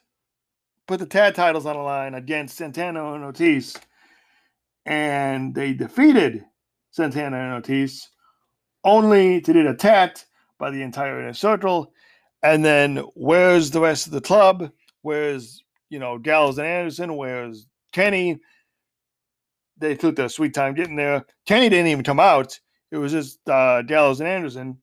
put 0.88 0.99
the 0.99 1.06
tag 1.06 1.36
titles 1.36 1.66
on 1.66 1.76
the 1.76 1.82
line 1.82 2.16
against 2.16 2.58
Santana 2.58 3.14
and 3.14 3.24
Ortiz, 3.24 3.78
and 4.86 5.56
they 5.56 5.74
defeated 5.74 6.43
Santana 6.91 7.38
and 7.38 7.54
Ortiz, 7.54 8.10
only 8.84 9.41
to 9.41 9.54
get 9.54 9.66
attacked 9.66 10.26
by 10.58 10.70
the 10.70 10.82
entire 10.82 11.20
inner 11.22 11.34
circle. 11.34 11.93
And 12.43 12.66
then 12.66 12.97
where's 13.16 13.72
the 13.72 13.80
rest 13.80 14.08
of 14.08 14.14
the 14.14 14.22
club? 14.22 14.72
Where's 15.02 15.64
you 15.89 15.99
know 15.99 16.18
Gallows 16.18 16.58
and 16.58 16.68
Anderson? 16.68 17.16
Where's 17.16 17.68
Kenny? 17.91 18.39
They 19.78 19.95
took 19.95 20.16
their 20.16 20.30
sweet 20.30 20.54
time 20.54 20.76
getting 20.76 20.95
there. 20.95 21.26
Kenny 21.45 21.70
didn't 21.70 21.88
even 21.88 22.04
come 22.04 22.20
out. 22.20 22.60
It 22.91 22.97
was 22.97 23.12
just 23.12 23.39
uh, 23.47 23.82
Gallows 23.84 24.20
and 24.20 24.30
Anderson. 24.30 24.78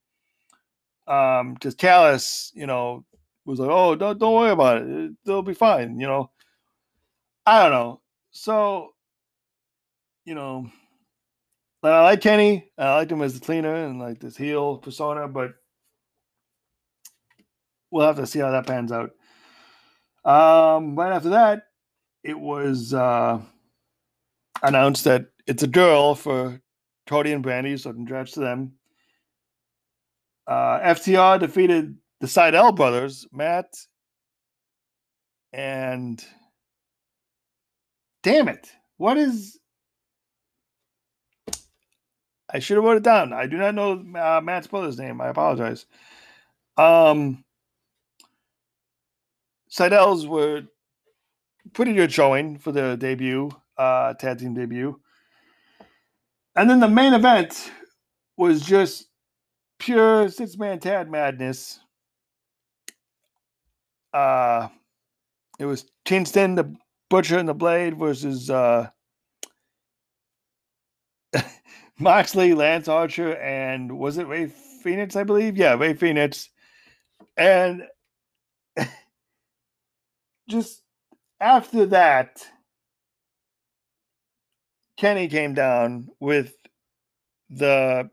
Um, 1.07 1.55
because 1.55 1.75
Callis, 1.75 2.53
you 2.55 2.67
know, 2.67 3.05
was 3.49 3.61
like, 3.61 3.71
"Oh, 3.71 3.95
don't 3.95 4.19
don't 4.19 4.35
worry 4.35 4.51
about 4.51 4.83
it. 4.83 5.13
They'll 5.25 5.43
be 5.43 5.55
fine." 5.55 5.99
You 5.99 6.07
know, 6.07 6.31
I 7.47 7.63
don't 7.63 7.73
know. 7.73 8.01
So, 8.31 8.95
you 10.27 10.35
know, 10.35 10.71
I 11.83 12.03
like 12.03 12.21
Kenny. 12.21 12.71
I 12.77 12.95
like 12.97 13.11
him 13.11 13.23
as 13.23 13.35
the 13.35 13.45
cleaner 13.45 13.75
and 13.75 13.99
like 13.99 14.21
this 14.21 14.37
heel 14.37 14.77
persona, 14.79 15.29
but 15.29 15.55
we'll 17.91 18.07
have 18.07 18.17
to 18.17 18.27
see 18.27 18.39
how 18.41 18.51
that 18.51 18.67
pans 18.67 18.93
out. 18.93 19.11
Um, 20.25 20.95
right 20.95 21.13
after 21.13 21.31
that, 21.31 21.69
it 22.23 22.39
was 22.39 22.93
uh, 22.93 23.41
announced 24.63 25.05
that 25.05 25.29
it's 25.47 25.63
a 25.63 25.69
girl 25.69 26.15
for 26.15 26.61
Cody 27.07 27.33
and 27.33 27.43
Brandi, 27.43 27.81
so 27.81 27.95
congrats 27.95 28.33
to 28.33 28.41
them. 28.41 28.73
Uh, 30.47 30.81
FTR 30.81 31.41
defeated 31.41 31.97
the 32.21 32.27
Sydal 32.27 32.75
brothers, 32.75 33.27
Matt 33.33 33.67
and 35.53 36.25
damn 38.23 38.49
it, 38.49 38.71
what 38.97 39.17
is? 39.17 39.59
I 42.53 42.61
should 42.61 42.77
have 42.77 42.85
wrote 42.85 42.97
it 42.97 43.03
down. 43.03 43.33
I 43.33 43.47
do 43.47 43.59
not 43.59 43.75
know 43.75 43.93
uh, 44.19 44.41
Matt's 44.43 44.67
brother's 44.67 44.99
name. 44.99 45.21
I 45.21 45.29
apologize. 45.29 45.85
Um, 46.79 47.45
Sydal's 49.71 50.27
were 50.27 50.63
pretty 51.75 51.93
good 51.93 52.13
showing 52.13 52.59
for 52.59 52.73
the 52.73 52.97
debut, 52.97 53.51
uh, 53.77 54.15
tag 54.15 54.39
team 54.39 54.55
debut. 54.55 54.99
And 56.57 56.69
then 56.69 56.81
the 56.81 56.89
main 56.89 57.13
event 57.13 57.71
was 58.37 58.63
just 58.63 59.09
pure 59.79 60.29
six 60.29 60.57
man 60.57 60.81
tag 60.81 61.11
madness. 61.11 61.81
Uh, 64.13 64.69
it 65.59 65.67
was 65.67 65.87
Kingston, 66.05 66.55
the 66.55 66.75
Butcher, 67.11 67.39
and 67.39 67.49
the 67.49 67.55
Blade 67.55 67.99
versus 67.99 68.51
uh, 68.51 68.89
Moxley, 71.99 72.55
Lance 72.55 72.89
Archer, 72.89 73.37
and 73.37 73.99
was 73.99 74.19
it 74.19 74.27
Rey 74.27 74.47
Fenix, 74.83 75.17
I 75.17 75.25
believe, 75.25 75.57
yeah, 75.57 75.75
Rey 75.75 75.95
Fenix. 75.95 76.51
and 77.37 77.85
just 80.49 80.83
after 81.41 81.87
that, 81.87 82.47
Kenny 84.97 85.29
came 85.29 85.55
down 85.55 86.09
with 86.21 86.55
the 87.51 88.11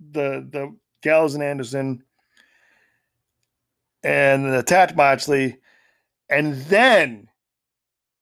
the 0.00 0.46
the 0.50 0.76
Gallows 1.02 1.34
and 1.34 1.42
Anderson 1.42 2.04
and 4.02 4.52
the 4.52 4.62
Tat 4.62 4.96
Moxley, 4.96 5.58
and 6.30 6.54
then 6.64 7.28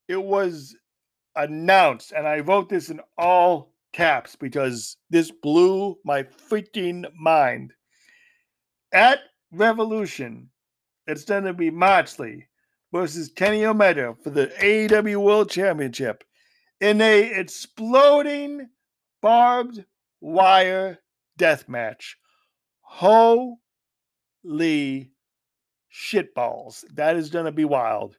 it 0.08 0.22
was 0.22 0.76
announced, 1.34 2.12
and 2.12 2.26
I 2.26 2.40
wrote 2.40 2.68
this 2.68 2.90
in 2.90 3.00
all 3.18 3.72
caps 3.92 4.36
because 4.36 4.96
this 5.10 5.30
blew 5.30 5.96
my 6.04 6.22
freaking 6.22 7.04
mind. 7.18 7.72
At 8.92 9.20
Revolution, 9.52 10.50
it's 11.06 11.24
going 11.24 11.44
to 11.44 11.52
be 11.52 11.70
Moxley 11.70 12.46
versus 12.92 13.30
Kenny 13.34 13.64
Omega 13.64 14.14
for 14.22 14.30
the 14.30 14.46
AEW 14.60 15.16
World 15.16 15.50
Championship 15.50 16.24
in 16.80 17.00
a 17.00 17.22
exploding 17.38 18.68
barbed 19.22 19.84
wire 20.20 20.98
death 21.36 21.68
match. 21.68 22.16
Holy 22.80 23.56
shitballs. 25.96 26.84
That 26.94 27.16
is 27.16 27.30
going 27.30 27.46
to 27.46 27.52
be 27.52 27.64
wild. 27.64 28.16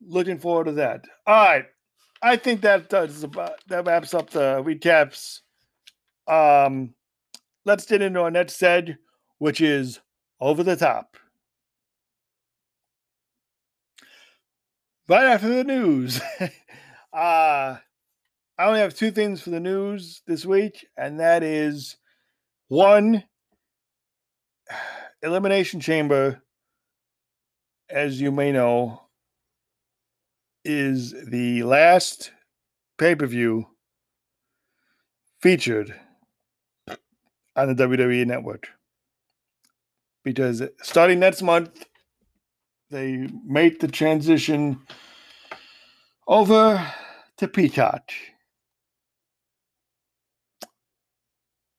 Looking 0.00 0.38
forward 0.38 0.64
to 0.64 0.72
that. 0.72 1.04
All 1.26 1.34
right. 1.34 1.64
I 2.22 2.36
think 2.36 2.60
that 2.60 2.88
does 2.88 3.22
about, 3.22 3.54
that 3.68 3.86
wraps 3.86 4.14
up 4.14 4.30
the 4.30 4.62
recaps. 4.62 5.40
Um, 6.28 6.94
let's 7.64 7.86
get 7.86 8.02
into 8.02 8.20
our 8.20 8.30
next 8.30 8.60
seg, 8.60 8.96
which 9.38 9.60
is 9.60 10.00
over 10.40 10.62
the 10.62 10.76
top. 10.76 11.16
Right 15.08 15.26
after 15.26 15.48
the 15.48 15.64
news. 15.64 16.20
uh 17.12 17.76
I 18.60 18.66
only 18.66 18.80
have 18.80 18.94
two 18.94 19.10
things 19.10 19.40
for 19.40 19.48
the 19.48 19.58
news 19.58 20.20
this 20.26 20.44
week, 20.44 20.86
and 20.94 21.18
that 21.18 21.42
is 21.42 21.96
one 22.68 23.24
Elimination 25.22 25.80
Chamber, 25.80 26.42
as 27.90 28.20
you 28.20 28.30
may 28.30 28.52
know, 28.52 29.02
is 30.64 31.14
the 31.28 31.62
last 31.62 32.32
pay 32.98 33.14
per 33.14 33.26
view 33.26 33.66
featured 35.40 35.94
on 37.56 37.74
the 37.74 37.86
WWE 37.86 38.26
network. 38.26 38.68
Because 40.22 40.62
starting 40.82 41.18
next 41.18 41.42
month, 41.42 41.86
they 42.90 43.28
make 43.44 43.80
the 43.80 43.88
transition 43.88 44.80
over 46.26 46.86
to 47.38 47.48
Peacock. 47.48 48.10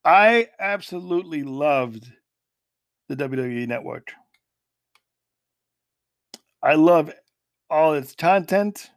I 0.03 0.47
absolutely 0.59 1.43
loved 1.43 2.11
the 3.07 3.15
WWE 3.15 3.67
network. 3.67 4.13
I 6.63 6.75
love 6.75 7.11
all 7.69 7.93
its 7.93 8.15
content. 8.15 8.91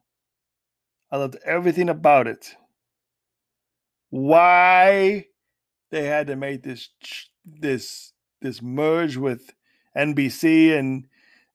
I 1.11 1.17
loved 1.17 1.37
everything 1.45 1.89
about 1.89 2.27
it. 2.27 2.55
Why 4.11 5.27
they 5.91 6.05
had 6.05 6.27
to 6.29 6.37
make 6.37 6.62
this 6.62 6.89
this 7.45 8.12
this 8.41 8.61
merge 8.61 9.17
with 9.17 9.51
NBC 9.97 10.77
and 10.79 11.07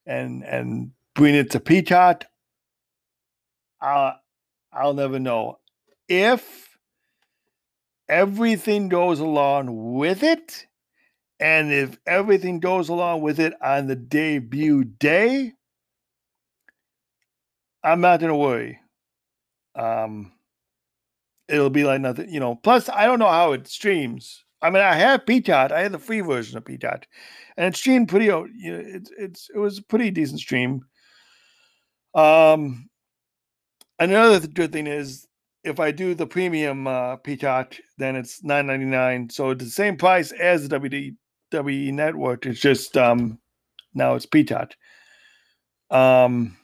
and 0.06 0.44
and 0.44 0.92
bring 1.14 1.36
it 1.36 1.52
to 1.52 1.60
Peacock, 1.60 2.26
I'll 3.82 4.20
I'll 4.74 4.94
never 4.94 5.20
know. 5.20 5.60
If 6.08 6.70
everything 8.10 8.90
goes 8.90 9.20
along 9.20 9.94
with 9.94 10.24
it. 10.24 10.66
And 11.40 11.72
if 11.72 11.98
everything 12.06 12.60
goes 12.60 12.90
along 12.90 13.22
with 13.22 13.40
it 13.40 13.54
on 13.62 13.88
the 13.88 13.96
debut 13.96 14.84
day, 14.84 15.54
I'm 17.84 18.02
not 18.02 18.20
to 18.20 18.36
worry. 18.36 18.80
Um, 19.76 20.32
it'll 21.48 21.70
be 21.70 21.84
like 21.84 22.02
nothing, 22.02 22.30
you 22.30 22.40
know. 22.40 22.56
Plus, 22.56 22.90
I 22.90 23.06
don't 23.06 23.20
know 23.20 23.30
how 23.30 23.54
it 23.54 23.68
streams. 23.68 24.44
I 24.62 24.70
mean, 24.70 24.84
I 24.84 24.94
have 24.96 25.26
Peacock. 25.26 25.72
I 25.72 25.82
had 25.82 25.92
the 25.92 26.00
free 26.00 26.20
version 26.22 26.58
of 26.58 26.66
Peacock, 26.66 27.08
and 27.58 27.74
it 27.74 27.78
streamed 27.78 28.10
pretty. 28.10 28.26
You 28.26 28.34
know, 28.34 28.84
it's 28.86 29.12
it's 29.18 29.50
it 29.54 29.58
was 29.58 29.78
a 29.78 29.84
pretty 29.84 30.12
decent 30.12 30.40
stream. 30.40 30.82
Um, 32.14 32.90
another 34.00 34.46
good 34.48 34.74
thing 34.74 34.88
is 34.88 35.28
if 35.64 35.80
I 35.80 35.92
do 35.92 36.14
the 36.14 36.28
premium 36.28 36.88
uh, 36.88 37.18
Peacock, 37.18 37.76
then 37.98 38.16
it's 38.16 38.44
nine 38.44 38.68
ninety 38.68 38.86
nine. 38.86 39.30
So 39.30 39.52
it's 39.52 39.64
the 39.64 39.70
same 39.70 39.98
price 39.98 40.32
as 40.32 40.68
the 40.68 41.16
WWE 41.52 41.94
network. 41.94 42.46
It's 42.46 42.60
just 42.60 42.98
um, 42.98 43.40
now 43.94 44.16
it's 44.16 44.26
Peacock. 44.26 44.74
Um, 45.90 46.58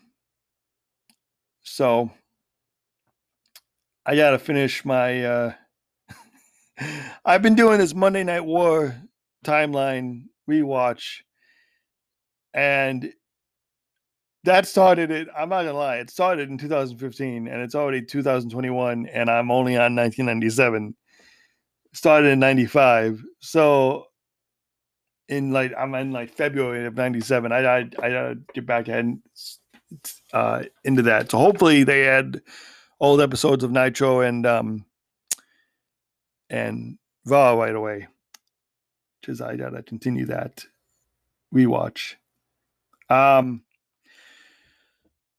so 1.66 2.10
I 4.06 4.16
gotta 4.16 4.40
finish 4.40 4.86
my. 4.86 5.26
Uh, 5.26 5.54
I've 7.26 7.42
been 7.42 7.56
doing 7.56 7.80
this 7.80 7.94
Monday 7.94 8.24
Night 8.24 8.46
War 8.46 8.96
timeline 9.44 10.24
rewatch, 10.50 11.22
and 12.54 13.12
that 14.44 14.68
started 14.68 15.10
it. 15.10 15.28
I'm 15.36 15.50
not 15.50 15.64
gonna 15.64 15.74
lie, 15.74 15.98
it 15.98 16.10
started 16.10 16.50
in 16.50 16.58
2015 16.58 17.48
and 17.48 17.62
it's 17.62 17.76
already 17.76 18.04
2021, 18.04 19.08
and 19.08 19.30
I'm 19.30 19.52
only 19.52 19.76
on 19.76 19.96
1997. 19.96 20.96
Started 21.94 22.28
in 22.30 22.40
95, 22.40 23.24
so 23.40 24.06
in 25.30 25.52
like 25.52 25.74
I'm 25.78 25.96
in 25.96 26.12
like 26.12 26.32
February 26.36 26.86
of 26.86 26.96
'97. 26.96 27.52
I 27.52 27.58
I 27.60 27.78
I 27.78 28.10
gotta 28.10 28.36
get 28.54 28.66
back 28.66 28.88
and 28.88 29.20
uh, 30.34 30.64
into 30.84 31.04
that. 31.04 31.32
So 31.32 31.38
hopefully 31.38 31.84
they 31.84 32.08
add 32.08 32.42
old 33.00 33.22
episodes 33.22 33.64
of 33.64 33.72
Nitro 33.72 34.22
and 34.22 34.46
um, 34.46 34.86
and 36.50 36.98
Raw 37.26 37.54
right 37.54 37.76
away. 37.76 38.08
Because 39.22 39.42
I 39.42 39.56
gotta 39.56 39.84
continue 39.84 40.26
that 40.28 40.66
rewatch. 41.54 42.16
Um, 43.10 43.64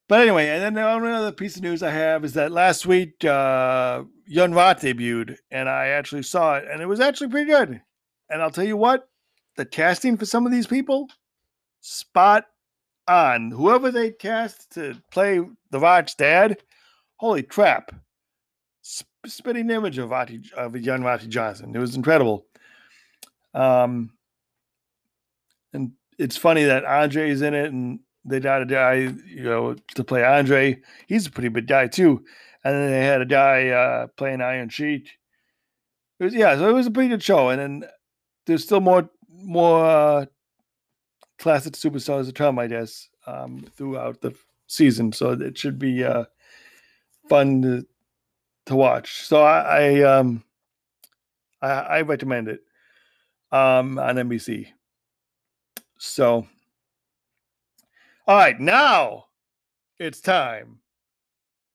but 0.08 0.20
anyway, 0.20 0.48
and 0.48 0.62
then 0.62 0.76
another 0.76 1.32
piece 1.32 1.56
of 1.56 1.62
news 1.62 1.82
I 1.82 1.90
have 1.90 2.24
is 2.24 2.34
that 2.34 2.52
last 2.52 2.86
week 2.86 3.24
uh, 3.24 4.04
Rock 4.54 4.80
debuted, 4.80 5.38
and 5.50 5.68
I 5.68 5.88
actually 5.88 6.22
saw 6.22 6.56
it, 6.56 6.64
and 6.70 6.80
it 6.80 6.86
was 6.86 7.00
actually 7.00 7.28
pretty 7.28 7.50
good. 7.50 7.80
And 8.30 8.42
I'll 8.42 8.50
tell 8.50 8.64
you 8.64 8.76
what, 8.76 9.08
the 9.56 9.64
casting 9.64 10.16
for 10.16 10.26
some 10.26 10.46
of 10.46 10.52
these 10.52 10.66
people, 10.66 11.08
spot 11.80 12.44
on. 13.08 13.50
Whoever 13.50 13.90
they 13.90 14.10
cast 14.10 14.72
to 14.72 15.00
play 15.10 15.40
the 15.70 15.80
Rock's 15.80 16.14
dad, 16.14 16.58
holy 17.16 17.42
crap! 17.42 17.94
Sp- 18.82 19.08
spitting 19.26 19.70
image 19.70 19.98
of 19.98 20.10
Vati, 20.10 20.42
of 20.56 20.76
young 20.76 21.02
Vati 21.02 21.26
Johnson. 21.26 21.74
It 21.74 21.78
was 21.78 21.96
incredible. 21.96 22.46
Um, 23.54 24.10
and 25.72 25.92
it's 26.18 26.36
funny 26.36 26.64
that 26.64 26.84
Andre 26.84 27.30
is 27.30 27.42
in 27.42 27.54
it, 27.54 27.72
and 27.72 28.00
they 28.24 28.40
got 28.40 28.62
a 28.62 28.66
guy, 28.66 28.94
you 28.94 29.42
know, 29.42 29.76
to 29.94 30.04
play 30.04 30.24
Andre. 30.24 30.80
He's 31.06 31.26
a 31.26 31.30
pretty 31.30 31.48
big 31.48 31.66
guy 31.66 31.86
too. 31.86 32.24
And 32.64 32.74
then 32.74 32.90
they 32.90 33.04
had 33.04 33.22
a 33.22 33.26
guy 33.26 33.68
uh, 33.68 34.06
playing 34.16 34.40
Iron 34.40 34.68
Sheik. 34.68 35.08
It 36.18 36.24
was 36.24 36.34
yeah, 36.34 36.56
so 36.56 36.68
it 36.68 36.72
was 36.72 36.86
a 36.86 36.90
pretty 36.90 37.10
good 37.10 37.22
show. 37.22 37.50
And 37.50 37.60
then 37.60 37.90
there's 38.46 38.64
still 38.64 38.80
more 38.80 39.08
more 39.30 39.84
uh, 39.84 40.26
classic 41.38 41.74
superstars 41.74 42.26
to 42.26 42.32
come, 42.32 42.58
I 42.58 42.66
guess, 42.66 43.08
um, 43.26 43.66
throughout 43.76 44.20
the 44.20 44.34
season. 44.66 45.12
So 45.12 45.32
it 45.32 45.56
should 45.58 45.78
be 45.78 46.04
uh, 46.04 46.24
fun 47.28 47.62
to 47.62 47.86
to 48.66 48.76
watch. 48.76 49.22
So 49.22 49.42
I, 49.42 49.60
I 49.60 50.02
um 50.02 50.42
I, 51.62 51.70
I 51.70 52.00
recommend 52.02 52.48
it 52.48 52.60
um 53.52 53.98
on 53.98 54.16
NBC. 54.16 54.68
So 55.98 56.46
all 58.26 58.36
right, 58.36 58.58
now 58.58 59.26
it's 60.00 60.20
time 60.20 60.80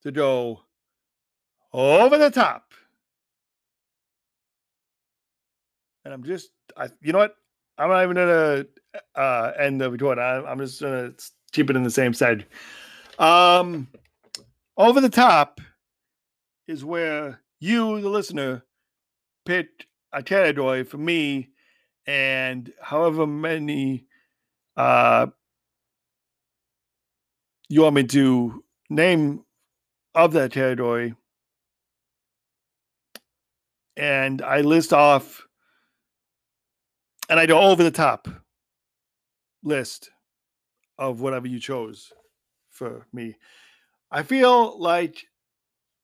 to 0.03 0.11
go 0.11 0.61
over 1.73 2.17
the 2.17 2.29
top. 2.29 2.73
And 6.03 6.13
I'm 6.13 6.23
just, 6.23 6.49
I, 6.75 6.89
you 7.01 7.13
know 7.13 7.19
what? 7.19 7.35
I'm 7.81 7.89
not 7.89 8.03
even 8.03 8.15
gonna 8.15 8.65
uh, 9.15 9.51
end 9.57 9.81
the 9.81 9.89
recording. 9.89 10.23
I, 10.23 10.37
I'm 10.43 10.59
just 10.59 10.81
gonna 10.81 11.13
keep 11.51 11.71
it 11.71 11.75
in 11.75 11.81
the 11.81 11.89
same 11.89 12.13
side. 12.13 12.45
Um, 13.17 13.87
over 14.77 15.01
the 15.01 15.09
top 15.09 15.59
is 16.67 16.85
where 16.85 17.41
you, 17.59 17.99
the 17.99 18.09
listener, 18.09 18.63
picked 19.47 19.87
a 20.13 20.21
category 20.21 20.83
for 20.83 20.97
me, 20.97 21.49
and 22.05 22.71
however 22.79 23.25
many 23.25 24.05
uh, 24.77 25.25
you 27.67 27.81
want 27.81 27.95
me 27.95 28.03
to 28.03 28.63
name 28.91 29.43
of 30.13 30.33
that 30.33 30.51
territory 30.51 31.15
and 33.97 34.41
I 34.43 34.61
list 34.61 34.93
off 34.93 35.47
and 37.31 37.39
I 37.39 37.45
go 37.45 37.61
over 37.61 37.81
the 37.81 37.91
top 37.91 38.27
list 39.63 40.09
of 40.99 41.21
whatever 41.21 41.47
you 41.47 41.61
chose 41.61 42.11
for 42.69 43.07
me. 43.13 43.37
I 44.11 44.23
feel 44.23 44.77
like 44.77 45.23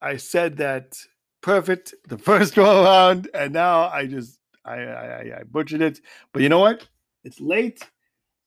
I 0.02 0.16
said 0.16 0.56
that 0.58 0.98
perfect 1.42 1.94
the 2.08 2.18
first 2.30 2.56
go 2.56 2.84
around, 2.84 3.30
and 3.34 3.52
now 3.52 3.90
I 3.90 4.08
just 4.08 4.40
I, 4.64 4.76
I 4.76 5.40
I 5.40 5.44
butchered 5.44 5.82
it. 5.82 6.00
But 6.32 6.44
you 6.44 6.50
know 6.50 6.60
what? 6.60 6.88
It's 7.26 7.42
late, 7.42 7.84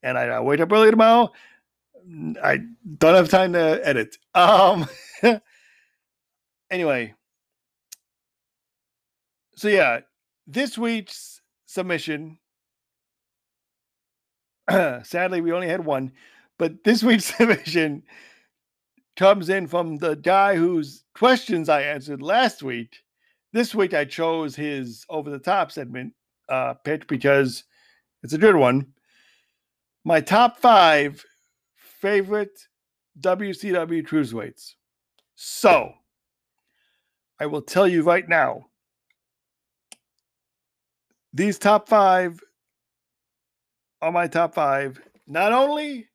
and 0.02 0.16
I, 0.16 0.22
I 0.24 0.40
wake 0.40 0.60
up 0.60 0.72
early 0.72 0.90
tomorrow, 0.90 1.30
I 2.42 2.60
don't 2.98 3.14
have 3.14 3.28
time 3.28 3.52
to 3.52 3.80
edit. 3.86 4.16
Um 4.34 4.88
anyway. 6.70 7.12
So 9.56 9.68
yeah, 9.68 10.00
this 10.46 10.78
week's 10.78 11.42
submission 11.66 12.38
sadly 15.04 15.40
we 15.40 15.52
only 15.52 15.68
had 15.68 15.84
one, 15.84 16.12
but 16.58 16.84
this 16.84 17.02
week's 17.04 17.36
submission 17.36 18.02
comes 19.16 19.48
in 19.48 19.66
from 19.66 19.98
the 19.98 20.16
guy 20.16 20.56
whose 20.56 21.04
questions 21.14 21.68
I 21.68 21.82
answered 21.82 22.22
last 22.22 22.62
week. 22.62 22.96
This 23.52 23.74
week 23.74 23.94
I 23.94 24.04
chose 24.04 24.54
his 24.54 25.04
over 25.08 25.30
the 25.30 25.38
top 25.38 25.72
segment 25.72 26.14
uh 26.48 26.74
pitch 26.74 27.06
because 27.06 27.64
it's 28.22 28.32
a 28.32 28.38
good 28.38 28.56
one. 28.56 28.86
My 30.04 30.20
top 30.20 30.58
5 30.58 31.24
favorite 32.00 32.66
WCW 33.20 34.06
cruiserweights. 34.06 34.74
So, 35.34 35.92
I 37.38 37.46
will 37.46 37.62
tell 37.62 37.88
you 37.88 38.02
right 38.02 38.28
now 38.28 38.66
these 41.32 41.58
top 41.58 41.88
five 41.88 42.40
are 44.02 44.12
my 44.12 44.26
top 44.26 44.54
five, 44.54 45.00
not 45.26 45.52
only 45.52 46.08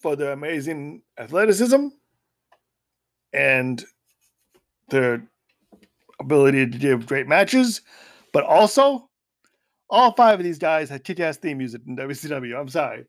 for 0.00 0.16
their 0.16 0.32
amazing 0.32 1.02
athleticism 1.18 1.88
and 3.32 3.84
their 4.90 5.26
ability 6.20 6.70
to 6.70 6.78
give 6.78 7.06
great 7.06 7.26
matches, 7.26 7.82
but 8.32 8.44
also 8.44 9.08
all 9.90 10.12
five 10.12 10.40
of 10.40 10.44
these 10.44 10.58
guys 10.58 10.88
had 10.88 11.04
kick 11.04 11.20
ass 11.20 11.36
theme 11.36 11.58
music 11.58 11.82
in 11.86 11.96
WCW. 11.96 12.58
I'm 12.58 12.68
sorry. 12.68 13.04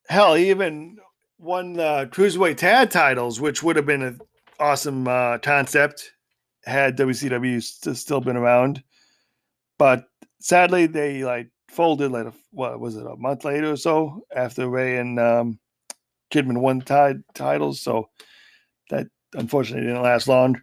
hell, 0.08 0.36
he 0.36 0.50
even 0.50 0.98
won 1.38 1.74
the 1.74 2.10
cruiserweight 2.12 2.58
tag 2.58 2.90
titles, 2.90 3.40
which 3.40 3.64
would 3.64 3.76
have 3.76 3.86
been 3.86 4.02
an 4.02 4.20
awesome 4.60 5.08
uh, 5.08 5.38
concept 5.40 6.14
had 6.66 6.98
WCW 6.98 7.62
st- 7.62 7.98
still 7.98 8.22
been 8.22 8.38
around. 8.38 8.84
But 9.78 10.06
sadly, 10.44 10.86
they 10.88 11.24
like 11.24 11.50
folded 11.70 12.12
like 12.12 12.28
a, 12.28 12.34
what 12.52 12.80
was 12.80 12.96
it 12.98 13.06
a 13.08 13.16
month 13.16 13.46
later 13.46 13.72
or 13.72 13.78
so 13.78 14.26
after 14.36 14.70
Rey 14.70 14.98
and 14.98 15.20
um, 15.20 15.60
Kidman 16.32 16.60
won 16.60 16.82
t- 16.82 17.24
titles. 17.34 17.82
So 17.82 18.10
that 18.90 19.08
unfortunately 19.34 19.88
didn't 19.88 20.04
last 20.04 20.28
long. 20.28 20.62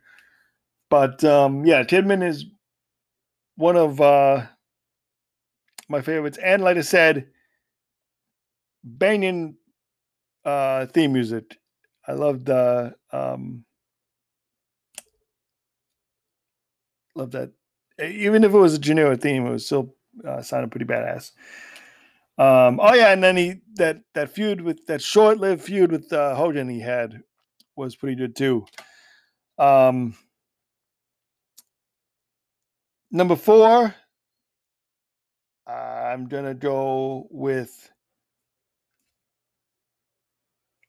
But 0.91 1.25
um, 1.25 1.65
yeah, 1.65 1.83
Kidman 1.83 2.23
is 2.27 2.45
one 3.57 3.77
of 3.77 4.01
uh, 4.01 4.47
my 5.89 6.03
favorites, 6.03 6.39
and 6.43 6.63
like 6.63 6.77
I 6.77 6.83
said 6.83 7.27
banging 8.85 9.57
uh, 10.45 10.87
theme 10.87 11.13
music. 11.13 11.57
I 12.07 12.13
loved 12.13 12.51
uh, 12.51 12.91
um, 13.13 13.65
love 17.15 17.31
that. 17.33 17.51
Even 18.03 18.45
if 18.45 18.53
it 18.53 18.59
was 18.59 18.75
a 18.75 18.79
generic 18.79 19.21
theme, 19.21 19.47
it 19.47 19.51
was 19.51 19.67
still 19.67 19.95
uh, 20.27 20.43
sounded 20.43 20.71
pretty 20.71 20.87
badass. 20.87 21.33
Um, 22.39 22.81
oh 22.83 22.95
yeah, 22.95 23.13
and 23.13 23.23
then 23.23 23.37
he 23.37 23.61
that 23.75 24.01
that 24.15 24.31
feud 24.31 24.63
with 24.63 24.87
that 24.87 25.03
short-lived 25.03 25.63
feud 25.63 25.93
with 25.93 26.11
uh, 26.13 26.35
Hogan 26.35 26.69
he 26.69 26.81
had 26.81 27.23
was 27.77 27.97
pretty 27.97 28.17
good 28.17 28.35
too. 28.35 28.65
Um, 29.59 30.17
number 33.11 33.37
four, 33.37 33.95
I'm 35.67 36.29
gonna 36.29 36.55
go 36.55 37.27
with. 37.31 37.91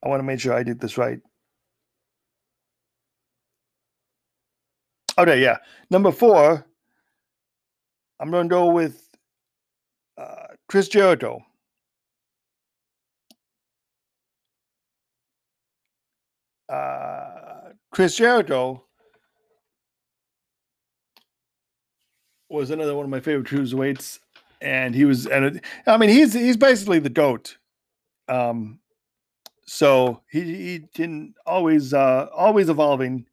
I 0.04 0.10
want 0.10 0.20
to 0.20 0.24
make 0.24 0.40
sure 0.40 0.54
I 0.54 0.64
did 0.64 0.80
this 0.80 0.98
right. 0.98 1.20
Okay, 5.18 5.42
yeah. 5.42 5.58
Number 5.90 6.12
four, 6.12 6.66
I'm 8.22 8.30
going 8.30 8.48
to 8.48 8.54
go 8.54 8.68
with 8.68 9.10
uh, 10.16 10.48
Chris 10.70 10.88
Jericho. 10.88 11.44
Uh, 16.70 17.72
Chris 17.92 18.16
Jericho 18.16 18.84
was 22.48 22.70
another 22.70 22.96
one 22.96 23.06
of 23.06 23.10
my 23.10 23.20
favorite 23.20 23.48
cruiserweights, 23.48 24.20
and 24.62 24.94
he 24.94 25.04
was, 25.04 25.26
and 25.26 25.60
I 25.88 25.98
mean, 25.98 26.10
he's 26.10 26.34
he's 26.34 26.58
basically 26.58 27.00
the 27.00 27.10
goat. 27.10 27.58
Um, 28.30 28.80
so 29.66 30.22
he 30.30 30.42
he 30.42 30.80
can 30.94 31.34
always 31.46 31.92
uh 31.92 32.28
always 32.34 32.70
evolving 32.70 33.26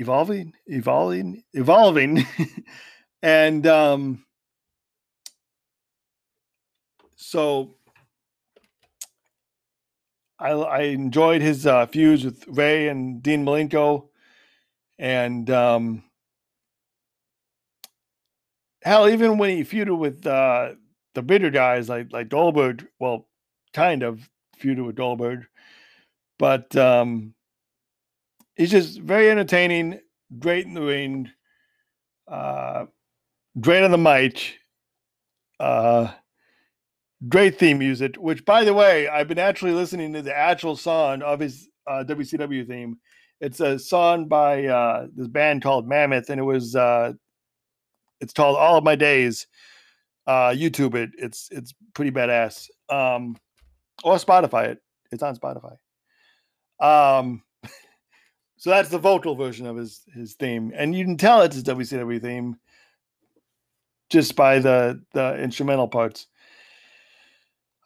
evolving, 0.00 0.54
evolving, 0.66 1.44
evolving, 1.52 2.26
and 3.22 3.66
um, 3.66 4.24
so 7.16 7.74
I, 10.38 10.50
I 10.52 10.80
enjoyed 10.82 11.42
his 11.42 11.66
uh, 11.66 11.86
fuse 11.86 12.24
with 12.24 12.46
Rey 12.48 12.88
and 12.88 13.22
Dean 13.22 13.44
Malenko, 13.44 14.08
and 14.98 15.48
um, 15.50 16.02
hell, 18.82 19.08
even 19.08 19.38
when 19.38 19.50
he 19.50 19.64
feuded 19.64 19.98
with 19.98 20.26
uh, 20.26 20.72
the 21.14 21.22
bigger 21.22 21.50
guys 21.50 21.88
like 21.88 22.12
like 22.12 22.30
Goldberg, 22.30 22.86
well, 22.98 23.28
kind 23.74 24.02
of 24.02 24.28
feuded 24.58 24.86
with 24.86 24.96
Goldberg, 24.96 25.46
but 26.38 26.74
um, 26.76 27.34
he's 28.56 28.70
just 28.70 28.98
very 29.00 29.30
entertaining, 29.30 30.00
great 30.38 30.64
in 30.66 30.74
the 30.74 30.82
ring, 30.82 31.30
uh, 32.28 32.86
great 33.58 33.82
on 33.82 33.90
the 33.90 33.98
mic, 33.98 34.58
uh, 35.58 36.12
great 37.28 37.58
theme 37.58 37.78
music. 37.78 38.16
Which, 38.16 38.44
by 38.44 38.64
the 38.64 38.74
way, 38.74 39.08
I've 39.08 39.28
been 39.28 39.38
actually 39.38 39.72
listening 39.72 40.12
to 40.12 40.22
the 40.22 40.36
actual 40.36 40.76
song 40.76 41.22
of 41.22 41.40
his 41.40 41.68
uh, 41.86 42.04
WCW 42.06 42.66
theme. 42.66 42.98
It's 43.40 43.60
a 43.60 43.78
song 43.78 44.28
by 44.28 44.66
uh, 44.66 45.06
this 45.14 45.28
band 45.28 45.62
called 45.62 45.88
Mammoth, 45.88 46.30
and 46.30 46.38
it 46.38 46.44
was 46.44 46.76
uh, 46.76 47.14
it's 48.20 48.32
called 48.32 48.56
All 48.56 48.76
of 48.76 48.84
My 48.84 48.94
Days. 48.94 49.46
Uh, 50.26 50.50
YouTube 50.50 50.94
it. 50.94 51.10
It's 51.16 51.48
it's 51.50 51.74
pretty 51.94 52.10
badass. 52.10 52.68
Um, 52.88 53.36
or 54.04 54.16
Spotify 54.16 54.68
it. 54.68 54.78
It's 55.10 55.22
on 55.22 55.36
Spotify. 55.36 55.76
Um, 56.78 57.42
so 58.58 58.70
that's 58.70 58.90
the 58.90 58.98
vocal 58.98 59.34
version 59.34 59.66
of 59.66 59.76
his 59.76 60.02
his 60.14 60.34
theme, 60.34 60.72
and 60.76 60.94
you 60.94 61.04
can 61.04 61.16
tell 61.16 61.40
it's 61.40 61.56
his 61.56 61.64
WCW 61.64 62.20
theme 62.20 62.56
just 64.10 64.36
by 64.36 64.58
the 64.58 65.00
the 65.12 65.40
instrumental 65.42 65.88
parts. 65.88 66.26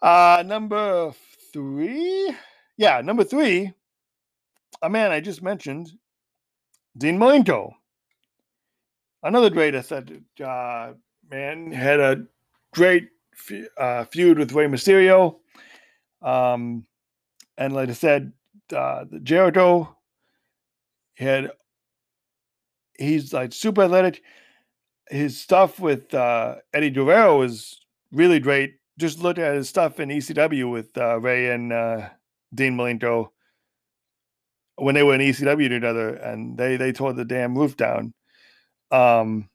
Uh 0.03 0.43
number 0.45 1.12
three, 1.53 2.35
yeah, 2.77 3.01
number 3.01 3.25
three, 3.25 3.72
a 4.83 4.91
man 4.91 5.12
I 5.12 5.20
just 5.20 5.43
mentioned, 5.43 5.93
Dean 6.99 7.18
Malenko. 7.18 7.72
Another 9.22 9.49
great 9.49 9.75
athletic 9.75 10.22
uh, 10.45 10.93
man 11.31 11.72
had 11.72 12.01
a 12.01 12.27
great 12.75 13.09
uh, 13.79 14.05
feud 14.05 14.39
with 14.39 14.53
Rey 14.53 14.66
Mysterio. 14.66 15.37
Um, 16.20 16.85
and 17.57 17.72
like 17.72 17.89
I 17.89 17.93
said, 17.93 18.33
uh, 18.75 19.05
the 19.11 19.20
Jericho 19.20 19.97
had 21.14 21.53
he's 22.99 23.33
like 23.33 23.53
super 23.53 23.83
athletic. 23.83 24.22
His 25.09 25.40
stuff 25.40 25.78
with 25.78 26.12
uh, 26.14 26.57
Eddie 26.72 26.90
Guerrero 26.90 27.38
was 27.38 27.80
really 28.12 28.40
great. 28.40 28.76
Just 28.98 29.20
look 29.20 29.38
at 29.38 29.55
his 29.55 29.68
stuff 29.68 30.00
in 30.00 30.09
ECW 30.09 30.70
with 30.70 30.96
uh, 30.96 31.20
Rey 31.20 31.50
and 31.50 31.72
uh, 31.72 32.09
Dean 32.55 32.76
Malenko 32.76 33.28
when 34.76 34.94
they 34.94 35.02
were 35.02 35.14
in 35.14 35.20
ECW 35.20 35.68
together, 35.68 36.14
and 36.14 36.57
they 36.57 36.76
they 36.76 36.92
tore 36.92 37.12
the 37.12 37.24
damn 37.24 37.57
roof 37.57 37.76
down. 37.76 38.14
Um, 38.90 39.48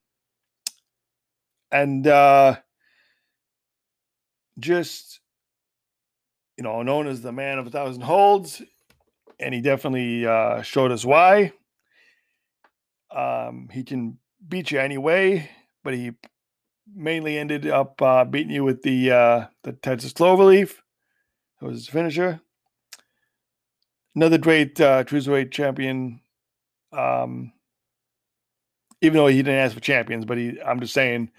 and 1.71 2.05
uh, 2.05 2.57
just 4.59 5.19
you 6.59 6.63
know, 6.63 6.81
known 6.81 7.07
as 7.07 7.21
the 7.21 7.31
man 7.31 7.57
of 7.57 7.67
a 7.67 7.69
thousand 7.69 8.01
holds, 8.01 8.61
and 9.39 9.53
he 9.53 9.61
definitely 9.61 10.25
uh, 10.25 10.61
showed 10.61 10.91
us 10.91 11.05
why. 11.05 11.53
Um, 13.15 13.69
he 13.71 13.83
can 13.83 14.17
beat 14.47 14.71
you 14.71 14.79
anyway, 14.79 15.49
but 15.83 15.93
he 15.93 16.11
mainly 16.93 17.37
ended 17.37 17.67
up 17.67 18.01
uh, 18.01 18.25
beating 18.25 18.53
you 18.53 18.63
with 18.63 18.81
the 18.83 19.11
uh, 19.11 19.45
the 19.63 19.73
Texas 19.73 20.13
Cloverleaf. 20.13 20.75
That 21.59 21.67
was 21.67 21.77
his 21.77 21.89
finisher. 21.89 22.41
Another 24.15 24.37
great 24.37 24.79
uh, 24.81 25.03
cruiserweight 25.03 25.51
champion. 25.51 26.21
Um, 26.91 27.53
even 29.01 29.17
though 29.17 29.27
he 29.27 29.37
didn't 29.37 29.55
ask 29.59 29.75
for 29.75 29.79
champions, 29.79 30.25
but 30.25 30.37
he, 30.37 30.59
I'm 30.61 30.79
just 30.79 30.93
saying, 30.93 31.31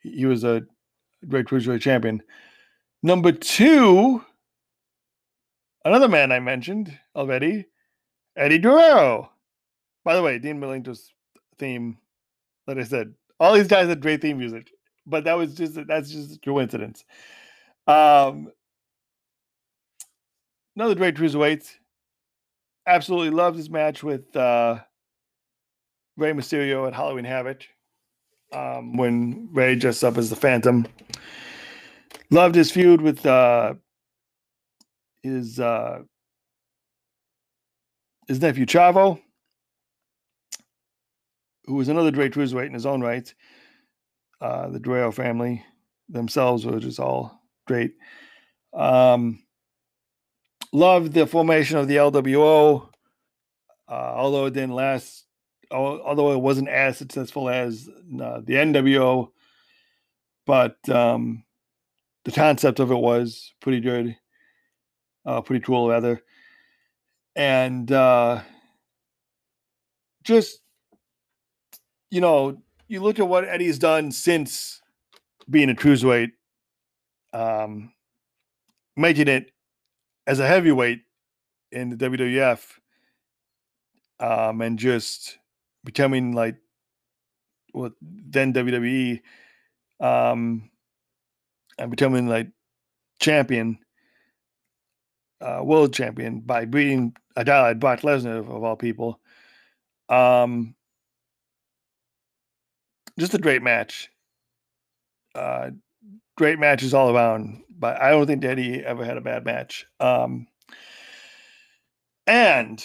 he 0.00 0.26
was 0.26 0.44
a 0.44 0.62
great 1.26 1.46
cruiserweight 1.46 1.80
champion. 1.80 2.22
Number 3.02 3.32
two, 3.32 4.22
Another 5.88 6.08
man 6.08 6.32
I 6.32 6.40
mentioned 6.40 6.98
already, 7.16 7.66
Eddie 8.36 8.58
Guerrero. 8.58 9.30
By 10.04 10.16
the 10.16 10.22
way, 10.22 10.38
Dean 10.38 10.60
Malenko's 10.60 11.14
theme, 11.58 11.96
like 12.68 12.78
I 12.78 12.84
said, 12.84 13.14
all 13.40 13.54
these 13.54 13.66
guys 13.66 13.88
had 13.88 14.00
great 14.00 14.20
theme 14.20 14.38
music, 14.38 14.70
but 15.06 15.24
that 15.24 15.36
was 15.36 15.54
just 15.54 15.78
that's 15.86 16.10
just 16.10 16.36
a 16.36 16.38
coincidence. 16.38 17.04
Um, 17.86 18.52
another 20.76 20.94
great 20.94 21.16
cruiserweight. 21.16 21.66
Absolutely 22.86 23.30
loved 23.30 23.56
his 23.56 23.70
match 23.70 24.02
with 24.02 24.34
uh, 24.36 24.78
Rey 26.16 26.32
Mysterio 26.32 26.86
at 26.86 26.94
Halloween 26.94 27.24
Havoc 27.24 27.64
um, 28.52 28.96
when 28.96 29.48
Rey 29.52 29.74
dressed 29.74 30.04
up 30.04 30.18
as 30.18 30.30
the 30.30 30.36
Phantom. 30.36 30.86
Loved 32.30 32.54
his 32.54 32.70
feud 32.70 33.00
with 33.00 33.24
uh, 33.24 33.74
his 35.22 35.58
uh, 35.58 36.00
his 38.26 38.40
nephew 38.42 38.66
Chavo, 38.66 39.20
who 41.68 41.74
was 41.74 41.88
another 41.88 42.10
great 42.10 42.32
cruiserweight 42.32 42.66
in 42.66 42.74
his 42.74 42.86
own 42.86 43.00
right. 43.00 43.32
Uh, 44.40 44.68
the 44.68 44.80
Guerrero 44.80 45.12
family 45.12 45.64
themselves 46.08 46.64
were 46.64 46.80
just 46.80 46.98
all 46.98 47.40
great. 47.66 47.94
Um, 48.72 49.42
loved 50.72 51.12
the 51.12 51.26
formation 51.26 51.76
of 51.76 51.86
the 51.86 51.96
LWO, 51.96 52.88
uh, 53.88 53.92
although 53.92 54.46
it 54.46 54.54
didn't 54.54 54.74
last. 54.74 55.24
Although 55.70 56.32
it 56.32 56.40
wasn't 56.40 56.70
as 56.70 56.96
successful 56.96 57.50
as 57.50 57.88
uh, 57.88 58.40
the 58.42 58.54
NWO, 58.54 59.30
but 60.46 60.76
um, 60.88 61.44
the 62.24 62.32
concept 62.32 62.80
of 62.80 62.90
it 62.90 62.96
was 62.96 63.52
pretty 63.60 63.80
good 63.80 64.16
uh, 65.28 65.42
pretty 65.42 65.62
cool 65.62 65.90
rather. 65.90 66.22
and 67.36 67.92
uh, 67.92 68.40
just 70.24 70.60
you 72.10 72.20
know, 72.20 72.58
you 72.88 73.00
look 73.00 73.18
at 73.18 73.28
what 73.28 73.44
Eddie's 73.44 73.78
done 73.78 74.10
since 74.10 74.80
being 75.48 75.70
a 75.70 75.74
cruiserweight, 75.74 76.32
um, 77.32 77.92
making 78.96 79.28
it 79.28 79.52
as 80.26 80.40
a 80.40 80.46
heavyweight 80.46 81.02
in 81.70 81.90
the 81.90 81.96
WWF, 81.96 82.64
um, 84.20 84.60
and 84.60 84.78
just 84.78 85.38
becoming 85.84 86.34
like 86.34 86.56
what 87.72 87.92
then 88.00 88.52
WWE, 88.52 89.20
um, 90.00 90.70
and 91.78 91.90
becoming 91.90 92.26
like 92.26 92.48
champion 93.20 93.78
uh, 95.40 95.60
world 95.62 95.92
champion 95.92 96.40
by 96.40 96.64
beating 96.64 97.14
a 97.36 97.44
guy 97.44 97.62
like 97.62 97.78
Brock 97.78 98.00
Lesnar 98.00 98.38
of 98.38 98.50
all 98.64 98.76
people. 98.76 99.20
Um, 100.08 100.74
just 103.18 103.34
a 103.34 103.38
great 103.38 103.62
match. 103.62 104.10
Uh, 105.34 105.70
great 106.36 106.58
matches 106.58 106.94
all 106.94 107.14
around, 107.14 107.62
but 107.68 108.00
I 108.00 108.10
don't 108.10 108.26
think 108.26 108.44
Eddie 108.44 108.84
ever 108.84 109.04
had 109.04 109.16
a 109.16 109.20
bad 109.20 109.44
match. 109.44 109.86
Um, 110.00 110.46
and 112.26 112.84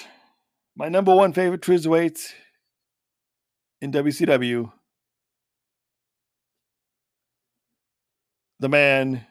my 0.75 0.89
number 0.89 1.13
one 1.15 1.33
favorite 1.33 1.61
cruiserweight 1.61 2.33
in 3.81 3.91
WCW, 3.91 4.71
the 8.59 8.69
man 8.69 9.25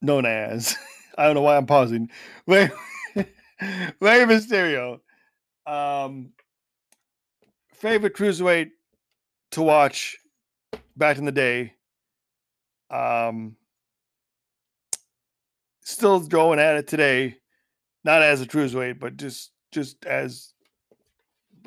known 0.00 0.24
as 0.24 0.76
I 1.18 1.24
don't 1.24 1.34
know 1.34 1.42
why 1.42 1.56
I'm 1.56 1.66
pausing. 1.66 2.10
Rey, 2.46 2.70
Rey 3.16 4.24
Mysterio. 4.24 5.00
Um, 5.66 6.32
favorite 7.80 8.14
cruiserweight 8.14 8.70
to 9.52 9.62
watch 9.62 10.18
back 10.96 11.18
in 11.18 11.24
the 11.24 11.32
day. 11.32 11.74
Um, 12.90 13.56
still 15.82 16.20
going 16.20 16.58
at 16.58 16.76
it 16.76 16.86
today, 16.86 17.38
not 18.04 18.22
as 18.22 18.42
a 18.42 18.46
cruiserweight, 18.46 19.00
but 19.00 19.16
just 19.16 19.52
just 19.72 20.04
as 20.04 20.52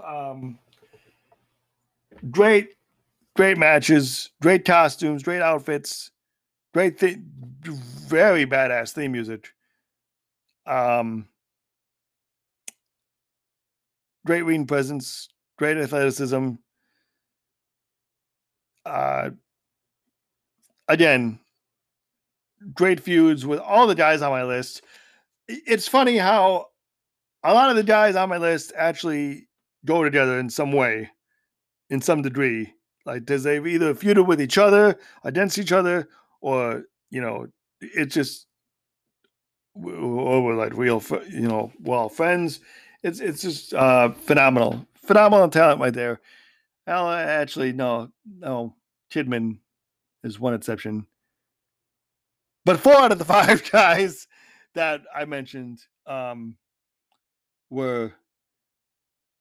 um, 0.06 0.60
great, 2.30 2.76
great 3.36 3.58
matches, 3.58 4.30
great 4.42 4.66
costumes, 4.66 5.24
great 5.24 5.42
outfits, 5.42 6.12
great 6.74 7.00
thing, 7.00 7.26
very 7.62 8.46
badass 8.46 8.92
theme 8.92 9.14
music. 9.14 9.50
Um, 10.66 11.28
great 14.26 14.44
ring 14.44 14.66
presence, 14.66 15.30
great 15.64 15.78
athleticism. 15.78 16.56
Uh, 18.86 19.30
again, 20.90 21.40
great 22.74 23.00
feuds 23.00 23.46
with 23.46 23.62
all 23.62 23.88
the 23.88 23.96
guys 23.96 24.22
on 24.22 24.30
my 24.30 24.44
list. 24.44 24.82
It's 25.48 25.88
funny 25.88 26.18
how 26.18 26.66
a 27.46 27.54
lot 27.54 27.70
of 27.70 27.78
the 27.78 27.84
guys 27.84 28.18
on 28.18 28.28
my 28.28 28.36
list 28.36 28.74
actually 28.76 29.48
go 29.86 30.04
together 30.04 30.38
in 30.38 30.50
some 30.50 30.74
way, 30.74 31.10
in 31.90 32.02
some 32.02 32.22
degree. 32.22 32.74
Like, 33.06 33.24
does 33.24 33.44
they've 33.44 33.66
either 33.66 33.94
feuded 33.94 34.28
with 34.28 34.42
each 34.42 34.58
other, 34.58 35.00
against 35.24 35.58
each 35.58 35.72
other, 35.72 36.10
or 36.42 36.84
you 37.10 37.22
know, 37.22 37.48
it's 37.80 38.16
just 38.16 38.48
or 39.76 40.44
we're 40.44 40.56
like 40.56 40.76
real, 40.76 41.02
you 41.30 41.48
know, 41.48 41.72
well 41.80 42.10
friends. 42.10 42.60
It's 43.02 43.22
it's 43.22 43.42
just 43.42 43.74
uh, 43.74 44.10
phenomenal, 44.12 44.86
phenomenal 45.06 45.50
talent 45.50 45.80
right 45.80 45.94
there. 45.94 46.22
Well, 46.88 47.10
actually, 47.10 47.74
no, 47.74 48.10
no, 48.26 48.76
Kidman 49.14 49.60
is 50.24 50.40
one 50.40 50.54
exception. 50.54 51.08
But 52.66 52.80
four 52.80 52.96
out 52.96 53.12
of 53.12 53.20
the 53.20 53.26
five 53.38 53.70
guys 53.72 54.28
that 54.74 55.02
I 55.16 55.26
mentioned 55.26 55.80
um, 56.06 56.58
were 57.70 58.14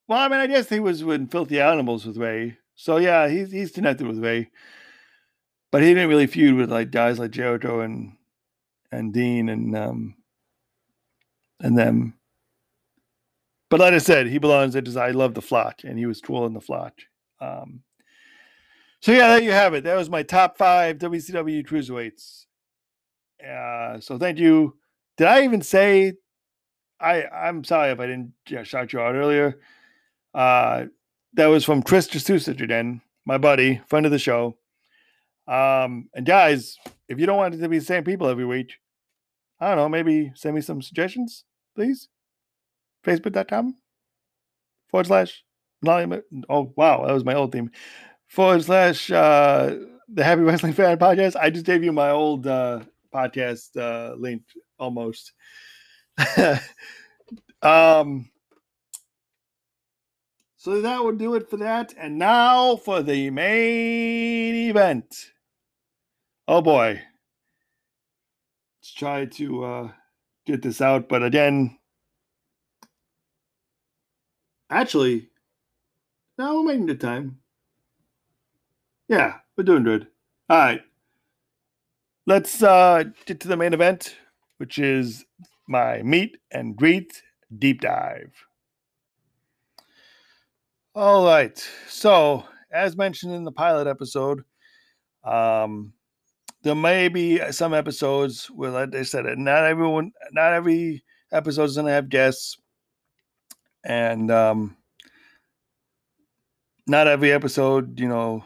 well, 0.09 0.19
I 0.19 0.29
mean, 0.29 0.41
I 0.41 0.47
guess 0.47 0.69
he 0.69 0.81
was 0.81 1.01
in 1.01 1.29
Filthy 1.29 1.61
Animals 1.61 2.05
with 2.05 2.17
Rey. 2.17 2.59
So 2.75 2.97
yeah, 2.99 3.29
he's 3.29 3.51
he's 3.53 3.71
connected 3.71 4.07
with 4.07 4.19
Rey. 4.19 4.51
But 5.71 5.83
he 5.83 5.89
didn't 5.89 6.11
really 6.11 6.27
feud 6.27 6.55
with 6.55 6.71
like 6.71 6.91
guys 6.91 7.19
like 7.19 7.31
Jericho 7.31 7.81
and 7.81 8.17
and 8.91 9.13
Dean 9.13 9.49
and 9.49 9.77
um 9.77 10.15
and 11.61 11.79
them. 11.79 12.15
But 13.73 13.81
like 13.81 13.95
I 13.95 13.99
said, 13.99 14.27
he 14.27 14.37
belongs 14.37 14.77
at 14.77 14.87
I 14.99 15.13
love 15.13 15.33
the 15.33 15.41
flock, 15.41 15.81
and 15.83 15.99
he 15.99 16.05
was 16.05 16.21
cool 16.21 16.45
in 16.45 16.53
the 16.53 16.61
flock. 16.61 16.93
Um, 17.41 17.81
so 19.01 19.13
yeah, 19.13 19.29
there 19.29 19.41
you 19.41 19.53
have 19.53 19.73
it. 19.73 19.85
That 19.85 19.97
was 19.97 20.11
my 20.11 20.23
top 20.23 20.59
five 20.59 20.99
WCW 20.99 21.67
cruiserweights. 21.67 22.45
Uh, 23.43 23.99
so 23.99 24.19
thank 24.19 24.39
you. 24.39 24.77
Did 25.17 25.27
I 25.27 25.45
even 25.45 25.63
say? 25.63 26.13
I 27.01 27.25
I'm 27.25 27.65
sorry 27.65 27.93
if 27.93 27.99
I 27.99 28.09
didn't 28.09 28.35
shout 28.65 28.93
you 28.93 29.01
out 29.01 29.15
earlier. 29.15 29.59
Uh, 30.35 30.85
that 31.33 31.47
was 31.47 31.65
from 31.65 31.83
Chris 31.83 32.09
Jesusich 32.09 32.61
again, 32.61 33.01
my 33.25 33.39
buddy, 33.39 33.81
friend 33.87 34.05
of 34.05 34.13
the 34.13 34.19
show. 34.19 34.59
Um, 35.49 36.11
and 36.13 36.27
guys, 36.27 36.77
if 37.09 37.19
you 37.19 37.25
don't 37.25 37.39
want 37.39 37.55
it 37.55 37.59
to 37.63 37.71
be 37.71 37.79
the 37.79 37.85
same 37.87 38.05
people 38.05 38.29
every 38.29 38.45
week, 38.45 38.75
I 39.61 39.69
don't 39.69 39.79
know, 39.79 39.89
maybe 39.89 40.31
send 40.35 40.57
me 40.57 40.61
some 40.61 40.83
suggestions, 40.83 41.45
please. 41.75 42.11
Facebook.com 43.05 43.77
forward 44.89 45.07
slash 45.07 45.45
oh 45.87 46.73
wow, 46.77 47.07
that 47.07 47.13
was 47.13 47.25
my 47.25 47.35
old 47.35 47.53
theme. 47.53 47.71
Forward 48.29 48.63
slash 48.65 49.11
uh 49.11 49.77
the 50.09 50.25
Happy 50.25 50.43
Wrestling 50.43 50.73
Fan 50.73 50.99
Podcast. 50.99 51.37
I 51.37 51.51
just 51.51 51.67
gave 51.67 51.83
you 51.83 51.93
my 51.93 52.11
old 52.11 52.47
uh 52.47 52.81
podcast 53.13 53.77
uh 53.77 54.15
link 54.15 54.43
almost. 54.79 55.33
um 57.63 58.29
so 60.63 60.81
that 60.81 61.03
would 61.03 61.19
do 61.19 61.35
it 61.35 61.51
for 61.51 61.57
that. 61.57 61.93
And 61.99 62.21
now 62.21 62.77
for 62.77 63.03
the 63.03 63.31
main 63.31 64.55
event. 64.71 65.33
Oh 66.47 66.63
boy. 66.63 67.03
Let's 68.81 68.93
try 68.95 69.25
to 69.25 69.65
uh, 69.65 69.89
get 70.47 70.63
this 70.63 70.81
out. 70.81 71.09
But 71.09 71.25
again, 71.25 71.79
actually, 74.73 75.29
now 76.39 76.57
we're 76.57 76.65
making 76.65 76.87
good 76.87 77.01
time. 77.01 77.39
Yeah, 79.09 79.37
we're 79.57 79.65
doing 79.65 79.85
good. 79.85 80.07
All 80.49 80.59
right. 80.59 80.83
Let's 82.27 82.63
uh, 82.63 83.05
get 83.27 83.41
to 83.41 83.49
the 83.49 83.57
main 83.57 83.75
event, 83.75 84.17
which 84.57 84.79
is 84.79 85.25
my 85.69 86.03
meet 86.03 86.39
and 86.51 86.77
greet 86.77 87.23
deep 87.59 87.81
dive. 87.81 88.33
All 90.95 91.25
right. 91.25 91.59
So, 91.89 92.45
as 92.71 92.97
mentioned 92.97 93.35
in 93.35 93.45
the 93.45 93.53
pilot 93.53 93.87
episode, 93.87 94.45
um, 95.25 95.93
there 96.63 96.75
may 96.75 97.09
be 97.09 97.41
some 97.53 97.75
episodes 97.75 98.47
where, 98.47 98.71
like 98.71 98.95
I 98.95 99.03
said, 99.03 99.27
not 99.39 99.65
everyone, 99.65 100.13
not 100.33 100.53
every 100.53 101.03
episode 101.33 101.65
is 101.65 101.75
going 101.75 101.87
to 101.87 101.93
have 101.93 102.09
guests, 102.09 102.57
and 103.85 104.31
um, 104.31 104.77
not 106.87 107.07
every 107.07 107.33
episode, 107.33 107.99
you 108.01 108.09
know, 108.09 108.45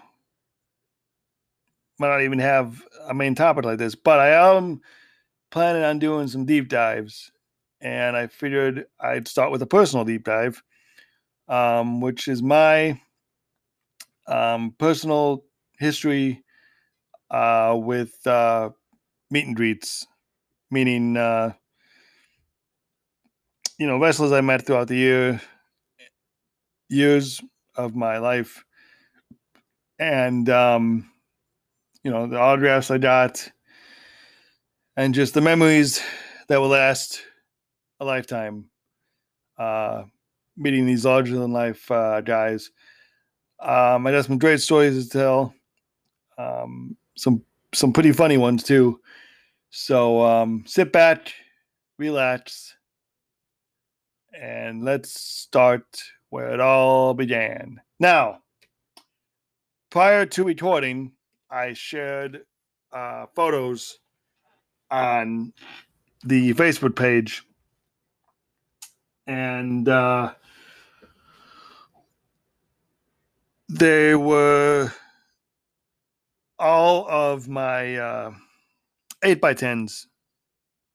might 1.98 2.08
not 2.08 2.22
even 2.22 2.38
have 2.38 2.82
a 3.08 3.14
main 3.14 3.34
topic 3.34 3.64
like 3.64 3.78
this. 3.78 3.94
But 3.94 4.18
I 4.18 4.56
am 4.56 4.80
planning 5.50 5.84
on 5.84 5.98
doing 5.98 6.28
some 6.28 6.46
deep 6.46 6.68
dives, 6.68 7.32
and 7.80 8.16
I 8.16 8.26
figured 8.28 8.86
I'd 9.00 9.28
start 9.28 9.52
with 9.52 9.62
a 9.62 9.66
personal 9.66 10.04
deep 10.04 10.24
dive 10.24 10.62
um, 11.48 12.00
which 12.00 12.28
is 12.28 12.42
my 12.42 13.00
um, 14.26 14.74
personal 14.78 15.44
history 15.78 16.42
uh, 17.30 17.76
with 17.78 18.26
uh, 18.26 18.70
meet 19.30 19.46
and 19.46 19.56
greets, 19.56 20.06
meaning 20.70 21.16
uh, 21.16 21.52
you 23.78 23.86
know 23.86 23.98
wrestlers 23.98 24.32
I 24.32 24.40
met 24.40 24.66
throughout 24.66 24.88
the 24.88 24.96
year, 24.96 25.40
years 26.88 27.40
of 27.74 27.94
my 27.94 28.18
life, 28.18 28.64
and 29.98 30.48
um, 30.48 31.10
you 32.02 32.10
know 32.10 32.26
the 32.26 32.38
autographs 32.38 32.90
I 32.90 32.98
got, 32.98 33.50
and 34.96 35.14
just 35.14 35.34
the 35.34 35.40
memories 35.40 36.02
that 36.48 36.60
will 36.60 36.68
last 36.68 37.22
a 38.00 38.04
lifetime. 38.04 38.66
Uh, 39.58 40.04
meeting 40.56 40.86
these 40.86 41.04
larger 41.04 41.38
than 41.38 41.52
life 41.52 41.90
uh, 41.90 42.20
guys. 42.20 42.70
Um, 43.60 44.06
I 44.06 44.12
got 44.12 44.24
some 44.24 44.38
great 44.38 44.60
stories 44.60 45.08
to 45.08 45.18
tell. 45.18 45.54
Um, 46.38 46.96
some 47.16 47.42
some 47.74 47.92
pretty 47.92 48.12
funny 48.12 48.36
ones 48.36 48.62
too. 48.62 49.00
So 49.70 50.22
um, 50.22 50.64
sit 50.66 50.92
back, 50.92 51.32
relax, 51.98 52.75
and 54.40 54.84
let's 54.84 55.20
start 55.20 55.84
where 56.30 56.52
it 56.52 56.60
all 56.60 57.14
began. 57.14 57.80
Now, 57.98 58.40
prior 59.90 60.26
to 60.26 60.44
recording, 60.44 61.12
I 61.50 61.72
shared 61.72 62.42
uh, 62.92 63.26
photos 63.34 63.98
on 64.90 65.52
the 66.24 66.54
Facebook 66.54 66.96
page, 66.96 67.44
and 69.26 69.88
uh, 69.88 70.34
they 73.68 74.14
were 74.14 74.92
all 76.58 77.06
of 77.08 77.48
my 77.48 77.96
uh, 77.96 78.32
8 79.22 79.40
by 79.40 79.54
10s 79.54 80.06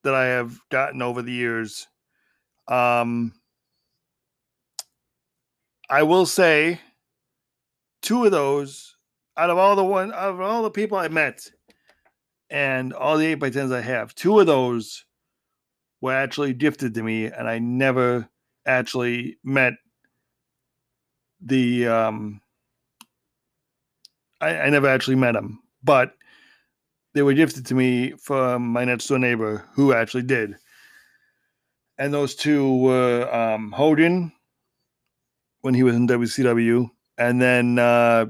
that 0.04 0.16
I 0.16 0.26
have 0.26 0.58
gotten 0.70 1.02
over 1.02 1.22
the 1.22 1.32
years. 1.32 1.88
Um, 2.72 3.34
I 5.90 6.04
will 6.04 6.26
say 6.26 6.80
two 8.02 8.24
of 8.24 8.32
those 8.32 8.96
out 9.36 9.50
of 9.50 9.58
all 9.58 9.76
the 9.76 9.84
one 9.84 10.14
out 10.14 10.30
of 10.30 10.40
all 10.40 10.64
the 10.64 10.72
people 10.72 10.98
I 10.98 11.10
met 11.10 11.52
and 12.50 12.94
all 12.94 13.18
the 13.18 13.26
eight 13.26 13.36
by 13.36 13.50
tens 13.50 13.74
I 13.74 13.82
have, 13.82 14.16
two 14.16 14.40
of 14.40 14.48
those 14.48 15.04
were 16.00 16.14
actually 16.14 16.54
gifted 16.54 16.94
to 16.94 17.04
me, 17.04 17.26
and 17.26 17.48
I 17.48 17.60
never 17.60 18.30
actually 18.66 19.38
met 19.44 19.74
the 21.42 21.88
um 21.88 22.40
I, 24.40 24.58
I 24.58 24.70
never 24.70 24.88
actually 24.88 25.18
met 25.18 25.34
them, 25.34 25.60
but 25.84 26.14
they 27.14 27.22
were 27.22 27.34
gifted 27.34 27.66
to 27.66 27.76
me 27.76 28.12
from 28.12 28.66
my 28.66 28.86
next 28.86 29.08
door 29.08 29.20
neighbor 29.20 29.66
who 29.74 29.92
actually 29.92 30.24
did. 30.24 30.56
And 32.02 32.12
those 32.12 32.34
two 32.34 32.78
were 32.78 33.32
um, 33.32 33.72
Hogan 33.72 34.32
when 35.62 35.76
he 35.76 35.84
was 35.84 35.96
in 35.96 36.08
WCW, 36.08 36.90
and 37.20 37.40
then 37.40 37.78
uh, 37.78 38.26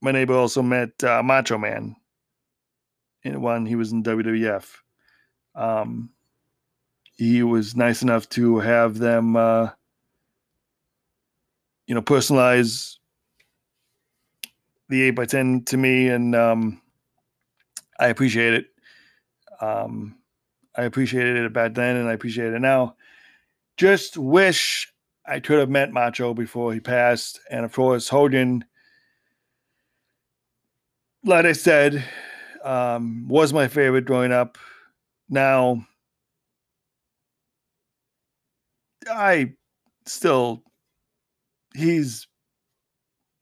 my 0.00 0.12
neighbor 0.12 0.32
also 0.32 0.62
met 0.62 1.04
uh, 1.04 1.22
Macho 1.22 1.58
Man 1.58 1.96
in 3.24 3.42
when 3.42 3.66
he 3.66 3.76
was 3.76 3.92
in 3.92 4.02
WWF. 4.02 4.64
Um, 5.54 6.08
he 7.18 7.42
was 7.42 7.76
nice 7.76 8.00
enough 8.00 8.26
to 8.30 8.58
have 8.58 8.96
them, 8.96 9.36
uh, 9.36 9.68
you 11.86 11.94
know, 11.94 12.00
personalize 12.00 12.96
the 14.88 15.02
eight 15.02 15.10
by 15.10 15.26
ten 15.26 15.62
to 15.64 15.76
me, 15.76 16.08
and 16.08 16.34
um, 16.34 16.80
I 18.00 18.06
appreciate 18.08 18.54
it. 18.54 18.66
Um, 19.60 20.17
I 20.78 20.84
appreciated 20.84 21.36
it 21.36 21.52
back 21.52 21.74
then, 21.74 21.96
and 21.96 22.08
I 22.08 22.12
appreciate 22.12 22.54
it 22.54 22.60
now. 22.60 22.96
Just 23.76 24.16
wish 24.16 24.92
I 25.26 25.40
could 25.40 25.58
have 25.58 25.68
met 25.68 25.92
Macho 25.92 26.34
before 26.34 26.72
he 26.72 26.80
passed, 26.80 27.40
and 27.50 27.64
of 27.64 27.72
course 27.72 28.08
Hogan. 28.08 28.64
Like 31.24 31.44
I 31.44 31.52
said, 31.52 32.04
um, 32.64 33.28
was 33.28 33.52
my 33.52 33.68
favorite 33.68 34.06
growing 34.06 34.32
up. 34.32 34.56
Now, 35.28 35.84
I 39.10 39.52
still 40.06 40.62
he's 41.74 42.26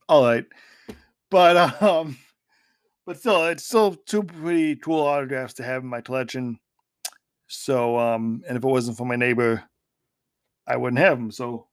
all 0.09 0.25
right 0.25 0.47
but 1.31 1.83
um, 1.83 2.17
but 3.05 3.19
still, 3.19 3.47
it's 3.47 3.65
still 3.65 3.95
two 3.95 4.23
pretty 4.23 4.77
cool 4.77 5.01
autographs 5.03 5.55
to 5.55 5.63
have 5.63 5.83
in 5.83 5.89
my 5.89 6.01
collection. 6.01 6.59
So 7.48 7.98
um, 7.98 8.43
and 8.48 8.56
if 8.56 8.64
it 8.64 8.68
wasn't 8.68 8.97
for 8.97 9.06
my 9.06 9.16
neighbor, 9.16 9.62
I 10.66 10.77
wouldn't 10.77 11.01
have 11.01 11.18
them. 11.18 11.31
So 11.31 11.66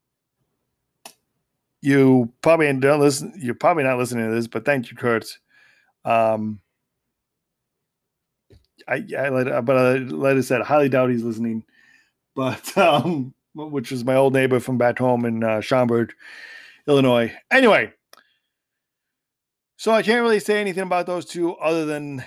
you 1.82 2.32
probably 2.42 2.72
don't 2.74 3.00
listen. 3.00 3.34
You're 3.38 3.56
probably 3.56 3.84
not 3.84 3.98
listening 3.98 4.30
to 4.30 4.36
this, 4.36 4.48
but 4.48 4.66
thank 4.66 4.90
you, 4.90 4.98
Kurt. 4.98 5.38
Um, 6.06 6.60
I, 8.88 9.04
I 9.18 9.30
let, 9.30 9.66
but 9.66 9.78
I, 9.78 9.94
like 9.98 10.38
I 10.38 10.42
said, 10.42 10.62
I 10.62 10.66
highly 10.66 10.90
doubt 10.90 11.10
he's 11.10 11.24
listening. 11.24 11.64
But 12.36 12.78
um, 12.78 13.34
which 13.56 13.92
is 13.92 14.04
my 14.04 14.16
old 14.16 14.34
neighbor 14.34 14.60
from 14.60 14.78
back 14.78 14.98
home 15.00 15.26
in 15.26 15.44
uh, 15.44 15.62
Schaumburg, 15.62 16.14
Illinois. 16.88 17.34
Anyway, 17.52 17.94
so 19.78 19.92
I 19.92 20.02
can't 20.02 20.22
really 20.22 20.40
say 20.40 20.60
anything 20.60 20.84
about 20.84 21.06
those 21.06 21.26
two 21.26 21.56
other 21.56 21.86
than 21.86 22.24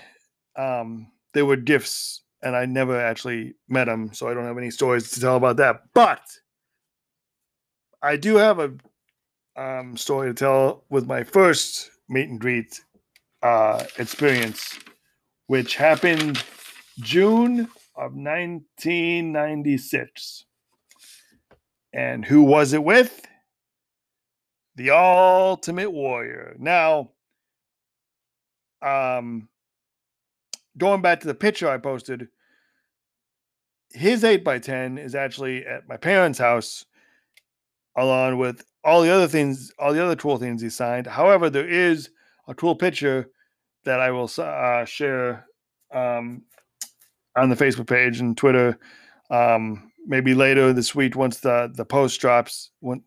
um, 0.57 1.11
they 1.33 1.43
were 1.43 1.57
gifts, 1.57 2.23
and 2.47 2.55
I 2.55 2.65
never 2.65 2.97
actually 2.99 3.55
met 3.69 3.89
him, 3.89 4.13
so 4.13 4.29
I 4.29 4.35
don't 4.35 4.45
have 4.45 4.57
any 4.57 4.71
stories 4.71 5.11
to 5.11 5.21
tell 5.21 5.35
about 5.35 5.57
that. 5.57 5.83
But 5.95 6.21
I 8.01 8.17
do 8.17 8.37
have 8.37 8.61
a 8.61 8.73
um, 9.57 9.97
story 9.97 10.29
to 10.29 10.35
tell 10.35 10.85
with 10.89 11.09
my 11.09 11.25
first 11.25 11.91
meet 12.09 12.29
and 12.29 12.39
greet 12.39 12.81
uh, 13.43 13.83
experience, 13.99 14.79
which 15.49 15.75
happened 15.75 16.41
June 17.01 17.63
of 17.97 18.15
1996. 18.15 20.45
And 21.93 22.25
who 22.25 22.43
was 22.43 22.75
it 22.75 22.85
with? 22.85 23.27
The 24.77 24.91
Ultimate 24.91 25.91
Warrior. 25.91 26.55
Now, 26.61 27.11
um, 28.83 29.49
going 30.79 31.03
back 31.03 31.19
to 31.21 31.27
the 31.27 31.35
picture 31.35 31.69
I 31.69 31.79
posted, 31.79 32.29
his 33.93 34.25
8 34.25 34.45
by 34.45 34.59
10 34.59 34.99
is 34.99 35.15
actually 35.15 35.67
at 35.67 35.89
my 35.89 35.97
parents' 35.97 36.39
house, 36.39 36.85
along 37.97 38.39
with 38.39 38.65
all 38.85 39.03
the 39.03 39.11
other 39.11 39.29
things, 39.29 39.73
all 39.79 39.93
the 39.93 40.05
other 40.05 40.17
cool 40.17 40.37
things 40.37 40.63
he 40.63 40.71
signed. 40.71 41.07
However, 41.07 41.51
there 41.51 41.69
is 41.69 42.11
a 42.47 42.55
cool 42.55 42.77
picture 42.77 43.29
that 43.85 44.01
I 44.01 44.11
will 44.11 44.31
uh, 44.39 44.85
share 44.85 45.47
um, 45.93 46.43
on 47.37 47.49
the 47.51 47.57
Facebook 47.57 47.89
page 47.89 48.21
and 48.21 48.37
Twitter. 48.37 48.79
Um, 49.31 49.91
maybe 50.07 50.35
later 50.35 50.73
this 50.73 50.95
week 50.95 51.17
once 51.17 51.41
the 51.41 51.71
the 51.75 51.85
post 51.85 52.21
drops, 52.21 52.71
when 52.81 53.03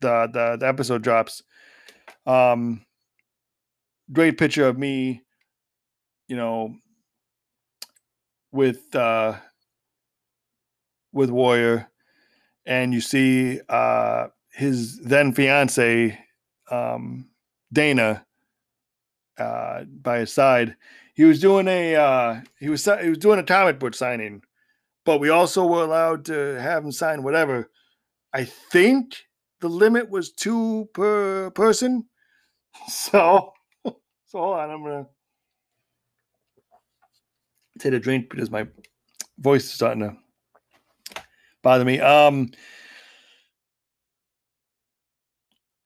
the 0.00 0.28
the, 0.32 0.56
the 0.58 0.68
episode 0.68 1.02
drops. 1.02 1.42
Um, 2.26 2.84
great 4.12 4.38
picture 4.38 4.66
of 4.66 4.78
me, 4.78 5.22
you 6.28 6.36
know, 6.36 6.74
with 8.52 8.94
uh 8.94 9.36
with 11.12 11.30
Warrior, 11.30 11.88
and 12.66 12.92
you 12.94 13.00
see 13.00 13.60
uh 13.68 14.28
his 14.52 14.98
then 15.00 15.32
fiance 15.32 16.18
um 16.70 17.28
Dana 17.72 18.24
uh 19.38 19.84
by 19.84 20.18
his 20.20 20.32
side. 20.32 20.76
He 21.14 21.24
was 21.24 21.40
doing 21.40 21.68
a 21.68 21.96
uh 21.96 22.40
he 22.58 22.68
was 22.68 22.84
he 22.84 23.08
was 23.08 23.18
doing 23.18 23.38
a 23.38 23.44
comic 23.44 23.78
book 23.78 23.94
signing, 23.94 24.42
but 25.04 25.18
we 25.20 25.28
also 25.28 25.66
were 25.66 25.84
allowed 25.84 26.24
to 26.26 26.60
have 26.60 26.84
him 26.84 26.92
sign 26.92 27.22
whatever. 27.22 27.70
I 28.32 28.44
think 28.44 29.26
the 29.60 29.68
limit 29.68 30.10
was 30.10 30.32
two 30.32 30.88
per 30.94 31.50
person. 31.50 32.06
So 32.88 33.52
so 33.84 34.38
hold 34.38 34.56
on, 34.56 34.70
I'm 34.70 34.82
gonna 34.82 35.06
take 37.78 37.92
a 37.92 37.98
drink 37.98 38.30
because 38.30 38.50
my 38.50 38.66
voice 39.38 39.64
is 39.64 39.72
starting 39.72 40.00
to 40.00 40.16
bother 41.62 41.84
me. 41.84 42.00
Um, 42.00 42.50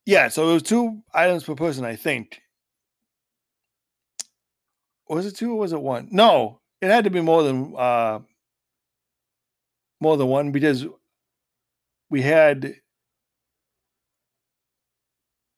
yeah, 0.05 0.29
so 0.29 0.51
it 0.51 0.53
was 0.55 0.63
two 0.63 1.03
items 1.13 1.45
per 1.45 1.55
person, 1.55 1.85
I 1.85 1.97
think. 1.97 2.41
Was 5.09 5.27
it 5.27 5.37
two 5.37 5.53
or 5.53 5.59
was 5.59 5.73
it 5.73 5.81
one? 5.81 6.09
No, 6.11 6.61
it 6.81 6.91
had 6.91 7.05
to 7.05 7.11
be 7.11 7.21
more 7.21 7.43
than 7.43 7.75
uh 7.77 8.19
more 10.01 10.17
than 10.17 10.27
one 10.27 10.51
because 10.51 10.85
we 12.11 12.23
had 12.23 12.75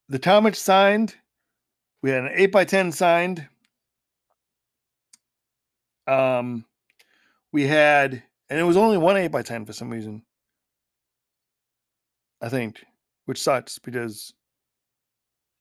the 0.08 0.18
Talmadge 0.18 0.56
signed 0.56 1.14
we 2.02 2.10
had 2.10 2.24
an 2.24 2.30
8 2.32 2.52
by 2.52 2.64
10 2.64 2.92
signed. 2.92 3.48
Um, 6.06 6.64
we 7.52 7.66
had, 7.66 8.22
and 8.50 8.58
it 8.58 8.64
was 8.64 8.76
only 8.76 8.98
one 8.98 9.16
8 9.16 9.28
by 9.28 9.42
10 9.42 9.66
for 9.66 9.72
some 9.72 9.90
reason. 9.90 10.22
I 12.40 12.48
think, 12.48 12.84
which 13.26 13.42
sucks 13.42 13.78
because 13.78 14.32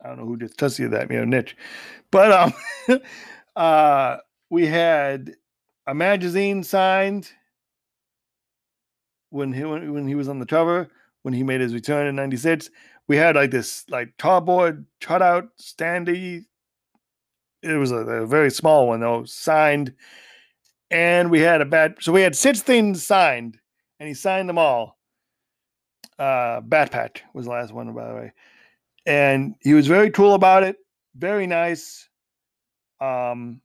I 0.03 0.09
don't 0.09 0.19
know 0.19 0.25
who 0.25 0.37
did 0.37 0.57
Tussie 0.57 0.87
that, 0.87 1.09
you 1.09 1.17
know, 1.17 1.25
niche. 1.25 1.57
But 2.11 2.31
um, 2.31 2.99
uh, 3.55 4.17
we 4.49 4.67
had 4.67 5.35
a 5.87 5.95
magazine 5.95 6.63
signed 6.63 7.31
when 9.29 9.53
he 9.53 9.63
when 9.63 10.07
he 10.07 10.15
was 10.15 10.29
on 10.29 10.39
the 10.39 10.45
cover 10.45 10.89
when 11.23 11.33
he 11.33 11.43
made 11.43 11.61
his 11.61 11.73
return 11.73 12.07
in 12.07 12.15
'96 12.15 12.69
we 13.07 13.15
had 13.15 13.35
like 13.35 13.51
this 13.51 13.85
like 13.89 14.17
cardboard 14.17 14.85
cutout 15.01 15.49
standy. 15.59 16.45
It 17.63 17.77
was 17.77 17.91
a, 17.91 17.97
a 17.97 18.27
very 18.27 18.51
small 18.51 18.87
one 18.87 18.99
though, 18.99 19.23
signed, 19.25 19.93
and 20.91 21.29
we 21.31 21.39
had 21.39 21.61
a 21.61 21.65
bad. 21.65 21.97
So 21.99 22.11
we 22.11 22.21
had 22.21 22.35
six 22.35 22.61
things 22.61 23.05
signed, 23.05 23.57
and 23.99 24.07
he 24.07 24.13
signed 24.13 24.49
them 24.49 24.57
all. 24.57 24.97
Uh, 26.19 26.61
Bat 26.61 26.91
Patch 26.91 27.23
was 27.33 27.45
the 27.45 27.51
last 27.51 27.73
one, 27.73 27.93
by 27.93 28.07
the 28.07 28.15
way, 28.15 28.33
and 29.05 29.55
he 29.61 29.73
was 29.73 29.87
very 29.87 30.09
cool 30.09 30.33
about 30.33 30.63
it. 30.63 30.77
Very 31.15 31.47
nice. 31.47 32.09
Um, 32.99 33.61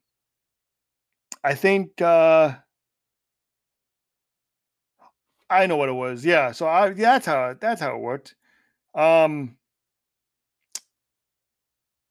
I 1.45 1.55
think 1.55 2.01
uh, 2.01 2.55
I 5.49 5.67
know 5.67 5.77
what 5.77 5.89
it 5.89 5.93
was. 5.93 6.25
Yeah, 6.25 6.53
so 6.53 6.67
I 6.67 6.91
that's 6.91 7.27
how 7.27 7.55
that's 7.59 7.81
how 7.81 7.95
it 7.95 8.01
worked. 8.01 8.35
Um, 8.95 9.57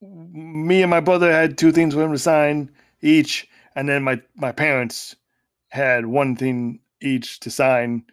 me 0.00 0.82
and 0.82 0.90
my 0.90 1.00
brother 1.00 1.30
had 1.30 1.56
two 1.56 1.72
things 1.72 1.94
for 1.94 2.02
him 2.02 2.12
to 2.12 2.18
sign 2.18 2.70
each, 3.02 3.48
and 3.76 3.88
then 3.88 4.02
my 4.02 4.20
my 4.36 4.52
parents 4.52 5.16
had 5.68 6.06
one 6.06 6.36
thing 6.36 6.80
each 7.00 7.40
to 7.40 7.50
sign 7.50 8.04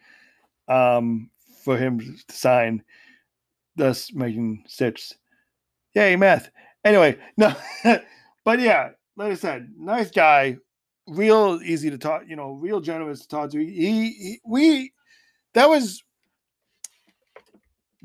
um, 0.67 1.29
for 1.63 1.77
him 1.77 1.99
to 1.99 2.35
sign, 2.35 2.83
thus 3.75 4.13
making 4.13 4.63
six. 4.67 5.13
Yay, 5.93 6.15
math. 6.15 6.49
anyway, 6.85 7.17
no, 7.37 7.53
but 8.45 8.59
yeah, 8.59 8.89
like 9.17 9.31
I 9.31 9.35
said, 9.35 9.71
nice 9.77 10.11
guy, 10.11 10.57
real 11.07 11.59
easy 11.63 11.89
to 11.89 11.97
talk, 11.97 12.23
you 12.27 12.35
know, 12.35 12.51
real 12.53 12.79
generous 12.79 13.21
to 13.21 13.27
talk 13.27 13.51
to. 13.51 13.59
He, 13.59 14.11
he 14.11 14.39
we, 14.45 14.93
that 15.53 15.67
was 15.67 16.03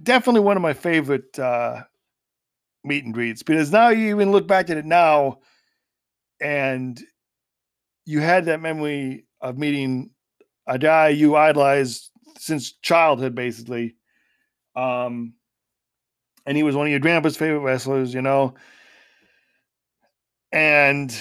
definitely 0.03 0.41
one 0.41 0.57
of 0.57 0.63
my 0.63 0.73
favorite 0.73 1.39
uh, 1.39 1.83
meet 2.83 3.05
and 3.05 3.15
greets 3.15 3.43
because 3.43 3.71
now 3.71 3.89
you 3.89 4.09
even 4.09 4.33
look 4.33 4.47
back 4.47 4.71
at 4.71 4.77
it 4.77 4.85
now 4.85 5.39
and 6.41 7.03
you 8.05 8.21
had 8.21 8.47
that 8.47 8.61
memory 8.61 9.27
of 9.41 9.59
meeting 9.59 10.11
a 10.67 10.79
guy 10.79 11.09
you 11.09 11.37
idolized 11.37 12.11
since 12.39 12.73
childhood, 12.73 13.35
basically. 13.35 13.97
Um, 14.77 15.35
and 16.47 16.57
he 16.57 16.63
was 16.63 16.77
one 16.77 16.87
of 16.87 16.91
your 16.91 17.01
grandpa's 17.01 17.37
favorite 17.37 17.61
wrestlers, 17.61 18.13
you 18.13 18.23
know. 18.23 18.55
And 20.53 21.15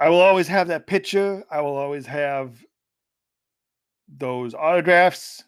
I 0.00 0.08
will 0.08 0.20
always 0.20 0.48
have 0.48 0.68
that 0.68 0.86
picture. 0.86 1.44
I 1.50 1.60
will 1.60 1.76
always 1.76 2.06
have 2.06 2.62
those 4.08 4.54
autographs. 4.54 5.44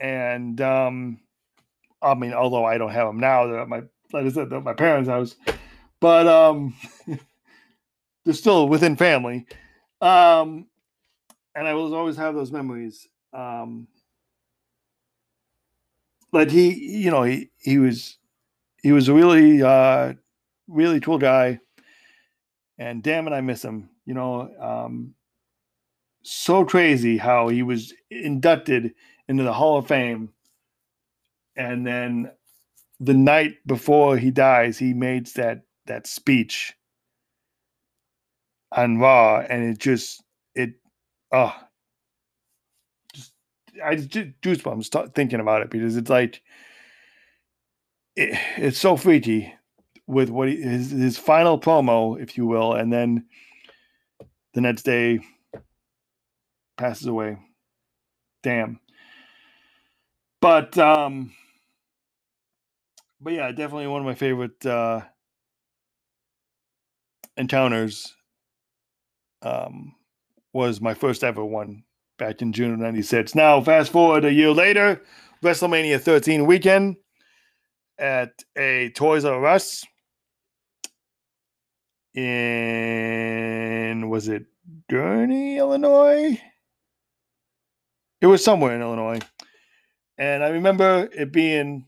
And 0.00 0.60
um, 0.60 1.20
I 2.00 2.14
mean, 2.14 2.32
although 2.32 2.64
I 2.64 2.78
don't 2.78 2.92
have 2.92 3.06
them 3.06 3.20
now, 3.20 3.46
they're 3.46 3.60
at 3.60 3.68
my 3.68 3.82
like 4.12 4.26
I 4.26 4.28
said, 4.28 4.50
they're 4.50 4.58
at 4.58 4.64
my 4.64 4.74
parents' 4.74 5.08
house, 5.08 5.36
but 6.00 6.26
um, 6.26 6.74
they're 8.24 8.34
still 8.34 8.68
within 8.68 8.96
family. 8.96 9.46
Um, 10.00 10.66
and 11.54 11.66
I 11.66 11.74
will 11.74 11.94
always 11.94 12.16
have 12.16 12.34
those 12.34 12.52
memories. 12.52 13.08
Um, 13.32 13.88
but 16.30 16.50
he, 16.50 16.72
you 16.74 17.10
know, 17.10 17.22
he 17.22 17.50
he 17.58 17.78
was 17.78 18.18
he 18.82 18.92
was 18.92 19.08
a 19.08 19.14
really 19.14 19.62
uh, 19.62 20.14
really 20.66 21.00
cool 21.00 21.18
guy, 21.18 21.60
and 22.78 23.02
damn 23.02 23.26
it, 23.28 23.32
I 23.32 23.40
miss 23.42 23.62
him. 23.62 23.90
You 24.06 24.14
know, 24.14 24.50
um, 24.58 25.14
so 26.22 26.64
crazy 26.64 27.18
how 27.18 27.48
he 27.48 27.62
was 27.62 27.92
inducted 28.10 28.94
into 29.28 29.42
the 29.44 29.52
Hall 29.52 29.78
of 29.78 29.86
Fame, 29.86 30.30
and 31.54 31.86
then 31.86 32.30
the 32.98 33.14
night 33.14 33.56
before 33.66 34.16
he 34.16 34.30
dies, 34.30 34.78
he 34.78 34.94
made 34.94 35.26
that 35.34 35.62
that 35.86 36.06
speech 36.06 36.74
on 38.76 38.98
Raw, 38.98 39.40
and 39.40 39.64
it 39.64 39.78
just 39.78 40.22
it 40.54 40.74
oh 41.32 41.54
just 43.14 43.32
I 43.84 43.96
just 43.96 44.10
goosebumps 44.42 45.14
thinking 45.14 45.40
about 45.40 45.62
it 45.62 45.70
because 45.70 45.96
it's 45.96 46.10
like 46.10 46.42
it, 48.16 48.38
it's 48.56 48.78
so 48.78 48.96
freaky 48.96 49.54
with 50.06 50.30
what 50.30 50.48
he, 50.48 50.60
his 50.60 50.90
his 50.90 51.18
final 51.18 51.58
promo, 51.58 52.20
if 52.20 52.36
you 52.36 52.46
will, 52.46 52.74
and 52.74 52.92
then 52.92 53.26
the 54.54 54.60
next 54.60 54.82
day 54.82 55.20
passes 56.76 57.06
away. 57.06 57.38
Damn. 58.42 58.80
But 60.40 60.76
um 60.78 61.32
but 63.20 63.32
yeah, 63.34 63.50
definitely 63.52 63.86
one 63.86 64.00
of 64.00 64.06
my 64.06 64.14
favorite 64.14 64.64
uh 64.66 65.02
encounters 67.36 68.14
um 69.42 69.94
was 70.52 70.80
my 70.80 70.94
first 70.94 71.24
ever 71.24 71.44
one 71.44 71.82
back 72.18 72.42
in 72.42 72.52
June 72.52 72.72
of 72.72 72.78
96. 72.78 73.34
Now, 73.34 73.60
fast 73.60 73.90
forward 73.90 74.24
a 74.24 74.32
year 74.32 74.50
later, 74.50 75.02
WrestleMania 75.42 76.00
13 76.00 76.46
weekend 76.46 76.96
at 77.98 78.30
a 78.56 78.90
Toys 78.90 79.24
R 79.24 79.44
Us 79.46 79.84
in, 82.14 84.08
was 84.08 84.28
it 84.28 84.44
Gurnee, 84.90 85.56
Illinois? 85.56 86.40
It 88.20 88.26
was 88.26 88.44
somewhere 88.44 88.74
in 88.74 88.82
Illinois. 88.82 89.20
And 90.18 90.44
I 90.44 90.50
remember 90.50 91.08
it 91.12 91.32
being, 91.32 91.86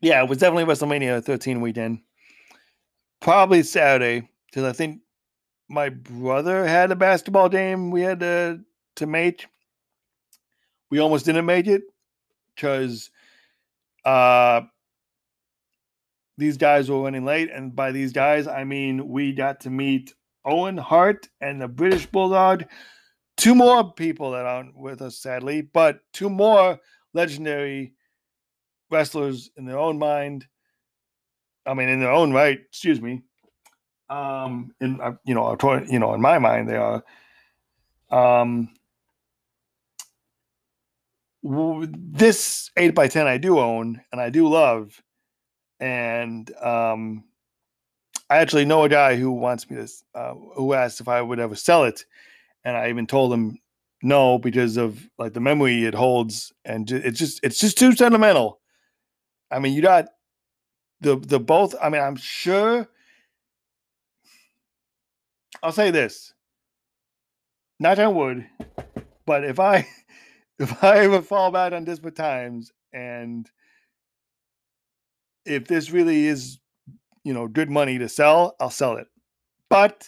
yeah, 0.00 0.22
it 0.22 0.28
was 0.28 0.38
definitely 0.38 0.64
WrestleMania 0.70 1.24
13 1.24 1.60
weekend. 1.60 2.00
Probably 3.24 3.62
Saturday, 3.62 4.28
because 4.50 4.64
I 4.64 4.72
think 4.74 5.00
my 5.70 5.88
brother 5.88 6.66
had 6.66 6.90
a 6.90 6.94
basketball 6.94 7.48
game 7.48 7.90
we 7.90 8.02
had 8.02 8.20
to 8.20 8.60
to 8.96 9.06
make. 9.06 9.46
We 10.90 10.98
almost 10.98 11.24
didn't 11.24 11.46
make 11.46 11.66
it 11.66 11.84
because 12.54 13.08
uh 14.04 14.60
these 16.36 16.58
guys 16.58 16.90
were 16.90 17.00
running 17.00 17.24
late, 17.24 17.48
and 17.50 17.74
by 17.74 17.92
these 17.92 18.12
guys 18.12 18.46
I 18.46 18.64
mean 18.64 19.08
we 19.08 19.32
got 19.32 19.60
to 19.60 19.70
meet 19.70 20.12
Owen 20.44 20.76
Hart 20.76 21.26
and 21.40 21.62
the 21.62 21.68
British 21.68 22.04
Bulldog. 22.04 22.64
Two 23.38 23.54
more 23.54 23.90
people 23.94 24.32
that 24.32 24.44
aren't 24.44 24.76
with 24.76 25.00
us, 25.00 25.16
sadly, 25.16 25.62
but 25.62 26.00
two 26.12 26.28
more 26.28 26.78
legendary 27.14 27.94
wrestlers 28.90 29.48
in 29.56 29.64
their 29.64 29.78
own 29.78 29.98
mind. 29.98 30.46
I 31.66 31.74
mean, 31.74 31.88
in 31.88 32.00
their 32.00 32.12
own 32.12 32.32
right. 32.32 32.58
Excuse 32.60 33.00
me 33.00 33.22
um 34.10 34.74
in 34.80 35.00
uh, 35.00 35.12
you 35.24 35.34
know 35.34 35.56
you 35.88 35.98
know 35.98 36.12
in 36.14 36.20
my 36.20 36.38
mind 36.38 36.68
they 36.68 36.76
are 36.76 37.02
um 38.10 38.68
this 41.42 42.70
8 42.76 42.94
by 42.94 43.08
10 43.08 43.26
i 43.26 43.38
do 43.38 43.58
own 43.58 44.00
and 44.12 44.20
i 44.20 44.30
do 44.30 44.48
love 44.48 45.02
and 45.80 46.54
um 46.62 47.24
i 48.30 48.38
actually 48.38 48.64
know 48.64 48.84
a 48.84 48.88
guy 48.88 49.16
who 49.16 49.30
wants 49.30 49.68
me 49.70 49.76
to 49.76 49.88
uh, 50.14 50.34
who 50.54 50.72
asked 50.74 51.00
if 51.00 51.08
i 51.08 51.20
would 51.20 51.40
ever 51.40 51.54
sell 51.54 51.84
it 51.84 52.04
and 52.64 52.76
i 52.76 52.88
even 52.88 53.06
told 53.06 53.32
him 53.32 53.58
no 54.02 54.38
because 54.38 54.76
of 54.76 55.08
like 55.18 55.32
the 55.32 55.40
memory 55.40 55.84
it 55.84 55.94
holds 55.94 56.52
and 56.64 56.90
it's 56.90 57.18
just 57.18 57.40
it's 57.42 57.58
just 57.58 57.78
too 57.78 57.94
sentimental 57.94 58.60
i 59.50 59.58
mean 59.58 59.72
you 59.74 59.82
got 59.82 60.08
the 61.04 61.16
the 61.16 61.38
both 61.38 61.74
i 61.80 61.88
mean 61.88 62.02
i'm 62.02 62.16
sure 62.16 62.88
I'll 65.64 65.72
say 65.72 65.90
this. 65.90 66.34
Not 67.80 67.98
on 67.98 68.14
wood, 68.14 68.46
but 69.24 69.44
if 69.44 69.58
I 69.58 69.88
if 70.58 70.84
I 70.84 70.98
ever 70.98 71.22
fall 71.22 71.50
back 71.50 71.72
on 71.72 71.84
desperate 71.84 72.16
times 72.16 72.70
and 72.92 73.50
if 75.46 75.66
this 75.66 75.90
really 75.90 76.26
is, 76.26 76.58
you 77.24 77.32
know, 77.32 77.48
good 77.48 77.70
money 77.70 77.98
to 77.98 78.10
sell, 78.10 78.54
I'll 78.60 78.70
sell 78.70 78.96
it. 78.96 79.06
But 79.70 80.06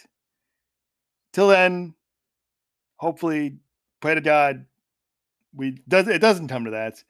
till 1.33 1.49
then, 1.49 1.95
hopefully, 2.99 3.57
pray 4.01 4.15
to 4.15 4.21
God, 4.21 4.67
we 5.55 5.79
does 5.89 6.07
it 6.07 6.19
doesn't 6.19 6.49
come 6.49 6.67
to 6.67 6.73
that, 6.73 7.03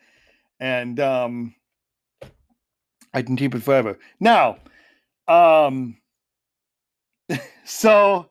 and 0.60 1.00
um, 1.00 1.54
I 3.16 3.22
can 3.22 3.34
keep 3.34 3.54
it 3.54 3.62
forever. 3.62 3.98
Now, 4.20 4.58
um, 5.26 5.96
so 7.64 8.28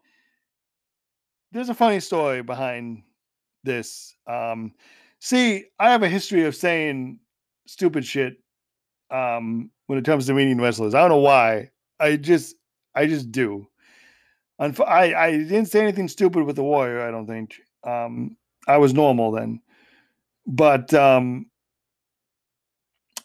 there's 1.51 1.69
a 1.69 1.73
funny 1.73 1.99
story 1.99 2.43
behind 2.43 3.01
this. 3.63 4.15
Um, 4.27 4.73
see, 5.19 5.65
I 5.79 5.89
have 5.89 6.03
a 6.03 6.07
history 6.07 6.45
of 6.45 6.55
saying 6.55 7.19
stupid 7.65 8.05
shit 8.05 8.37
um, 9.09 9.71
when 9.87 9.97
it 9.97 10.05
comes 10.05 10.27
to 10.27 10.35
meeting 10.35 10.61
wrestlers. 10.61 10.93
I 10.93 10.99
don't 10.99 11.09
know 11.09 11.17
why. 11.17 11.71
I 11.99 12.17
just, 12.17 12.55
I 12.93 13.07
just 13.07 13.31
do. 13.31 13.67
I, 14.59 15.15
I 15.15 15.31
didn't 15.31 15.65
say 15.65 15.81
anything 15.81 16.07
stupid 16.09 16.43
with 16.43 16.57
the 16.57 16.63
Warrior. 16.63 17.01
I 17.01 17.09
don't 17.09 17.25
think. 17.25 17.55
Um, 17.83 18.37
I 18.67 18.77
was 18.77 18.93
normal 18.93 19.31
then, 19.31 19.61
but 20.45 20.93
um, 20.93 21.47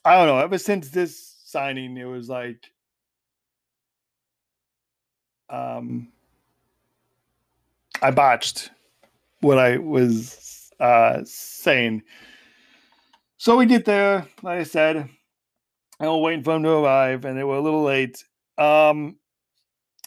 I 0.07 0.17
don't 0.17 0.27
know. 0.27 0.39
Ever 0.39 0.57
since 0.57 0.89
this 0.89 1.30
signing, 1.51 1.97
it 1.97 2.05
was 2.05 2.29
like, 2.29 2.71
um, 5.49 6.09
I 8.01 8.11
botched 8.11 8.71
what 9.41 9.59
I 9.59 9.79
was 9.79 10.71
uh, 10.79 11.21
saying. 11.25 12.03
So 13.37 13.57
we 13.57 13.67
get 13.67 13.85
there, 13.85 14.27
like 14.43 14.61
I 14.61 14.65
said, 14.65 14.97
and 14.97 15.09
we're 16.01 16.19
waiting 16.19 16.45
for 16.45 16.57
him 16.57 16.63
to 16.63 16.71
arrive, 16.71 17.25
and 17.25 17.37
they 17.37 17.45
were 17.45 17.57
a 17.57 17.61
little 17.61 17.83
late. 17.83 18.25
Um, 18.59 19.17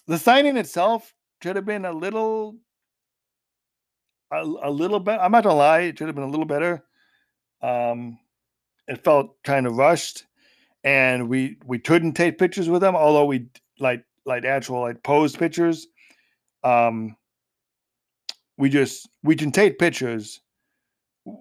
the 0.07 0.17
signing 0.17 0.57
itself 0.57 1.13
should 1.41 1.55
have 1.55 1.65
been 1.65 1.85
a 1.85 1.91
little, 1.91 2.55
a, 4.31 4.41
a 4.41 4.71
little 4.71 4.99
bit. 4.99 5.19
I'm 5.19 5.31
not 5.31 5.43
gonna 5.43 5.55
lie, 5.55 5.81
it 5.81 5.97
should 5.97 6.07
have 6.07 6.15
been 6.15 6.23
a 6.23 6.29
little 6.29 6.45
better. 6.45 6.83
Um, 7.61 8.19
it 8.87 9.03
felt 9.03 9.41
kind 9.43 9.65
of 9.65 9.77
rushed, 9.77 10.25
and 10.83 11.29
we 11.29 11.57
we 11.65 11.79
couldn't 11.79 12.13
take 12.13 12.37
pictures 12.37 12.69
with 12.69 12.81
them, 12.81 12.95
although 12.95 13.25
we 13.25 13.47
like 13.79 14.03
like 14.25 14.45
actual 14.45 14.81
like 14.81 15.03
posed 15.03 15.37
pictures. 15.37 15.87
Um, 16.63 17.15
we 18.57 18.69
just 18.69 19.09
we 19.23 19.35
can 19.35 19.51
take 19.51 19.79
pictures. 19.79 20.41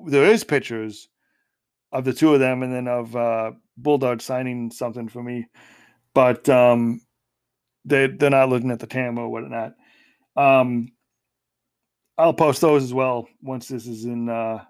There 0.06 0.27
is 0.27 0.44
pictures 0.44 1.09
of 1.90 2.05
the 2.05 2.12
two 2.12 2.35
of 2.35 2.40
them, 2.40 2.62
and 2.62 2.73
then 2.73 2.89
of 2.89 3.14
uh, 3.16 3.52
Bulldog 3.77 4.23
signing 4.23 4.70
something 4.70 5.09
for 5.09 5.23
me, 5.23 5.47
but 6.14 6.48
um, 6.48 7.01
they 7.85 8.06
they're 8.06 8.31
not 8.31 8.48
looking 8.48 8.70
at 8.70 8.78
the 8.78 8.86
TAM 8.86 9.19
or 9.19 9.28
whatnot. 9.28 9.74
Um, 10.36 10.93
I'll 12.16 12.35
post 12.35 12.60
those 12.60 12.82
as 12.82 12.94
well 12.94 13.28
once 13.43 13.69
this 13.69 13.86
is 13.86 14.05
in 14.05 14.28
uh, 14.28 14.64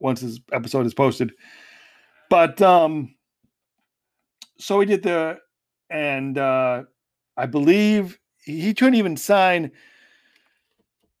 once 0.00 0.20
this 0.20 0.40
episode 0.52 0.86
is 0.86 0.94
posted. 0.94 1.32
But 2.30 2.60
um, 2.60 3.14
so 4.58 4.78
we 4.78 4.86
did 4.86 5.02
the 5.02 5.38
and 5.90 6.36
uh, 6.36 6.82
I 7.36 7.46
believe 7.46 8.18
he 8.44 8.74
couldn't 8.74 8.94
even 8.94 9.16
sign. 9.16 9.70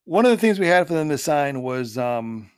One 0.04 0.24
of 0.24 0.30
the 0.30 0.36
things 0.36 0.58
we 0.58 0.66
had 0.66 0.88
for 0.88 0.94
them 0.94 1.08
to 1.10 1.18
sign 1.18 1.62
was 1.62 1.98
um, 1.98 2.50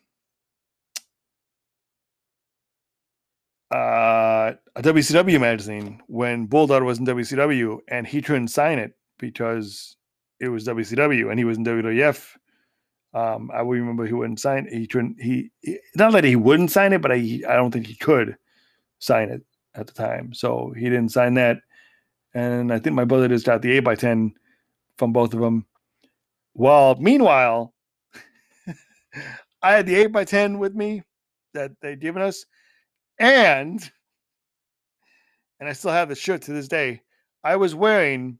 uh, 3.72 4.52
a 4.76 4.82
WCW 4.82 5.40
magazine 5.40 6.00
when 6.06 6.46
Bulldog 6.46 6.82
was 6.84 6.98
in 6.98 7.06
WCW, 7.06 7.78
and 7.88 8.06
he 8.06 8.22
couldn't 8.22 8.48
sign 8.48 8.78
it 8.78 8.94
because 9.18 9.96
it 10.38 10.48
was 10.48 10.66
WCW 10.66 11.30
and 11.30 11.38
he 11.38 11.44
was 11.44 11.58
in 11.58 11.64
WWF. 11.64 12.36
Um, 13.12 13.50
I 13.52 13.60
remember 13.60 14.06
he 14.06 14.12
wouldn't 14.12 14.40
sign. 14.40 14.68
He 14.70 14.86
couldn't. 14.86 15.20
He, 15.20 15.50
he 15.62 15.78
not 15.96 16.12
that 16.12 16.24
he 16.24 16.36
wouldn't 16.36 16.70
sign 16.70 16.92
it, 16.92 17.02
but 17.02 17.10
I 17.10 17.40
I 17.48 17.56
don't 17.56 17.72
think 17.72 17.88
he 17.88 17.96
could 17.96 18.36
sign 19.00 19.30
it 19.30 19.42
at 19.74 19.86
the 19.86 19.92
time, 19.92 20.32
so 20.32 20.72
he 20.76 20.84
didn't 20.84 21.10
sign 21.10 21.34
that. 21.34 21.58
And 22.34 22.72
I 22.72 22.78
think 22.78 22.94
my 22.94 23.04
brother 23.04 23.28
just 23.28 23.46
got 23.46 23.62
the 23.62 23.72
eight 23.72 23.80
by 23.80 23.94
ten 23.94 24.34
from 24.96 25.12
both 25.12 25.34
of 25.34 25.40
them. 25.40 25.66
Well, 26.54 26.96
meanwhile, 26.96 27.74
I 29.62 29.72
had 29.72 29.86
the 29.86 29.96
eight 29.96 30.12
by 30.12 30.24
ten 30.24 30.58
with 30.58 30.74
me 30.74 31.02
that 31.54 31.72
they'd 31.80 32.00
given 32.00 32.22
us, 32.22 32.44
and 33.18 33.90
and 35.58 35.68
I 35.68 35.72
still 35.72 35.90
have 35.92 36.08
the 36.08 36.14
shirt 36.14 36.42
to 36.42 36.52
this 36.52 36.68
day. 36.68 37.02
I 37.44 37.56
was 37.56 37.74
wearing 37.74 38.38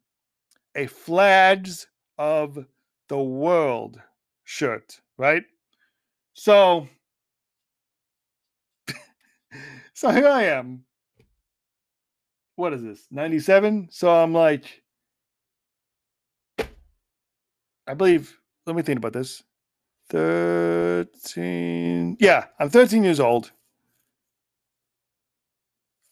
a 0.74 0.86
flags 0.86 1.86
of 2.19 2.65
the 3.09 3.19
world 3.19 4.01
shirt, 4.44 5.01
right? 5.19 5.44
So, 6.35 6.89
so 9.94 10.11
here 10.11 10.28
I 10.28 10.44
am. 10.44 10.85
What 12.61 12.74
is 12.74 12.82
this? 12.82 13.07
97? 13.11 13.89
So 13.91 14.11
I'm 14.11 14.35
like, 14.35 14.82
I 17.87 17.95
believe, 17.97 18.39
let 18.66 18.77
me 18.77 18.82
think 18.82 18.99
about 18.99 19.15
this. 19.15 19.43
13. 20.11 22.19
Yeah, 22.20 22.45
I'm 22.59 22.69
13 22.69 23.03
years 23.03 23.19
old. 23.19 23.51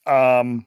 Um, 0.06 0.64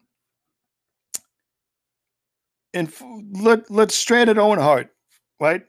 and 2.76 2.94
let 3.42 3.72
let's 3.72 3.96
straight 3.96 4.30
at 4.30 4.38
Owen 4.38 4.60
Hart, 4.60 4.94
right? 5.40 5.64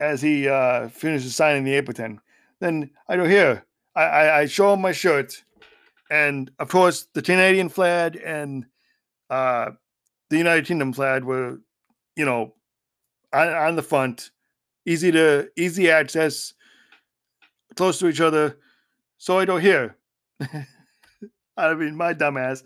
As 0.00 0.20
he 0.20 0.48
uh, 0.48 0.88
finishes 0.88 1.36
signing 1.36 1.62
the 1.62 1.80
Aperton, 1.80 2.18
then 2.58 2.90
I 3.08 3.14
go 3.14 3.24
here. 3.24 3.64
I, 3.94 4.02
I, 4.02 4.38
I 4.40 4.46
show 4.46 4.74
him 4.74 4.80
my 4.80 4.90
shirt, 4.90 5.44
and 6.10 6.50
of 6.58 6.68
course 6.68 7.06
the 7.14 7.22
Canadian 7.22 7.68
flag 7.68 8.20
and 8.24 8.66
uh, 9.30 9.70
the 10.28 10.36
United 10.38 10.66
Kingdom 10.66 10.92
flag 10.92 11.24
were, 11.24 11.58
you 12.16 12.24
know, 12.24 12.54
on, 13.32 13.48
on 13.48 13.76
the 13.76 13.82
front, 13.82 14.30
easy 14.84 15.12
to 15.12 15.48
easy 15.56 15.90
access, 15.90 16.52
close 17.76 17.98
to 18.00 18.08
each 18.08 18.20
other. 18.20 18.58
So 19.18 19.38
I 19.38 19.44
go 19.44 19.56
here. 19.56 19.96
I 21.56 21.74
mean, 21.74 21.96
my 21.96 22.14
dumbass. 22.14 22.62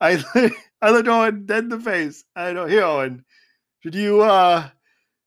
I 0.00 0.22
I 0.82 0.90
look 0.90 1.08
Owen 1.08 1.46
dead 1.46 1.64
in 1.64 1.68
the 1.70 1.80
face. 1.80 2.24
I 2.34 2.52
don't 2.52 2.68
hear 2.68 2.84
Owen. 2.84 3.24
Should 3.82 3.94
you 3.94 4.22
uh 4.22 4.68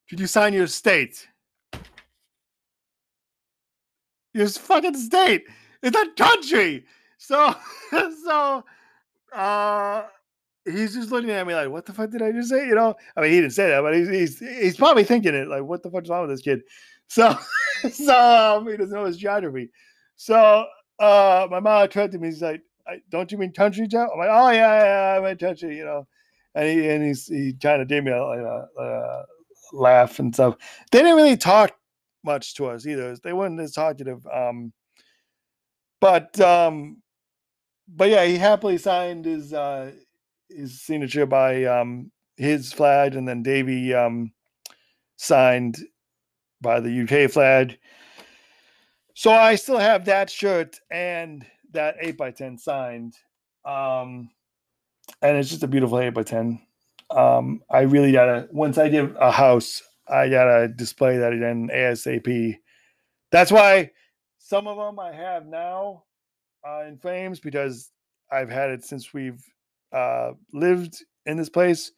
should 0.05 0.19
you 0.19 0.27
sign 0.27 0.53
your 0.53 0.67
state? 0.67 1.27
Your 4.33 4.47
fucking 4.47 4.95
state. 4.95 5.45
It's 5.81 5.97
a 5.97 6.07
country. 6.15 6.85
So 7.17 7.55
so 8.25 8.63
uh 9.33 10.03
he's 10.71 10.93
just 10.93 11.11
looking 11.11 11.31
at 11.31 11.45
me 11.45 11.55
like, 11.55 11.69
what 11.69 11.85
the 11.85 11.93
fuck 11.93 12.09
did 12.09 12.21
I 12.21 12.31
just 12.31 12.49
say? 12.49 12.67
You 12.67 12.75
know, 12.75 12.95
I 13.15 13.21
mean, 13.21 13.31
he 13.31 13.41
didn't 13.41 13.53
say 13.53 13.69
that, 13.69 13.81
but 13.81 13.95
he's 13.95 14.09
he's, 14.09 14.39
he's 14.39 14.77
probably 14.77 15.03
thinking 15.03 15.35
it 15.35 15.47
like, 15.47 15.63
what 15.63 15.83
the 15.83 15.91
fuck's 15.91 16.09
wrong 16.09 16.21
with 16.21 16.31
this 16.31 16.41
kid? 16.41 16.61
So, 17.07 17.37
so 17.91 18.57
um, 18.57 18.67
he 18.67 18.77
doesn't 18.77 18.95
know 18.95 19.05
his 19.05 19.17
geography. 19.17 19.69
So, 20.15 20.65
uh, 20.99 21.47
my 21.49 21.59
mom 21.59 21.87
corrected 21.87 22.21
me. 22.21 22.27
He's 22.27 22.41
like, 22.41 22.61
don't 23.09 23.31
you 23.31 23.37
mean 23.37 23.53
country, 23.53 23.87
Joe? 23.87 24.09
I'm 24.11 24.19
like, 24.19 24.29
oh 24.31 24.49
yeah, 24.51 24.83
yeah, 24.83 25.17
I 25.17 25.21
meant 25.21 25.39
country, 25.39 25.77
you 25.77 25.85
know. 25.85 26.07
And 26.55 26.67
he 26.67 26.89
and 26.89 27.03
he's 27.03 27.27
he 27.27 27.53
kind 27.53 27.81
of 27.81 27.87
gave 27.87 28.03
me 28.03 28.11
a, 28.11 28.21
a, 28.21 28.67
a, 28.79 29.25
laugh 29.71 30.19
and 30.19 30.33
stuff. 30.33 30.55
They 30.91 30.99
didn't 30.99 31.15
really 31.15 31.37
talk 31.37 31.75
much 32.23 32.55
to 32.55 32.67
us 32.67 32.87
either. 32.87 33.15
They 33.17 33.33
weren't 33.33 33.59
as 33.59 33.73
talkative. 33.73 34.25
Um, 34.27 34.73
but 36.01 36.39
um, 36.41 37.01
but 37.87 38.09
yeah, 38.09 38.25
he 38.25 38.37
happily 38.37 38.77
signed 38.77 39.25
his 39.25 39.53
uh, 39.53 39.91
his 40.49 40.81
signature 40.81 41.25
by 41.25 41.65
um, 41.65 42.11
his 42.37 42.73
flag, 42.73 43.15
and 43.15 43.27
then 43.27 43.43
Davey 43.43 43.93
um, 43.93 44.31
signed 45.17 45.77
by 46.61 46.79
the 46.79 47.01
UK 47.01 47.31
flag. 47.31 47.77
So 49.13 49.31
I 49.31 49.55
still 49.55 49.77
have 49.77 50.05
that 50.05 50.29
shirt 50.29 50.79
and 50.89 51.45
that 51.71 51.95
8 51.99 52.17
by 52.17 52.31
10 52.31 52.57
signed. 52.57 53.15
Um, 53.65 54.29
and 55.21 55.37
it's 55.37 55.49
just 55.49 55.63
a 55.63 55.67
beautiful 55.67 55.99
8 55.99 56.09
by 56.11 56.23
10 56.23 56.61
um, 57.09 57.61
I 57.69 57.81
really 57.81 58.11
gotta 58.11 58.47
once 58.51 58.77
I 58.77 58.89
get 58.89 59.11
a 59.19 59.31
house, 59.31 59.81
I 60.07 60.29
gotta 60.29 60.67
display 60.67 61.17
that 61.17 61.33
again 61.33 61.69
ASAP. 61.73 62.57
That's 63.31 63.51
why 63.51 63.91
some 64.37 64.67
of 64.67 64.77
them 64.77 64.99
I 64.99 65.11
have 65.11 65.45
now 65.45 66.03
uh, 66.67 66.83
in 66.87 66.97
frames 66.97 67.39
because 67.39 67.91
I've 68.31 68.49
had 68.49 68.69
it 68.69 68.83
since 68.83 69.13
we've 69.13 69.43
uh, 69.91 70.31
lived 70.53 71.03
in 71.25 71.37
this 71.37 71.49
place. 71.49 71.91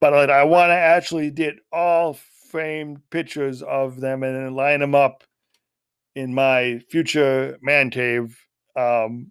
But 0.00 0.12
like, 0.12 0.30
I 0.30 0.44
want 0.44 0.70
to 0.70 0.74
actually 0.74 1.30
get 1.30 1.54
all 1.72 2.18
framed 2.50 3.00
pictures 3.10 3.62
of 3.62 4.00
them 4.00 4.22
and 4.22 4.36
then 4.36 4.54
line 4.54 4.80
them 4.80 4.94
up 4.94 5.24
in 6.14 6.34
my 6.34 6.80
future 6.90 7.58
man 7.62 7.90
cave 7.90 8.38
um, 8.76 9.30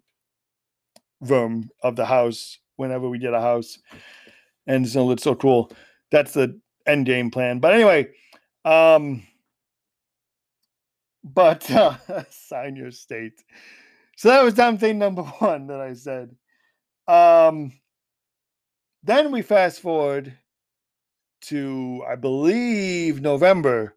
room 1.20 1.70
of 1.82 1.96
the 1.96 2.04
house 2.04 2.58
whenever 2.76 3.08
we 3.08 3.18
get 3.18 3.34
a 3.34 3.40
house. 3.40 3.78
And 4.66 4.88
so 4.88 5.10
it's 5.10 5.22
so 5.22 5.34
cool. 5.34 5.70
That's 6.10 6.32
the 6.32 6.60
end 6.86 7.06
game 7.06 7.30
plan. 7.30 7.60
But 7.60 7.74
anyway, 7.74 8.08
um, 8.64 9.22
but 11.22 11.70
uh, 11.70 11.96
sign 12.30 12.76
your 12.76 12.90
state. 12.90 13.42
So 14.16 14.28
that 14.28 14.44
was 14.44 14.54
dumb 14.54 14.78
thing 14.78 14.98
number 14.98 15.22
one 15.38 15.66
that 15.68 15.80
I 15.80 15.94
said. 15.94 16.34
Um, 17.08 17.72
then 19.04 19.30
we 19.30 19.42
fast 19.42 19.80
forward 19.80 20.32
to, 21.42 22.02
I 22.08 22.16
believe, 22.16 23.20
November 23.20 23.94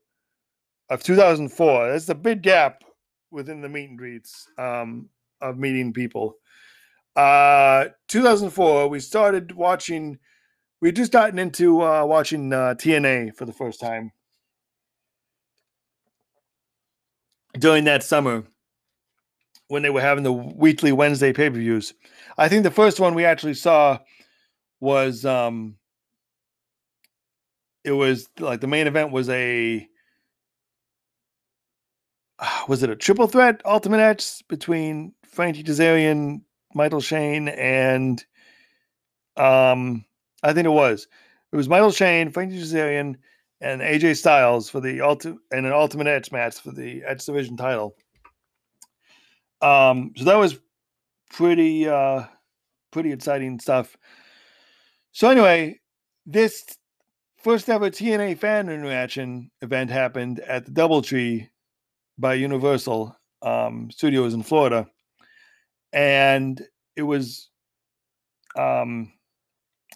of 0.89 1.01
2004. 1.01 1.91
That's 1.91 2.09
a 2.09 2.15
big 2.15 2.41
gap 2.41 2.83
within 3.31 3.61
the 3.61 3.69
meet 3.69 3.89
and 3.89 3.97
greets 3.97 4.47
um, 4.57 5.09
of 5.41 5.57
meeting 5.57 5.93
people. 5.93 6.35
Uh, 7.15 7.85
2004, 8.09 8.89
we 8.89 8.99
started 8.99 9.53
watching, 9.53 10.19
we 10.81 10.91
just 10.91 11.13
gotten 11.13 11.39
into 11.39 11.81
uh, 11.81 12.05
watching 12.05 12.51
uh, 12.51 12.75
TNA 12.77 13.33
for 13.35 13.45
the 13.45 13.53
first 13.53 13.79
time. 13.79 14.11
During 17.57 17.85
that 17.85 18.03
summer, 18.03 18.43
when 19.69 19.83
they 19.83 19.89
were 19.89 20.01
having 20.01 20.23
the 20.23 20.33
weekly 20.33 20.91
Wednesday 20.91 21.31
pay 21.31 21.49
per 21.49 21.55
views, 21.55 21.93
I 22.37 22.49
think 22.49 22.63
the 22.63 22.71
first 22.71 22.99
one 22.99 23.15
we 23.15 23.25
actually 23.25 23.55
saw 23.55 23.99
was 24.79 25.25
um 25.25 25.77
it 27.83 27.91
was 27.91 28.27
like 28.39 28.61
the 28.61 28.67
main 28.67 28.87
event 28.87 29.11
was 29.11 29.29
a 29.29 29.87
was 32.67 32.83
it 32.83 32.89
a 32.89 32.95
triple 32.95 33.27
threat 33.27 33.61
ultimate 33.65 33.97
match 33.97 34.47
between 34.47 35.13
Frankie 35.25 35.63
Kazarian, 35.63 36.41
Michael 36.73 37.01
Shane, 37.01 37.47
and 37.49 38.23
um 39.35 40.05
I 40.43 40.53
think 40.53 40.65
it 40.65 40.69
was. 40.69 41.07
It 41.51 41.55
was 41.55 41.69
Michael 41.69 41.91
Shane, 41.91 42.29
Frankie 42.31 42.59
Kazarian, 42.59 43.15
and 43.61 43.81
AJ 43.81 44.17
Styles 44.17 44.69
for 44.69 44.79
the 44.79 45.01
ultimate 45.01 45.39
and 45.51 45.65
an 45.65 45.73
ultimate 45.73 46.07
X 46.07 46.31
match 46.31 46.59
for 46.59 46.71
the 46.71 47.03
X 47.03 47.25
Division 47.25 47.57
title. 47.57 47.95
Um, 49.61 50.13
so 50.15 50.25
that 50.25 50.35
was 50.35 50.59
pretty 51.31 51.87
uh 51.87 52.23
pretty 52.91 53.11
exciting 53.11 53.59
stuff. 53.59 53.97
So 55.17 55.31
anyway, 55.31 55.79
this 56.27 56.63
first 57.39 57.69
ever 57.69 57.89
TNA 57.89 58.37
fan 58.37 58.69
interaction 58.69 59.49
event 59.63 59.89
happened 59.89 60.41
at 60.41 60.65
the 60.65 60.71
DoubleTree 60.71 61.49
by 62.19 62.35
Universal 62.35 63.17
um, 63.41 63.89
Studios 63.89 64.35
in 64.35 64.43
Florida, 64.43 64.87
and 65.91 66.61
it 66.95 67.01
was 67.01 67.49
um 68.55 69.11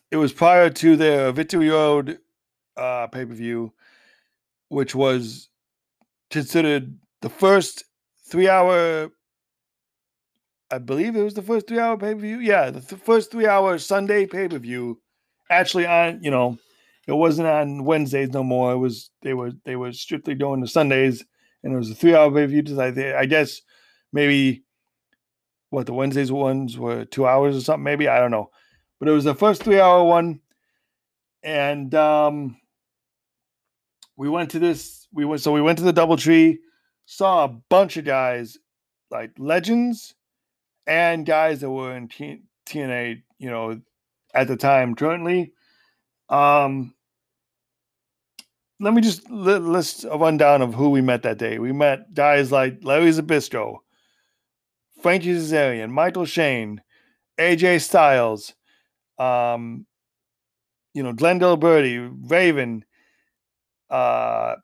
it 0.09 0.17
was 0.17 0.33
prior 0.33 0.71
to 0.71 0.95
the 0.95 1.31
Victory 1.33 1.69
Road 1.69 2.17
uh 2.75 3.05
pay 3.05 3.23
per 3.23 3.35
view, 3.35 3.71
which 4.69 4.95
was 4.95 5.49
considered 6.31 6.97
the 7.21 7.29
first 7.29 7.83
three 8.27 8.49
hour. 8.49 9.11
I 10.71 10.79
believe 10.79 11.15
it 11.15 11.23
was 11.23 11.35
the 11.35 11.43
first 11.43 11.67
three 11.67 11.77
hour 11.79 11.95
pay 11.95 12.15
per 12.15 12.21
view. 12.21 12.39
Yeah, 12.39 12.71
the 12.71 12.81
th- 12.81 12.99
first 13.03 13.29
three 13.29 13.45
hour 13.45 13.77
Sunday 13.77 14.25
pay 14.25 14.47
per 14.47 14.57
view. 14.57 15.00
Actually, 15.51 15.85
on 15.85 16.23
you 16.23 16.31
know, 16.31 16.57
it 17.07 17.13
wasn't 17.13 17.47
on 17.47 17.83
Wednesdays 17.83 18.29
no 18.29 18.43
more. 18.43 18.73
It 18.73 18.77
was 18.77 19.09
they 19.21 19.33
were 19.33 19.51
they 19.65 19.75
were 19.75 19.91
strictly 19.91 20.33
doing 20.33 20.61
the 20.61 20.67
Sundays, 20.67 21.23
and 21.63 21.73
it 21.73 21.77
was 21.77 21.91
a 21.91 21.95
three 21.95 22.15
hour 22.15 22.29
pay 22.29 22.45
per 22.45 22.47
view. 22.47 22.81
I 22.81 23.19
I 23.19 23.25
guess 23.25 23.61
maybe 24.13 24.63
what 25.69 25.85
the 25.85 25.93
Wednesdays 25.93 26.31
ones 26.31 26.77
were 26.77 27.05
two 27.05 27.27
hours 27.27 27.55
or 27.55 27.61
something. 27.61 27.83
Maybe 27.83 28.07
I 28.07 28.19
don't 28.19 28.31
know, 28.31 28.49
but 28.99 29.09
it 29.09 29.13
was 29.13 29.23
the 29.23 29.35
first 29.35 29.63
three 29.63 29.79
hour 29.79 30.03
one, 30.03 30.39
and 31.43 31.93
um, 31.95 32.57
we 34.15 34.29
went 34.29 34.51
to 34.51 34.59
this. 34.59 35.07
We 35.11 35.25
went 35.25 35.41
so 35.41 35.51
we 35.51 35.61
went 35.61 35.79
to 35.79 35.83
the 35.83 35.93
DoubleTree, 35.93 36.57
saw 37.05 37.43
a 37.43 37.47
bunch 37.69 37.97
of 37.97 38.05
guys 38.05 38.57
like 39.09 39.31
legends 39.37 40.13
and 40.87 41.25
guys 41.25 41.61
that 41.61 41.69
were 41.69 41.95
in 41.95 42.07
T- 42.07 42.43
TNA. 42.67 43.23
You 43.39 43.49
know, 43.49 43.81
at 44.33 44.47
the 44.47 44.55
time 44.55 44.95
currently. 44.95 45.53
Um, 46.29 46.93
let 48.79 48.95
me 48.95 49.01
just 49.01 49.29
list 49.29 50.05
a 50.09 50.17
rundown 50.17 50.63
of 50.63 50.73
who 50.73 50.89
we 50.89 51.01
met 51.01 51.21
that 51.23 51.37
day. 51.37 51.59
We 51.59 51.71
met 51.71 52.15
guys 52.15 52.51
like 52.51 52.79
Larry 52.81 53.11
Zbyszko, 53.11 53.77
Frankie 55.03 55.35
Kazarian, 55.35 55.91
Michael 55.91 56.25
Shane, 56.25 56.81
AJ 57.39 57.81
Styles, 57.81 58.55
um, 59.19 59.85
you 60.95 61.03
know, 61.03 61.13
Glenn 61.13 61.39
Gilberti, 61.39 62.11
Raven, 62.29 62.83
uh, 63.91 64.55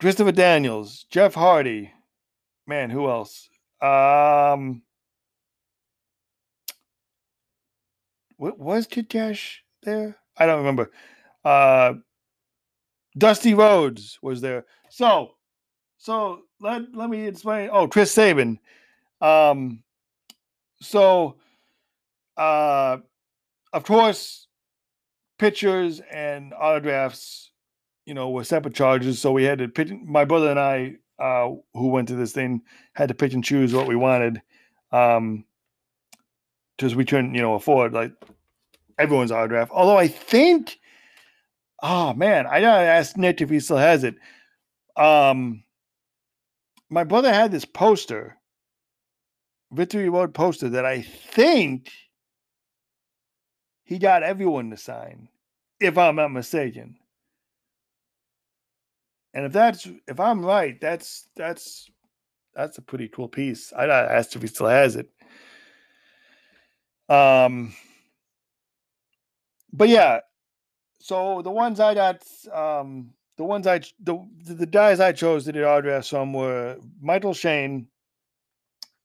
Christopher 0.00 0.32
Daniels, 0.32 1.06
Jeff 1.10 1.34
Hardy. 1.34 1.92
Man, 2.68 2.88
who 2.88 3.10
else? 3.10 3.48
Um, 3.82 4.83
what 8.36 8.58
was 8.58 8.86
Kid 8.86 9.08
there? 9.82 10.16
I 10.36 10.46
don't 10.46 10.58
remember. 10.58 10.90
Uh, 11.44 11.94
Dusty 13.16 13.54
Rhodes 13.54 14.18
was 14.22 14.40
there. 14.40 14.64
So, 14.90 15.32
so 15.98 16.40
let 16.60 16.82
let 16.94 17.10
me 17.10 17.26
explain. 17.26 17.70
Oh, 17.72 17.86
Chris 17.88 18.12
Sabin. 18.12 18.58
Um, 19.20 19.82
so, 20.80 21.36
uh, 22.36 22.98
of 23.72 23.84
course, 23.84 24.48
pictures 25.38 26.00
and 26.12 26.52
autographs, 26.54 27.50
you 28.06 28.14
know, 28.14 28.30
were 28.30 28.44
separate 28.44 28.74
charges. 28.74 29.20
So 29.20 29.32
we 29.32 29.44
had 29.44 29.58
to 29.58 29.68
pick. 29.68 29.90
My 30.02 30.24
brother 30.24 30.50
and 30.50 30.60
I, 30.60 30.96
uh, 31.18 31.50
who 31.74 31.88
went 31.88 32.08
to 32.08 32.16
this 32.16 32.32
thing, 32.32 32.62
had 32.94 33.08
to 33.08 33.14
pick 33.14 33.32
and 33.32 33.44
choose 33.44 33.72
what 33.72 33.86
we 33.86 33.96
wanted, 33.96 34.42
um, 34.92 35.44
because 36.76 36.94
we 36.94 37.04
couldn't, 37.04 37.34
you 37.34 37.42
know, 37.42 37.54
afford 37.54 37.92
like 37.92 38.12
everyone's 38.98 39.32
autograph. 39.32 39.70
Although 39.70 39.98
I 39.98 40.08
think, 40.08 40.78
oh 41.82 42.14
man, 42.14 42.46
I 42.46 42.60
gotta 42.60 42.82
ask 42.82 43.16
Nick 43.16 43.40
if 43.40 43.50
he 43.50 43.60
still 43.60 43.76
has 43.76 44.04
it. 44.04 44.16
Um, 44.96 45.64
my 46.90 47.04
brother 47.04 47.32
had 47.32 47.50
this 47.50 47.64
poster, 47.64 48.36
Victory 49.72 50.08
Road 50.08 50.34
poster, 50.34 50.68
that 50.70 50.86
I 50.86 51.02
think 51.02 51.90
he 53.84 53.98
got 53.98 54.22
everyone 54.22 54.70
to 54.70 54.76
sign, 54.76 55.28
if 55.80 55.98
I'm 55.98 56.16
not 56.16 56.32
mistaken. 56.32 56.96
And 59.34 59.44
if 59.44 59.52
that's 59.52 59.88
if 60.06 60.20
I'm 60.20 60.44
right, 60.46 60.80
that's 60.80 61.28
that's 61.34 61.90
that's 62.54 62.78
a 62.78 62.82
pretty 62.82 63.08
cool 63.08 63.28
piece. 63.28 63.72
I 63.72 63.86
asked 63.86 64.36
if 64.36 64.42
he 64.42 64.48
still 64.48 64.68
has 64.68 64.94
it. 64.94 65.10
Um, 67.08 67.74
but 69.72 69.88
yeah, 69.88 70.20
so 71.00 71.42
the 71.42 71.50
ones 71.50 71.80
I 71.80 71.94
got, 71.94 72.22
um, 72.52 73.10
the 73.36 73.44
ones 73.44 73.66
I 73.66 73.80
the 74.00 74.26
the 74.46 74.66
guys 74.66 75.00
I 75.00 75.12
chose 75.12 75.44
to 75.44 75.52
get 75.52 75.64
autographs 75.64 76.08
from 76.08 76.32
were 76.32 76.78
Michael 77.00 77.34
Shane, 77.34 77.88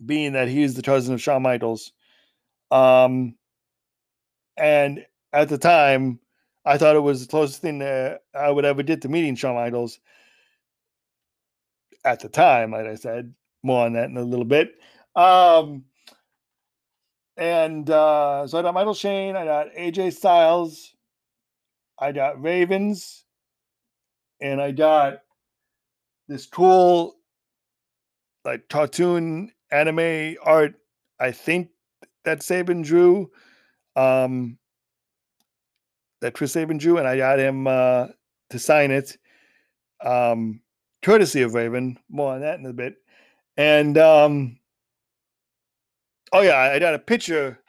being 0.06 0.34
that 0.34 0.48
he's 0.48 0.76
the 0.76 0.82
cousin 0.82 1.14
of 1.14 1.22
Shawn 1.22 1.42
Michaels. 1.42 1.92
Um, 2.72 3.36
and 4.56 5.06
at 5.34 5.50
the 5.50 5.58
time, 5.58 6.20
I 6.66 6.78
thought 6.78 6.96
it 6.96 7.02
was 7.02 7.22
the 7.26 7.32
closest 7.32 7.62
thing 7.62 7.80
that 7.80 8.22
I 8.34 8.52
would 8.52 8.66
ever 8.66 8.84
get 8.84 9.02
to 9.02 9.10
meeting 9.10 9.36
Shawn 9.36 9.56
Michaels. 9.56 10.00
At 12.06 12.22
the 12.22 12.30
time, 12.30 12.72
like 12.72 12.86
I 12.86 12.96
said, 12.96 13.34
more 13.64 13.86
on 13.86 13.94
that 13.94 14.10
in 14.10 14.18
a 14.18 14.24
little 14.24 14.46
bit. 14.46 14.76
Um, 15.16 15.84
and 17.40 17.90
uh, 17.90 18.46
so 18.46 18.60
I 18.60 18.62
got 18.62 18.74
Michael 18.74 18.94
Shane, 18.94 19.38
I 19.38 19.46
got 19.46 19.74
AJ 19.74 20.14
Styles, 20.14 20.94
I 21.98 22.12
got 22.12 22.42
Ravens, 22.42 23.24
and 24.42 24.62
I 24.62 24.72
got 24.72 25.22
this 26.28 26.46
cool 26.46 27.16
like 28.44 28.68
cartoon 28.68 29.54
anime 29.72 30.36
art. 30.44 30.74
I 31.18 31.32
think 31.32 31.70
that 32.26 32.44
Sabin 32.44 32.82
drew, 32.82 33.32
um, 33.96 34.58
that 36.20 36.34
Chris 36.34 36.52
Sabin 36.52 36.78
drew, 36.78 36.98
and 36.98 37.08
I 37.08 37.16
got 37.16 37.40
him 37.40 37.68
uh, 37.68 38.08
to 38.50 38.60
sign 38.60 38.92
it, 38.92 39.18
um, 40.04 40.60
courtesy 41.04 41.42
of 41.42 41.54
Raven. 41.54 41.98
More 42.10 42.34
on 42.34 42.42
that 42.42 42.60
in 42.60 42.66
a 42.66 42.74
bit. 42.74 42.96
And 43.56 43.98
um, 43.98 44.59
oh 46.34 46.42
yeah, 46.42 46.58
I 46.58 46.80
got 46.80 46.96
a 46.96 47.00
picture 47.00 47.60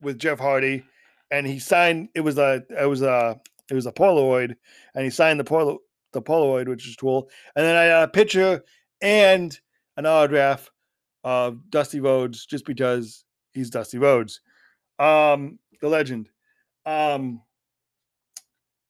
with 0.00 0.18
Jeff 0.18 0.38
Hardy, 0.38 0.84
and 1.30 1.46
he 1.46 1.58
signed. 1.58 2.08
It 2.14 2.20
was 2.20 2.38
a 2.38 2.62
it 2.80 2.86
was 2.86 3.02
a 3.02 3.40
it 3.70 3.74
was 3.74 3.86
a 3.86 3.92
Polaroid, 3.92 4.56
and 4.94 5.04
he 5.04 5.10
signed 5.10 5.40
the 5.40 5.44
Polo, 5.44 5.78
the 6.12 6.22
Polaroid, 6.22 6.68
which 6.68 6.86
is 6.86 6.96
cool. 6.96 7.28
And 7.54 7.64
then 7.64 7.76
I 7.76 7.88
got 7.88 8.04
a 8.04 8.08
picture 8.08 8.64
and 9.00 9.58
an 9.96 10.06
autograph 10.06 10.70
of 11.24 11.70
Dusty 11.70 12.00
Rhodes, 12.00 12.46
just 12.46 12.64
because 12.64 13.24
he's 13.52 13.70
Dusty 13.70 13.98
Rhodes, 13.98 14.40
um, 14.98 15.58
the 15.80 15.88
legend. 15.88 16.28
Um, 16.84 17.42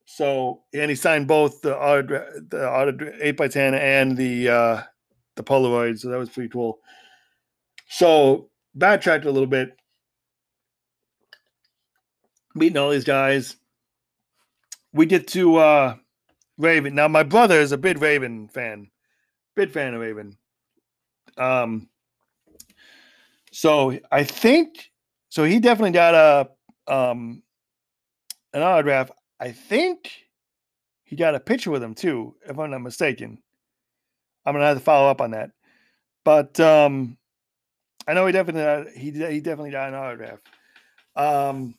so 0.04 0.62
and 0.72 0.90
he 0.90 0.96
signed 0.96 1.26
both 1.26 1.62
the 1.62 1.76
autograph, 1.76 2.28
the 2.48 2.68
autograph, 2.68 3.14
eight 3.20 3.36
by 3.36 3.48
ten 3.48 3.74
and 3.74 4.16
the 4.16 4.48
uh, 4.48 4.82
the 5.36 5.42
Polaroid. 5.42 5.98
So 5.98 6.08
that 6.10 6.18
was 6.18 6.30
pretty 6.30 6.50
cool. 6.50 6.78
So 7.88 8.50
backtracked 8.76 9.24
a 9.24 9.30
little 9.30 9.48
bit, 9.48 9.76
meeting 12.54 12.78
all 12.78 12.90
these 12.90 13.04
guys. 13.04 13.56
We 14.92 15.06
get 15.06 15.26
to 15.28 15.56
uh, 15.56 15.96
Raven. 16.58 16.94
Now, 16.94 17.08
my 17.08 17.22
brother 17.22 17.58
is 17.58 17.72
a 17.72 17.78
big 17.78 18.00
Raven 18.00 18.48
fan, 18.48 18.90
big 19.56 19.72
fan 19.72 19.94
of 19.94 20.00
Raven. 20.00 20.36
Um, 21.36 21.88
so 23.52 23.98
I 24.12 24.24
think 24.24 24.90
so. 25.28 25.44
He 25.44 25.58
definitely 25.58 25.92
got 25.92 26.14
a 26.14 26.92
um 26.92 27.42
an 28.52 28.62
autograph. 28.62 29.10
I 29.40 29.52
think 29.52 30.12
he 31.04 31.16
got 31.16 31.34
a 31.34 31.40
picture 31.40 31.70
with 31.70 31.82
him 31.82 31.94
too, 31.94 32.34
if 32.46 32.58
I'm 32.58 32.70
not 32.70 32.80
mistaken. 32.80 33.38
I'm 34.44 34.54
gonna 34.54 34.66
have 34.66 34.78
to 34.78 34.84
follow 34.84 35.10
up 35.10 35.20
on 35.20 35.32
that. 35.32 35.50
But 36.24 36.58
um, 36.60 37.18
I 38.06 38.14
know 38.14 38.26
he 38.26 38.32
definitely 38.32 38.92
he 38.92 39.10
he 39.10 39.40
definitely 39.40 39.70
got 39.70 39.88
an 39.88 39.94
autograph. 39.94 40.38
Um, 41.16 41.74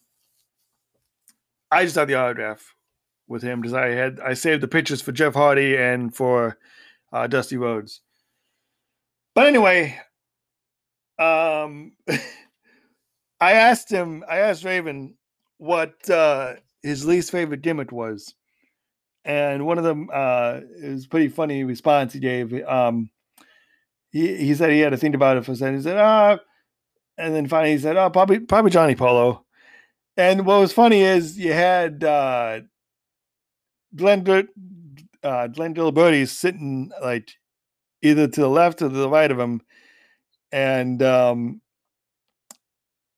I 1.72 1.84
just 1.84 1.96
had 1.96 2.08
the 2.08 2.16
autograph 2.16 2.74
with 3.28 3.42
him 3.42 3.62
because 3.62 3.74
I 3.74 3.88
had 3.90 4.20
I 4.20 4.34
saved 4.34 4.62
the 4.62 4.68
pictures 4.68 5.02
for 5.02 5.12
Jeff 5.12 5.34
Hardy 5.34 5.78
and 5.78 6.14
for 6.14 6.58
uh, 7.14 7.28
Dusty 7.28 7.58
Rhodes. 7.58 8.02
But 9.36 9.48
anyway, 9.48 10.00
um, 11.20 11.94
I 13.40 13.54
asked 13.54 13.92
him. 13.92 14.24
I 14.30 14.40
asked 14.40 14.64
Raven 14.64 15.16
what 15.58 16.10
uh, 16.10 16.56
his 16.82 17.06
least 17.06 17.32
favorite 17.32 17.62
gimmick 17.62 17.92
was, 17.92 18.34
and 19.24 19.66
one 19.66 19.78
of 19.78 19.84
them 19.84 20.10
uh, 20.12 20.62
is 20.76 21.08
pretty 21.08 21.30
funny 21.30 21.64
response 21.64 22.14
he 22.14 22.20
gave. 22.20 22.54
Um, 22.66 23.10
he 24.10 24.38
he 24.38 24.56
said 24.56 24.72
he 24.72 24.80
had 24.80 24.92
to 24.92 24.98
think 24.98 25.16
about 25.16 25.38
it 25.38 25.46
for 25.46 25.52
a 25.54 25.56
second. 25.56 25.76
He 25.78 25.82
said, 25.82 25.98
ah, 25.98 26.40
and 27.18 27.36
then 27.36 27.48
finally 27.48 27.72
he 27.72 27.78
said, 27.78 27.98
oh, 27.98 28.10
probably 28.10 28.40
probably 28.40 28.72
Johnny 28.72 28.96
Polo. 28.96 29.46
And 30.16 30.46
what 30.46 30.60
was 30.60 30.74
funny 30.74 31.02
is 31.02 31.38
you 31.38 31.54
had 31.54 32.04
uh, 32.04 32.62
Glenn 33.96 34.28
uh, 35.24 35.48
Glenn 35.48 35.76
Gilberti 35.76 36.28
sitting 36.28 36.92
like 37.02 37.32
either 38.02 38.28
to 38.28 38.42
the 38.42 38.50
left 38.50 38.82
or 38.82 38.90
to 38.90 38.96
the 38.96 39.10
right 39.10 39.32
of 39.32 39.40
him, 39.40 39.62
and 40.52 41.02
um, 41.04 41.62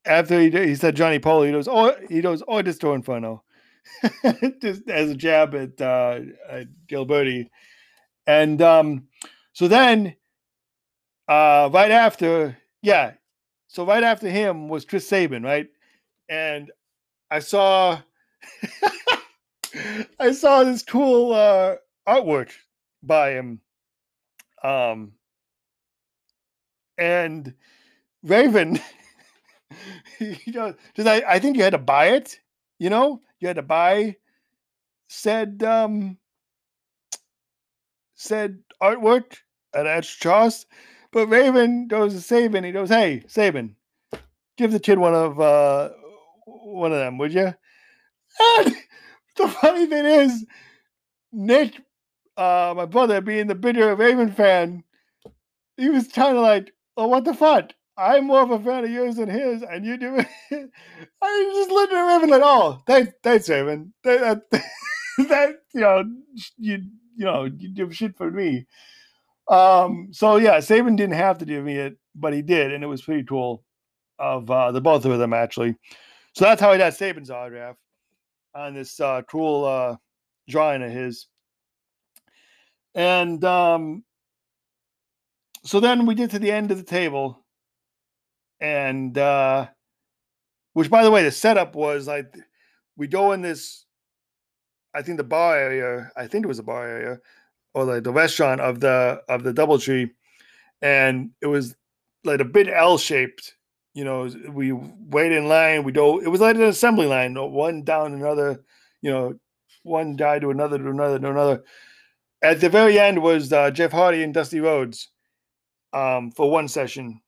after 0.05 0.39
he, 0.39 0.49
he 0.49 0.75
said 0.75 0.95
Johnny 0.95 1.19
Polo, 1.19 1.43
he 1.43 1.51
goes, 1.51 1.67
oh, 1.67 1.95
he 2.09 2.21
goes, 2.21 2.43
oh, 2.47 2.61
just 2.61 2.81
doing 2.81 2.95
Inferno. 2.95 3.43
just 4.61 4.89
as 4.89 5.09
a 5.09 5.15
jab 5.15 5.55
at, 5.55 5.79
uh, 5.81 6.19
at 6.49 6.67
Gilberti. 6.87 7.49
And 8.27 8.61
um, 8.61 9.07
so 9.53 9.67
then, 9.67 10.15
uh, 11.29 11.69
right 11.73 11.91
after, 11.91 12.57
yeah, 12.83 13.13
so 13.69 13.85
right 13.85 14.03
after 14.03 14.29
him 14.29 14.69
was 14.69 14.85
Chris 14.85 15.07
Sabin, 15.07 15.43
right? 15.43 15.69
And 16.29 16.71
I 17.31 17.39
saw, 17.39 18.01
I 20.19 20.31
saw 20.33 20.63
this 20.63 20.83
cool 20.83 21.33
uh, 21.33 21.75
artwork 22.07 22.51
by 23.03 23.31
him. 23.31 23.61
Um, 24.63 25.13
and 26.97 27.53
Raven, 28.23 28.79
you 30.19 30.53
know, 30.53 30.75
because 30.87 31.07
I, 31.07 31.23
I 31.27 31.39
think 31.39 31.57
you 31.57 31.63
had 31.63 31.71
to 31.73 31.79
buy 31.79 32.07
it, 32.09 32.39
you 32.79 32.89
know, 32.89 33.21
you 33.39 33.47
had 33.47 33.57
to 33.57 33.63
buy 33.63 34.17
said 35.09 35.63
um 35.63 36.17
said 38.15 38.59
artwork 38.81 39.37
at 39.73 39.87
extra 39.87 40.31
cost. 40.31 40.67
But 41.11 41.27
Raven 41.27 41.87
goes 41.87 42.13
to 42.13 42.21
Sabin. 42.21 42.63
He 42.63 42.71
goes, 42.71 42.89
"Hey, 42.89 43.23
Sabin, 43.27 43.75
give 44.57 44.71
the 44.71 44.79
kid 44.79 44.99
one 44.99 45.15
of 45.15 45.39
uh 45.39 45.89
one 46.45 46.91
of 46.91 46.99
them, 46.99 47.17
would 47.17 47.33
you?" 47.33 47.53
And 48.41 48.75
the 49.37 49.47
funny 49.47 49.87
thing 49.87 50.05
is, 50.05 50.45
Nick, 51.31 51.81
uh, 52.37 52.73
my 52.75 52.85
brother, 52.85 53.21
being 53.21 53.47
the 53.47 53.55
bigger 53.55 53.95
Raven 53.95 54.31
fan, 54.31 54.83
he 55.77 55.89
was 55.89 56.07
kind 56.09 56.37
of 56.37 56.43
like, 56.43 56.73
"Oh, 56.97 57.07
what 57.07 57.25
the 57.25 57.33
fuck? 57.33 57.73
I'm 57.97 58.27
more 58.27 58.41
of 58.43 58.51
a 58.51 58.59
fan 58.59 58.85
of 58.85 58.91
yours 58.91 59.17
than 59.17 59.29
his, 59.29 59.63
and 59.63 59.85
you 59.85 59.97
do 59.97 60.15
it." 60.51 60.71
I 61.21 61.51
just 61.55 61.71
looking 61.71 61.97
at 61.97 62.07
Raven 62.15 62.29
like, 62.29 62.41
"Oh, 62.43 62.81
thanks, 62.87 63.13
thanks, 63.23 63.49
Raven. 63.49 63.93
That, 64.03 64.43
that, 64.51 64.63
that 65.29 65.55
you 65.73 65.81
know, 65.81 66.03
you 66.57 66.77
you 67.17 67.25
know, 67.25 67.45
you 67.45 67.73
give 67.73 67.95
shit 67.95 68.17
for 68.17 68.31
me." 68.31 68.67
Um, 69.49 70.09
so 70.11 70.37
yeah, 70.37 70.59
Sabin 70.59 70.95
didn't 70.95 71.15
have 71.15 71.39
to 71.39 71.45
give 71.45 71.63
me 71.63 71.75
it, 71.75 71.97
but 72.15 72.33
he 72.33 72.41
did, 72.41 72.71
and 72.71 72.83
it 72.83 72.87
was 72.87 73.01
pretty 73.01 73.23
cool 73.23 73.63
of 74.19 74.49
uh, 74.49 74.71
the 74.71 74.79
both 74.81 75.05
of 75.05 75.17
them 75.17 75.33
actually. 75.33 75.75
So 76.33 76.45
that's 76.45 76.61
how 76.61 76.71
I 76.71 76.77
got 76.77 76.93
Sabin's 76.93 77.31
autograph 77.31 77.75
on 78.53 78.75
this 78.75 78.99
uh, 78.99 79.23
cool 79.23 79.65
uh, 79.65 79.95
drawing 80.47 80.83
of 80.83 80.91
his. 80.91 81.27
And 82.93 83.43
um, 83.43 84.03
so 85.63 85.79
then 85.79 86.05
we 86.05 86.15
get 86.15 86.31
to 86.31 86.39
the 86.39 86.51
end 86.51 86.69
of 86.69 86.77
the 86.77 86.83
table, 86.83 87.43
and 88.61 89.17
uh, 89.17 89.67
which, 90.73 90.91
by 90.91 91.03
the 91.03 91.11
way, 91.11 91.23
the 91.23 91.31
setup 91.31 91.75
was 91.75 92.07
like 92.07 92.37
we 92.97 93.07
go 93.07 93.31
in 93.31 93.41
this. 93.41 93.85
I 94.93 95.01
think 95.01 95.17
the 95.17 95.23
bar 95.23 95.55
area. 95.55 96.11
I 96.15 96.27
think 96.27 96.45
it 96.45 96.47
was 96.47 96.59
a 96.59 96.63
bar 96.63 96.87
area 96.87 97.19
or 97.73 97.85
like 97.85 98.03
the 98.03 98.11
restaurant 98.11 98.61
of 98.61 98.79
the 98.79 99.21
of 99.27 99.43
the 99.43 99.53
DoubleTree, 99.53 100.09
and 100.81 101.31
it 101.41 101.47
was 101.47 101.75
like 102.23 102.39
a 102.39 102.45
bit 102.45 102.67
L 102.67 102.97
shaped. 102.97 103.55
You 103.93 104.03
know, 104.03 104.29
we 104.49 104.71
wait 104.71 105.31
in 105.31 105.47
line. 105.47 105.83
We 105.83 105.91
go. 105.91 106.19
It 106.19 106.27
was 106.27 106.41
like 106.41 106.55
an 106.55 106.63
assembly 106.63 107.07
line, 107.07 107.35
one 107.35 107.83
down 107.83 108.13
another. 108.13 108.63
You 109.01 109.11
know, 109.11 109.33
one 109.83 110.15
guy 110.15 110.39
to 110.39 110.49
another 110.49 110.77
to 110.77 110.89
another 110.89 111.19
to 111.19 111.29
another. 111.29 111.63
At 112.41 112.61
the 112.61 112.69
very 112.69 112.99
end 112.99 113.21
was 113.21 113.51
uh, 113.51 113.71
Jeff 113.71 113.91
Hardy 113.91 114.23
and 114.23 114.33
Dusty 114.33 114.59
Rhodes 114.59 115.09
um, 115.91 116.31
for 116.31 116.49
one 116.49 116.67
session, 116.67 117.21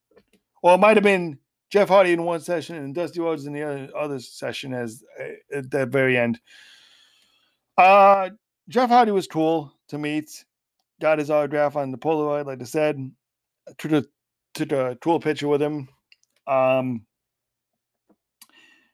or 0.61 0.75
it 0.75 0.77
might 0.77 0.97
have 0.97 1.03
been 1.03 1.37
Jeff 1.69 1.89
Hardy 1.89 2.13
in 2.13 2.23
one 2.23 2.41
session 2.41 2.75
and 2.75 2.93
Dusty 2.93 3.19
Rhodes 3.19 3.45
in 3.45 3.53
the 3.53 3.63
other, 3.63 3.89
other 3.97 4.19
session 4.19 4.73
as 4.73 5.03
uh, 5.19 5.57
at 5.57 5.71
the 5.71 5.85
very 5.85 6.17
end. 6.17 6.39
Uh, 7.77 8.29
Jeff 8.71 8.89
Hardy 8.89 9.11
was 9.11 9.27
cool 9.27 9.73
to 9.89 9.97
meet. 9.97 10.45
Got 11.01 11.19
his 11.19 11.29
autograph 11.29 11.75
on 11.75 11.91
the 11.91 11.97
Polaroid, 11.97 12.45
like 12.45 12.61
I 12.61 12.63
said. 12.63 13.11
Took 13.77 13.91
a 13.91 14.05
took 14.53 14.71
a 14.71 14.97
cool 15.01 15.19
picture 15.19 15.49
with 15.49 15.61
him. 15.61 15.89
Um, 16.47 17.05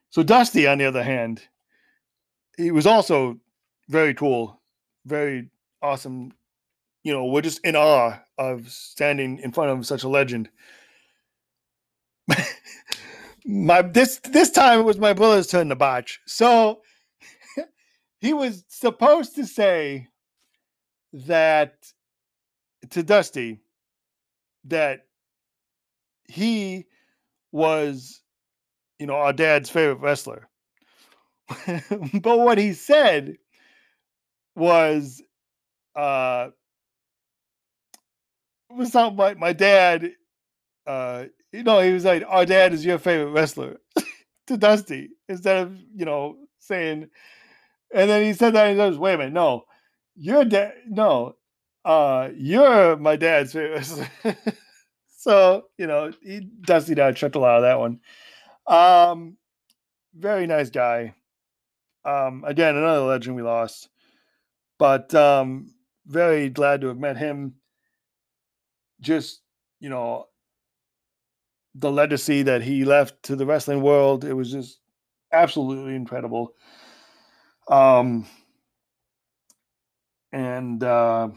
so 0.10 0.24
Dusty, 0.24 0.66
on 0.66 0.80
the 0.80 0.86
other 0.86 1.04
hand, 1.04 1.44
he 2.58 2.72
was 2.72 2.88
also 2.88 3.40
very 3.88 4.16
cool, 4.16 4.60
very 5.06 5.52
awesome. 5.82 6.34
You 7.04 7.14
know, 7.14 7.26
we're 7.26 7.42
just 7.42 7.60
in 7.64 7.76
awe 7.76 8.20
of 8.40 8.72
standing 8.72 9.38
in 9.40 9.52
front 9.52 9.70
of 9.72 9.86
such 9.86 10.04
a 10.04 10.10
legend. 10.10 10.50
my 13.46 13.84
this 13.84 14.18
this 14.24 14.50
time 14.50 14.80
it 14.80 14.84
was 14.84 14.98
my 14.98 15.14
brother's 15.14 15.48
turn 15.48 15.70
to 15.70 15.76
botch. 15.76 16.20
So 16.26 16.82
he 18.28 18.34
was 18.34 18.66
supposed 18.68 19.36
to 19.36 19.46
say 19.46 20.06
that 21.14 21.76
to 22.90 23.02
Dusty 23.02 23.62
that 24.66 25.06
he 26.28 26.88
was, 27.54 28.22
you 29.00 29.06
know, 29.08 29.16
our 29.16 29.32
dad's 29.32 29.70
favorite 29.70 30.02
wrestler. 30.02 30.50
but 32.22 32.40
what 32.40 32.58
he 32.58 32.74
said 32.74 33.38
was, 34.58 35.22
uh, 35.96 36.50
was 38.70 38.92
something 38.92 39.16
like 39.16 39.40
my 39.40 39.54
dad, 39.54 40.12
uh, 40.86 41.28
you 41.54 41.64
know, 41.64 41.80
he 41.80 41.94
was 41.94 42.04
like, 42.04 42.26
our 42.28 42.46
dad 42.46 42.74
is 42.74 42.84
your 42.84 43.00
favorite 43.00 43.32
wrestler 43.32 43.78
to 44.48 44.58
Dusty 44.58 45.12
instead 45.30 45.66
of, 45.66 45.78
you 45.96 46.04
know, 46.04 46.36
saying, 46.60 47.10
and 47.94 48.10
then 48.10 48.24
he 48.24 48.34
said 48.34 48.54
that 48.54 48.68
and 48.68 48.72
he 48.72 48.78
goes, 48.78 48.98
wait 48.98 49.16
a 49.16 49.18
minute, 49.18 49.34
no, 49.34 49.64
your 50.18 50.44
dad 50.44 50.74
no 50.88 51.36
uh 51.86 52.30
you're 52.36 52.98
my 52.98 53.16
dad's 53.16 53.54
favorite 53.54 53.88
so 55.16 55.64
you 55.78 55.88
know 55.88 56.12
he 56.22 56.42
dusty 56.62 56.96
chucked 56.96 57.36
a 57.36 57.40
lot 57.40 57.58
of 57.58 57.62
that 57.62 57.80
one. 57.80 58.00
Um 58.66 59.38
very 60.16 60.48
nice 60.48 60.70
guy. 60.70 61.14
Um 62.04 62.44
again 62.48 62.76
another 62.76 63.02
legend 63.02 63.36
we 63.36 63.44
lost 63.44 63.90
but 64.80 65.14
um 65.14 65.74
very 66.06 66.50
glad 66.50 66.82
to 66.82 66.88
have 66.88 66.98
met 66.98 67.18
him. 67.18 67.56
Just 69.00 69.42
you 69.80 69.90
know 69.90 70.26
the 71.76 71.92
legacy 71.92 72.42
that 72.42 72.64
he 72.64 72.86
left 72.86 73.22
to 73.24 73.36
the 73.36 73.46
wrestling 73.46 73.82
world 73.82 74.26
it 74.26 74.34
was 74.34 74.52
just 74.52 74.80
absolutely 75.32 75.96
incredible 75.96 76.54
um 77.70 78.26
and 80.32 80.84
uh, 80.84 81.30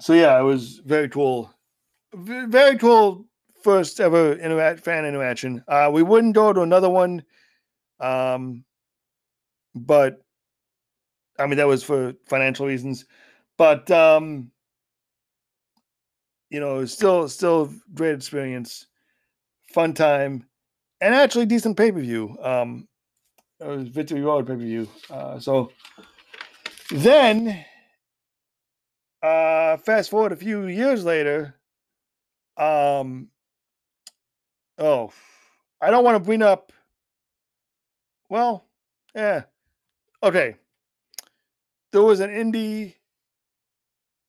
so 0.00 0.12
yeah, 0.12 0.38
it 0.38 0.42
was 0.42 0.80
very 0.84 1.08
cool, 1.08 1.52
very 2.14 2.78
cool 2.78 3.26
first 3.62 4.00
ever 4.00 4.36
fan 4.78 5.04
interaction. 5.06 5.64
Uh, 5.68 5.90
we 5.92 6.02
wouldn't 6.02 6.34
go 6.34 6.52
to 6.52 6.62
another 6.62 6.90
one, 6.90 7.22
um, 8.00 8.64
but 9.74 10.20
I 11.38 11.46
mean 11.46 11.56
that 11.58 11.66
was 11.66 11.82
for 11.82 12.14
financial 12.26 12.66
reasons, 12.66 13.04
but 13.56 13.90
um, 13.90 14.50
you 16.50 16.60
know, 16.60 16.84
still 16.84 17.28
still 17.28 17.72
great 17.94 18.14
experience, 18.14 18.86
fun 19.74 19.94
time, 19.94 20.46
and 21.00 21.14
actually 21.14 21.46
decent 21.46 21.76
pay 21.76 21.92
per 21.92 22.00
view. 22.00 22.36
Um, 22.42 22.88
it 23.64 23.68
was 23.68 23.88
Victory 23.88 24.20
Road 24.20 24.46
pay 24.46 24.52
per 24.52 24.58
view, 24.58 24.88
uh, 25.10 25.38
so 25.38 25.72
then, 26.90 27.64
uh, 29.22 29.78
fast 29.78 30.10
forward 30.10 30.32
a 30.32 30.36
few 30.36 30.66
years 30.66 31.04
later, 31.04 31.54
um, 32.56 33.28
oh, 34.78 35.12
I 35.80 35.90
don't 35.90 36.04
want 36.04 36.16
to 36.16 36.24
bring 36.24 36.42
up. 36.42 36.72
Well, 38.28 38.64
yeah, 39.14 39.44
okay. 40.22 40.56
There 41.92 42.02
was 42.02 42.20
an 42.20 42.30
indie. 42.30 42.94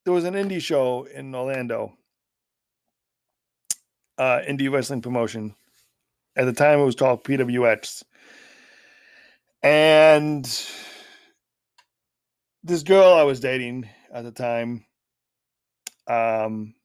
There 0.03 0.13
was 0.13 0.23
an 0.23 0.35
indie 0.35 0.61
show 0.61 1.05
in 1.05 1.33
Orlando. 1.33 1.97
Uh, 4.17 4.39
indie 4.47 4.71
wrestling 4.71 5.01
promotion. 5.01 5.55
At 6.35 6.45
the 6.45 6.53
time, 6.53 6.79
it 6.79 6.85
was 6.85 6.95
called 6.95 7.23
PWX, 7.23 8.03
and 9.65 10.45
this 12.63 12.83
girl 12.83 13.13
I 13.13 13.23
was 13.23 13.39
dating 13.39 13.89
at 14.13 14.23
the 14.23 14.31
time 14.31 14.85
um, 16.07 16.75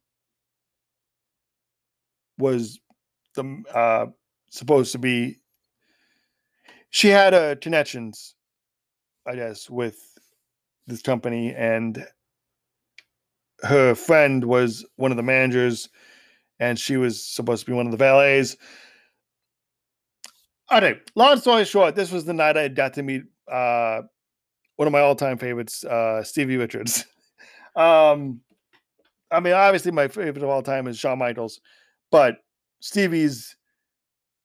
was 2.39 2.81
the 3.35 3.63
uh, 3.75 4.07
supposed 4.51 4.93
to 4.93 4.99
be 4.99 5.37
she 6.89 7.09
had 7.09 7.35
a 7.35 7.53
uh, 7.53 7.55
connections 7.55 8.35
i 9.27 9.35
guess 9.37 9.71
with 9.71 9.97
this 10.89 11.03
company 11.03 11.55
and 11.55 12.05
her 13.63 13.95
friend 13.95 14.45
was 14.45 14.85
one 14.97 15.13
of 15.13 15.17
the 15.17 15.23
managers 15.23 15.89
and 16.59 16.79
she 16.79 16.97
was 16.97 17.25
supposed 17.25 17.65
to 17.65 17.71
be 17.71 17.77
one 17.77 17.87
of 17.87 17.93
the 17.93 17.99
valets 17.99 18.57
Okay, 20.73 21.01
long 21.17 21.37
story 21.39 21.65
short, 21.65 21.97
this 21.97 22.13
was 22.13 22.25
the 22.25 22.33
night 22.33 22.57
I 22.57 22.69
got 22.69 22.95
to 22.95 23.03
meet 23.03 23.25
uh, 23.51 24.03
one 24.77 24.87
of 24.87 24.93
my 24.93 25.01
all-time 25.01 25.37
favorites, 25.37 25.85
uh, 25.85 26.23
Stevie 26.23 26.57
Richards. 26.57 27.05
um, 27.77 28.41
I 29.33 29.41
mean, 29.41 29.53
obviously, 29.53 29.91
my 29.91 30.07
favorite 30.07 30.43
of 30.43 30.49
all 30.49 30.63
time 30.63 30.87
is 30.87 30.97
Shawn 30.97 31.19
Michaels, 31.19 31.61
but 32.11 32.37
Stevie's 32.81 33.57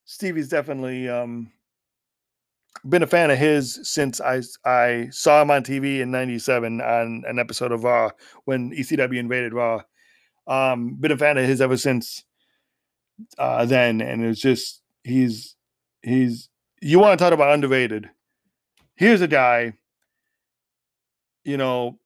Stevie's 0.05 0.49
definitely 0.49 1.09
um, 1.09 1.51
been 2.87 3.03
a 3.03 3.07
fan 3.07 3.31
of 3.31 3.37
his 3.37 3.79
since 3.83 4.19
I 4.19 4.41
I 4.65 5.09
saw 5.11 5.41
him 5.41 5.51
on 5.51 5.63
TV 5.63 6.01
in 6.01 6.11
'97 6.11 6.81
on 6.81 7.23
an 7.27 7.39
episode 7.39 7.71
of 7.71 7.83
Raw 7.83 8.09
when 8.45 8.71
ECW 8.71 9.17
invaded 9.17 9.53
Raw. 9.53 9.81
Um, 10.47 10.95
been 10.95 11.11
a 11.11 11.17
fan 11.17 11.37
of 11.37 11.45
his 11.45 11.61
ever 11.61 11.77
since 11.77 12.23
uh, 13.37 13.65
then, 13.65 14.01
and 14.01 14.23
it's 14.23 14.41
just 14.41 14.81
he's 15.03 15.54
he's 16.05 16.49
you 16.81 16.99
want 16.99 17.17
to 17.19 17.23
talk 17.23 17.33
about 17.33 17.53
underrated. 17.53 18.09
Here's 18.95 19.21
a 19.21 19.27
guy, 19.27 19.73
you 21.43 21.57
know. 21.57 21.99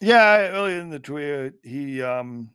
Yeah, 0.00 0.48
early 0.48 0.76
in 0.76 0.88
the 0.90 1.00
career, 1.00 1.52
he 1.62 2.02
um 2.02 2.50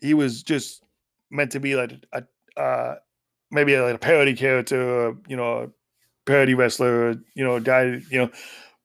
he 0.00 0.14
was 0.14 0.42
just 0.42 0.82
meant 1.30 1.52
to 1.52 1.60
be 1.60 1.76
like 1.76 1.92
a, 2.12 2.24
uh 2.60 2.96
maybe 3.50 3.76
like 3.76 3.94
a 3.94 3.98
parody 3.98 4.34
character, 4.34 5.08
or, 5.08 5.18
you 5.28 5.36
know, 5.36 5.62
a 5.64 5.68
parody 6.26 6.54
wrestler, 6.54 7.12
you 7.34 7.44
know, 7.44 7.56
a 7.56 7.60
guy, 7.60 7.84
you 8.10 8.18
know, 8.18 8.30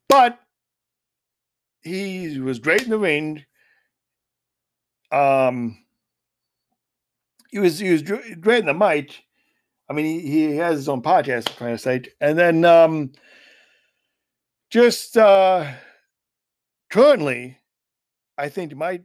but 0.09 0.39
he 1.81 2.39
was 2.39 2.59
great 2.59 2.83
in 2.83 2.89
the 2.89 2.97
ring. 2.99 3.45
Um, 5.11 5.84
he 7.55 7.59
was 7.59 7.79
he 7.79 7.89
was 7.89 8.01
great 8.01 8.59
in 8.59 8.65
the 8.65 8.73
mic. 8.73 9.23
I 9.89 9.93
mean, 9.93 10.03
he, 10.05 10.19
he 10.19 10.57
has 10.57 10.75
his 10.75 10.89
own 10.89 11.01
podcast, 11.01 11.55
kind 11.55 11.79
sake. 11.79 12.13
And 12.19 12.37
then 12.37 12.65
um, 12.65 13.13
just 14.69 15.15
uh, 15.15 15.71
currently, 16.89 17.57
I 18.37 18.49
think 18.49 18.71
he 18.71 18.75
might 18.75 19.03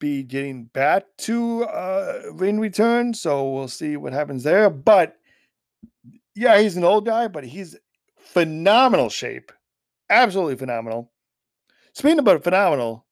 be 0.00 0.24
getting 0.24 0.64
back 0.64 1.04
to 1.18 1.62
uh, 1.66 2.22
ring 2.32 2.58
return. 2.58 3.14
So 3.14 3.48
we'll 3.52 3.68
see 3.68 3.96
what 3.96 4.12
happens 4.12 4.42
there. 4.42 4.68
But 4.68 5.16
yeah, 6.34 6.58
he's 6.58 6.76
an 6.76 6.82
old 6.82 7.06
guy, 7.06 7.28
but 7.28 7.44
he's 7.44 7.76
phenomenal 8.18 9.10
shape. 9.10 9.52
Absolutely 10.10 10.56
phenomenal. 10.56 11.12
Speaking 11.92 12.18
about 12.18 12.42
phenomenal, 12.42 13.06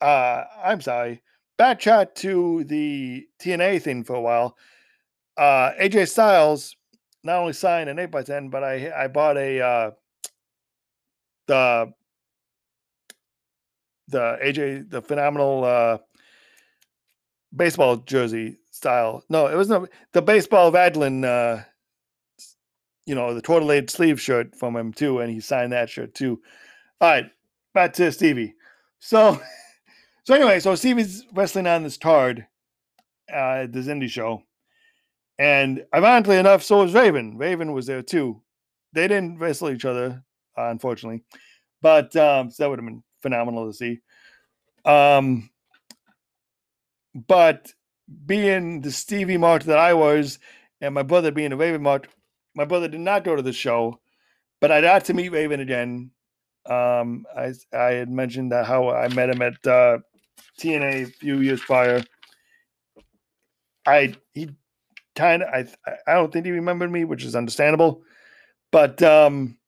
uh, 0.00 0.44
I'm 0.62 0.80
sorry. 0.80 1.22
Back 1.58 1.80
chat 1.80 2.14
to 2.16 2.64
the 2.64 3.26
TNA 3.40 3.82
thing 3.82 4.04
for 4.04 4.14
a 4.14 4.20
while. 4.20 4.56
Uh, 5.36 5.72
AJ 5.80 6.08
Styles 6.08 6.76
not 7.22 7.38
only 7.38 7.52
signed 7.52 7.88
an 7.88 7.96
8x10, 7.96 8.50
but 8.50 8.62
I 8.62 9.04
I 9.04 9.08
bought 9.08 9.36
a 9.36 9.60
uh, 9.60 9.90
the 11.46 11.92
the 14.08 14.38
AJ 14.42 14.90
the 14.90 15.02
phenomenal 15.02 15.64
uh, 15.64 15.98
baseball 17.54 17.96
jersey 17.96 18.58
style. 18.70 19.24
No, 19.28 19.46
it 19.46 19.56
was 19.56 19.68
not 19.68 19.88
the 20.12 20.22
baseball 20.22 20.70
Vadlin 20.70 21.24
uh, 21.24 21.64
you 23.06 23.14
know, 23.14 23.32
the 23.32 23.40
tortillade 23.40 23.88
sleeve 23.88 24.20
shirt 24.20 24.54
from 24.56 24.76
him 24.76 24.92
too, 24.92 25.20
and 25.20 25.30
he 25.30 25.40
signed 25.40 25.72
that 25.72 25.88
shirt 25.88 26.12
too. 26.14 26.42
All 27.00 27.08
right, 27.08 27.30
back 27.72 27.92
to 27.94 28.12
Stevie. 28.12 28.54
So 28.98 29.40
So 30.26 30.34
anyway, 30.34 30.58
so 30.58 30.74
Stevie's 30.74 31.24
wrestling 31.32 31.68
on 31.68 31.84
this 31.84 31.96
card 31.96 32.48
uh, 33.32 33.62
at 33.62 33.72
this 33.72 33.86
indie 33.86 34.10
show, 34.10 34.42
and 35.38 35.84
ironically 35.94 36.36
enough, 36.36 36.64
so 36.64 36.82
was 36.82 36.94
Raven. 36.94 37.38
Raven 37.38 37.72
was 37.72 37.86
there 37.86 38.02
too. 38.02 38.42
They 38.92 39.06
didn't 39.06 39.38
wrestle 39.38 39.70
each 39.70 39.84
other, 39.84 40.24
uh, 40.58 40.64
unfortunately, 40.64 41.22
but 41.80 42.16
um, 42.16 42.50
so 42.50 42.64
that 42.64 42.70
would 42.70 42.80
have 42.80 42.86
been 42.86 43.04
phenomenal 43.22 43.68
to 43.68 43.72
see. 43.72 44.00
Um, 44.84 45.48
but 47.28 47.72
being 48.26 48.80
the 48.80 48.90
Stevie 48.90 49.36
Mark 49.36 49.62
that 49.62 49.78
I 49.78 49.94
was, 49.94 50.40
and 50.80 50.92
my 50.92 51.04
brother 51.04 51.30
being 51.30 51.52
a 51.52 51.56
Raven 51.56 51.84
Mark, 51.84 52.08
my 52.56 52.64
brother 52.64 52.88
did 52.88 52.98
not 52.98 53.22
go 53.22 53.36
to 53.36 53.42
the 53.42 53.52
show, 53.52 54.00
but 54.60 54.72
I 54.72 54.80
got 54.80 55.04
to 55.04 55.14
meet 55.14 55.28
Raven 55.28 55.60
again. 55.60 56.10
Um, 56.68 57.26
I 57.36 57.52
I 57.72 57.92
had 57.92 58.10
mentioned 58.10 58.50
that 58.50 58.66
how 58.66 58.90
I 58.90 59.06
met 59.06 59.30
him 59.30 59.40
at 59.40 59.64
uh, 59.64 59.98
TNA 60.58 61.02
a 61.02 61.06
few 61.06 61.40
years 61.40 61.60
prior. 61.60 62.02
I 63.86 64.14
he 64.32 64.50
kind 65.14 65.42
of 65.42 65.48
I 65.48 65.66
I 66.06 66.14
don't 66.14 66.32
think 66.32 66.46
he 66.46 66.52
remembered 66.52 66.90
me, 66.90 67.04
which 67.04 67.24
is 67.24 67.36
understandable. 67.36 68.02
But 68.70 69.02
um 69.02 69.58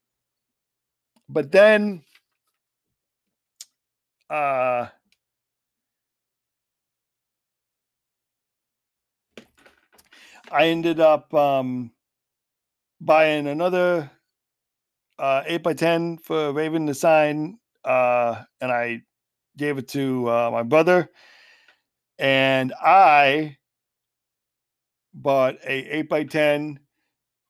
but 1.29 1.53
then 1.53 2.03
uh 4.31 4.89
I 10.51 10.69
ended 10.69 11.01
up 11.01 11.33
um 11.35 11.93
buying 13.01 13.47
another 13.47 14.11
uh 15.19 15.43
8 15.47 15.63
by 15.63 15.75
10 15.75 16.19
for 16.19 16.53
Raven 16.53 16.87
to 16.87 16.95
sign 16.95 17.59
uh 17.85 18.43
and 18.61 18.73
I 18.73 19.03
gave 19.59 19.77
it 19.77 19.89
to 19.89 20.31
uh, 20.31 20.51
my 20.51 20.63
brother, 20.63 21.11
and 22.19 22.73
I 22.81 23.59
bought 25.13 25.57
a 25.67 25.99
eight 25.99 26.09
by 26.09 26.25
ten 26.25 26.81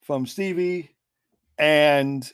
from 0.03 0.27
Stevie, 0.27 0.97
and 1.59 2.29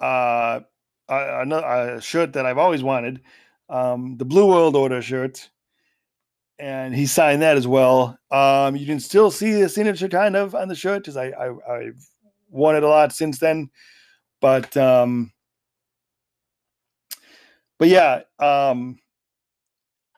uh, 0.00 0.60
another 1.08 1.66
a 1.96 2.00
shirt 2.00 2.32
that 2.32 2.46
I've 2.46 2.58
always 2.58 2.82
wanted, 2.82 3.20
um, 3.68 4.16
the 4.16 4.24
Blue 4.24 4.48
World 4.48 4.74
Order 4.74 5.02
shirt, 5.02 5.50
and 6.58 6.94
he 6.94 7.06
signed 7.06 7.42
that 7.42 7.56
as 7.56 7.66
well. 7.66 8.18
Um, 8.30 8.74
you 8.74 8.86
can 8.86 9.00
still 9.00 9.30
see 9.30 9.60
the 9.60 9.68
signature 9.68 10.08
kind 10.08 10.34
of 10.34 10.54
on 10.54 10.68
the 10.68 10.74
shirt 10.74 11.02
because 11.02 11.16
I, 11.16 11.28
I 11.28 11.50
I've 11.70 12.08
worn 12.48 12.76
it 12.76 12.82
a 12.82 12.88
lot 12.88 13.12
since 13.12 13.38
then, 13.38 13.70
but 14.40 14.74
um, 14.76 15.32
but 17.78 17.88
yeah, 17.88 18.22
um, 18.38 18.98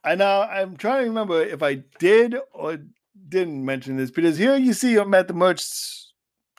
I 0.04 0.14
now 0.14 0.42
I'm 0.42 0.76
trying 0.76 1.02
to 1.02 1.08
remember 1.08 1.42
if 1.42 1.62
I 1.62 1.82
did 1.98 2.36
or 2.52 2.78
didn't 3.28 3.64
mention 3.64 3.96
this 3.96 4.10
because 4.10 4.36
here 4.36 4.56
you 4.56 4.72
see 4.72 4.94
them 4.94 5.14
at 5.14 5.28
the 5.28 5.34
merch 5.34 5.62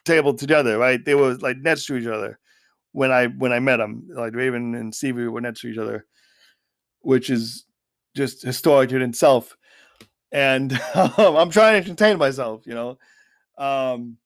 table 0.04 0.34
together, 0.34 0.78
right? 0.78 1.04
They 1.04 1.14
were 1.14 1.34
like 1.34 1.58
next 1.58 1.86
to 1.86 1.96
each 1.96 2.06
other 2.06 2.38
when 2.92 3.10
I 3.10 3.26
when 3.26 3.52
I 3.52 3.60
met 3.60 3.78
them. 3.78 4.08
Like 4.12 4.34
Raven 4.34 4.74
and 4.74 4.94
Stevie 4.94 5.28
were 5.28 5.40
next 5.40 5.60
to 5.60 5.68
each 5.68 5.78
other, 5.78 6.06
which 7.00 7.30
is 7.30 7.64
just 8.16 8.42
historic 8.42 8.92
in 8.92 9.02
itself. 9.02 9.56
And 10.32 10.72
um, 10.94 11.12
I'm 11.18 11.50
trying 11.50 11.80
to 11.80 11.86
contain 11.86 12.18
myself, 12.18 12.66
you 12.66 12.74
know. 12.74 12.98
Um, 13.56 14.18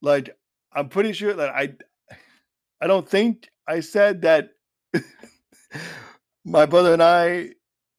like 0.00 0.36
I'm 0.72 0.88
pretty 0.88 1.12
sure 1.12 1.34
that 1.34 1.50
I 1.50 1.74
I 2.80 2.86
don't 2.86 3.08
think 3.08 3.50
I 3.66 3.80
said 3.80 4.22
that 4.22 4.50
my 6.44 6.66
brother 6.66 6.92
and 6.92 7.02
I, 7.02 7.50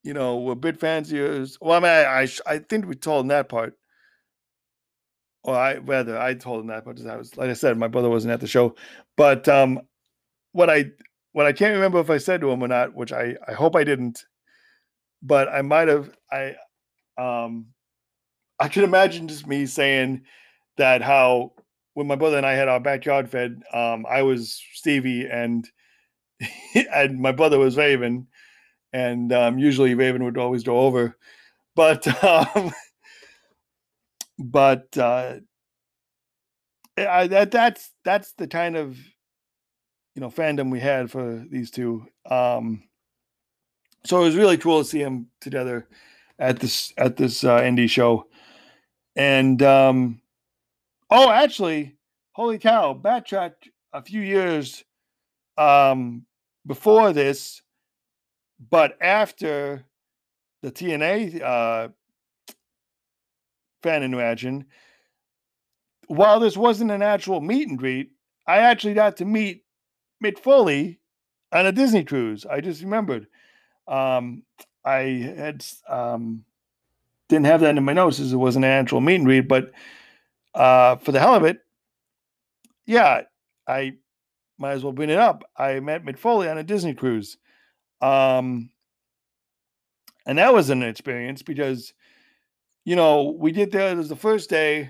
you 0.04 0.14
know, 0.14 0.40
were 0.40 0.54
of 0.54 1.12
yours. 1.12 1.58
Well, 1.62 1.74
I 1.74 1.80
mean, 1.80 1.90
I, 1.90 2.22
I, 2.22 2.56
I 2.56 2.60
think 2.60 2.86
we 2.86 2.96
told 2.96 3.22
him 3.22 3.28
that 3.30 3.50
part. 3.50 3.76
Or 5.46 5.56
I 5.56 5.76
rather 5.78 6.18
I 6.18 6.36
told 6.36 6.62
him 6.62 6.68
that, 6.68 6.86
but 6.86 7.06
I 7.06 7.18
was 7.18 7.36
like 7.36 7.50
I 7.50 7.54
said, 7.54 7.78
my 7.78 7.90
brother 7.90 8.10
wasn't 8.10 8.32
at 8.34 8.40
the 8.40 8.48
show. 8.48 8.76
But 9.18 9.48
um, 9.50 9.82
what 10.54 10.70
I 10.70 10.92
what 11.34 11.46
I 11.46 11.52
can't 11.52 11.74
remember 11.74 12.00
if 12.00 12.10
I 12.10 12.18
said 12.18 12.40
to 12.42 12.50
him 12.50 12.64
or 12.64 12.68
not, 12.70 12.96
which 12.96 13.12
I 13.12 13.36
I 13.46 13.52
hope 13.52 13.76
I 13.76 13.84
didn't, 13.84 14.26
but 15.22 15.50
I 15.50 15.62
might 15.62 15.90
have. 15.90 16.16
I 16.32 16.56
um, 17.18 17.68
I 18.58 18.70
can 18.70 18.86
imagine 18.86 19.28
just 19.28 19.46
me 19.46 19.66
saying 19.66 20.22
that 20.78 21.02
how 21.02 21.52
when 21.94 22.08
my 22.08 22.16
brother 22.16 22.38
and 22.38 22.46
I 22.46 22.54
had 22.54 22.70
our 22.70 22.80
backyard 22.80 23.30
fed, 23.30 23.64
um, 23.74 24.06
I 24.10 24.22
was 24.22 24.62
Stevie 24.74 25.28
and 25.28 25.70
and 26.94 27.20
my 27.20 27.32
brother 27.32 27.60
was 27.60 27.78
Raven, 27.78 28.28
and 28.92 29.32
um, 29.34 29.58
usually 29.58 29.96
Raven 29.96 30.24
would 30.24 30.38
always 30.38 30.64
go 30.64 30.82
over, 30.82 31.18
but 31.76 32.24
um, 32.24 32.72
but 34.38 34.98
uh, 34.98 35.36
I, 36.98 37.28
that 37.28 37.52
that's 37.52 37.92
that's 38.04 38.34
the 38.34 38.48
kind 38.48 38.76
of 38.76 38.98
you 40.16 40.22
know 40.22 40.30
fandom 40.30 40.72
we 40.72 40.80
had 40.80 41.12
for 41.12 41.46
these 41.50 41.72
two. 41.72 42.08
Um, 42.30 42.84
so 44.06 44.22
it 44.22 44.26
was 44.26 44.36
really 44.36 44.58
cool 44.58 44.84
to 44.84 44.90
see 44.90 45.02
them 45.02 45.28
together 45.40 45.88
at 46.40 46.60
this 46.60 46.94
at 46.98 47.18
this 47.18 47.44
uh, 47.44 47.62
indie 47.62 47.90
show, 47.90 48.28
and 49.16 49.62
um, 49.62 50.22
oh, 51.10 51.30
actually, 51.30 51.96
holy 52.34 52.60
cow! 52.60 52.94
Backtrack 52.94 53.54
a 53.94 54.02
few 54.02 54.22
years 54.22 54.84
um, 55.58 56.26
before 56.66 57.14
this, 57.14 57.62
but 58.70 58.98
after 59.02 59.86
the 60.64 60.72
TNA 60.72 61.42
uh, 61.42 61.90
fan 63.84 64.02
interaction. 64.02 64.66
While 66.08 66.40
this 66.40 66.58
wasn't 66.58 66.92
an 66.92 67.02
actual 67.02 67.42
meet 67.42 67.68
and 67.68 67.78
greet, 67.78 68.12
I 68.48 68.58
actually 68.58 68.94
got 68.94 69.18
to 69.18 69.26
meet 69.26 69.64
Mick 70.24 70.40
Foley 70.40 71.00
on 71.52 71.66
a 71.66 71.72
Disney 71.72 72.04
cruise. 72.04 72.46
I 72.46 72.62
just 72.62 72.82
remembered. 72.82 73.28
Um, 73.88 74.44
I 74.86 75.34
had 75.36 75.66
um, 75.88 76.46
didn't 77.30 77.46
have 77.46 77.62
that 77.62 77.78
in 77.78 77.84
my 77.84 77.94
notes 77.94 78.20
as 78.20 78.34
it 78.34 78.38
was 78.38 78.56
an 78.56 78.64
actual 78.64 79.02
meet 79.02 79.16
and 79.16 79.26
greet, 79.26 79.48
but 79.48 79.72
uh, 80.54 80.96
for 80.98 81.12
the 81.12 81.20
hell 81.20 81.36
of 81.36 81.44
it, 81.44 81.60
yeah, 82.86 83.22
I 83.68 83.94
might 84.64 84.72
as 84.72 84.84
well 84.84 84.94
bring 84.94 85.10
it 85.10 85.20
up. 85.20 85.44
I 85.58 85.82
met 85.82 86.06
Mick 86.06 86.18
Foley 86.18 86.48
on 86.48 86.58
a 86.58 86.64
Disney 86.64 86.94
cruise. 86.94 87.38
Um, 88.02 88.70
and 90.26 90.38
that 90.38 90.54
was 90.54 90.70
an 90.70 90.84
experience 90.84 91.42
because, 91.42 91.94
you 92.86 92.96
know, 92.96 93.36
we 93.38 93.52
did 93.52 93.74
that. 93.74 93.92
It 93.92 93.98
was 93.98 94.08
the 94.08 94.16
first 94.16 94.50
day, 94.50 94.90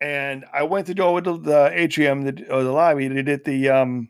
and 0.00 0.44
I 0.54 0.62
went 0.62 0.86
to 0.86 0.94
go 0.94 1.18
to 1.18 1.36
the 1.36 1.72
atrium 1.74 2.28
or 2.48 2.62
the 2.62 2.70
lobby 2.70 3.08
to 3.08 3.22
get 3.24 3.44
the 3.44 3.70
um 3.70 4.08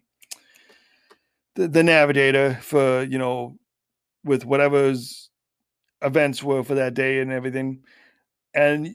the, 1.54 1.68
the 1.68 1.82
navigator 1.82 2.58
for 2.60 3.02
you 3.04 3.16
know 3.16 3.56
with 4.24 4.44
whatever's 4.44 5.30
events 6.02 6.42
were 6.42 6.62
for 6.62 6.74
that 6.74 6.92
day 6.92 7.20
and 7.20 7.32
everything. 7.32 7.82
And 8.52 8.94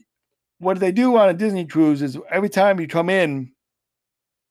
what 0.60 0.80
they 0.80 0.92
do 0.92 1.18
on 1.18 1.30
a 1.30 1.34
Disney 1.34 1.66
cruise 1.66 2.04
is 2.04 2.20
every 2.30 2.50
time 2.50 2.80
you 2.80 2.88
come 2.88 3.10
in, 3.10 3.53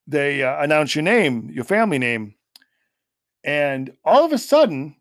they 0.07 0.43
uh, 0.43 0.61
announce 0.61 0.95
your 0.95 1.03
name, 1.03 1.49
your 1.51 1.63
family 1.63 1.99
name. 1.99 2.35
And 3.43 3.93
all 4.03 4.25
of 4.25 4.31
a 4.31 4.37
sudden, 4.37 4.95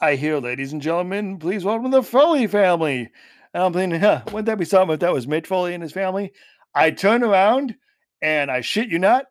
I 0.00 0.16
hear, 0.16 0.38
ladies 0.38 0.72
and 0.72 0.82
gentlemen, 0.82 1.38
please 1.38 1.64
welcome 1.64 1.90
the 1.90 2.02
Foley 2.02 2.46
family. 2.46 3.10
And 3.54 3.62
I'm 3.62 3.72
thinking, 3.72 4.00
huh, 4.00 4.22
wouldn't 4.26 4.46
that 4.46 4.58
be 4.58 4.64
something 4.64 4.94
if 4.94 5.00
that 5.00 5.12
was 5.12 5.26
Mick 5.26 5.46
Foley 5.46 5.74
and 5.74 5.82
his 5.82 5.92
family? 5.92 6.32
I 6.74 6.90
turn 6.90 7.22
around 7.22 7.76
and 8.20 8.50
I 8.50 8.62
shit 8.62 8.88
you 8.88 8.98
not, 8.98 9.26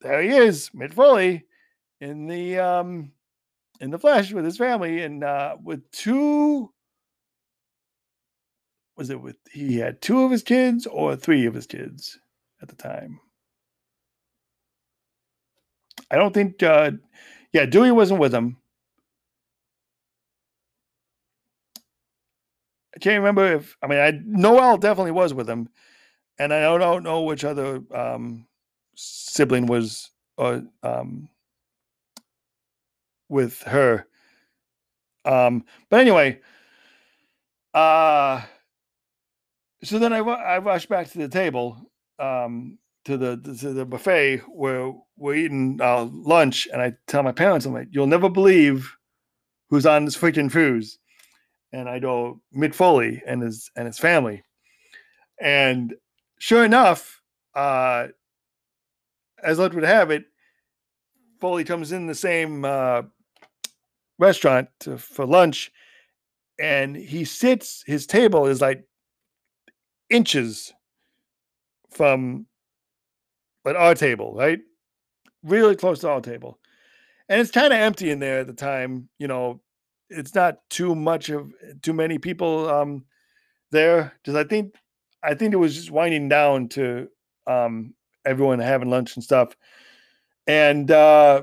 there 0.00 0.22
he 0.22 0.30
is, 0.30 0.70
Mick 0.70 0.94
Foley, 0.94 1.44
in 2.00 2.26
the 2.26 2.58
um 2.58 3.12
in 3.80 3.90
the 3.90 3.98
flesh 3.98 4.32
with 4.32 4.44
his 4.44 4.56
family 4.56 5.02
and 5.02 5.22
uh 5.22 5.56
with 5.62 5.90
two 5.90 6.72
was 8.96 9.10
it 9.10 9.20
with 9.20 9.36
he 9.50 9.78
had 9.78 10.00
two 10.00 10.22
of 10.22 10.30
his 10.30 10.42
kids 10.42 10.86
or 10.86 11.16
three 11.16 11.46
of 11.46 11.54
his 11.54 11.66
kids 11.66 12.18
at 12.62 12.68
the 12.68 12.76
time? 12.76 13.20
I 16.10 16.16
don't 16.16 16.34
think 16.34 16.62
uh 16.62 16.92
yeah, 17.52 17.66
Dewey 17.66 17.90
wasn't 17.90 18.20
with 18.20 18.32
him. 18.32 18.56
I 22.94 22.98
can't 22.98 23.18
remember 23.18 23.54
if 23.54 23.76
I 23.82 23.86
mean 23.86 23.98
I 23.98 24.20
Noel 24.24 24.76
definitely 24.76 25.12
was 25.12 25.32
with 25.34 25.48
him, 25.48 25.68
and 26.38 26.52
I 26.52 26.62
don't, 26.78 27.04
know 27.04 27.22
which 27.22 27.44
other 27.44 27.82
um, 27.94 28.46
sibling 28.94 29.66
was 29.66 30.10
uh, 30.38 30.60
um, 30.82 31.28
with 33.28 33.62
her. 33.62 34.06
Um, 35.24 35.64
but 35.90 36.00
anyway, 36.00 36.40
uh, 37.74 38.42
so 39.84 39.98
then 39.98 40.12
I 40.12 40.18
I 40.18 40.58
rushed 40.58 40.88
back 40.88 41.10
to 41.10 41.18
the 41.18 41.28
table 41.28 41.76
um, 42.18 42.78
to 43.10 43.18
the 43.18 43.56
to 43.60 43.72
the 43.72 43.84
buffet 43.84 44.38
where 44.48 44.92
we're 45.16 45.34
eating 45.34 45.78
uh, 45.82 46.04
lunch, 46.12 46.68
and 46.72 46.80
I 46.80 46.94
tell 47.06 47.22
my 47.22 47.32
parents, 47.32 47.66
I'm 47.66 47.74
like, 47.74 47.88
"You'll 47.90 48.06
never 48.06 48.28
believe 48.28 48.96
who's 49.68 49.86
on 49.86 50.04
this 50.04 50.16
freaking 50.16 50.50
cruise." 50.50 50.98
and 51.72 51.88
I 51.88 51.98
go 51.98 52.40
Mick 52.54 52.74
Foley 52.74 53.22
and 53.26 53.42
his 53.42 53.70
and 53.76 53.86
his 53.86 53.98
family. 53.98 54.42
And 55.40 55.94
sure 56.38 56.64
enough, 56.64 57.22
uh, 57.54 58.08
as 59.42 59.58
luck 59.58 59.72
would 59.72 59.84
have 59.84 60.10
it, 60.10 60.24
Foley 61.40 61.64
comes 61.64 61.92
in 61.92 62.06
the 62.06 62.14
same 62.14 62.64
uh, 62.64 63.02
restaurant 64.18 64.68
to, 64.80 64.98
for 64.98 65.26
lunch, 65.26 65.70
and 66.58 66.96
he 66.96 67.24
sits. 67.24 67.82
His 67.86 68.06
table 68.06 68.46
is 68.46 68.60
like 68.60 68.84
inches 70.10 70.72
from 71.90 72.46
like 73.64 73.76
our 73.76 73.94
table, 73.94 74.34
right? 74.34 74.60
Really 75.42 75.76
close 75.76 76.00
to 76.00 76.08
our 76.10 76.20
table, 76.20 76.58
and 77.28 77.40
it's 77.40 77.50
kind 77.50 77.72
of 77.72 77.78
empty 77.78 78.10
in 78.10 78.18
there 78.18 78.40
at 78.40 78.46
the 78.46 78.52
time. 78.52 79.08
You 79.18 79.28
know, 79.28 79.60
it's 80.08 80.34
not 80.34 80.58
too 80.68 80.94
much 80.94 81.30
of 81.30 81.52
too 81.82 81.92
many 81.92 82.18
people 82.18 82.68
um 82.68 83.04
there 83.70 84.12
because 84.22 84.34
I 84.36 84.44
think 84.44 84.74
I 85.22 85.34
think 85.34 85.54
it 85.54 85.58
was 85.58 85.74
just 85.74 85.90
winding 85.90 86.28
down 86.28 86.68
to 86.70 87.08
um 87.46 87.94
everyone 88.24 88.58
having 88.58 88.90
lunch 88.90 89.16
and 89.16 89.24
stuff. 89.24 89.56
And 90.46 90.90
uh 90.90 91.42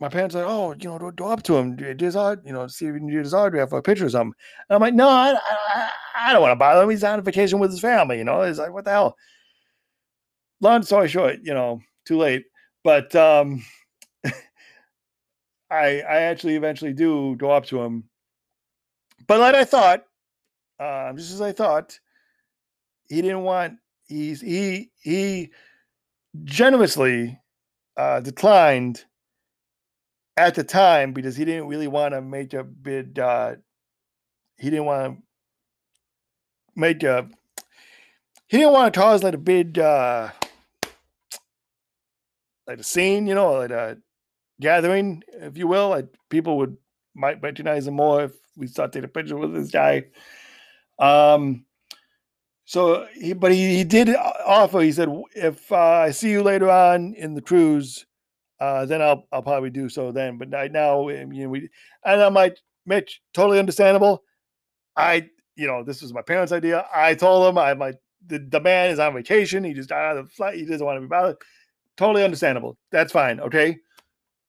my 0.00 0.08
parents 0.08 0.34
are 0.36 0.44
like, 0.44 0.50
oh, 0.50 0.74
you 0.78 0.88
know, 0.88 0.98
go, 0.98 1.10
go 1.10 1.26
up 1.28 1.42
to 1.44 1.56
him, 1.56 1.74
do 1.74 1.94
his 1.98 2.14
art, 2.14 2.40
you 2.44 2.52
know, 2.52 2.68
see 2.68 2.86
if 2.86 2.94
you 2.94 3.00
can 3.00 3.08
do 3.08 3.18
his 3.18 3.34
autograph 3.34 3.72
or 3.72 3.78
a 3.78 3.82
picture 3.82 4.06
or 4.06 4.10
something. 4.10 4.34
And 4.68 4.76
I'm 4.76 4.80
like, 4.80 4.94
no, 4.94 5.08
I, 5.08 5.34
I, 5.34 5.90
I 6.14 6.32
don't 6.32 6.40
want 6.40 6.52
to 6.52 6.56
bother 6.56 6.82
him. 6.82 6.90
He's 6.90 7.02
on 7.02 7.18
a 7.18 7.22
vacation 7.22 7.58
with 7.58 7.72
his 7.72 7.80
family, 7.80 8.18
you 8.18 8.24
know. 8.24 8.42
He's 8.42 8.58
like, 8.60 8.72
what 8.72 8.84
the 8.84 8.92
hell? 8.92 9.16
Long 10.60 10.82
story 10.82 11.08
short, 11.08 11.38
you 11.42 11.54
know, 11.54 11.80
too 12.04 12.18
late. 12.18 12.44
But 12.84 13.14
um 13.14 13.64
I 15.70 16.00
I 16.00 16.20
actually 16.22 16.56
eventually 16.56 16.92
do 16.92 17.36
go 17.36 17.50
up 17.50 17.66
to 17.66 17.80
him, 17.80 18.04
but 19.26 19.40
like 19.40 19.54
I 19.54 19.64
thought, 19.64 20.04
uh, 20.80 21.12
just 21.12 21.32
as 21.32 21.40
I 21.40 21.52
thought, 21.52 21.98
he 23.08 23.22
didn't 23.22 23.42
want. 23.42 23.78
He's 24.06 24.40
he 24.40 24.90
he 25.00 25.50
generously 26.44 27.38
uh, 27.96 28.20
declined 28.20 29.04
at 30.36 30.54
the 30.54 30.64
time 30.64 31.12
because 31.12 31.36
he 31.36 31.44
didn't 31.44 31.68
really 31.68 31.88
want 31.88 32.14
to 32.14 32.22
make 32.22 32.54
a 32.54 32.64
bid. 32.64 33.18
Uh, 33.18 33.56
he 34.56 34.70
didn't 34.70 34.86
want 34.86 35.16
to 35.16 35.22
make 36.74 37.02
a. 37.02 37.28
He 38.48 38.58
didn't 38.58 38.72
want 38.72 38.94
to 38.94 39.00
cause 39.00 39.22
like 39.22 39.34
a 39.34 39.38
big, 39.38 39.78
uh, 39.78 40.30
like 42.68 42.78
a 42.78 42.84
scene, 42.84 43.26
you 43.26 43.34
know, 43.34 43.54
like 43.54 43.70
a 43.70 43.96
gathering, 44.60 45.22
if 45.32 45.56
you 45.56 45.66
will. 45.66 45.94
I, 45.94 46.04
people 46.30 46.58
would 46.58 46.76
might 47.14 47.42
recognize 47.42 47.86
him 47.86 47.94
more 47.94 48.24
if 48.24 48.32
we 48.56 48.66
start 48.66 48.92
taking 48.92 49.06
a 49.06 49.08
picture 49.08 49.36
with 49.36 49.54
this 49.54 49.70
guy. 49.70 50.04
Um, 50.98 51.64
so 52.64 53.06
he, 53.14 53.32
but 53.32 53.50
he, 53.50 53.78
he 53.78 53.84
did 53.84 54.14
offer. 54.14 54.80
He 54.80 54.92
said, 54.92 55.08
if 55.34 55.72
uh, 55.72 55.76
I 55.76 56.10
see 56.10 56.30
you 56.30 56.42
later 56.42 56.70
on 56.70 57.14
in 57.14 57.34
the 57.34 57.40
cruise, 57.40 58.04
uh, 58.60 58.84
then 58.84 59.00
I'll 59.00 59.26
I'll 59.32 59.42
probably 59.42 59.70
do 59.70 59.88
so 59.88 60.12
then. 60.12 60.36
But 60.36 60.52
right 60.52 60.70
now, 60.70 61.08
you 61.08 61.24
know, 61.26 61.48
we 61.48 61.70
and 62.04 62.22
I'm 62.22 62.34
like, 62.34 62.58
Mick, 62.88 63.08
totally 63.32 63.58
understandable. 63.58 64.22
I, 64.96 65.30
you 65.56 65.66
know, 65.66 65.84
this 65.84 66.02
was 66.02 66.12
my 66.12 66.22
parents' 66.22 66.52
idea. 66.52 66.84
I 66.94 67.14
told 67.14 67.48
him 67.48 67.56
I'm 67.56 67.78
like, 67.78 67.98
the, 68.26 68.38
the 68.40 68.60
man 68.60 68.90
is 68.90 68.98
on 68.98 69.14
vacation. 69.14 69.64
He 69.64 69.74
just 69.74 69.88
got 69.88 70.00
out 70.00 70.18
of 70.18 70.26
the 70.26 70.32
flight. 70.32 70.56
He 70.56 70.64
doesn't 70.64 70.84
want 70.84 70.96
to 70.96 71.00
be 71.00 71.06
bothered. 71.06 71.36
Totally 71.98 72.22
understandable. 72.24 72.78
That's 72.92 73.12
fine. 73.12 73.40
Okay. 73.40 73.78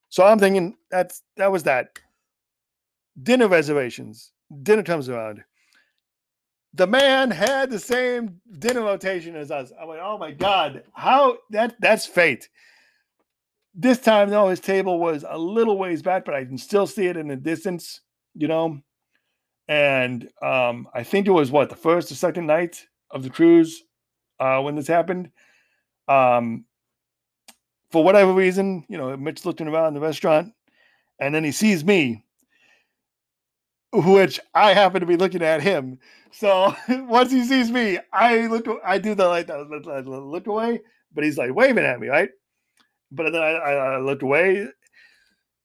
So 0.10 0.24
I'm 0.24 0.40
thinking 0.40 0.76
that's 0.92 1.24
that 1.36 1.52
was 1.52 1.64
that. 1.64 1.88
Dinner 3.22 3.48
reservations. 3.48 4.32
Dinner 4.64 4.84
comes 4.84 5.10
around. 5.10 5.44
The 6.76 6.86
man 6.88 7.32
had 7.32 7.72
the 7.72 7.80
same 7.80 8.40
dinner 8.60 8.82
rotation 8.82 9.36
as 9.36 9.50
us. 9.50 9.74
I'm 9.82 9.88
like, 9.88 10.00
oh 10.02 10.20
my 10.20 10.32
god, 10.32 10.84
how 10.94 11.40
that 11.50 11.76
that's 11.80 12.06
fate. 12.06 12.48
This 13.74 14.00
time, 14.00 14.30
though, 14.30 14.50
his 14.50 14.60
table 14.60 15.00
was 15.00 15.26
a 15.28 15.38
little 15.38 15.78
ways 15.78 16.02
back, 16.02 16.26
but 16.26 16.36
I 16.36 16.46
can 16.46 16.58
still 16.58 16.86
see 16.86 17.08
it 17.08 17.18
in 17.18 17.28
the 17.28 17.36
distance, 17.36 18.02
you 18.36 18.48
know. 18.48 18.80
And 19.68 20.30
um, 20.42 20.88
I 20.94 21.04
think 21.04 21.28
it 21.28 21.32
was 21.32 21.52
what 21.52 21.70
the 21.70 21.76
first 21.76 22.12
or 22.12 22.16
second 22.16 22.46
night 22.46 22.86
of 23.10 23.24
the 23.24 23.30
cruise 23.30 23.84
uh, 24.40 24.62
when 24.62 24.76
this 24.76 24.88
happened. 24.88 25.32
Um, 26.08 26.66
for 27.92 28.04
whatever 28.04 28.34
reason, 28.34 28.86
you 28.88 28.98
know, 28.98 29.16
Mick 29.18 29.46
looking 29.46 29.68
around 29.68 29.94
the 29.94 30.00
restaurant 30.00 30.54
and 31.20 31.34
then 31.34 31.44
he 31.44 31.52
sees 31.52 31.84
me, 31.84 32.24
which 33.92 34.40
I 34.54 34.74
happen 34.74 35.02
to 35.02 35.08
be 35.08 35.18
looking 35.18 35.42
at 35.42 35.62
him. 35.62 36.00
So 36.32 36.76
once 36.90 37.32
he 37.32 37.44
sees 37.44 37.72
me, 37.72 38.00
I 38.14 38.48
look, 38.48 38.68
I 38.86 38.98
do 38.98 39.16
the 39.16 39.28
like, 39.28 39.48
that 39.48 40.04
look 40.08 40.48
away, 40.48 40.82
but 41.14 41.24
he's 41.24 41.38
like 41.38 41.54
waving 41.54 41.86
at 41.86 42.00
me, 42.00 42.08
right? 42.08 42.30
But 43.12 43.32
then 43.32 43.42
I, 43.42 43.54
I 43.54 44.00
look 44.00 44.22
away. 44.22 44.68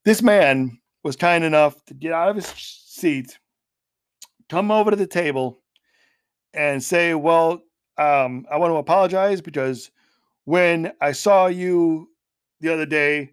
This 0.04 0.22
man 0.22 0.78
was 1.02 1.16
kind 1.16 1.44
enough 1.44 1.82
to 1.86 1.94
get 1.94 2.12
out 2.12 2.30
of 2.30 2.36
his 2.36 2.46
seat, 2.46 3.38
come 4.48 4.70
over 4.70 4.90
to 4.90 4.96
the 4.96 5.06
table, 5.06 5.60
and 6.54 6.82
say, 6.82 7.14
Well, 7.14 7.62
um, 7.98 8.46
I 8.50 8.56
want 8.56 8.70
to 8.72 8.76
apologize 8.76 9.40
because 9.40 9.90
when 10.44 10.92
I 11.00 11.12
saw 11.12 11.46
you 11.46 12.08
the 12.64 12.72
other 12.72 12.86
day, 12.86 13.32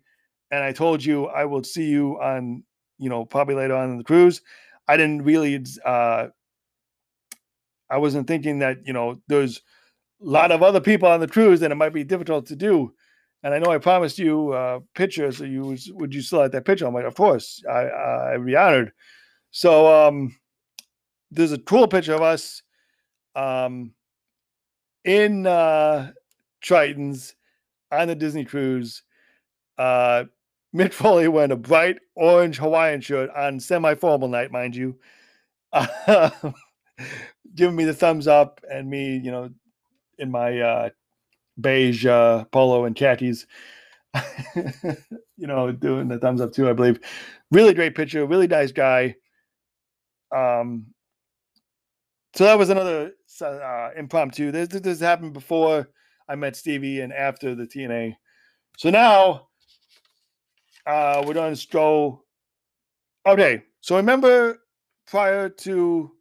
and 0.51 0.63
I 0.63 0.71
told 0.71 1.03
you 1.03 1.27
I 1.27 1.45
will 1.45 1.63
see 1.63 1.85
you 1.85 2.19
on, 2.21 2.63
you 2.99 3.09
know, 3.09 3.25
probably 3.25 3.55
later 3.55 3.75
on 3.75 3.89
in 3.89 3.97
the 3.97 4.03
cruise. 4.03 4.41
I 4.87 4.97
didn't 4.97 5.23
really, 5.23 5.63
uh, 5.85 6.27
I 7.89 7.97
wasn't 7.97 8.27
thinking 8.27 8.59
that 8.59 8.85
you 8.85 8.93
know 8.93 9.21
there's 9.27 9.61
a 10.21 10.29
lot 10.29 10.51
of 10.51 10.61
other 10.61 10.81
people 10.81 11.07
on 11.09 11.19
the 11.19 11.27
cruise 11.27 11.61
and 11.61 11.71
it 11.71 11.75
might 11.75 11.93
be 11.93 12.03
difficult 12.03 12.45
to 12.47 12.55
do. 12.55 12.93
And 13.43 13.53
I 13.53 13.59
know 13.59 13.71
I 13.71 13.79
promised 13.79 14.19
you 14.19 14.51
uh, 14.53 14.79
pictures. 14.93 15.37
So 15.37 15.45
you 15.45 15.61
was, 15.61 15.89
would 15.93 16.13
you 16.13 16.21
still 16.21 16.39
like 16.39 16.51
that 16.51 16.65
picture? 16.65 16.85
I'm 16.85 16.93
like, 16.93 17.05
of 17.05 17.15
course, 17.15 17.63
I 17.67 17.85
uh, 17.85 18.31
I'd 18.33 18.45
be 18.45 18.55
honored. 18.55 18.91
So 19.51 20.07
um, 20.07 20.35
there's 21.31 21.51
a 21.51 21.57
cool 21.57 21.87
picture 21.87 22.13
of 22.13 22.21
us 22.21 22.61
um, 23.35 23.93
in 25.03 25.47
uh, 25.47 26.11
Triton's 26.61 27.35
on 27.91 28.07
the 28.07 28.15
Disney 28.15 28.45
cruise. 28.45 29.03
Uh, 29.81 30.25
Mick 30.75 30.93
Foley 30.93 31.27
wearing 31.27 31.51
a 31.51 31.55
bright 31.55 31.97
orange 32.15 32.59
Hawaiian 32.59 33.01
shirt 33.01 33.31
on 33.35 33.59
semi-formal 33.59 34.27
night, 34.27 34.51
mind 34.51 34.75
you, 34.75 34.99
uh, 35.73 36.29
giving 37.55 37.75
me 37.75 37.85
the 37.85 37.93
thumbs 37.93 38.27
up, 38.27 38.61
and 38.71 38.87
me, 38.87 39.17
you 39.17 39.31
know, 39.31 39.49
in 40.19 40.29
my 40.29 40.59
uh, 40.59 40.89
beige 41.59 42.05
uh, 42.05 42.43
polo 42.51 42.85
and 42.85 42.95
khakis, 42.95 43.47
you 44.55 45.47
know, 45.47 45.71
doing 45.71 46.09
the 46.09 46.19
thumbs 46.19 46.41
up 46.41 46.53
too. 46.53 46.69
I 46.69 46.73
believe. 46.73 46.99
Really 47.49 47.73
great 47.73 47.95
picture. 47.95 48.23
Really 48.27 48.47
nice 48.47 48.71
guy. 48.71 49.15
Um, 50.31 50.93
so 52.35 52.43
that 52.43 52.59
was 52.59 52.69
another 52.69 53.13
uh, 53.41 53.89
impromptu. 53.97 54.51
This, 54.51 54.67
this 54.67 54.99
happened 54.99 55.33
before 55.33 55.89
I 56.29 56.35
met 56.35 56.55
Stevie 56.55 57.01
and 57.01 57.11
after 57.11 57.55
the 57.55 57.65
TNA. 57.65 58.13
So 58.77 58.91
now 58.91 59.47
uh, 60.85 61.23
we're 61.25 61.33
going 61.33 61.53
to 61.53 61.59
stroll. 61.59 62.23
Okay, 63.25 63.63
so 63.81 63.97
remember 63.97 64.59
prior 65.07 65.49
to 65.49 66.11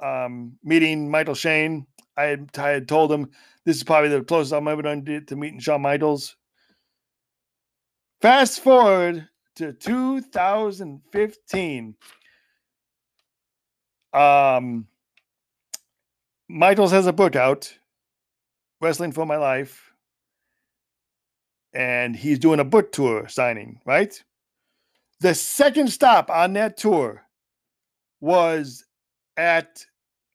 um, 0.00 0.56
meeting 0.64 1.10
Michael 1.10 1.34
Shane, 1.34 1.86
I 2.16 2.22
had, 2.24 2.50
I 2.56 2.70
had 2.70 2.88
told 2.88 3.12
him 3.12 3.30
this 3.64 3.76
is 3.76 3.84
probably 3.84 4.08
the 4.10 4.22
closest 4.22 4.52
I'm 4.52 4.68
ever 4.68 4.82
going 4.82 5.04
to, 5.04 5.20
to 5.20 5.36
meeting 5.36 5.60
Shawn 5.60 5.82
Michaels. 5.82 6.36
Fast 8.20 8.60
forward 8.60 9.28
to 9.56 9.72
2015. 9.72 11.94
Um, 14.12 14.86
Michaels 16.48 16.90
has 16.90 17.06
a 17.06 17.12
book 17.12 17.36
out, 17.36 17.72
Wrestling 18.80 19.12
for 19.12 19.24
My 19.24 19.36
Life, 19.36 19.89
and 21.72 22.16
he's 22.16 22.38
doing 22.38 22.60
a 22.60 22.64
book 22.64 22.92
tour 22.92 23.28
signing, 23.28 23.80
right? 23.84 24.22
The 25.20 25.34
second 25.34 25.88
stop 25.92 26.30
on 26.30 26.54
that 26.54 26.76
tour 26.76 27.22
was 28.20 28.84
at 29.36 29.84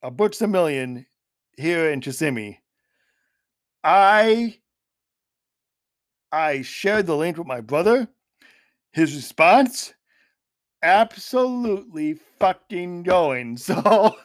a 0.04 0.12
Books-A-Million 0.12 1.06
here 1.58 1.90
in 1.92 2.02
Kissimmee. 2.02 2.60
I 3.84 4.58
I 6.32 6.64
shared 6.64 7.08
the 7.08 7.16
link 7.16 7.38
with 7.38 7.48
my 7.48 7.62
brother. 7.62 8.08
His 8.92 9.16
response, 9.16 9.94
absolutely 10.84 12.20
fucking 12.40 13.04
going. 13.04 13.58
So, 13.66 14.16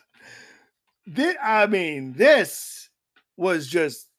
this, 1.06 1.36
I 1.42 1.66
mean, 1.66 2.12
this 2.12 2.88
was 3.36 3.66
just 3.66 4.09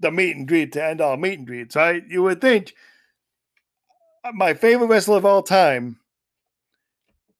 the 0.00 0.10
meet 0.10 0.36
and 0.36 0.46
greet 0.46 0.72
to 0.72 0.84
end 0.84 1.00
all 1.00 1.16
meet 1.16 1.38
and 1.38 1.46
greets, 1.46 1.76
right? 1.76 2.02
You 2.08 2.22
would 2.22 2.40
think 2.40 2.74
uh, 4.24 4.32
my 4.32 4.54
favorite 4.54 4.86
wrestler 4.86 5.18
of 5.18 5.26
all 5.26 5.42
time, 5.42 5.98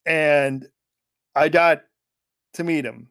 and 0.07 0.67
I 1.35 1.49
got 1.49 1.83
to 2.55 2.65
meet 2.65 2.85
him. 2.85 3.09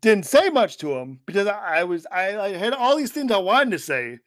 Didn't 0.00 0.26
say 0.26 0.50
much 0.50 0.78
to 0.78 0.92
him 0.94 1.20
because 1.26 1.46
I 1.46 1.84
was 1.84 2.06
I, 2.10 2.38
I 2.38 2.48
had 2.50 2.72
all 2.72 2.96
these 2.96 3.12
things 3.12 3.30
I 3.30 3.38
wanted 3.38 3.70
to 3.72 3.78
say, 3.78 4.18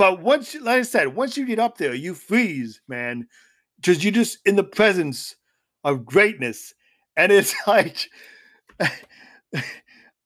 but 0.00 0.22
once, 0.22 0.54
like 0.54 0.78
I 0.78 0.82
said, 0.82 1.14
once 1.14 1.36
you 1.36 1.44
get 1.44 1.58
up 1.58 1.76
there, 1.76 1.94
you 1.94 2.14
freeze, 2.14 2.80
man, 2.88 3.28
because 3.76 4.02
you're 4.02 4.14
just 4.14 4.38
in 4.46 4.56
the 4.56 4.64
presence 4.64 5.36
of 5.84 6.06
greatness, 6.06 6.72
and 7.18 7.30
it's 7.30 7.54
like, 7.66 8.08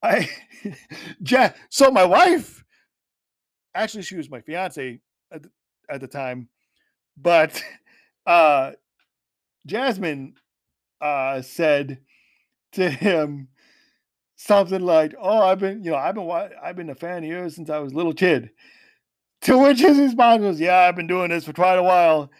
I, 0.05 0.29
yeah. 1.21 1.55
So 1.71 1.91
my 1.91 2.05
wife, 2.05 2.65
actually, 3.75 4.03
she 4.03 4.17
was 4.17 4.31
my 4.31 4.41
fiance 4.41 5.01
at 5.33 5.43
the, 5.43 5.51
at 5.91 6.01
the 6.01 6.09
time, 6.09 6.49
but 7.17 7.63
uh, 8.27 8.73
Jasmine 9.67 10.35
uh, 11.01 11.43
said 11.43 12.01
to 12.73 12.91
him 12.91 13.49
something 14.37 14.83
like, 14.83 15.15
"Oh, 15.21 15.47
I've 15.47 15.61
been, 15.61 15.83
you 15.85 15.93
know, 15.93 15.97
I've 15.97 16.15
been, 16.15 16.31
I've 16.63 16.77
been 16.77 16.91
a 16.91 16.95
fan 16.95 17.25
of 17.25 17.31
yours 17.31 17.57
since 17.57 17.71
I 17.71 17.79
was 17.79 17.93
a 17.93 17.97
little 17.97 18.15
kid." 18.15 18.51
To 19.43 19.59
which 19.59 19.81
his 19.81 19.99
response 19.99 20.43
was, 20.43 20.61
"Yeah, 20.61 20.79
I've 20.81 20.97
been 20.97 21.07
doing 21.07 21.31
this 21.31 21.45
for 21.45 21.53
quite 21.53 21.79
a 21.79 21.83
while." 21.83 22.31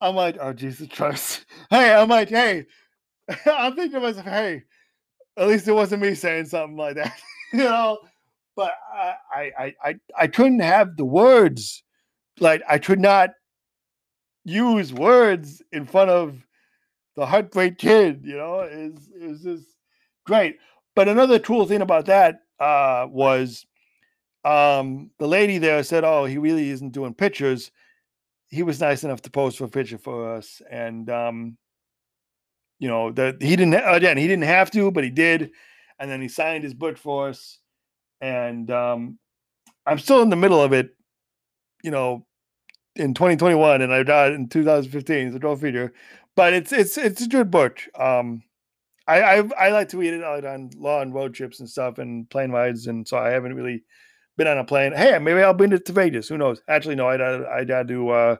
I'm 0.00 0.16
like, 0.16 0.38
"Oh 0.40 0.52
Jesus 0.52 0.88
Christ!" 0.88 1.46
Hey, 1.70 1.92
I'm 1.92 2.08
like, 2.08 2.28
"Hey," 2.30 2.66
I'm 3.46 3.74
thinking 3.76 3.92
to 3.92 4.00
myself, 4.00 4.26
"Hey, 4.26 4.64
at 5.40 5.48
least 5.48 5.66
it 5.66 5.72
wasn't 5.72 6.02
me 6.02 6.14
saying 6.14 6.46
something 6.46 6.76
like 6.76 6.96
that, 6.96 7.18
you 7.52 7.64
know." 7.64 7.98
But 8.56 8.72
I, 8.92 9.50
I, 9.58 9.74
I, 9.82 9.94
I 10.18 10.26
couldn't 10.26 10.60
have 10.60 10.96
the 10.96 11.04
words, 11.04 11.82
like 12.40 12.62
I 12.68 12.78
could 12.78 13.00
not 13.00 13.30
use 14.44 14.92
words 14.92 15.62
in 15.72 15.86
front 15.86 16.10
of 16.10 16.44
the 17.16 17.26
heartbreak 17.26 17.78
kid. 17.78 18.22
You 18.24 18.36
know, 18.36 18.60
is 18.60 19.08
is 19.08 19.42
just 19.42 19.66
great. 20.26 20.58
But 20.94 21.08
another 21.08 21.38
cool 21.38 21.66
thing 21.66 21.82
about 21.82 22.06
that 22.06 22.40
uh, 22.58 23.06
was 23.08 23.64
um, 24.44 25.10
the 25.18 25.28
lady 25.28 25.58
there 25.58 25.82
said, 25.82 26.04
"Oh, 26.04 26.24
he 26.24 26.38
really 26.38 26.70
isn't 26.70 26.92
doing 26.92 27.14
pictures." 27.14 27.70
He 28.48 28.62
was 28.62 28.80
nice 28.80 29.04
enough 29.04 29.22
to 29.22 29.30
post 29.30 29.58
for 29.58 29.64
a 29.64 29.68
picture 29.68 29.98
for 29.98 30.34
us, 30.34 30.60
and 30.70 31.08
um, 31.08 31.56
you 32.80 32.88
know 32.88 33.12
that 33.12 33.40
he 33.40 33.54
didn't 33.54 33.74
again 33.74 34.16
he 34.16 34.26
didn't 34.26 34.44
have 34.44 34.70
to, 34.72 34.90
but 34.90 35.04
he 35.04 35.10
did, 35.10 35.52
and 36.00 36.10
then 36.10 36.20
he 36.20 36.28
signed 36.28 36.64
his 36.64 36.74
book 36.74 36.98
for 36.98 37.28
us. 37.28 37.58
And 38.20 38.70
um, 38.70 39.18
I'm 39.86 39.98
still 39.98 40.22
in 40.22 40.30
the 40.30 40.36
middle 40.36 40.60
of 40.60 40.72
it, 40.72 40.90
you 41.84 41.90
know, 41.90 42.26
in 42.96 43.14
2021, 43.14 43.82
and 43.82 43.92
I 43.92 44.02
died 44.02 44.32
in 44.32 44.48
2015. 44.48 45.26
It's 45.28 45.36
a 45.36 45.38
go 45.38 45.54
figure. 45.56 45.92
But 46.34 46.54
it's 46.54 46.72
it's 46.72 46.96
it's 46.96 47.22
a 47.22 47.28
good 47.28 47.50
book. 47.50 47.80
Um, 47.98 48.42
I 49.06 49.22
I, 49.22 49.48
I 49.58 49.68
like 49.70 49.90
to 49.90 49.98
read 49.98 50.14
it 50.14 50.24
on 50.24 50.70
long 50.76 51.12
road 51.12 51.34
trips 51.34 51.60
and 51.60 51.68
stuff 51.68 51.98
and 51.98 52.28
plane 52.30 52.50
rides, 52.50 52.86
and 52.86 53.06
so 53.06 53.18
I 53.18 53.28
haven't 53.30 53.54
really 53.54 53.84
been 54.38 54.46
on 54.46 54.58
a 54.58 54.64
plane. 54.64 54.92
Hey, 54.92 55.18
maybe 55.18 55.42
I'll 55.42 55.52
bring 55.52 55.72
it 55.72 55.84
to 55.86 55.92
Vegas. 55.92 56.28
Who 56.28 56.38
knows? 56.38 56.62
Actually, 56.66 56.94
no. 56.94 57.08
I 57.08 57.58
I, 57.60 57.64
got 57.64 57.88
to. 57.88 58.08
Uh, 58.08 58.36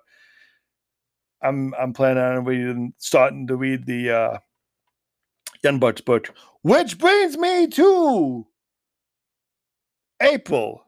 I'm 1.42 1.74
I'm 1.74 1.92
planning 1.92 2.22
on 2.22 2.44
reading, 2.44 2.92
starting 2.98 3.46
to 3.46 3.56
read 3.56 3.86
the 3.86 4.10
uh, 4.10 4.38
Young 5.62 5.78
Bucks 5.78 6.00
book, 6.00 6.34
which 6.62 6.98
brings 6.98 7.36
me 7.36 7.66
to 7.68 8.46
April 10.20 10.84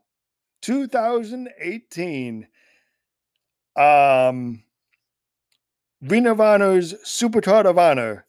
2018. 0.63 2.47
Um, 3.75 4.63
Ring 6.03 6.27
of 6.27 6.41
Honor's 6.41 6.95
Super 7.09 7.41
Card 7.41 7.65
of 7.65 7.79
Honor, 7.79 8.27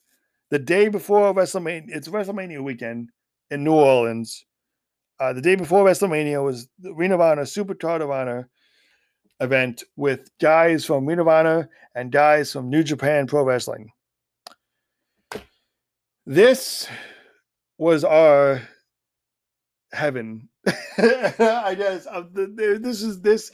the 0.50 0.60
day 0.60 0.88
before 0.88 1.34
WrestleMania. 1.34 1.86
It's 1.88 2.08
WrestleMania 2.08 2.62
weekend 2.62 3.10
in 3.50 3.64
New 3.64 3.74
Orleans. 3.74 4.46
Uh, 5.20 5.34
the 5.34 5.42
day 5.42 5.56
before 5.56 5.86
WrestleMania 5.86 6.44
was 6.44 6.70
the 6.80 6.94
Ring 6.94 7.12
of 7.12 7.20
Honor 7.20 7.46
Super 7.46 7.76
Card 7.76 8.02
of 8.02 8.12
Honor 8.12 8.50
event 9.44 9.84
with 9.98 10.30
guys 10.40 10.86
from 10.86 11.06
Ring 11.06 11.20
of 11.20 11.28
Honor 11.28 11.70
and 11.94 12.12
guys 12.12 12.52
from 12.52 12.70
New 12.70 12.84
Japan 12.84 13.28
Pro 13.28 13.44
Wrestling. 13.44 13.92
This 16.26 16.88
was 17.78 18.06
our 18.06 18.62
heaven, 19.92 20.48
I 20.98 21.76
guess. 21.78 22.08
This 22.34 23.02
is 23.04 23.22
this 23.22 23.52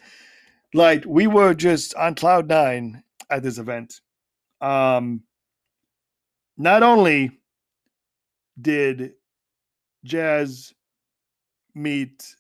like 0.76 1.04
we 1.08 1.26
were 1.26 1.56
just 1.56 1.96
on 1.96 2.14
cloud 2.14 2.48
nine 2.48 3.04
at 3.30 3.42
this 3.42 3.58
event. 3.58 4.02
Um, 4.62 5.24
not 6.58 6.84
only 6.84 7.32
did 8.62 9.14
Jazz 10.04 10.74
meet 11.74 12.36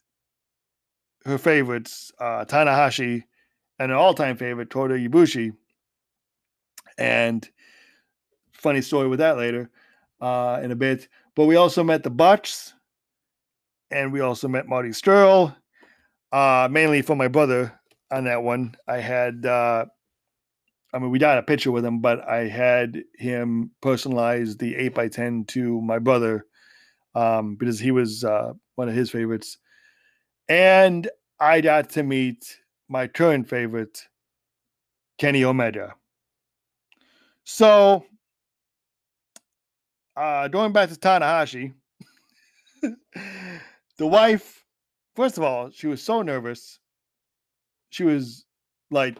her 1.25 1.37
favorites, 1.37 2.11
uh, 2.19 2.45
Tanahashi, 2.45 3.23
and 3.79 3.91
an 3.91 3.97
all-time 3.97 4.35
favorite, 4.35 4.69
Kota 4.69 4.95
Ibushi. 4.95 5.53
And 6.97 7.49
funny 8.51 8.81
story 8.81 9.07
with 9.07 9.19
that 9.19 9.37
later 9.37 9.69
uh, 10.21 10.59
in 10.61 10.71
a 10.71 10.75
bit. 10.75 11.07
But 11.35 11.45
we 11.45 11.55
also 11.55 11.83
met 11.83 12.03
the 12.03 12.09
Bucks, 12.09 12.73
and 13.89 14.11
we 14.11 14.19
also 14.19 14.47
met 14.47 14.67
Marty 14.67 14.89
Scurll, 14.89 15.55
uh, 16.31 16.67
mainly 16.69 17.01
for 17.01 17.15
my 17.15 17.29
brother 17.29 17.79
on 18.11 18.25
that 18.25 18.43
one. 18.43 18.75
I 18.87 18.97
had, 18.97 19.45
uh, 19.45 19.85
I 20.93 20.99
mean, 20.99 21.11
we 21.11 21.19
got 21.19 21.37
a 21.37 21.43
picture 21.43 21.71
with 21.71 21.85
him, 21.85 22.01
but 22.01 22.27
I 22.27 22.47
had 22.47 23.03
him 23.15 23.71
personalize 23.81 24.57
the 24.57 24.75
8x10 24.89 25.47
to 25.49 25.81
my 25.81 25.99
brother 25.99 26.45
um, 27.15 27.55
because 27.55 27.79
he 27.79 27.91
was 27.91 28.23
uh, 28.23 28.53
one 28.75 28.89
of 28.89 28.95
his 28.95 29.09
favorites. 29.09 29.57
And 30.49 31.09
I 31.39 31.61
got 31.61 31.91
to 31.91 32.03
meet 32.03 32.57
my 32.89 33.07
current 33.07 33.47
favorite, 33.47 34.07
Kenny 35.19 35.43
Omega. 35.43 35.93
So, 37.45 38.05
uh, 40.17 40.47
going 40.47 40.73
back 40.73 40.89
to 40.89 40.95
Tanahashi, 40.95 41.73
the 42.81 44.07
wife, 44.07 44.65
first 45.15 45.37
of 45.37 45.43
all, 45.43 45.69
she 45.69 45.87
was 45.87 46.01
so 46.03 46.21
nervous. 46.21 46.79
She 47.91 48.03
was 48.03 48.45
like 48.91 49.17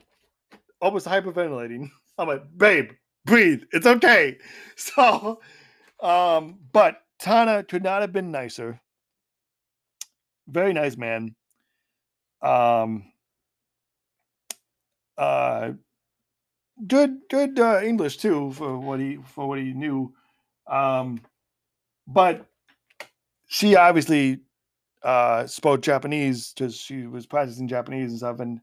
almost 0.81 1.07
hyperventilating. 1.07 1.89
I'm 2.17 2.27
like, 2.27 2.43
babe, 2.57 2.91
breathe. 3.25 3.63
It's 3.71 3.85
okay. 3.87 4.37
So, 4.75 5.41
um, 5.99 6.59
but 6.71 7.01
Tana 7.19 7.63
could 7.65 7.83
not 7.83 7.99
have 7.99 8.13
been 8.13 8.31
nicer. 8.31 8.79
Very 10.47 10.71
nice 10.71 10.95
man. 10.95 11.35
Um, 12.41 13.11
uh, 15.19 15.73
good, 16.87 17.19
good 17.29 17.59
uh, 17.59 17.81
English 17.83 18.17
too 18.17 18.51
for 18.53 18.79
what 18.79 18.99
he 18.99 19.17
for 19.17 19.47
what 19.47 19.59
he 19.59 19.73
knew. 19.73 20.13
Um, 20.67 21.21
but 22.07 22.45
she 23.47 23.75
obviously 23.75 24.39
uh, 25.03 25.45
spoke 25.45 25.81
Japanese 25.81 26.53
because 26.53 26.75
she 26.75 27.05
was 27.05 27.25
practicing 27.25 27.67
Japanese 27.67 28.11
and 28.11 28.19
stuff, 28.19 28.39
and 28.39 28.61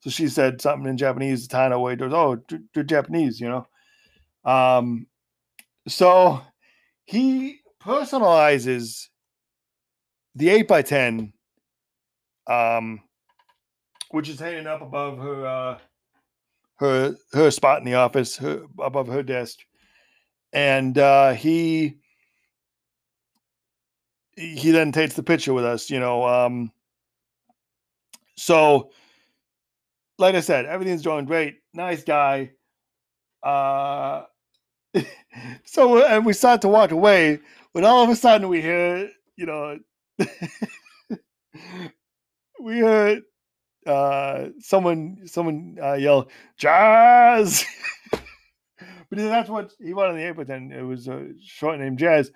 so 0.00 0.10
she 0.10 0.28
said 0.28 0.60
something 0.62 0.88
in 0.88 0.96
Japanese. 0.96 1.46
Tana 1.46 1.78
way 1.78 1.94
goes, 1.96 2.12
"Oh, 2.12 2.36
good 2.72 2.88
Japanese," 2.88 3.38
you 3.40 3.48
know. 3.48 3.66
Um, 4.44 5.06
so 5.86 6.40
he 7.04 7.60
personalizes 7.82 9.08
the 10.34 10.50
8 10.50 10.68
by 10.68 10.82
10 10.82 11.32
um 12.46 13.00
which 14.10 14.28
is 14.28 14.38
hanging 14.38 14.66
up 14.66 14.82
above 14.82 15.18
her 15.18 15.46
uh 15.46 15.78
her 16.78 17.16
her 17.32 17.50
spot 17.50 17.78
in 17.78 17.84
the 17.84 17.94
office 17.94 18.36
her, 18.36 18.62
above 18.80 19.08
her 19.08 19.22
desk. 19.22 19.58
And 20.52 20.96
uh 20.98 21.32
he 21.32 21.98
he 24.36 24.70
then 24.70 24.92
takes 24.92 25.14
the 25.14 25.22
picture 25.22 25.52
with 25.52 25.64
us 25.64 25.90
you 25.90 25.98
know 25.98 26.24
um 26.24 26.70
so 28.36 28.90
like 30.16 30.36
i 30.36 30.40
said 30.40 30.64
everything's 30.64 31.02
going 31.02 31.24
great 31.24 31.56
nice 31.74 32.04
guy 32.04 32.48
uh 33.42 34.22
so 35.64 36.04
and 36.06 36.24
we 36.24 36.32
start 36.32 36.62
to 36.62 36.68
walk 36.68 36.92
away 36.92 37.40
when 37.72 37.84
all 37.84 38.02
of 38.02 38.10
a 38.10 38.16
sudden 38.16 38.48
we 38.48 38.60
hear, 38.60 39.08
you 39.36 39.46
know, 39.46 39.78
we 42.60 42.80
heard 42.80 43.22
uh, 43.88 44.50
someone 44.60 45.22
someone 45.26 45.78
uh, 45.82 45.94
yell 45.94 46.28
jazz! 46.56 47.64
But 49.10 49.18
that's 49.18 49.48
what 49.48 49.72
he 49.80 49.94
wanted 49.94 50.12
in 50.12 50.16
the 50.18 50.28
8 50.28 50.30
by 50.32 50.44
10 50.44 50.72
it 50.72 50.82
was 50.82 51.08
a 51.08 51.28
short 51.42 51.78
name 51.78 51.96
jazz. 51.96 52.30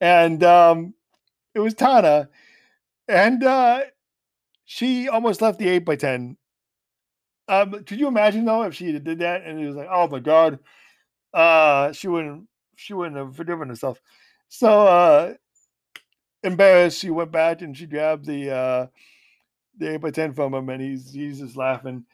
And 0.00 0.42
um, 0.42 0.94
it 1.54 1.60
was 1.60 1.74
tana. 1.74 2.28
And 3.06 3.44
uh, 3.44 3.82
she 4.64 5.08
almost 5.08 5.42
left 5.42 5.58
the 5.58 5.68
8 5.68 5.78
by 5.80 5.96
10 5.96 6.36
um, 7.48 7.70
could 7.84 8.00
you 8.00 8.08
imagine 8.08 8.44
though 8.44 8.62
if 8.64 8.74
she 8.74 8.90
did 8.98 9.20
that 9.20 9.42
and 9.44 9.60
it 9.60 9.66
was 9.68 9.76
like 9.76 9.88
oh 9.90 10.08
my 10.08 10.18
god. 10.18 10.58
Uh, 11.32 11.92
she 11.92 12.08
wouldn't 12.08 12.48
she 12.76 12.94
wouldn't 12.94 13.16
have 13.16 13.36
forgiven 13.36 13.68
herself. 13.68 14.00
So 14.48 14.86
uh 14.86 15.34
embarrassed, 16.42 16.98
she 16.98 17.10
went 17.10 17.30
back 17.30 17.62
and 17.62 17.76
she 17.76 17.86
grabbed 17.86 18.24
the 18.26 18.50
uh 18.50 18.86
the 19.78 19.94
8 19.94 19.96
by 19.98 20.10
10 20.10 20.34
from 20.34 20.54
him 20.54 20.68
and 20.68 20.82
he's 20.82 21.12
he's 21.12 21.40
just 21.40 21.56
laughing. 21.56 22.04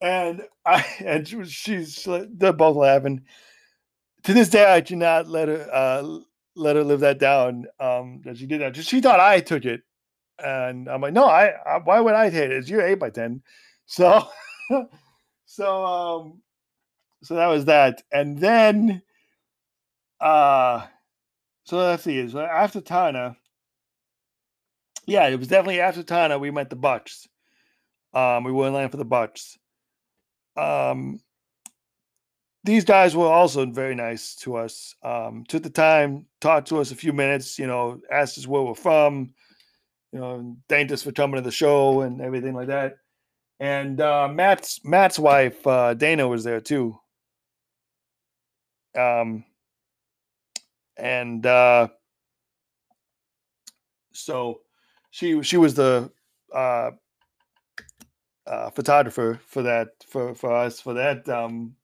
And 0.00 0.42
I 0.66 0.84
and 1.04 1.26
she 1.26 1.36
was, 1.36 1.52
she's 1.52 2.06
they're 2.30 2.52
both 2.52 2.76
laughing. 2.76 3.22
To 4.24 4.34
this 4.34 4.48
day, 4.48 4.64
I 4.64 4.80
do 4.80 4.96
not 4.96 5.28
let 5.28 5.48
her 5.48 5.68
uh 5.72 6.18
let 6.56 6.76
her 6.76 6.84
live 6.84 7.00
that 7.00 7.18
down. 7.18 7.66
Um 7.80 8.22
that 8.24 8.38
she 8.38 8.46
did 8.46 8.60
that. 8.60 8.76
She 8.76 9.00
thought 9.00 9.20
I 9.20 9.40
took 9.40 9.64
it. 9.64 9.82
And 10.44 10.88
I'm 10.88 11.00
like, 11.02 11.14
no, 11.14 11.26
I, 11.26 11.48
I 11.66 11.78
why 11.84 12.00
would 12.00 12.14
I 12.14 12.30
take 12.30 12.44
it? 12.44 12.52
It's 12.52 12.70
your 12.70 12.82
8 12.82 12.96
by 12.96 13.10
10 13.10 13.42
So 13.86 14.26
so 15.46 15.84
um 15.86 16.42
so 17.24 17.34
that 17.36 17.48
was 17.48 17.66
that. 17.66 18.02
And 18.12 18.38
then 18.38 19.02
uh 20.20 20.86
so 21.64 21.78
let's 21.78 22.04
see. 22.04 22.28
So 22.28 22.40
after 22.40 22.80
Tana, 22.80 23.36
yeah, 25.06 25.28
it 25.28 25.38
was 25.38 25.48
definitely 25.48 25.80
after 25.80 26.02
Tana 26.02 26.38
we 26.38 26.50
met 26.50 26.70
the 26.70 26.76
Bucks. 26.76 27.28
Um, 28.12 28.44
we 28.44 28.52
were 28.52 28.68
in 28.68 28.72
line 28.72 28.88
for 28.88 28.96
the 28.96 29.04
Bucks. 29.04 29.58
Um, 30.56 31.20
these 32.62 32.84
guys 32.84 33.14
were 33.14 33.26
also 33.28 33.66
very 33.66 33.94
nice 33.94 34.34
to 34.36 34.56
us. 34.56 34.94
Um, 35.02 35.44
took 35.46 35.62
the 35.62 35.70
time, 35.70 36.26
talked 36.40 36.68
to 36.68 36.80
us 36.80 36.90
a 36.90 36.96
few 36.96 37.12
minutes. 37.12 37.58
You 37.58 37.66
know, 37.66 38.00
asked 38.10 38.38
us 38.38 38.46
where 38.46 38.62
we're 38.62 38.74
from. 38.74 39.34
You 40.12 40.20
know, 40.20 40.56
thanked 40.68 40.92
us 40.92 41.02
for 41.02 41.12
coming 41.12 41.36
to 41.36 41.42
the 41.42 41.50
show 41.50 42.02
and 42.02 42.20
everything 42.20 42.54
like 42.54 42.68
that. 42.68 42.96
And 43.60 44.00
uh, 44.00 44.28
Matt's 44.28 44.80
Matt's 44.84 45.18
wife 45.18 45.66
uh, 45.66 45.94
Dana 45.94 46.26
was 46.26 46.44
there 46.44 46.60
too. 46.60 46.98
Um, 48.96 49.44
and 50.96 51.44
uh, 51.44 51.88
so 54.12 54.60
she 55.14 55.40
she 55.44 55.56
was 55.56 55.74
the 55.74 56.10
uh, 56.52 56.90
uh, 58.48 58.70
photographer 58.70 59.38
for 59.46 59.62
that 59.62 59.90
for 60.08 60.34
for 60.34 60.52
us 60.52 60.80
for 60.80 60.94
that 60.94 61.28
um, 61.28 61.76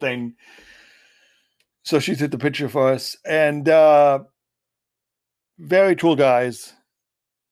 thing. 0.00 0.36
So 1.82 1.98
she 1.98 2.16
took 2.16 2.30
the 2.30 2.38
picture 2.38 2.70
for 2.70 2.90
us, 2.90 3.14
and 3.26 3.68
uh, 3.68 4.20
very 5.58 5.96
cool 5.96 6.16
guys. 6.16 6.72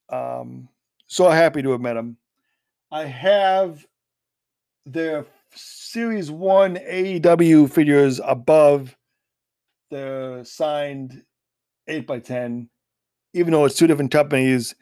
Um, 0.09 0.71
so 1.07 1.29
happy 1.29 1.61
to 1.61 1.73
have 1.73 1.83
met 1.83 1.95
them. 1.95 2.17
I 2.91 3.05
have 3.05 3.87
their 4.87 5.27
Series 5.55 6.31
One 6.31 6.77
AEW 6.77 7.71
figures 7.71 8.23
above 8.25 8.97
the 9.91 10.45
signed 10.45 11.25
eight 11.89 12.07
by 12.07 12.21
ten, 12.21 12.71
even 13.35 13.53
though 13.53 13.67
it's 13.67 13.77
two 13.77 13.87
different 13.87 14.13
companies. 14.13 14.75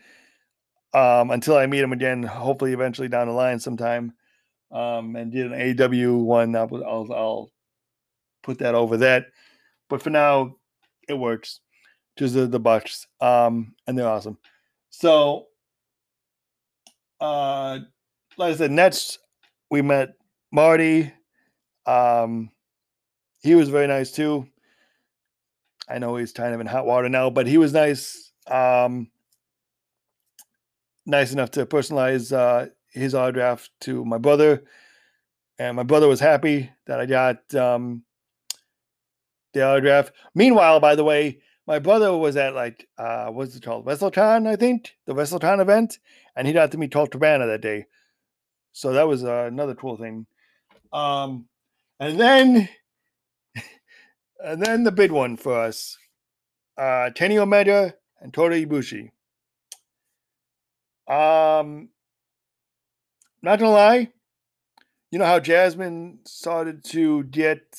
Um, 0.95 1.31
until 1.31 1.57
I 1.57 1.66
meet 1.66 1.83
him 1.83 1.93
again, 1.93 2.23
hopefully 2.23 2.73
eventually 2.73 3.09
down 3.09 3.27
the 3.27 3.33
line 3.33 3.59
sometime, 3.59 4.12
um, 4.71 5.16
and 5.16 5.33
did 5.33 5.51
an 5.51 5.59
AEW 5.59 6.21
one. 6.21 6.55
I'll, 6.55 6.71
I'll, 6.85 7.12
I'll 7.12 7.53
put 8.43 8.59
that 8.59 8.77
over 8.77 8.97
that. 8.99 9.27
But 9.89 10.03
for 10.03 10.11
now, 10.11 10.57
it 11.09 11.15
works. 11.15 11.61
Just 12.16 12.35
the, 12.35 12.47
the 12.47 12.61
Bucks, 12.61 13.09
um, 13.21 13.75
and 13.89 13.99
they're 13.99 14.09
awesome. 14.09 14.39
So, 14.91 15.47
uh, 17.21 17.81
like 18.37 18.55
I 18.55 18.57
said, 18.57 18.71
Nets, 18.71 19.19
we 19.69 19.83
met 19.83 20.15
Marty. 20.53 21.12
Um, 21.87 22.51
he 23.43 23.57
was 23.57 23.69
very 23.69 23.89
nice 23.89 24.12
too. 24.12 24.47
I 25.89 25.99
know 25.99 26.16
he's 26.16 26.33
kind 26.33 26.55
of 26.55 26.61
in 26.61 26.69
hot 26.69 26.87
water 26.87 27.09
now, 27.09 27.31
but 27.31 27.49
he 27.49 27.59
was 27.59 27.73
nice. 27.73 28.33
Um, 28.47 29.11
nice 31.06 31.32
enough 31.32 31.51
to 31.52 31.66
personalize 31.66 32.32
uh, 32.32 32.68
his 32.90 33.14
autograph 33.14 33.68
to 33.81 34.05
my 34.05 34.18
brother, 34.18 34.64
and 35.59 35.76
my 35.76 35.82
brother 35.82 36.09
was 36.09 36.20
happy 36.20 36.70
that 36.86 37.01
I 37.01 37.06
got 37.06 37.55
um, 37.55 38.02
the 39.52 39.62
autograph. 39.62 40.12
Meanwhile, 40.35 40.81
by 40.81 40.94
the 40.94 41.05
way, 41.05 41.40
my 41.66 41.78
brother 41.78 42.16
was 42.16 42.36
at 42.36 42.55
like 42.55 42.89
uh, 42.98 43.26
what's 43.26 43.56
it 43.56 43.62
called, 43.62 43.86
WrestleCon, 43.86 44.47
I 44.47 44.56
think, 44.56 44.97
the 45.06 45.14
WrestleCon 45.14 45.60
event, 45.60 45.98
and 46.36 46.47
he 46.47 46.52
got 46.52 46.72
to 46.72 46.78
meet 46.78 46.93
Colt 46.93 47.10
Cabana 47.10 47.47
that 47.47 47.60
day. 47.60 47.86
So 48.72 48.93
that 48.93 49.06
was 49.09 49.24
uh, 49.24 49.44
another 49.47 49.74
cool 49.74 49.97
thing. 49.97 50.26
Um, 50.93 51.47
and 52.01 52.18
then 52.18 52.68
and 54.44 54.62
then 54.62 54.85
the 54.85 54.93
big 54.93 55.10
one 55.10 55.36
for 55.36 55.59
us 55.59 55.97
uh, 56.76 57.10
Kenny 57.14 57.39
Omega 57.39 57.94
and 58.20 58.32
Kota 58.32 58.55
Ibushi. 58.56 59.10
Um, 61.09 61.90
not 63.43 63.59
gonna 63.59 63.70
lie, 63.70 64.12
you 65.10 65.18
know 65.18 65.24
how 65.24 65.40
Jasmine 65.40 66.20
started 66.26 66.85
to 66.86 67.24
get 67.24 67.78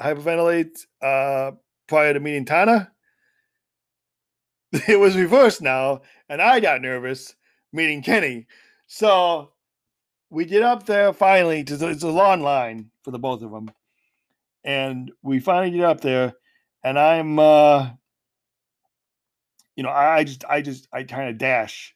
hyperventilate 0.00 0.78
uh, 1.02 1.52
prior 1.88 2.12
to 2.12 2.20
meeting 2.20 2.44
Tana? 2.44 2.92
It 4.88 4.98
was 4.98 5.16
reversed 5.16 5.60
now, 5.60 6.00
and 6.30 6.40
I 6.40 6.60
got 6.60 6.80
nervous 6.80 7.34
meeting 7.72 8.02
Kenny. 8.02 8.46
So 8.86 9.52
we 10.30 10.46
get 10.46 10.62
up 10.62 10.86
there 10.86 11.12
finally. 11.12 11.62
It's 11.66 12.02
a 12.02 12.08
long 12.08 12.40
line 12.40 12.90
for 13.02 13.10
the 13.10 13.18
both 13.18 13.42
of 13.42 13.50
them 13.50 13.70
and 14.64 15.10
we 15.22 15.40
finally 15.40 15.76
get 15.76 15.84
up 15.84 16.00
there, 16.00 16.34
and 16.84 16.98
I'm 16.98 17.38
uh, 17.38 17.90
you 19.76 19.82
know, 19.82 19.90
I 19.90 20.24
just, 20.24 20.44
I 20.48 20.60
just, 20.60 20.88
I 20.92 21.04
kind 21.04 21.30
of 21.30 21.38
dash, 21.38 21.94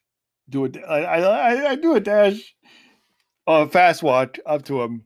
do 0.49 0.65
it. 0.67 0.77
I, 0.89 1.05
I, 1.05 1.71
I 1.71 1.75
do 1.77 1.95
a 1.95 2.01
dash, 2.01 2.55
uh, 3.47 3.67
fast 3.67 4.03
walk 4.03 4.39
up 4.47 4.65
to 4.67 4.83
him, 4.83 5.05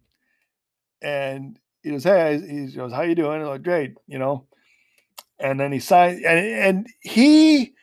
and 1.02 1.58
he 1.82 1.90
goes, 1.90 2.04
"Hey," 2.04 2.40
he 2.40 2.66
goes, 2.74 2.92
"How 2.92 3.02
you 3.02 3.14
doing?" 3.14 3.40
I'm 3.40 3.48
like, 3.48 3.62
"Great," 3.62 3.94
you 4.06 4.18
know. 4.18 4.46
And 5.38 5.58
then 5.58 5.72
he 5.72 5.78
signed, 5.78 6.24
and 6.24 6.38
and 6.38 6.86
he, 7.00 7.74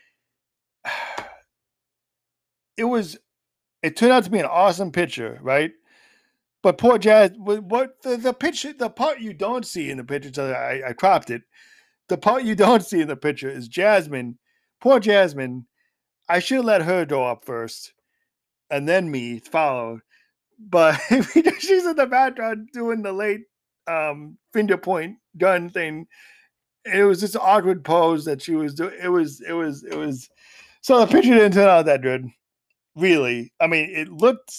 it 2.77 2.85
was, 2.85 3.17
it 3.81 3.97
turned 3.97 4.11
out 4.11 4.23
to 4.25 4.31
be 4.31 4.39
an 4.39 4.45
awesome 4.45 4.91
picture, 4.91 5.39
right? 5.41 5.71
But 6.61 6.77
poor 6.77 6.97
Jazz, 6.97 7.31
what 7.37 8.01
the, 8.01 8.17
the 8.17 8.33
picture, 8.33 8.73
the 8.73 8.89
part 8.89 9.19
you 9.19 9.33
don't 9.33 9.65
see 9.65 9.89
in 9.89 9.97
the 9.97 10.03
picture, 10.03 10.31
so 10.33 10.51
I, 10.51 10.89
I 10.89 10.93
cropped 10.93 11.29
it. 11.29 11.43
The 12.09 12.17
part 12.17 12.43
you 12.43 12.55
don't 12.55 12.85
see 12.85 13.01
in 13.01 13.07
the 13.07 13.15
picture 13.15 13.49
is 13.49 13.67
Jasmine. 13.67 14.37
Poor 14.81 14.99
Jasmine. 14.99 15.65
I 16.29 16.39
should 16.39 16.65
let 16.65 16.81
her 16.81 17.05
go 17.05 17.25
up 17.25 17.45
first, 17.45 17.93
and 18.69 18.87
then 18.87 19.09
me 19.09 19.39
follow. 19.39 20.01
But 20.59 20.99
she's 21.59 21.85
in 21.85 21.95
the 21.95 22.07
background 22.09 22.69
doing 22.73 23.01
the 23.01 23.13
late 23.13 23.41
um, 23.87 24.37
finger 24.53 24.77
point 24.77 25.17
gun 25.37 25.69
thing. 25.69 26.07
It 26.85 27.03
was 27.03 27.21
this 27.21 27.35
awkward 27.35 27.83
pose 27.83 28.25
that 28.25 28.41
she 28.41 28.55
was 28.55 28.73
doing. 28.73 28.95
It 29.01 29.09
was, 29.09 29.41
it 29.41 29.53
was, 29.53 29.83
it 29.83 29.95
was. 29.95 30.29
So 30.81 30.99
the 30.99 31.07
picture 31.07 31.33
didn't 31.33 31.53
turn 31.53 31.67
out 31.67 31.85
that 31.85 32.01
good, 32.01 32.27
really. 32.95 33.51
I 33.59 33.67
mean, 33.67 33.89
it 33.93 34.09
looked 34.09 34.53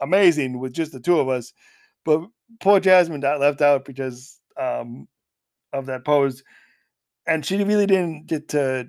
amazing 0.00 0.58
with 0.58 0.72
just 0.72 0.92
the 0.92 1.00
two 1.00 1.18
of 1.18 1.28
us, 1.28 1.52
but 2.04 2.22
poor 2.60 2.80
Jasmine 2.80 3.20
got 3.20 3.40
left 3.40 3.62
out 3.62 3.84
because 3.84 4.38
um, 4.56 5.08
of 5.72 5.86
that 5.86 6.04
pose, 6.04 6.42
and 7.26 7.44
she 7.44 7.62
really 7.62 7.86
didn't 7.86 8.26
get 8.26 8.48
to. 8.50 8.88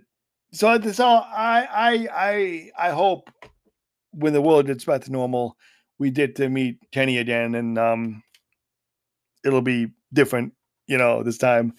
So 0.54 0.78
this 0.78 1.00
all 1.00 1.28
I 1.30 1.68
I 1.72 2.08
I 2.14 2.72
I 2.88 2.90
hope 2.92 3.30
when 4.12 4.34
the 4.34 4.42
world 4.42 4.68
gets 4.68 4.86
back 4.86 5.02
to 5.02 5.12
normal, 5.12 5.58
we 5.98 6.12
get 6.12 6.36
to 6.36 6.48
meet 6.48 6.78
Kenny 6.92 7.18
again, 7.18 7.56
and 7.56 7.80
um, 7.80 8.24
it'll 9.44 9.64
be 9.64 9.88
different, 10.14 10.54
you 10.88 11.00
know, 11.00 11.24
this 11.24 11.40
time 11.40 11.74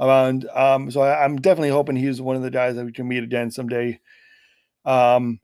around. 0.00 0.48
Um, 0.54 0.90
so 0.90 1.02
I, 1.02 1.24
am 1.24 1.36
definitely 1.36 1.68
hoping 1.68 1.96
he's 1.96 2.22
one 2.22 2.36
of 2.36 2.42
the 2.42 2.50
guys 2.50 2.76
that 2.76 2.86
we 2.86 2.92
can 2.92 3.06
meet 3.06 3.22
again 3.22 3.50
someday. 3.50 4.00
Um, 4.86 5.40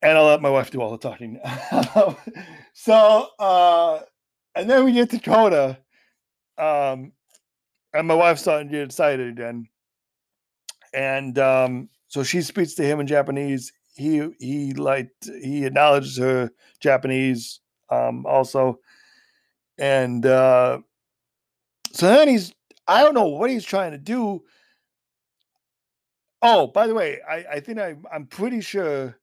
and 0.00 0.16
I'll 0.16 0.26
let 0.26 0.40
my 0.40 0.50
wife 0.50 0.70
do 0.70 0.80
all 0.80 0.92
the 0.92 0.98
talking. 0.98 1.40
so, 2.72 3.28
uh, 3.40 4.00
and 4.54 4.70
then 4.70 4.84
we 4.84 4.92
get 4.92 5.10
to 5.10 5.18
Kota, 5.18 5.78
um, 6.56 7.10
and 7.92 8.06
my 8.06 8.14
wife's 8.14 8.42
starting 8.42 8.68
to 8.68 8.74
get 8.74 8.84
excited 8.84 9.28
again. 9.28 9.68
And 10.92 11.38
um, 11.38 11.88
so 12.08 12.22
she 12.22 12.42
speaks 12.42 12.74
to 12.74 12.82
him 12.82 13.00
in 13.00 13.06
Japanese. 13.06 13.72
He 13.94 14.28
he 14.38 14.72
like 14.74 15.10
he 15.22 15.64
acknowledges 15.66 16.18
her 16.18 16.50
Japanese 16.80 17.60
um, 17.90 18.24
also, 18.26 18.78
and 19.76 20.24
uh, 20.24 20.78
so 21.92 22.06
then 22.06 22.28
he's 22.28 22.52
I 22.86 23.02
don't 23.02 23.14
know 23.14 23.26
what 23.26 23.50
he's 23.50 23.64
trying 23.64 23.92
to 23.92 23.98
do. 23.98 24.42
Oh, 26.40 26.68
by 26.68 26.86
the 26.86 26.94
way, 26.94 27.18
I, 27.28 27.44
I 27.54 27.60
think 27.60 27.78
I 27.78 27.96
I'm 28.12 28.26
pretty 28.26 28.60
sure 28.60 29.18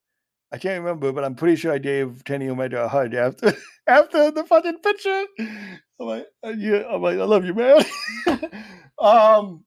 I 0.51 0.57
can't 0.57 0.81
remember, 0.81 1.11
but 1.11 1.23
I'm 1.23 1.35
pretty 1.35 1.55
sure 1.55 1.73
I 1.73 1.79
gave 1.79 2.23
Kenny 2.23 2.49
Omega 2.49 2.83
a 2.83 2.87
hug 2.87 3.13
after 3.13 3.53
after 3.87 4.31
the 4.31 4.43
fucking 4.43 4.79
picture. 4.79 5.25
I'm 5.39 5.79
like, 5.99 6.27
uh, 6.45 6.53
yeah, 6.55 6.83
I'm 6.89 7.01
like, 7.01 7.17
I 7.17 7.23
love 7.23 7.45
you, 7.45 7.53
man. 7.53 7.83
um, 8.99 9.63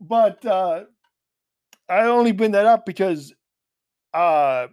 but 0.00 0.44
uh, 0.44 0.84
I 1.88 2.04
only 2.06 2.32
bring 2.32 2.52
that 2.52 2.66
up 2.66 2.84
because, 2.84 3.32
uh, 4.12 4.68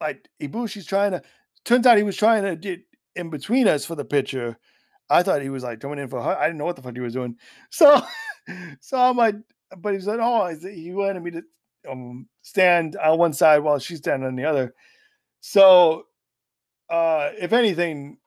like 0.00 0.28
Ibushi's 0.40 0.86
trying 0.86 1.12
to. 1.12 1.22
Turns 1.64 1.86
out 1.86 1.96
he 1.96 2.02
was 2.02 2.16
trying 2.16 2.44
to 2.44 2.56
get 2.56 2.80
in 3.16 3.30
between 3.30 3.66
us 3.68 3.84
for 3.84 3.94
the 3.94 4.04
picture. 4.04 4.58
I 5.08 5.22
thought 5.22 5.42
he 5.42 5.48
was 5.48 5.62
like 5.62 5.80
coming 5.80 5.98
in 5.98 6.08
for. 6.08 6.22
her. 6.22 6.36
I 6.36 6.46
didn't 6.46 6.58
know 6.58 6.64
what 6.64 6.76
the 6.76 6.82
fuck 6.82 6.94
he 6.94 7.00
was 7.00 7.14
doing. 7.14 7.36
So, 7.70 8.02
so 8.80 8.98
I'm 8.98 9.16
like, 9.16 9.36
but 9.78 9.94
he 9.94 10.00
said, 10.00 10.18
oh, 10.20 10.54
he 10.60 10.92
wanted 10.92 11.22
me 11.22 11.30
to 11.32 11.42
um, 11.90 12.28
stand 12.42 12.96
on 12.96 13.18
one 13.18 13.32
side 13.32 13.60
while 13.60 13.78
she's 13.78 13.98
standing 13.98 14.26
on 14.28 14.36
the 14.36 14.44
other. 14.44 14.74
So, 15.40 16.04
uh, 16.90 17.30
if 17.38 17.52
anything, 17.52 18.18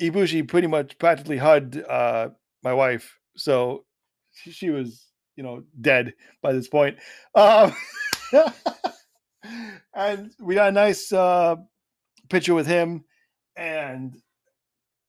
Ibushi 0.00 0.46
pretty 0.46 0.66
much 0.66 0.98
practically 0.98 1.38
hugged 1.38 1.78
uh, 1.78 2.30
my 2.62 2.74
wife. 2.74 3.18
So 3.36 3.84
she, 4.32 4.50
she, 4.50 4.70
was, 4.70 5.05
you 5.36 5.42
know, 5.42 5.62
dead 5.80 6.14
by 6.42 6.52
this 6.52 6.68
point. 6.68 6.98
Um, 7.34 7.74
and 9.94 10.32
we 10.40 10.54
got 10.54 10.68
a 10.68 10.72
nice 10.72 11.12
uh, 11.12 11.56
picture 12.28 12.54
with 12.54 12.66
him. 12.66 13.04
And 13.56 14.20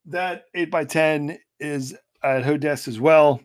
that 0.06 0.46
8 0.54 0.72
by 0.72 0.86
10 0.86 1.38
is 1.60 1.96
at 2.24 2.44
her 2.44 2.58
desk 2.58 2.88
as 2.88 3.00
well. 3.00 3.42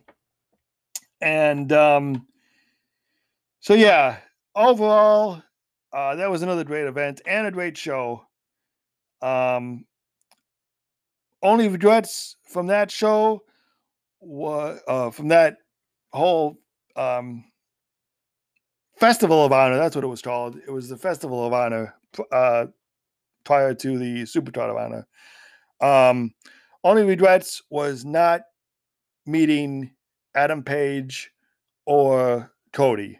And 1.21 1.71
um, 1.71 2.27
so 3.59 3.73
yeah, 3.73 4.17
overall, 4.55 5.41
uh, 5.93 6.15
that 6.15 6.29
was 6.29 6.41
another 6.41 6.63
great 6.63 6.85
event 6.87 7.21
and 7.25 7.47
a 7.47 7.51
great 7.51 7.77
show. 7.77 8.25
Um, 9.21 9.85
only 11.41 11.67
regrets 11.67 12.35
from 12.43 12.67
that 12.67 12.91
show 12.91 13.43
was 14.19 14.79
uh, 14.87 15.11
from 15.11 15.29
that 15.29 15.57
whole 16.11 16.57
um, 16.95 17.45
festival 18.97 19.45
of 19.45 19.51
honor. 19.51 19.77
That's 19.77 19.95
what 19.95 20.03
it 20.03 20.07
was 20.07 20.21
called. 20.21 20.57
It 20.57 20.71
was 20.71 20.89
the 20.89 20.97
festival 20.97 21.45
of 21.45 21.53
honor 21.53 21.95
uh, 22.31 22.67
prior 23.43 23.73
to 23.73 23.97
the 23.97 24.25
Super 24.25 24.51
Card 24.51 24.69
of 24.69 24.77
Honor. 24.77 25.07
Um, 25.81 26.33
only 26.83 27.03
regrets 27.03 27.61
was 27.69 28.05
not 28.05 28.41
meeting 29.25 29.91
Adam 30.35 30.63
Page 30.63 31.31
or 31.85 32.51
Cody. 32.71 33.19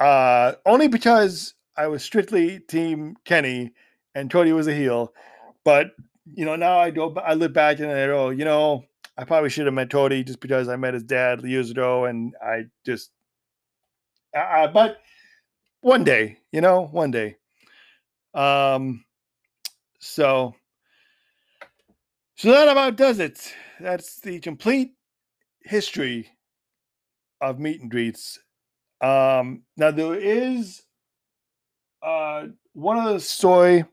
Uh, 0.00 0.54
only 0.66 0.88
because 0.88 1.54
I 1.76 1.86
was 1.86 2.02
strictly 2.02 2.60
team 2.60 3.16
Kenny 3.24 3.72
and 4.14 4.30
Cody 4.30 4.52
was 4.52 4.66
a 4.66 4.74
heel. 4.74 5.12
But 5.64 5.92
you 6.34 6.44
know, 6.44 6.56
now 6.56 6.78
I 6.78 6.90
go, 6.90 7.14
I 7.14 7.34
look 7.34 7.52
back 7.52 7.80
and 7.80 7.90
I 7.90 8.06
go, 8.06 8.30
you 8.30 8.44
know, 8.44 8.84
I 9.16 9.24
probably 9.24 9.50
should 9.50 9.66
have 9.66 9.74
met 9.74 9.90
Cody 9.90 10.24
just 10.24 10.40
because 10.40 10.68
I 10.68 10.76
met 10.76 10.94
his 10.94 11.04
dad 11.04 11.42
years 11.44 11.70
ago, 11.70 12.04
and 12.04 12.34
I 12.42 12.64
just, 12.84 13.10
uh, 14.36 14.66
but 14.68 14.98
one 15.80 16.04
day, 16.04 16.38
you 16.50 16.60
know, 16.60 16.82
one 16.82 17.10
day. 17.10 17.36
Um, 18.34 19.04
so, 20.00 20.54
so 22.36 22.50
that 22.50 22.68
about 22.68 22.96
does 22.96 23.20
it. 23.20 23.54
That's 23.78 24.20
the 24.20 24.40
complete 24.40 24.94
history 25.62 26.28
of 27.40 27.60
meet 27.60 27.80
and 27.80 27.90
greets 27.90 28.38
um, 29.04 29.62
now 29.76 29.90
there 29.90 30.14
is 30.14 30.82
uh, 32.02 32.46
one 32.72 32.96
of 32.98 33.12
the 33.12 33.20
story, 33.20 33.84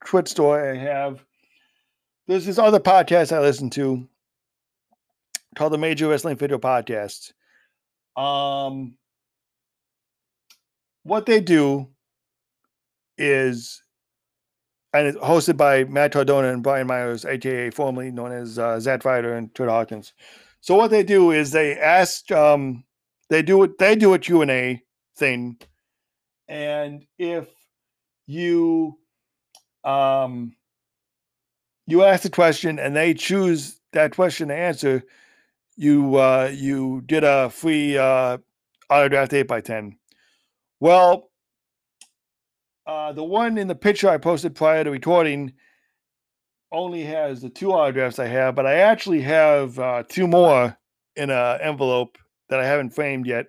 quit 0.00 0.26
story 0.26 0.76
I 0.76 0.82
have. 0.82 1.24
There's 2.26 2.44
this 2.44 2.58
other 2.58 2.80
podcast 2.80 3.34
I 3.34 3.40
listen 3.40 3.70
to 3.70 4.08
called 5.56 5.72
the 5.72 5.78
Major 5.78 6.08
Wrestling 6.08 6.36
Video 6.36 6.58
Podcast. 6.58 7.32
Um, 8.16 8.94
what 11.02 11.26
they 11.26 11.40
do 11.40 11.88
is, 13.16 13.82
and 14.92 15.06
it's 15.06 15.18
hosted 15.18 15.56
by 15.56 15.84
Matt 15.84 16.12
Cardona 16.12 16.52
and 16.52 16.62
Brian 16.62 16.86
Myers, 16.86 17.24
aka 17.24 17.70
formerly 17.70 18.10
known 18.10 18.32
as 18.32 18.58
uh, 18.58 18.80
Zack 18.80 19.04
Ryder 19.04 19.34
and 19.34 19.52
Kurt 19.54 19.68
Hawkins. 19.68 20.12
So 20.60 20.74
what 20.74 20.90
they 20.90 21.02
do 21.02 21.30
is 21.30 21.52
they 21.52 21.78
ask 21.78 22.30
um, 22.32 22.84
they 23.30 23.42
do 23.42 23.62
it. 23.62 23.78
They 23.78 23.94
do 23.94 24.14
a 24.14 24.18
Q 24.18 24.42
and 24.42 24.50
A 24.50 24.82
thing, 25.16 25.58
and 26.48 27.04
if 27.18 27.46
you 28.26 28.98
um 29.84 30.54
you 31.86 32.04
ask 32.04 32.22
the 32.22 32.30
question 32.30 32.78
and 32.78 32.94
they 32.94 33.14
choose 33.14 33.80
that 33.92 34.14
question 34.14 34.48
to 34.48 34.54
answer, 34.54 35.02
you 35.78 36.16
uh, 36.16 36.50
you 36.52 37.02
get 37.06 37.22
a 37.24 37.48
free 37.50 37.96
uh, 37.96 38.38
autographed 38.90 39.32
eight 39.32 39.46
by 39.46 39.60
ten. 39.60 39.96
Well, 40.80 41.30
uh, 42.84 43.12
the 43.12 43.22
one 43.22 43.56
in 43.58 43.68
the 43.68 43.74
picture 43.74 44.08
I 44.08 44.18
posted 44.18 44.56
prior 44.56 44.82
to 44.82 44.90
recording 44.90 45.52
only 46.72 47.04
has 47.04 47.40
the 47.40 47.48
two 47.48 47.72
autographs 47.72 48.18
I 48.18 48.26
have, 48.26 48.56
but 48.56 48.66
I 48.66 48.74
actually 48.80 49.22
have 49.22 49.78
uh, 49.78 50.02
two 50.08 50.26
more 50.26 50.76
in 51.16 51.30
an 51.30 51.60
envelope 51.62 52.18
that 52.50 52.60
I 52.60 52.66
haven't 52.66 52.90
framed 52.90 53.26
yet. 53.26 53.46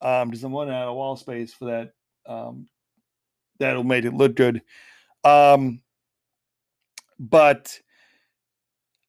Um, 0.00 0.30
because 0.30 0.42
I'm 0.42 0.54
running 0.54 0.74
out 0.74 0.88
of 0.88 0.96
wall 0.96 1.16
space 1.16 1.54
for 1.54 1.66
that. 1.66 1.92
Um, 2.26 2.66
that'll 3.58 3.84
make 3.84 4.04
it 4.04 4.14
look 4.14 4.34
good. 4.34 4.62
Um, 5.22 5.82
but 7.20 7.78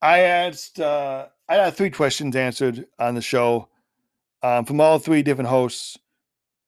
I 0.01 0.19
asked, 0.19 0.79
uh, 0.79 1.27
I 1.49 1.55
had 1.55 1.75
three 1.75 1.89
questions 1.89 2.35
answered 2.35 2.85
on 2.99 3.15
the 3.15 3.21
show. 3.21 3.69
um, 4.43 4.65
from 4.65 4.81
all 4.81 4.99
three 4.99 5.23
different 5.23 5.49
hosts 5.49 5.97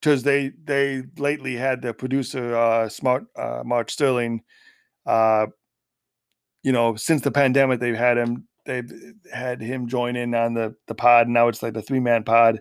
because 0.01 0.23
they 0.23 0.51
they 0.65 1.03
lately 1.17 1.55
had 1.55 1.81
the 1.81 1.93
producer 1.93 2.55
uh, 2.55 2.89
Smart 2.89 3.25
uh, 3.37 3.63
Mark 3.65 3.89
Sterling. 3.91 4.43
Uh, 5.05 5.47
you 6.63 6.71
know, 6.71 6.95
since 6.95 7.21
the 7.21 7.31
pandemic, 7.31 7.79
they've 7.79 7.95
had 7.95 8.17
him. 8.17 8.47
They've 8.65 8.91
had 9.33 9.61
him 9.61 9.87
join 9.87 10.15
in 10.15 10.33
on 10.35 10.53
the 10.55 10.75
the 10.87 10.95
pod. 10.95 11.27
Now 11.29 11.47
it's 11.49 11.63
like 11.63 11.73
the 11.73 11.81
three 11.81 11.99
man 11.99 12.23
pod. 12.23 12.59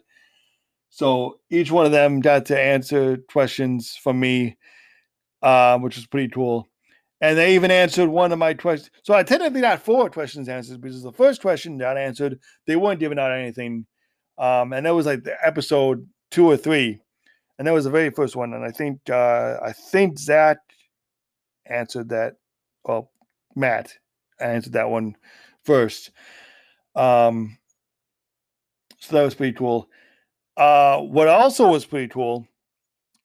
So 0.90 1.40
each 1.50 1.70
one 1.72 1.86
of 1.86 1.92
them 1.92 2.20
got 2.20 2.46
to 2.46 2.60
answer 2.60 3.18
questions 3.28 3.96
from 3.96 4.20
me, 4.20 4.56
um, 5.42 5.82
which 5.82 5.96
was 5.96 6.06
pretty 6.06 6.28
cool. 6.28 6.68
And 7.24 7.38
they 7.38 7.54
even 7.54 7.70
answered 7.70 8.08
one 8.08 8.32
of 8.32 8.38
my 8.38 8.54
questions. 8.54 8.90
So 9.02 9.14
I 9.14 9.22
technically 9.22 9.60
got 9.60 9.82
four 9.82 10.10
questions 10.10 10.48
answered 10.48 10.80
because 10.80 11.02
the 11.02 11.12
first 11.12 11.40
question 11.40 11.78
that 11.78 11.96
answered, 11.96 12.38
they 12.66 12.76
weren't 12.76 13.00
giving 13.00 13.18
out 13.18 13.32
anything. 13.32 13.86
Um, 14.36 14.72
and 14.72 14.84
that 14.84 14.94
was 14.94 15.06
like 15.06 15.22
the 15.24 15.36
episode 15.46 16.06
two 16.30 16.46
or 16.50 16.56
three 16.56 17.00
and 17.58 17.66
that 17.66 17.72
was 17.72 17.84
the 17.84 17.90
very 17.90 18.10
first 18.10 18.36
one. 18.36 18.52
And 18.52 18.64
I 18.64 18.70
think 18.70 19.08
uh, 19.08 19.58
I 19.62 19.72
think 19.72 20.18
Zach 20.18 20.58
answered 21.66 22.08
that. 22.10 22.36
Well, 22.84 23.10
Matt 23.54 23.94
answered 24.40 24.74
that 24.74 24.90
one 24.90 25.16
first. 25.64 26.10
Um, 26.94 27.58
so 28.98 29.16
that 29.16 29.22
was 29.22 29.34
pretty 29.34 29.56
cool. 29.56 29.88
Uh, 30.56 31.00
what 31.00 31.28
also 31.28 31.68
was 31.68 31.84
pretty 31.84 32.08
cool 32.08 32.46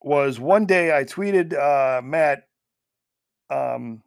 was 0.01 0.39
one 0.39 0.65
day 0.65 0.97
I 0.97 1.03
tweeted 1.03 1.53
uh, 1.53 2.01
Matt 2.01 2.47
um, 3.49 4.01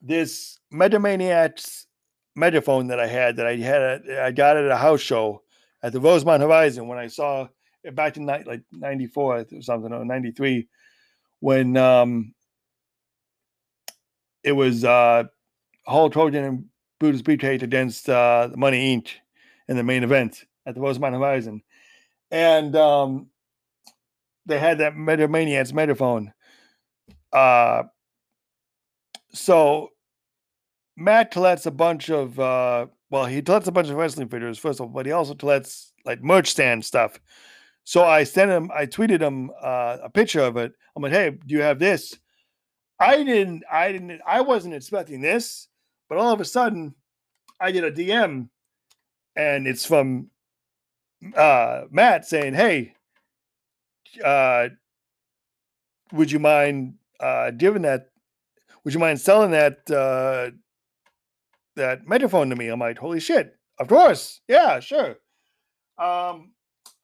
this 0.00 0.58
Megamaniacs 0.72 1.86
megaphone 2.34 2.88
that 2.88 2.98
I 2.98 3.06
had 3.06 3.36
that 3.36 3.46
I 3.46 3.56
had 3.56 3.82
a, 3.82 4.24
I 4.24 4.30
got 4.30 4.56
at 4.56 4.70
a 4.70 4.76
house 4.76 5.00
show 5.00 5.42
at 5.82 5.92
the 5.92 6.00
Rosemont 6.00 6.42
Horizon 6.42 6.88
when 6.88 6.98
I 6.98 7.06
saw 7.06 7.48
it 7.84 7.94
back 7.94 8.16
in 8.16 8.24
night 8.24 8.46
like 8.46 8.62
94 8.72 9.38
or 9.38 9.62
something 9.62 9.92
or 9.92 10.04
93 10.04 10.68
when 11.40 11.76
um 11.76 12.34
it 14.42 14.52
was 14.52 14.84
uh 14.84 15.24
Hulk 15.86 16.14
Hogan 16.14 16.44
and 16.44 16.64
Brutus 16.98 17.22
Beefcake 17.22 17.62
against 17.62 18.08
uh 18.08 18.48
Money 18.54 18.96
Inc. 18.96 19.08
in 19.68 19.76
the 19.76 19.82
main 19.82 20.04
event 20.04 20.44
at 20.64 20.74
the 20.74 20.80
Rosemont 20.80 21.14
Horizon. 21.14 21.62
And 22.30 22.74
um 22.76 23.26
they 24.46 24.58
had 24.58 24.78
that 24.78 24.94
Megamaniacs 24.94 25.72
megaphone. 25.72 26.32
Uh 27.32 27.84
so 29.32 29.90
Matt 30.96 31.30
collects 31.30 31.66
a 31.66 31.70
bunch 31.70 32.10
of 32.10 32.38
uh 32.38 32.86
well, 33.10 33.26
he 33.26 33.42
collects 33.42 33.68
a 33.68 33.72
bunch 33.72 33.88
of 33.88 33.96
wrestling 33.96 34.28
figures 34.28 34.58
first 34.58 34.80
of 34.80 34.86
all, 34.86 34.92
but 34.92 35.06
he 35.06 35.12
also 35.12 35.34
collects 35.34 35.92
like 36.04 36.22
merch 36.22 36.48
stand 36.48 36.84
stuff. 36.84 37.20
So 37.84 38.04
I 38.04 38.24
sent 38.24 38.50
him, 38.50 38.70
I 38.74 38.86
tweeted 38.86 39.20
him 39.20 39.50
uh, 39.60 39.98
a 40.02 40.10
picture 40.10 40.40
of 40.40 40.56
it. 40.56 40.72
I'm 40.94 41.02
like, 41.02 41.12
hey, 41.12 41.30
do 41.30 41.54
you 41.54 41.62
have 41.62 41.78
this? 41.78 42.16
I 43.00 43.24
didn't, 43.24 43.64
I 43.70 43.90
didn't, 43.90 44.20
I 44.26 44.40
wasn't 44.40 44.74
expecting 44.74 45.20
this, 45.20 45.68
but 46.08 46.18
all 46.18 46.32
of 46.32 46.40
a 46.40 46.44
sudden 46.44 46.94
I 47.60 47.72
get 47.72 47.84
a 47.84 47.90
DM 47.90 48.48
and 49.34 49.66
it's 49.66 49.84
from 49.84 50.28
uh, 51.36 51.82
Matt 51.90 52.24
saying, 52.24 52.54
hey, 52.54 52.94
uh, 54.24 54.68
would 56.12 56.30
you 56.30 56.38
mind 56.38 56.94
uh, 57.18 57.50
giving 57.50 57.82
that? 57.82 58.11
Would 58.84 58.94
you 58.94 59.00
mind 59.00 59.20
selling 59.20 59.52
that 59.52 59.90
uh, 59.90 60.50
that 61.76 62.06
megaphone 62.06 62.50
to 62.50 62.56
me? 62.56 62.68
I'm 62.68 62.80
like, 62.80 62.98
holy 62.98 63.20
shit, 63.20 63.56
of 63.78 63.88
course, 63.88 64.40
yeah, 64.48 64.80
sure. 64.80 65.16
Um, 65.98 66.52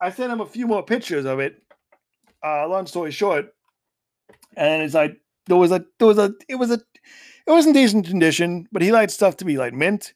I 0.00 0.10
sent 0.10 0.32
him 0.32 0.40
a 0.40 0.46
few 0.46 0.66
more 0.66 0.82
pictures 0.82 1.24
of 1.24 1.40
it. 1.40 1.62
Uh, 2.44 2.68
long 2.68 2.86
story 2.86 3.10
short, 3.10 3.46
and 4.56 4.82
it's 4.82 4.94
like 4.94 5.20
there 5.46 5.56
was 5.56 5.72
a 5.72 5.84
there 5.98 6.08
was 6.08 6.18
a 6.18 6.34
it 6.48 6.56
was 6.56 6.70
a 6.70 6.80
it 7.46 7.50
was 7.50 7.66
in 7.66 7.72
decent 7.72 8.06
condition, 8.06 8.68
but 8.70 8.82
he 8.82 8.92
liked 8.92 9.12
stuff 9.12 9.36
to 9.38 9.44
be 9.44 9.56
like 9.56 9.72
mint. 9.72 10.14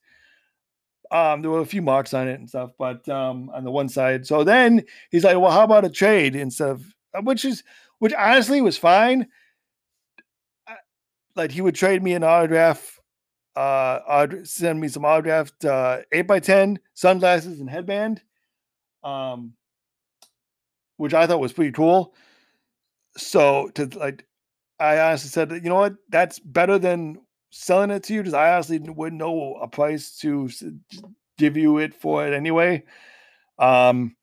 Um, 1.11 1.43
there 1.43 1.51
were 1.51 1.61
a 1.61 1.67
few 1.67 1.83
marks 1.83 2.15
on 2.15 2.29
it 2.29 2.39
and 2.39 2.49
stuff, 2.49 2.71
but 2.79 3.07
um, 3.09 3.51
on 3.51 3.65
the 3.65 3.71
one 3.71 3.89
side. 3.89 4.27
So 4.27 4.45
then 4.45 4.85
he's 5.11 5.25
like, 5.25 5.39
"Well, 5.39 5.51
how 5.51 5.65
about 5.65 5.85
a 5.85 5.91
trade 5.91 6.37
instead 6.37 6.71
of 6.71 6.85
which 7.23 7.45
is 7.45 7.63
which 7.99 8.13
honestly 8.15 8.61
was 8.61 8.79
fine. 8.79 9.29
Like 11.35 11.51
he 11.51 11.61
would 11.61 11.75
trade 11.75 12.03
me 12.03 12.13
an 12.13 12.25
autograph, 12.25 13.01
uh, 13.57 14.27
send 14.45 14.81
me 14.81 14.89
some 14.89 15.05
autographed 15.05 15.65
uh, 15.65 16.01
eight 16.13 16.27
by 16.27 16.41
ten 16.41 16.79
sunglasses 16.95 17.61
and 17.61 17.71
headband. 17.71 18.23
Um, 19.03 19.55
which 20.97 21.15
I 21.15 21.27
thought 21.27 21.41
was 21.41 21.53
pretty 21.53 21.73
cool. 21.73 22.15
So 23.17 23.69
to 23.75 23.87
like, 23.99 24.25
I 24.79 25.01
honestly 25.01 25.31
said, 25.31 25.51
you 25.51 25.69
know 25.69 25.75
what, 25.75 25.97
that's 26.09 26.39
better 26.39 26.79
than 26.79 27.19
selling 27.51 27.91
it 27.91 28.05
to 28.05 28.15
you 28.15 28.21
because 28.21 28.35
I 28.35 28.55
honestly 28.55 28.79
wouldn't 28.79 29.19
know 29.19 29.57
a 29.61 29.67
price 29.67 30.17
to 30.19 30.49
give 31.39 31.57
you 31.57 31.79
it 31.79 31.95
for 31.95 32.27
it 32.27 32.33
anyway. 32.33 32.85
Um, 33.59 34.17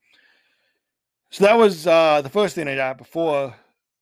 so 1.31 1.43
that 1.43 1.57
was 1.57 1.85
uh, 1.85 2.21
the 2.21 2.29
first 2.29 2.55
thing 2.55 2.67
I 2.67 2.75
got 2.75 2.97
before 2.97 3.55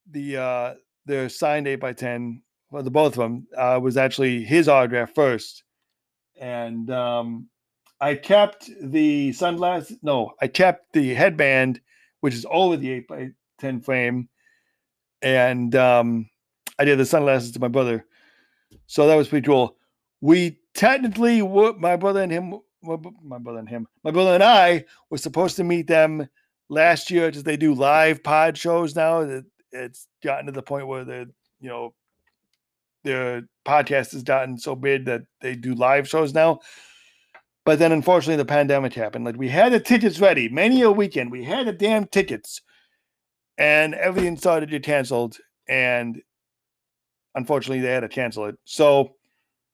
the 0.10 0.38
uh, 0.38 0.74
the 1.06 1.30
signed 1.30 1.68
eight 1.68 1.80
by 1.80 1.94
ten. 1.94 2.42
Well, 2.72 2.84
the 2.84 2.92
both 2.92 3.14
of 3.14 3.20
them 3.20 3.48
uh, 3.58 3.80
was 3.82 3.98
actually 3.98 4.44
his 4.44 4.68
autograph 4.68 5.14
first, 5.16 5.64
and 6.40 6.90
um, 6.92 7.48
I 8.02 8.16
kept 8.16 8.70
the 8.82 9.32
sunglasses. 9.34 9.98
No, 10.02 10.34
I 10.42 10.48
kept 10.48 10.94
the 10.94 11.14
headband 11.14 11.82
which 12.22 12.34
is 12.34 12.46
over 12.50 12.78
the 12.78 12.92
8 12.92 13.08
by 13.08 13.30
10 13.60 13.82
frame. 13.82 14.30
And 15.22 15.76
um, 15.76 16.30
I 16.78 16.86
did 16.86 17.00
the 17.00 17.06
sunglasses 17.06 17.52
to 17.54 17.60
my 17.60 17.68
brother. 17.68 18.06
So 18.86 19.08
that 19.08 19.16
was 19.16 19.28
pretty 19.28 19.46
cool. 19.46 19.78
We 20.22 20.60
technically 20.74 21.42
were, 21.42 21.74
my 21.74 21.96
brother 21.96 22.22
and 22.22 22.32
him, 22.32 22.60
my 22.84 23.38
brother 23.40 23.60
and 23.60 23.70
him, 23.70 23.88
my 24.04 24.12
brother 24.12 24.34
and 24.34 24.44
I 24.44 24.86
were 25.10 25.18
supposed 25.18 25.56
to 25.58 25.64
meet 25.64 25.88
them 25.88 26.28
last 26.70 27.10
year 27.10 27.28
because 27.28 27.44
they 27.44 27.58
do 27.58 27.74
live 27.74 28.24
pod 28.24 28.58
shows 28.58 28.96
now. 28.96 29.42
It's 29.72 30.08
gotten 30.24 30.46
to 30.48 30.52
the 30.52 30.62
point 30.62 30.88
where 30.88 31.04
the, 31.04 31.30
you 31.60 31.70
know, 31.70 31.94
their 33.08 33.44
podcast 33.66 34.12
has 34.12 34.24
gotten 34.24 34.58
so 34.58 34.76
big 34.76 35.06
that 35.06 35.22
they 35.42 35.56
do 35.56 35.74
live 35.74 36.08
shows 36.08 36.34
now. 36.34 36.60
But 37.66 37.80
then 37.80 37.92
unfortunately 37.92 38.36
the 38.36 38.46
pandemic 38.46 38.94
happened. 38.94 39.26
Like 39.26 39.38
we 39.38 39.50
had 39.50 39.74
the 39.74 39.80
tickets 39.80 40.20
ready, 40.20 40.50
many 40.50 40.82
a 40.82 40.92
weekend. 40.92 41.32
We 41.32 41.44
had 41.44 41.68
the 41.68 41.74
damn 41.74 42.06
tickets. 42.06 42.62
And 43.58 43.96
everything 43.96 44.38
started 44.38 44.68
to 44.68 44.72
get 44.72 44.84
canceled. 44.84 45.38
And 45.68 46.22
unfortunately 47.34 47.82
they 47.82 47.92
had 47.92 48.02
to 48.02 48.10
cancel 48.10 48.46
it. 48.46 48.56
So 48.66 49.16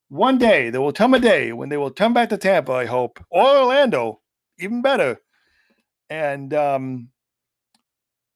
one 0.09 0.37
day 0.37 0.69
there 0.69 0.81
will 0.81 0.93
come 0.93 1.13
a 1.13 1.19
day 1.19 1.53
when 1.53 1.69
they 1.69 1.77
will 1.77 1.91
come 1.91 2.13
back 2.13 2.29
to 2.29 2.37
Tampa, 2.37 2.71
I 2.71 2.85
hope, 2.85 3.19
or 3.29 3.45
Orlando, 3.45 4.21
even 4.59 4.81
better. 4.81 5.19
And 6.09 6.53
um 6.53 7.09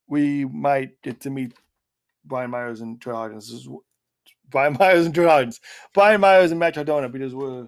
we 0.08 0.46
might 0.46 1.02
get 1.02 1.22
to 1.22 1.30
meet 1.30 1.54
Brian 2.26 2.52
Myers 2.52 2.82
and 2.82 3.00
Troy 3.02 3.14
Hawkins. 3.14 3.68
Brian 4.50 4.76
Myers 4.80 5.06
and 5.06 5.16
Troy 5.16 5.28
Hawkins. 5.28 5.60
Brian 5.94 6.22
Myers 6.22 6.52
and 6.52 6.60
Matt 6.60 6.76
Cardona 6.76 7.10
because 7.10 7.36
we're 7.36 7.68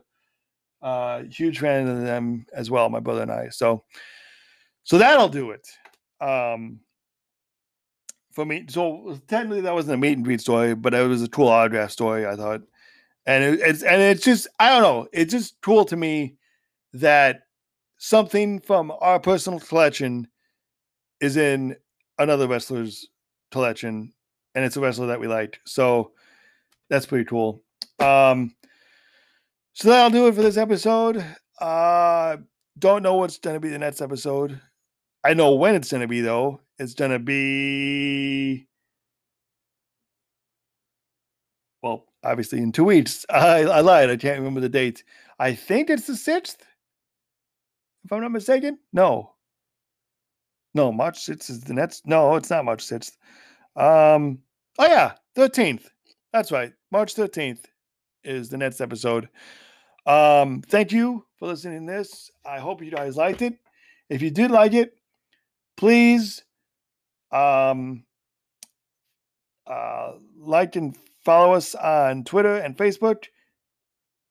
uh, 0.81 1.23
huge 1.23 1.59
fan 1.59 1.87
of 1.87 2.01
them 2.01 2.45
as 2.53 2.71
well, 2.71 2.89
my 2.89 2.99
brother 2.99 3.21
and 3.21 3.31
I. 3.31 3.49
So, 3.49 3.83
so 4.83 4.97
that'll 4.97 5.29
do 5.29 5.51
it. 5.51 5.67
Um, 6.21 6.79
for 8.31 8.45
me, 8.45 8.65
so 8.69 9.19
technically 9.27 9.61
that 9.61 9.73
wasn't 9.73 9.95
a 9.95 9.97
meet 9.97 10.13
and 10.13 10.23
greet 10.23 10.41
story, 10.41 10.75
but 10.75 10.93
it 10.93 11.07
was 11.07 11.23
a 11.23 11.29
cool 11.29 11.47
autograph 11.47 11.91
story. 11.91 12.25
I 12.25 12.35
thought, 12.35 12.61
and 13.25 13.43
it, 13.43 13.59
it's 13.61 13.83
and 13.83 14.01
it's 14.01 14.23
just 14.23 14.47
I 14.59 14.69
don't 14.69 14.83
know, 14.83 15.07
it's 15.11 15.31
just 15.31 15.55
cool 15.61 15.83
to 15.85 15.97
me 15.97 16.35
that 16.93 17.41
something 17.97 18.59
from 18.59 18.93
our 19.01 19.19
personal 19.19 19.59
collection 19.59 20.27
is 21.19 21.35
in 21.37 21.75
another 22.17 22.47
wrestler's 22.47 23.07
collection, 23.51 24.13
and 24.55 24.63
it's 24.63 24.77
a 24.77 24.79
wrestler 24.79 25.07
that 25.07 25.19
we 25.19 25.27
like. 25.27 25.59
So 25.65 26.11
that's 26.89 27.05
pretty 27.05 27.25
cool. 27.25 27.63
Um, 27.99 28.55
so 29.73 29.89
that'll 29.89 30.09
do 30.09 30.27
it 30.27 30.35
for 30.35 30.41
this 30.41 30.57
episode. 30.57 31.25
Uh 31.59 32.37
don't 32.77 33.03
know 33.03 33.15
what's 33.15 33.37
gonna 33.37 33.59
be 33.59 33.69
the 33.69 33.77
next 33.77 34.01
episode. 34.01 34.59
I 35.23 35.33
know 35.33 35.55
when 35.55 35.75
it's 35.75 35.91
gonna 35.91 36.07
be 36.07 36.21
though. 36.21 36.61
It's 36.77 36.93
gonna 36.93 37.19
be 37.19 38.67
well, 41.81 42.05
obviously 42.23 42.59
in 42.59 42.71
two 42.71 42.85
weeks. 42.85 43.25
I, 43.29 43.63
I 43.63 43.81
lied. 43.81 44.09
I 44.09 44.17
can't 44.17 44.39
remember 44.39 44.61
the 44.61 44.69
date. 44.69 45.03
I 45.39 45.53
think 45.53 45.89
it's 45.89 46.07
the 46.07 46.15
sixth. 46.15 46.65
If 48.05 48.11
I'm 48.13 48.21
not 48.21 48.31
mistaken. 48.31 48.79
No. 48.93 49.33
No, 50.73 50.91
March 50.91 51.25
6th 51.25 51.49
is 51.49 51.61
the 51.61 51.73
next. 51.73 52.05
No, 52.05 52.35
it's 52.35 52.49
not 52.49 52.65
March 52.65 52.85
6th. 52.85 53.17
Um, 53.75 54.39
oh 54.77 54.85
yeah, 54.85 55.13
13th. 55.35 55.85
That's 56.31 56.51
right. 56.51 56.73
March 56.91 57.15
13th 57.15 57.65
is 58.23 58.49
the 58.49 58.57
next 58.57 58.81
episode. 58.81 59.29
Um, 60.05 60.61
thank 60.61 60.91
you 60.91 61.25
for 61.37 61.47
listening 61.47 61.85
to 61.85 61.93
this. 61.93 62.31
I 62.45 62.59
hope 62.59 62.83
you 62.83 62.91
guys 62.91 63.15
liked 63.15 63.41
it. 63.41 63.59
If 64.09 64.21
you 64.21 64.31
did 64.31 64.49
like 64.49 64.73
it, 64.73 64.97
please 65.77 66.43
um, 67.31 68.05
uh, 69.67 70.13
like 70.39 70.75
and 70.75 70.97
follow 71.23 71.53
us 71.53 71.75
on 71.75 72.23
Twitter 72.23 72.55
and 72.55 72.75
Facebook. 72.75 73.25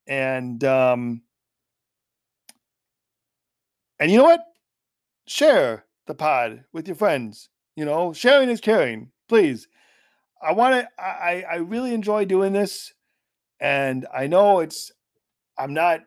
And 0.09 0.65
um, 0.65 1.23
and 4.01 4.11
you 4.11 4.19
know 4.19 4.25
what? 4.25 4.45
Share 5.27 5.85
the 6.07 6.15
pod 6.15 6.65
with 6.73 6.89
your 6.89 6.97
friends. 6.97 7.51
You 7.77 7.85
know, 7.85 8.13
sharing 8.13 8.49
is 8.49 8.61
caring. 8.61 9.13
Please. 9.29 9.69
I 10.43 10.53
want 10.53 10.75
to 10.75 10.89
I 11.03 11.45
I 11.51 11.57
really 11.57 11.95
enjoy 11.95 12.25
doing 12.25 12.53
this 12.53 12.93
and 13.61 14.07
I 14.15 14.27
know 14.27 14.61
it's 14.61 14.93
I'm 15.59 15.75
not 15.75 16.01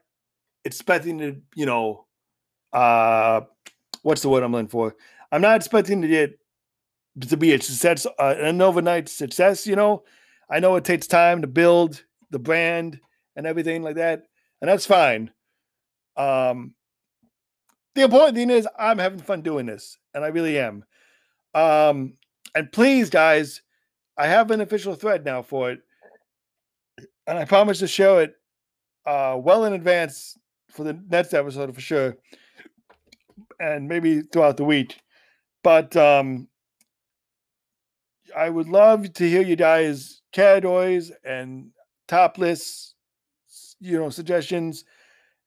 expecting 0.63 1.17
to, 1.19 1.41
you 1.55 1.65
know, 1.65 2.05
uh 2.73 3.41
what's 4.03 4.21
the 4.21 4.29
word 4.29 4.43
I'm 4.43 4.51
looking 4.51 4.67
for? 4.67 4.95
I'm 5.31 5.41
not 5.41 5.55
expecting 5.55 6.01
to 6.01 6.07
get 6.07 6.39
to 7.27 7.37
be 7.37 7.53
a 7.53 7.61
success, 7.61 8.05
uh, 8.05 8.35
an 8.37 8.61
overnight 8.61 9.09
success. 9.09 9.67
You 9.67 9.75
know, 9.75 10.03
I 10.49 10.59
know 10.59 10.75
it 10.75 10.85
takes 10.85 11.07
time 11.07 11.41
to 11.41 11.47
build 11.47 12.03
the 12.29 12.39
brand 12.39 12.99
and 13.35 13.45
everything 13.45 13.83
like 13.83 13.95
that, 13.95 14.23
and 14.61 14.69
that's 14.69 14.85
fine. 14.85 15.31
Um, 16.15 16.73
the 17.95 18.03
important 18.03 18.35
thing 18.35 18.49
is 18.49 18.67
I'm 18.77 18.97
having 18.97 19.19
fun 19.19 19.41
doing 19.41 19.65
this, 19.65 19.97
and 20.13 20.23
I 20.23 20.27
really 20.27 20.57
am. 20.57 20.85
Um, 21.53 22.13
and 22.55 22.71
please, 22.71 23.09
guys, 23.09 23.61
I 24.17 24.27
have 24.27 24.51
an 24.51 24.61
official 24.61 24.95
thread 24.95 25.25
now 25.25 25.41
for 25.41 25.71
it, 25.71 25.79
and 27.27 27.37
I 27.37 27.45
promise 27.45 27.79
to 27.79 27.87
show 27.87 28.19
it 28.19 28.35
uh, 29.05 29.37
well 29.41 29.65
in 29.65 29.73
advance 29.73 30.37
for 30.69 30.83
the 30.83 30.99
next 31.09 31.33
episode 31.33 31.73
for 31.73 31.81
sure, 31.81 32.17
and 33.59 33.87
maybe 33.87 34.21
throughout 34.21 34.57
the 34.57 34.65
week. 34.65 34.99
But 35.63 35.95
um, 35.95 36.47
I 38.35 38.49
would 38.49 38.67
love 38.67 39.13
to 39.13 39.29
hear 39.29 39.41
you 39.41 39.55
guys 39.55 40.21
categories 40.31 41.11
and 41.23 41.71
top 42.07 42.37
lists, 42.37 42.95
you 43.79 43.97
know, 43.99 44.09
suggestions 44.09 44.85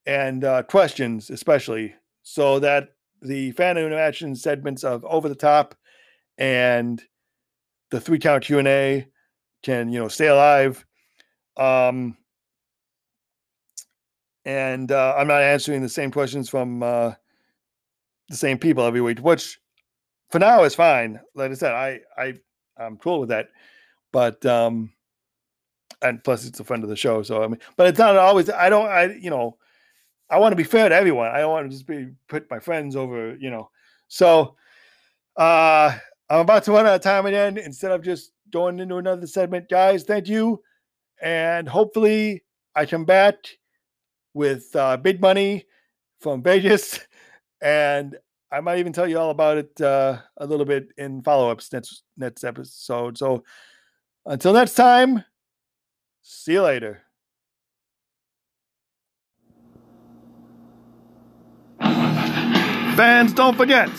and 0.07 0.45
uh, 0.45 0.63
questions, 0.63 1.31
especially, 1.31 1.95
so 2.23 2.59
that 2.59 2.91
the 3.23 3.53
fan 3.53 3.79
interaction 3.79 4.37
segments 4.37 4.85
of 4.85 5.05
over 5.07 5.29
the 5.29 5.35
top 5.35 5.75
and 6.37 7.03
the 7.95 8.01
three 8.01 8.19
count 8.19 8.43
Q 8.43 8.59
and 8.59 8.67
A 8.67 9.07
can 9.63 9.89
you 9.89 10.01
know 10.01 10.09
stay 10.09 10.27
alive. 10.27 10.85
Um, 11.57 12.17
and 14.45 14.91
uh, 14.91 15.15
I'm 15.17 15.29
not 15.29 15.43
answering 15.43 15.81
the 15.81 15.89
same 15.89 16.11
questions 16.11 16.49
from 16.49 16.83
uh, 16.83 17.13
the 18.29 18.37
same 18.37 18.59
people 18.59 18.85
every 18.85 19.01
week, 19.01 19.21
which 19.21 19.61
for 20.29 20.41
now 20.41 20.65
is 20.65 20.75
fine. 20.75 21.21
Like 21.37 21.53
I 21.53 21.55
said, 21.55 21.73
I 21.73 22.01
I 22.19 22.35
I'm 22.77 22.97
cool 22.97 23.21
with 23.21 23.29
that. 23.29 23.51
But 24.11 24.45
um, 24.45 24.93
and 26.03 26.23
plus 26.25 26.45
it's 26.45 26.59
a 26.59 26.65
friend 26.65 26.83
of 26.83 26.91
the 26.91 26.97
show, 26.97 27.23
so 27.23 27.45
I 27.45 27.47
mean, 27.47 27.61
but 27.77 27.87
it's 27.87 27.99
not 28.01 28.17
always. 28.17 28.51
I 28.51 28.69
don't. 28.69 28.89
I 28.89 29.15
you 29.15 29.31
know, 29.31 29.57
I 30.29 30.41
want 30.41 30.51
to 30.51 30.57
be 30.57 30.65
fair 30.65 30.89
to 30.89 30.95
everyone. 30.97 31.29
I 31.29 31.39
don't 31.39 31.53
want 31.53 31.71
to 31.71 31.77
just 31.77 31.87
be 31.87 32.09
put 32.27 32.51
my 32.51 32.59
friends 32.59 32.97
over. 32.97 33.37
You 33.37 33.53
know, 33.53 33.71
so 34.09 34.57
uh, 35.37 35.97
I'm 36.31 36.41
about 36.41 36.65
to 36.65 36.73
run 36.73 36.87
out 36.87 36.95
of 36.95 37.01
time 37.03 37.27
again. 37.27 37.59
Instead 37.59 37.93
of 37.93 38.03
just 38.03 38.33
going 38.51 38.79
into 38.79 38.97
another 38.97 39.27
segment, 39.27 39.69
guys, 39.69 40.05
thank 40.05 40.29
you, 40.29 40.63
and 41.23 41.69
hopefully 41.69 42.45
I 42.75 42.87
come 42.87 43.05
back 43.05 43.37
with 44.33 44.75
uh, 44.75 44.97
big 44.97 45.21
money 45.21 45.67
from 46.21 46.43
Vegas, 46.45 46.99
and 47.61 48.17
I 48.51 48.61
might 48.61 48.79
even 48.79 48.93
tell 48.93 49.09
you 49.09 49.19
all 49.19 49.31
about 49.31 49.59
it 49.59 49.81
uh, 49.81 50.19
a 50.39 50.47
little 50.47 50.67
bit 50.67 50.89
in 50.97 51.23
follow 51.23 51.51
ups 51.51 51.73
next 51.73 52.03
next 52.17 52.45
episode. 52.45 53.19
So 53.19 53.45
until 54.25 54.55
next 54.55 54.75
time, 54.75 55.25
see 56.23 56.53
you 56.53 56.63
later. 56.63 57.03
Fans, 62.97 63.33
don't 63.33 63.57
forget 63.57 63.91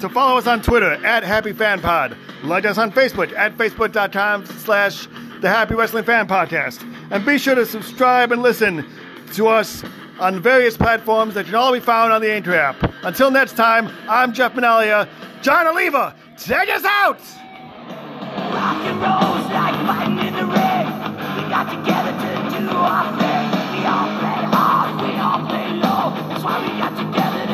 to 0.00 0.08
follow 0.08 0.38
us 0.38 0.46
on 0.46 0.62
Twitter 0.62 0.92
at 1.04 1.22
Happy 1.22 1.52
Fan 1.52 1.80
Pod, 1.80 2.16
like 2.42 2.64
us 2.64 2.78
on 2.78 2.92
Facebook 2.92 3.32
at 3.36 3.56
facebook.com 3.56 4.46
slash 4.46 5.08
the 5.40 5.48
Happy 5.48 5.74
Wrestling 5.74 6.04
Fan 6.04 6.28
Podcast, 6.28 6.82
and 7.10 7.24
be 7.24 7.38
sure 7.38 7.54
to 7.54 7.66
subscribe 7.66 8.32
and 8.32 8.42
listen 8.42 8.86
to 9.34 9.48
us 9.48 9.84
on 10.20 10.40
various 10.40 10.76
platforms 10.76 11.34
that 11.34 11.46
can 11.46 11.54
all 11.54 11.72
be 11.72 11.80
found 11.80 12.12
on 12.12 12.20
the 12.20 12.28
Linktree 12.28 12.56
app. 12.56 12.92
Until 13.04 13.30
next 13.30 13.56
time, 13.56 13.88
I'm 14.08 14.32
Jeff 14.32 14.54
Manalia. 14.54 15.08
John 15.42 15.66
Oliva, 15.66 16.14
take 16.36 16.68
us 16.68 16.84
out! 16.84 17.20
Rock 18.52 18.82
and 18.84 19.00
roll's 19.00 19.50
like 19.52 19.74
fighting 19.86 20.18
in 20.26 20.34
the 20.34 20.46
ring. 20.46 20.86
We 21.36 21.48
got 21.50 21.70
together 21.70 22.12
to 22.12 22.60
do 22.60 22.76
our 22.76 23.06
thing. 23.18 23.78
We 23.78 23.86
all 23.86 24.08
play 24.18 24.42
hard, 24.50 25.00
we 25.02 25.16
all 25.18 25.46
play 25.46 25.72
low. 25.74 26.28
That's 26.28 26.44
why 26.44 26.60
we 26.62 26.78
got 26.78 26.96
together. 26.96 27.47